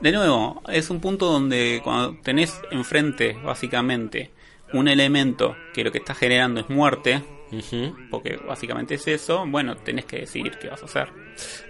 De 0.00 0.12
nuevo, 0.12 0.62
es 0.68 0.90
un 0.90 1.00
punto 1.00 1.26
donde 1.26 1.80
cuando 1.84 2.16
tenés 2.22 2.60
enfrente, 2.70 3.34
básicamente, 3.44 4.30
un 4.72 4.88
elemento 4.88 5.56
que 5.72 5.84
lo 5.84 5.92
que 5.92 5.98
está 5.98 6.14
generando 6.14 6.60
es 6.60 6.68
muerte, 6.68 7.22
Porque 8.10 8.36
básicamente 8.36 8.94
es 8.94 9.06
eso, 9.08 9.44
bueno, 9.46 9.76
tenés 9.76 10.04
que 10.04 10.20
decidir 10.20 10.58
qué 10.58 10.68
vas 10.68 10.82
a 10.82 10.86
hacer. 10.86 11.08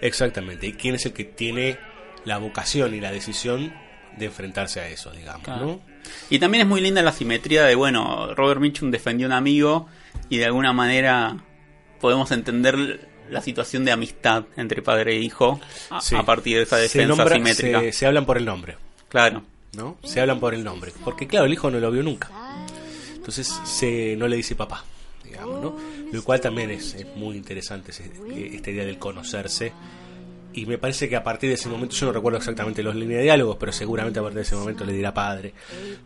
Exactamente. 0.00 0.66
¿Y 0.66 0.72
quién 0.74 0.94
es 0.94 1.06
el 1.06 1.12
que 1.12 1.24
tiene 1.24 1.78
la 2.24 2.38
vocación 2.38 2.94
y 2.94 3.00
la 3.00 3.10
decisión 3.12 3.72
de 4.18 4.26
enfrentarse 4.26 4.80
a 4.80 4.88
eso, 4.88 5.10
digamos? 5.10 5.42
Claro. 5.44 5.66
¿no? 5.66 5.80
Y 6.28 6.38
también 6.38 6.62
es 6.62 6.68
muy 6.68 6.80
linda 6.80 7.02
la 7.02 7.12
simetría 7.12 7.64
de, 7.64 7.74
bueno, 7.74 8.34
Robert 8.34 8.60
Mitchum 8.60 8.90
defendió 8.90 9.26
a 9.26 9.28
un 9.28 9.32
amigo 9.34 9.88
y 10.28 10.38
de 10.38 10.46
alguna 10.46 10.72
manera 10.72 11.36
podemos 12.00 12.30
entender 12.32 13.08
la 13.30 13.40
situación 13.40 13.84
de 13.84 13.92
amistad 13.92 14.44
entre 14.56 14.82
padre 14.82 15.12
e 15.16 15.20
hijo 15.20 15.60
a, 15.90 16.00
Sí. 16.00 16.16
a 16.16 16.22
partir 16.24 16.56
de 16.56 16.62
esa 16.64 16.76
Se 16.76 16.82
defensa 16.82 17.14
nombra- 17.14 17.34
simétrica. 17.36 17.80
Se, 17.80 17.92
se 17.92 18.06
hablan 18.06 18.26
por 18.26 18.36
el 18.38 18.44
nombre, 18.44 18.76
Claro. 19.08 19.42
¿no? 19.74 19.96
Se 20.02 20.20
hablan 20.20 20.40
por 20.40 20.52
el 20.54 20.64
nombre. 20.64 20.92
Porque, 21.04 21.26
claro, 21.28 21.46
el 21.46 21.52
hijo 21.52 21.70
no 21.70 21.78
lo 21.78 21.90
vio 21.92 22.02
nunca. 22.02 22.28
Entonces, 23.14 23.46
se, 23.64 24.16
no 24.16 24.26
le 24.26 24.36
dice 24.36 24.56
papá, 24.56 24.84
Lo 26.12 26.22
cual 26.24 26.40
también 26.40 26.70
es, 26.70 26.96
muy 27.16 27.36
interesante, 27.36 27.92
esta 27.92 28.70
idea 28.70 28.84
del 28.84 28.98
conocerse. 28.98 29.72
Y 30.52 30.66
me 30.66 30.78
parece 30.78 31.08
que 31.08 31.14
a 31.14 31.22
partir 31.22 31.48
de 31.48 31.54
ese 31.54 31.68
momento, 31.68 31.94
yo 31.94 32.06
no 32.06 32.12
recuerdo 32.12 32.36
exactamente 32.38 32.82
los 32.82 32.96
líneas 32.96 33.18
de 33.18 33.22
diálogos, 33.24 33.56
pero 33.60 33.70
seguramente 33.70 34.18
a 34.18 34.22
partir 34.22 34.38
de 34.38 34.42
ese 34.42 34.56
momento 34.56 34.84
le 34.84 34.92
dirá 34.92 35.14
padre, 35.14 35.54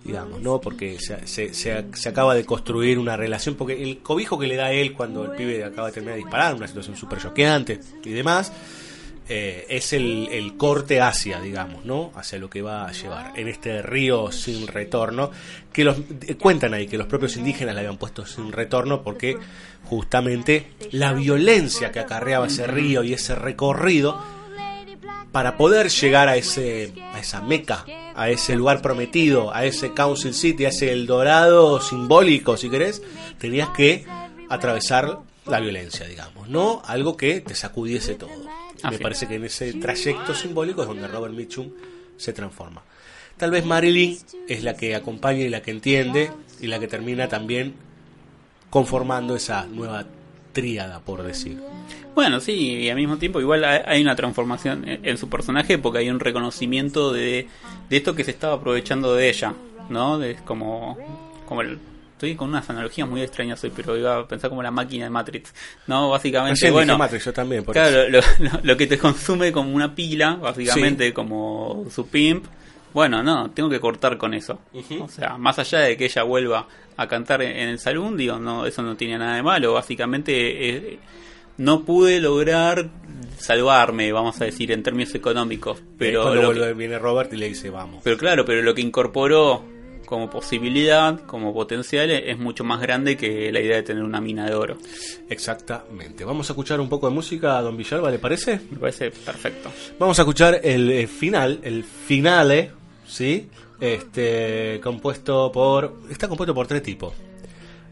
digamos, 0.05 0.43
¿no? 0.43 0.61
Porque 0.61 0.99
se, 1.01 1.27
se, 1.27 1.55
se- 1.55 1.85
se 1.95 2.09
acaba 2.11 2.35
de 2.35 2.45
construir 2.45 2.99
una 2.99 3.17
relación, 3.17 3.55
porque 3.55 3.83
el 3.83 4.01
cobijo 4.01 4.39
que 4.39 4.47
le 4.47 4.57
da 4.57 4.71
él 4.71 4.93
cuando 4.93 5.25
el 5.25 5.31
pibe 5.31 5.65
acaba 5.65 5.87
de 5.89 5.95
terminar 5.95 6.17
de 6.17 6.23
disparar, 6.25 6.55
una 6.55 6.67
situación 6.69 6.95
súper 6.95 7.21
choqueante 7.21 7.81
y 8.05 8.11
demás, 8.11 8.53
eh, 9.27 9.65
es 9.71 9.95
el, 9.95 10.29
el 10.31 10.59
corte 10.59 11.01
hacia, 11.01 11.41
digamos, 11.41 11.87
¿no? 11.87 12.13
Hacia 12.15 12.39
lo 12.39 12.51
que 12.51 12.61
va 12.61 12.87
a 12.87 12.93
llevar 12.93 13.33
en 13.37 13.49
este 13.49 13.81
río 13.81 14.31
sin 14.31 14.67
retorno, 14.67 15.31
que 15.73 15.83
los 15.83 15.97
eh, 16.27 16.35
cuentan 16.35 16.75
ahí 16.75 16.87
que 16.87 16.99
los 16.99 17.07
propios 17.07 17.39
indígenas 17.39 17.75
le 17.75 17.81
habían 17.81 17.97
puesto 17.97 18.27
sin 18.27 18.53
retorno 18.53 19.03
porque 19.03 19.39
justamente 19.85 20.73
la 20.91 21.15
violencia 21.15 21.91
que 21.91 22.01
acarreaba 22.01 22.49
ese 22.49 22.67
río 22.67 23.03
y 23.03 23.15
ese 23.15 23.35
recorrido 23.35 24.23
para 25.33 25.57
poder 25.57 25.89
llegar 25.89 26.29
a 26.29 26.37
ese 26.37 26.93
a 27.15 27.19
esa 27.19 27.41
meca, 27.41 27.87
a 28.15 28.29
ese 28.29 28.55
lugar 28.57 28.83
prometido, 28.83 29.55
a 29.55 29.65
ese 29.65 29.95
Council 29.95 30.35
City, 30.35 30.67
a 30.67 30.69
ese 30.69 30.93
El 30.93 31.07
Dorado 31.07 31.81
simbólico, 31.81 32.59
si 32.59 32.69
querés, 32.69 33.03
tenías 33.39 33.71
que 33.71 34.05
atravesar 34.51 35.19
la 35.47 35.61
violencia, 35.61 36.07
digamos, 36.07 36.49
no 36.49 36.83
algo 36.85 37.17
que 37.17 37.41
te 37.41 37.55
sacudiese 37.55 38.15
todo. 38.15 38.64
Me 38.85 38.97
Así. 38.97 39.03
parece 39.03 39.27
que 39.27 39.37
en 39.37 39.45
ese 39.45 39.73
trayecto 39.75 40.35
simbólico 40.35 40.83
es 40.83 40.89
donde 40.89 41.09
Robert 41.09 41.35
Mitchum 41.35 41.71
se 42.17 42.33
transforma. 42.33 42.83
Tal 43.37 43.51
vez 43.51 43.65
Marilyn 43.65 44.17
es 44.49 44.63
la 44.63 44.77
que 44.77 44.95
acompaña 44.95 45.41
y 45.41 45.49
la 45.49 45.61
que 45.63 45.71
entiende 45.73 46.31
y 46.61 46.67
la 46.69 46.79
que 46.79 46.87
termina 46.87 47.29
también 47.29 47.75
conformando 48.71 49.35
esa 49.35 49.67
nueva 49.67 50.07
tríada, 50.53 51.01
por 51.01 51.23
decir. 51.23 51.61
Bueno, 52.15 52.39
sí, 52.41 52.53
y 52.53 52.91
al 52.91 52.97
mismo 52.97 53.17
tiempo 53.19 53.41
igual 53.41 53.65
hay 53.65 54.01
una 54.01 54.15
transformación 54.15 54.89
en 54.89 55.05
en 55.05 55.19
su 55.19 55.29
personaje 55.29 55.79
porque 55.79 55.99
hay 55.99 56.11
un 56.11 56.21
reconocimiento 56.21 57.13
de, 57.13 57.49
de 57.91 57.97
esto 57.97 58.15
que 58.15 58.23
se 58.23 58.31
estaba 58.31 58.55
aprovechando 58.55 59.15
de 59.15 59.29
ella, 59.29 59.55
¿no? 59.89 60.19
De, 60.19 60.37
como, 60.45 60.97
como 61.47 61.63
el... 61.63 61.79
Estoy 62.25 62.37
con 62.37 62.49
unas 62.49 62.69
analogías 62.71 63.07
muy 63.09 63.21
extrañas 63.23 63.63
hoy, 63.65 63.73
pero 63.75 63.97
iba 63.99 64.19
a 64.19 64.27
pensar 64.27 64.49
como 64.49 64.63
la 64.63 64.71
máquina 64.71 65.05
de 65.05 65.11
Matrix, 65.11 65.53
¿no? 65.87 66.09
Básicamente, 66.11 66.71
bueno... 66.71 66.97
Matrix, 66.97 67.25
yo 67.27 67.33
también, 67.35 67.65
por 67.65 67.77
eso. 67.77 67.87
Claro, 67.91 68.09
lo, 68.09 68.21
lo- 68.39 68.61
lo 68.63 68.77
que 68.77 68.87
te 68.87 68.97
consume 68.99 69.53
como 69.53 69.75
una 69.75 69.95
pila, 69.95 70.37
básicamente 70.37 71.13
como 71.13 71.85
su 71.91 72.07
pimp. 72.09 72.47
Bueno, 72.95 73.23
no, 73.23 73.51
tengo 73.51 73.69
que 73.69 73.79
cortar 73.81 74.17
con 74.17 74.33
eso. 74.35 74.59
O 75.01 75.09
sea, 75.09 75.37
más 75.37 75.59
allá 75.59 75.81
de 75.81 75.97
que 75.97 76.05
ella 76.07 76.23
vuelva 76.23 76.67
a 76.97 77.09
cantar 77.09 77.43
en, 77.43 77.69
el 77.69 77.79
salón, 77.79 78.17
digo, 78.17 78.39
no, 78.39 78.65
eso 78.67 78.83
no 78.83 78.97
tiene 78.97 79.19
nada 79.19 79.37
de 79.37 79.43
malo. 79.43 79.73
Básicamente, 79.75 80.69
eh, 80.71 80.99
no 81.59 81.85
pude 81.85 82.21
lograr 82.21 82.89
salvarme, 83.37 84.13
vamos 84.13 84.41
a 84.41 84.45
decir, 84.45 84.71
en 84.73 84.83
términos 84.83 85.15
económicos. 85.15 85.83
Pero, 85.99 86.35
lo 86.35 86.53
que- 86.55 86.73
viene 86.75 86.99
Robert 86.99 87.33
y 87.33 87.37
le 87.37 87.49
dice, 87.49 87.69
vamos. 87.71 88.01
pero 88.05 88.17
claro, 88.17 88.45
pero 88.45 88.63
lo 88.63 88.75
que 88.75 88.81
incorporó 88.83 89.65
como 90.05 90.31
posibilidad, 90.31 91.21
como 91.27 91.53
potencial, 91.53 92.11
es 92.11 92.39
mucho 92.39 92.65
más 92.65 92.81
grande 92.81 93.17
que 93.17 93.51
la 93.53 93.61
idea 93.61 93.77
de 93.77 93.83
tener 93.83 94.03
una 94.03 94.21
mina 94.21 94.47
de 94.47 94.55
oro. 94.55 94.79
Exactamente. 95.29 96.25
Vamos 96.25 96.49
a 96.49 96.53
escuchar 96.53 96.81
un 96.81 96.89
poco 96.89 97.09
de 97.09 97.15
música, 97.15 97.61
don 97.61 97.77
Villalba, 97.77 98.11
¿le 98.11 98.19
parece? 98.19 98.61
Me 98.71 98.79
parece 98.79 99.11
perfecto. 99.11 99.71
Vamos 99.99 100.19
a 100.19 100.23
escuchar 100.23 100.61
el 100.63 100.91
eh, 100.91 101.07
final, 101.07 101.61
el 101.63 101.85
finale, 101.85 102.71
¿sí? 103.07 103.49
Este, 103.81 104.81
compuesto 104.83 105.51
por... 105.53 106.01
Está 106.11 106.29
compuesto 106.29 106.55
por 106.55 106.67
tres 106.67 106.83
tipos. 106.83 107.13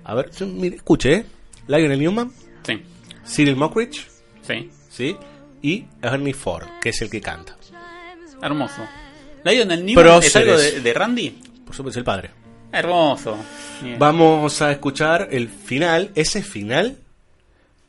A 0.04 0.14
ver, 0.14 0.30
mire, 0.46 0.76
escuche, 0.76 1.14
¿eh? 1.14 1.24
Lionel 1.68 1.98
Newman, 1.98 2.32
Sí, 2.64 2.82
Cyril 3.26 3.56
Mockridge, 3.56 4.06
sí. 4.46 4.70
¿sí? 4.88 5.16
Y 5.62 5.84
Ernie 6.00 6.34
Ford, 6.34 6.66
que 6.80 6.88
es 6.88 7.02
el 7.02 7.10
que 7.10 7.20
canta. 7.20 7.56
Hermoso. 8.42 8.82
Lionel 9.44 9.84
Newman 9.84 10.22
es 10.22 10.36
algo 10.36 10.56
de, 10.56 10.80
de 10.80 10.94
Randy. 10.94 11.51
Por 11.64 11.74
supuesto, 11.74 11.98
el 11.98 12.04
padre. 12.04 12.30
Hermoso. 12.72 13.36
Bien. 13.82 13.98
Vamos 13.98 14.62
a 14.62 14.72
escuchar 14.72 15.28
el 15.30 15.48
final. 15.48 16.10
Ese 16.14 16.42
final 16.42 16.98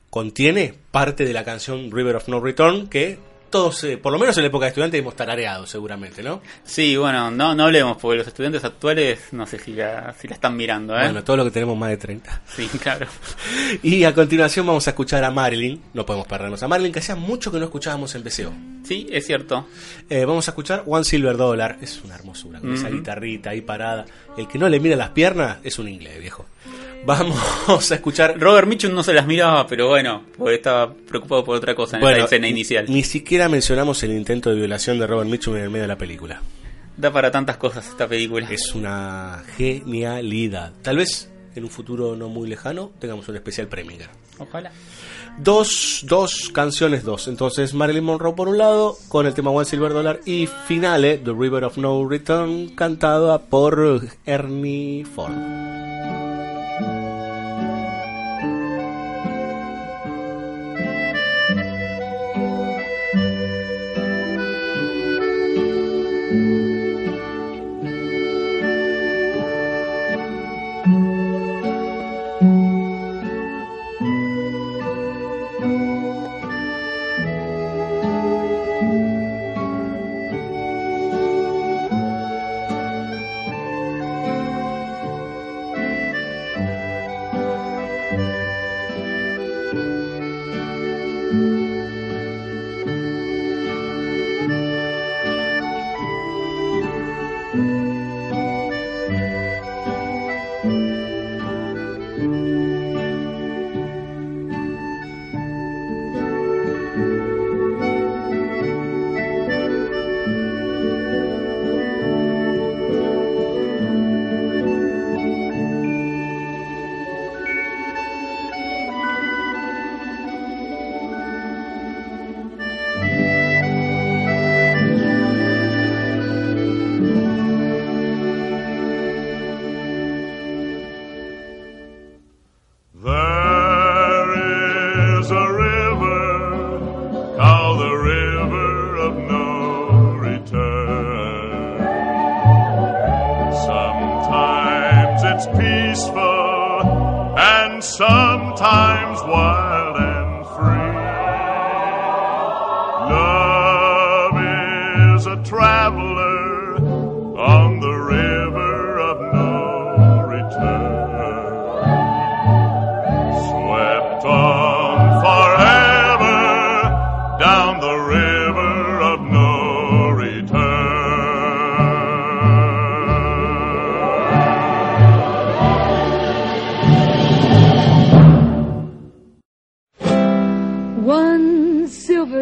contiene 0.09 0.73
parte 0.91 1.25
de 1.25 1.33
la 1.33 1.43
canción 1.43 1.91
River 1.91 2.17
of 2.17 2.27
No 2.27 2.39
Return 2.39 2.87
que 2.87 3.17
todos, 3.53 3.83
eh, 3.83 3.97
por 3.97 4.11
lo 4.11 4.17
menos 4.17 4.35
en 4.35 4.41
la 4.41 4.47
época 4.47 4.65
de 4.65 4.69
estudiante, 4.69 4.97
hemos 4.97 5.15
tarareado 5.15 5.67
seguramente, 5.67 6.23
¿no? 6.23 6.41
Sí, 6.63 6.97
bueno, 6.97 7.29
no, 7.29 7.53
no 7.53 7.65
hablemos 7.65 7.97
porque 8.01 8.17
los 8.17 8.27
estudiantes 8.27 8.63
actuales 8.63 9.19
no 9.31 9.45
sé 9.45 9.59
si 9.59 9.73
la, 9.73 10.15
si 10.19 10.27
la 10.27 10.33
están 10.33 10.57
mirando, 10.57 10.95
¿eh? 10.97 11.03
Bueno, 11.03 11.23
todo 11.23 11.37
lo 11.37 11.43
que 11.43 11.51
tenemos 11.51 11.77
más 11.77 11.91
de 11.91 11.97
30. 11.97 12.41
Sí, 12.47 12.67
claro. 12.81 13.05
Y 13.83 14.05
a 14.05 14.13
continuación 14.15 14.65
vamos 14.65 14.87
a 14.87 14.89
escuchar 14.89 15.23
a 15.23 15.29
Marilyn. 15.29 15.79
No 15.93 16.03
podemos 16.03 16.25
perdernos 16.25 16.63
a 16.63 16.67
Marilyn, 16.67 16.91
que 16.91 16.97
hacía 16.97 17.15
mucho 17.15 17.51
que 17.51 17.59
no 17.59 17.65
escuchábamos 17.65 18.15
en 18.15 18.23
BCO. 18.23 18.51
Sí, 18.83 19.05
es 19.11 19.27
cierto. 19.27 19.67
Eh, 20.09 20.25
vamos 20.25 20.47
a 20.47 20.51
escuchar 20.51 20.83
One 20.87 21.03
Silver 21.03 21.37
Dollar. 21.37 21.77
Es 21.79 22.01
una 22.03 22.15
hermosura, 22.15 22.59
con 22.59 22.73
esa 22.73 22.89
guitarrita 22.89 23.51
ahí 23.51 23.61
parada. 23.61 24.05
El 24.35 24.47
que 24.47 24.57
no 24.57 24.67
le 24.67 24.79
mira 24.79 24.95
las 24.95 25.09
piernas 25.09 25.59
es 25.63 25.77
un 25.77 25.89
inglés, 25.89 26.19
viejo. 26.19 26.47
Vamos 27.05 27.91
a 27.91 27.95
escuchar 27.95 28.39
Robert 28.39 28.67
Mitchum 28.67 28.93
no 28.93 29.03
se 29.03 29.13
las 29.13 29.27
miraba, 29.27 29.67
pero 29.67 29.89
bueno, 29.89 30.23
porque 30.37 30.55
estaba 30.55 30.93
preocupado 30.93 31.43
por 31.43 31.57
otra 31.57 31.75
cosa 31.75 31.97
en 31.97 32.01
Bueno, 32.01 32.17
esa 32.17 32.25
escena 32.25 32.47
inicial. 32.47 32.85
Ni 32.87 33.03
siquiera 33.03 33.49
mencionamos 33.49 34.01
el 34.03 34.11
intento 34.11 34.49
de 34.49 34.55
violación 34.55 34.99
de 34.99 35.07
Robert 35.07 35.29
Mitchum 35.29 35.55
en 35.57 35.63
el 35.63 35.69
medio 35.69 35.83
de 35.83 35.87
la 35.89 35.97
película. 35.97 36.41
Da 36.95 37.11
para 37.11 37.31
tantas 37.31 37.57
cosas 37.57 37.87
esta 37.87 38.07
película. 38.07 38.47
Es 38.49 38.73
una 38.75 39.43
genialidad. 39.57 40.73
Tal 40.81 40.97
vez 40.97 41.29
en 41.55 41.63
un 41.63 41.69
futuro 41.69 42.15
no 42.15 42.29
muy 42.29 42.47
lejano 42.47 42.91
tengamos 42.99 43.27
un 43.27 43.35
especial 43.35 43.67
Preminger. 43.67 44.09
Ojalá. 44.39 44.71
Dos, 45.37 46.05
dos 46.07 46.51
canciones, 46.53 47.03
dos. 47.03 47.27
Entonces 47.27 47.73
Marilyn 47.73 48.03
Monroe 48.03 48.33
por 48.33 48.47
un 48.47 48.57
lado, 48.57 48.97
con 49.09 49.25
el 49.25 49.33
tema 49.33 49.51
One 49.51 49.65
Silver 49.65 49.91
Dollar, 49.91 50.19
y 50.25 50.47
Finale, 50.67 51.17
The 51.17 51.31
River 51.31 51.65
of 51.65 51.77
No 51.77 52.07
Return, 52.07 52.69
cantada 52.75 53.39
por 53.41 54.07
Ernie 54.25 55.05
Ford. 55.05 55.33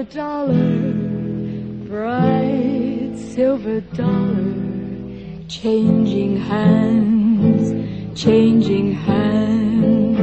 silver 0.01 0.13
dollar, 0.17 0.93
bright 1.87 3.11
silver 3.15 3.81
dollar, 3.81 4.53
changing 5.47 6.37
hands, 6.37 7.71
changing 8.19 8.93
hands, 8.93 10.17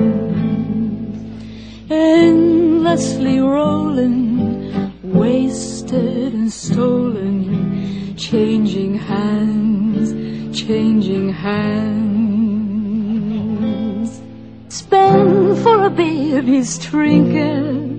endlessly 1.91 3.39
rolling, 3.39 4.93
wasted 5.05 6.35
and 6.35 6.53
stolen, 6.53 8.17
changing 8.17 8.97
hands, 8.97 10.13
changing 10.59 11.33
hands. 11.33 12.19
Spend 14.69 15.59
for 15.59 15.85
a 15.87 15.91
baby's 15.91 16.79
trinket 16.79 17.98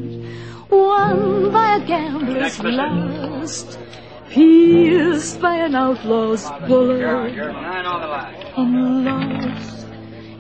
outlaw's 5.76 6.50
bullet 6.68 7.02
and 8.58 9.06
lost 9.06 9.88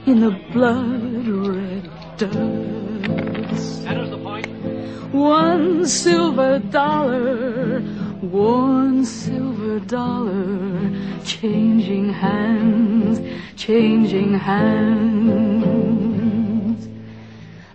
in 0.05 0.19
the 0.19 0.31
blood 0.53 1.27
red 1.27 1.89
dust. 2.17 3.85
One 5.11 5.87
silver 5.87 6.59
dollar, 6.59 7.81
one 8.21 9.05
silver 9.05 9.79
dollar, 9.79 10.91
changing 11.25 12.13
hands, 12.13 13.19
changing 13.55 14.35
hands. 14.35 16.38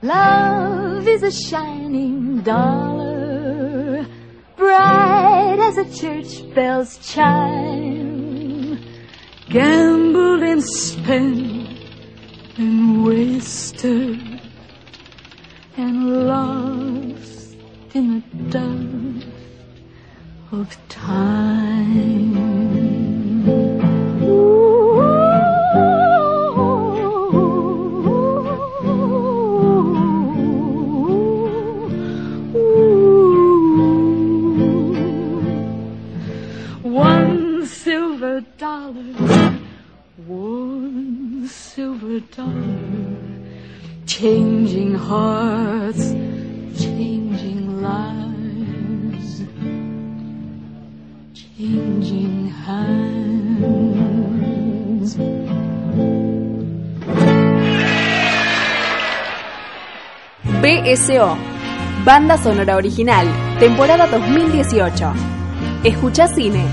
Love 0.04 1.08
is 1.08 1.22
a 1.22 1.32
shining 1.32 2.42
dollar, 2.42 4.06
bright 4.54 5.58
as 5.58 5.78
a 5.78 5.98
church 5.98 6.54
bell's 6.54 6.98
chime, 6.98 8.78
gambled 9.48 10.42
and 10.42 10.62
spent 10.62 11.78
and 12.58 13.02
wasted 13.06 14.42
and 15.78 16.26
lost 16.28 17.56
in 17.94 18.22
the 18.30 18.50
dust 18.50 19.26
of 20.52 20.88
time. 20.90 22.63
Changing 44.06 44.94
hearts, 44.94 46.12
changing 46.78 47.82
lives, 47.82 49.42
changing 51.32 52.48
hands. 52.48 52.84
BSO, 60.60 61.36
Banda 62.04 62.36
Sonora 62.36 62.76
Original, 62.76 63.26
temporada 63.58 64.06
2018. 64.06 65.12
Escucha 65.84 66.28
cine, 66.28 66.64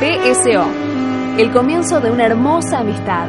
BSO, 0.01 0.65
el 1.39 1.51
comienzo 1.51 2.01
de 2.01 2.11
una 2.11 2.27
hermosa 2.27 2.81
amistad. 2.81 3.29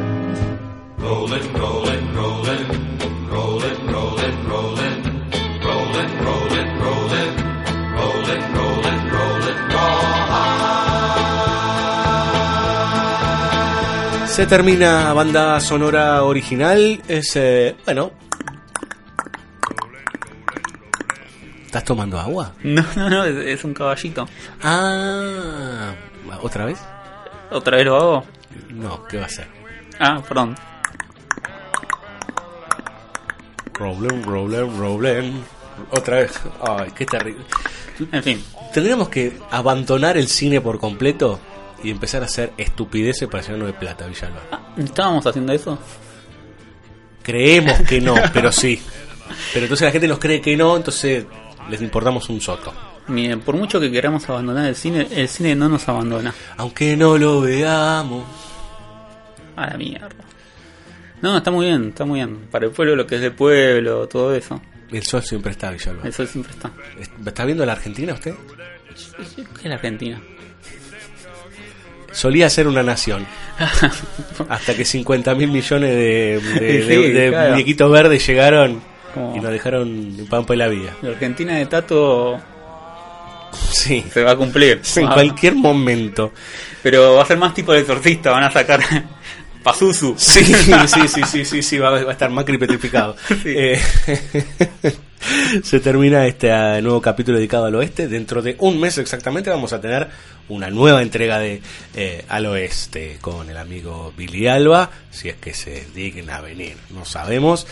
Se 14.36 14.46
termina 14.46 15.14
banda 15.14 15.58
sonora 15.60 16.22
original. 16.22 17.00
Es, 17.08 17.34
eh, 17.36 17.74
bueno. 17.86 18.12
¿Estás 21.64 21.84
tomando 21.84 22.20
agua? 22.20 22.52
No, 22.62 22.84
no, 22.96 23.08
no, 23.08 23.24
es, 23.24 23.34
es 23.34 23.64
un 23.64 23.72
caballito. 23.72 24.28
Ah, 24.62 25.94
¿otra 26.42 26.66
vez? 26.66 26.78
¿Otra 27.50 27.78
vez 27.78 27.86
lo 27.86 27.96
hago? 27.96 28.24
No, 28.68 29.06
¿qué 29.06 29.16
va 29.16 29.24
a 29.24 29.30
ser? 29.30 29.46
Ah, 29.98 30.22
perdón. 30.28 30.54
Roblem, 33.72 34.22
roblem, 34.22 34.78
roblem. 34.78 35.32
Otra 35.92 36.16
vez. 36.16 36.38
Ay, 36.60 36.90
qué 36.94 37.06
terrible. 37.06 37.42
En 38.12 38.22
fin. 38.22 38.44
Tendríamos 38.74 39.08
que 39.08 39.38
abandonar 39.50 40.18
el 40.18 40.28
cine 40.28 40.60
por 40.60 40.78
completo 40.78 41.40
y 41.82 41.90
empezar 41.90 42.22
a 42.22 42.26
hacer 42.26 42.52
estupideces 42.56 43.28
para 43.28 43.42
llenarnos 43.42 43.68
de 43.68 43.74
plata, 43.74 44.06
Villalba. 44.06 44.42
Ah, 44.50 44.74
¿Estábamos 44.76 45.26
haciendo 45.26 45.52
eso? 45.52 45.78
Creemos 47.22 47.80
que 47.82 48.00
no, 48.00 48.14
pero 48.32 48.52
sí. 48.52 48.80
Pero 49.52 49.66
entonces 49.66 49.86
la 49.86 49.92
gente 49.92 50.08
nos 50.08 50.18
cree 50.18 50.40
que 50.40 50.56
no, 50.56 50.76
entonces 50.76 51.26
les 51.68 51.82
importamos 51.82 52.28
un 52.28 52.40
soto. 52.40 52.72
Miren, 53.08 53.40
por 53.40 53.56
mucho 53.56 53.80
que 53.80 53.90
queramos 53.90 54.28
abandonar 54.28 54.66
el 54.66 54.74
cine, 54.74 55.06
el 55.10 55.28
cine 55.28 55.54
no 55.54 55.68
nos 55.68 55.88
abandona. 55.88 56.34
Aunque 56.56 56.96
no 56.96 57.16
lo 57.16 57.40
veamos. 57.40 58.24
A 59.54 59.68
la 59.68 59.76
mierda. 59.76 60.24
No, 61.22 61.36
está 61.38 61.50
muy 61.50 61.66
bien, 61.66 61.88
está 61.88 62.04
muy 62.04 62.20
bien. 62.20 62.48
Para 62.50 62.66
el 62.66 62.72
pueblo 62.72 62.94
lo 62.94 63.06
que 63.06 63.16
es 63.16 63.20
del 63.20 63.32
pueblo, 63.32 64.06
todo 64.06 64.34
eso. 64.34 64.60
El 64.90 65.02
sol 65.02 65.22
siempre 65.22 65.52
está, 65.52 65.70
Villalba. 65.70 66.02
El 66.04 66.12
sol 66.12 66.28
siempre 66.28 66.52
está. 66.52 66.70
¿Está 67.24 67.44
viendo 67.44 67.64
la 67.64 67.72
Argentina 67.72 68.12
usted? 68.12 68.34
¿Qué 69.34 69.42
es 69.62 69.64
la 69.64 69.74
Argentina? 69.74 70.20
Solía 72.16 72.48
ser 72.48 72.66
una 72.66 72.82
nación. 72.82 73.26
Hasta 74.48 74.74
que 74.74 74.84
50 74.86 75.34
mil 75.34 75.48
millones 75.50 75.90
de, 75.90 76.40
de, 76.60 76.82
Sí, 76.88 76.88
de- 76.88 77.12
de 77.12 77.28
claro. 77.28 77.50
muñequitos 77.52 77.92
verdes 77.92 78.26
llegaron 78.26 78.80
Como- 79.12 79.36
y 79.36 79.40
nos 79.40 79.50
dejaron 79.52 80.26
pampa 80.30 80.54
y 80.54 80.56
la 80.56 80.68
vida. 80.68 80.94
La 81.02 81.10
Argentina 81.10 81.56
de 81.56 81.66
Tato 81.66 82.40
Sí. 83.70 84.02
se 84.12 84.22
va 84.22 84.30
a 84.32 84.36
cumplir. 84.36 84.80
En 84.96 85.06
Ah, 85.08 85.12
cualquier 85.14 85.54
momento. 85.56 86.32
Pero 86.82 87.14
va 87.16 87.22
a 87.22 87.26
ser 87.26 87.36
más 87.36 87.52
tipo 87.52 87.72
de 87.74 87.80
exorcista, 87.80 88.30
van 88.30 88.44
a 88.44 88.50
sacar 88.50 88.80
Pazuzu. 89.62 90.14
Sí, 90.16 90.42
sí, 90.44 90.72
sí, 91.08 91.22
sí, 91.24 91.44
sí, 91.44 91.62
sí, 91.62 91.78
va, 91.78 91.90
va 91.90 92.08
a 92.08 92.12
estar 92.12 92.30
Macri 92.30 92.56
petrificado. 92.56 93.14
Sí. 93.42 93.52
Eh, 93.54 93.80
se 95.62 95.80
termina 95.80 96.26
este 96.26 96.52
ah, 96.52 96.80
nuevo 96.80 97.00
capítulo 97.00 97.38
dedicado 97.38 97.66
al 97.66 97.74
oeste. 97.74 98.08
Dentro 98.08 98.42
de 98.42 98.56
un 98.58 98.80
mes 98.80 98.98
exactamente 98.98 99.50
vamos 99.50 99.72
a 99.72 99.80
tener 99.80 100.08
una 100.48 100.70
nueva 100.70 101.02
entrega 101.02 101.38
de 101.38 101.60
eh, 101.94 102.24
Al 102.28 102.46
Oeste 102.46 103.18
con 103.20 103.50
el 103.50 103.56
amigo 103.56 104.12
Billy 104.16 104.46
Alba, 104.46 104.90
si 105.10 105.28
es 105.28 105.36
que 105.36 105.54
se 105.54 105.86
digna 105.94 106.40
venir, 106.40 106.76
no 106.90 107.04
sabemos. 107.04 107.66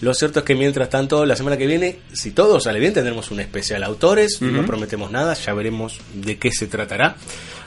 Lo 0.00 0.14
cierto 0.14 0.40
es 0.40 0.44
que 0.44 0.54
mientras 0.54 0.88
tanto, 0.90 1.26
la 1.26 1.34
semana 1.34 1.56
que 1.56 1.66
viene, 1.66 1.98
si 2.12 2.30
todo 2.30 2.60
sale 2.60 2.78
bien, 2.78 2.92
tendremos 2.92 3.30
un 3.30 3.40
especial 3.40 3.82
autores. 3.82 4.40
No 4.40 4.64
prometemos 4.64 5.10
nada, 5.10 5.34
ya 5.34 5.52
veremos 5.54 6.00
de 6.14 6.38
qué 6.38 6.52
se 6.52 6.66
tratará. 6.66 7.16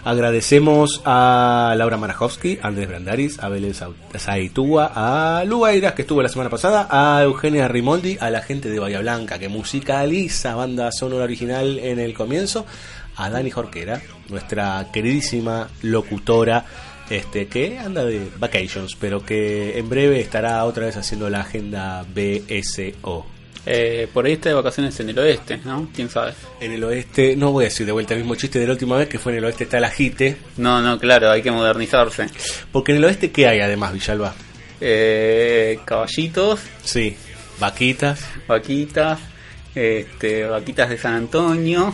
Agradecemos 0.04 1.02
a 1.06 1.76
Laura 1.78 1.98
Marajowski, 1.98 2.58
a 2.62 2.70
Andrés 2.70 2.88
Brandaris, 2.88 3.38
a 3.40 3.50
Belén 3.50 3.76
Saitúa, 4.18 4.92
a 4.96 5.44
Luairas, 5.46 5.94
que 5.94 6.02
estuvo 6.02 6.24
la 6.24 6.30
semana 6.30 6.50
pasada, 6.50 6.88
a 6.90 7.22
Eugenia 7.22 7.68
Rimoldi, 7.68 8.18
a 8.20 8.32
la 8.32 8.42
gente 8.42 8.70
de 8.70 8.80
Bahía 8.80 9.02
Blanca, 9.02 9.38
que 9.38 9.48
musicaliza 9.48 10.56
banda 10.56 10.92
sonora 10.92 11.26
original 11.26 11.78
en 11.78 12.00
el 12.00 12.16
comienzo, 12.16 12.66
a 13.16 13.30
Dani 13.30 13.52
Jorquera, 13.52 14.02
nuestra 14.30 14.88
queridísima 14.92 15.70
locutora, 15.84 16.66
este 17.12 17.48
que 17.48 17.78
anda 17.78 18.04
de 18.06 18.28
vacations, 18.40 18.96
pero 19.00 19.24
que 19.26 19.78
en 19.78 19.90
breve 19.90 20.20
estará 20.22 20.64
otra 20.66 20.86
vez 20.86 20.98
haciendo 20.98 21.30
la 21.30 21.42
agenda 21.42 22.04
BSO. 22.14 23.26
Eh, 23.66 24.08
por 24.12 24.26
ahí 24.26 24.34
está 24.34 24.50
de 24.50 24.56
vacaciones 24.56 25.00
en 25.02 25.10
el 25.10 25.20
oeste, 25.20 25.60
¿no? 25.64 25.88
¿Quién 25.94 26.10
sabe? 26.10 26.34
En 26.60 26.72
el 26.72 26.84
oeste, 26.84 27.36
no 27.36 27.52
voy 27.52 27.66
a 27.66 27.68
decir 27.68 27.86
de 27.86 27.92
vuelta 27.92 28.16
el 28.16 28.22
mismo 28.22 28.34
chiste 28.36 28.58
de 28.58 28.66
la 28.66 28.74
última 28.74 28.98
vez, 28.98 29.08
que 29.08 29.20
fue 29.20 29.34
en 29.34 29.38
el 29.38 29.46
oeste 29.46 29.66
está 29.66 29.80
la 29.80 29.92
JITE, 29.92 30.36
No, 30.58 30.82
no, 30.82 30.98
claro, 30.98 31.30
hay 31.30 31.44
que 31.44 31.52
modernizarse. 31.52 32.26
porque 32.72 32.92
en 32.94 32.98
el 33.00 33.04
oeste, 33.06 33.30
¿qué 33.32 33.48
hay 33.48 33.60
además, 33.60 33.94
Villalba? 33.94 34.34
Eh, 34.80 35.80
caballitos, 35.86 36.60
Sí, 36.84 37.16
vaquitas, 37.60 38.26
vaquitas, 38.48 39.20
este, 39.76 40.46
vaquitas 40.46 40.90
de 40.90 40.98
San 40.98 41.14
Antonio, 41.14 41.94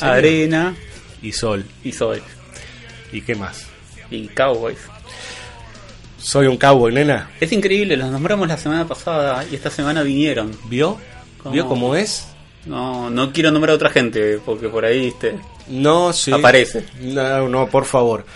arena 0.00 0.74
y 1.22 1.30
sol. 1.30 1.64
y 1.84 1.92
sol. 1.92 2.20
¿Y 3.12 3.20
qué 3.20 3.36
más? 3.36 3.68
Y 4.10 4.28
cowboys. 4.28 4.78
Soy 6.18 6.46
un 6.46 6.56
cowboy, 6.56 6.92
nena. 6.92 7.30
Es 7.40 7.52
increíble, 7.52 7.96
los 7.96 8.10
nombramos 8.10 8.48
la 8.48 8.56
semana 8.56 8.86
pasada 8.86 9.44
y 9.50 9.54
esta 9.54 9.70
semana 9.70 10.02
vinieron. 10.02 10.50
¿Vio? 10.64 10.98
¿Cómo? 11.42 11.52
¿Vio 11.52 11.68
cómo 11.68 11.94
es? 11.94 12.28
No, 12.64 13.10
no 13.10 13.32
quiero 13.32 13.52
nombrar 13.52 13.72
a 13.72 13.74
otra 13.76 13.90
gente 13.90 14.40
porque 14.44 14.68
por 14.68 14.84
ahí 14.84 15.08
este, 15.08 15.38
No, 15.68 16.12
sí. 16.12 16.32
Aparece. 16.32 16.84
No, 17.00 17.48
no, 17.48 17.68
por 17.68 17.84
favor. 17.84 18.26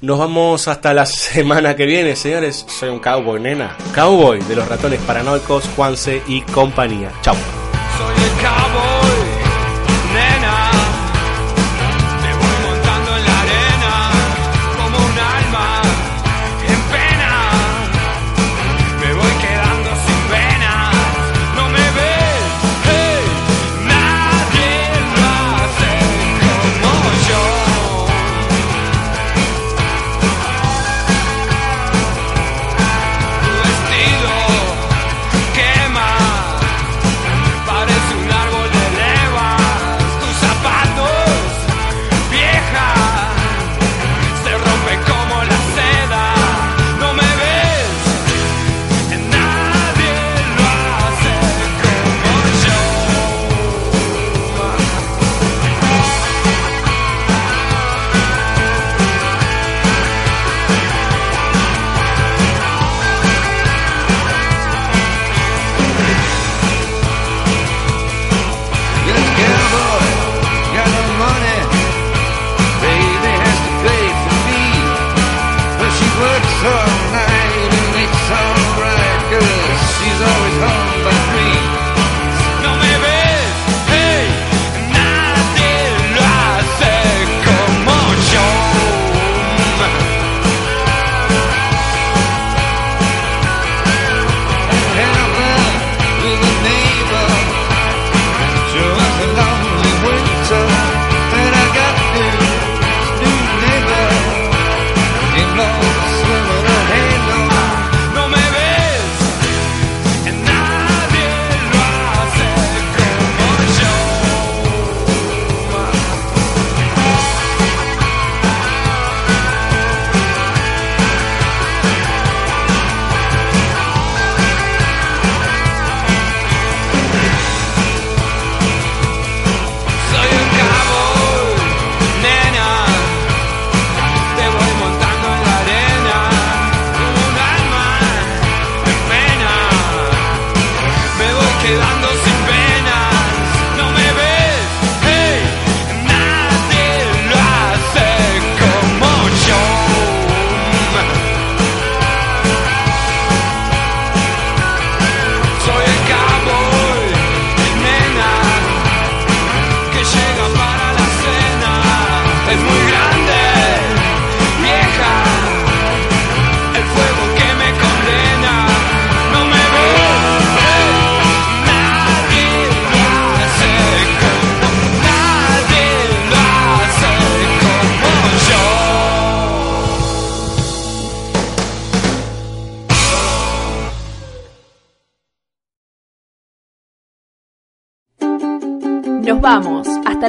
Nos 0.00 0.18
vamos 0.18 0.68
hasta 0.68 0.94
la 0.94 1.06
semana 1.06 1.74
que 1.74 1.86
viene, 1.86 2.14
señores. 2.14 2.64
Soy 2.68 2.88
un 2.90 3.00
cowboy, 3.00 3.40
nena. 3.40 3.76
Cowboy 3.94 4.40
de 4.42 4.54
los 4.56 4.68
ratones 4.68 5.00
paranoicos, 5.00 5.64
Juanse 5.74 6.22
y 6.28 6.42
compañía. 6.42 7.10
Chao. 7.22 7.36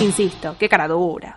Insisto, 0.01 0.57
qué 0.59 0.71
caraduras. 0.71 1.28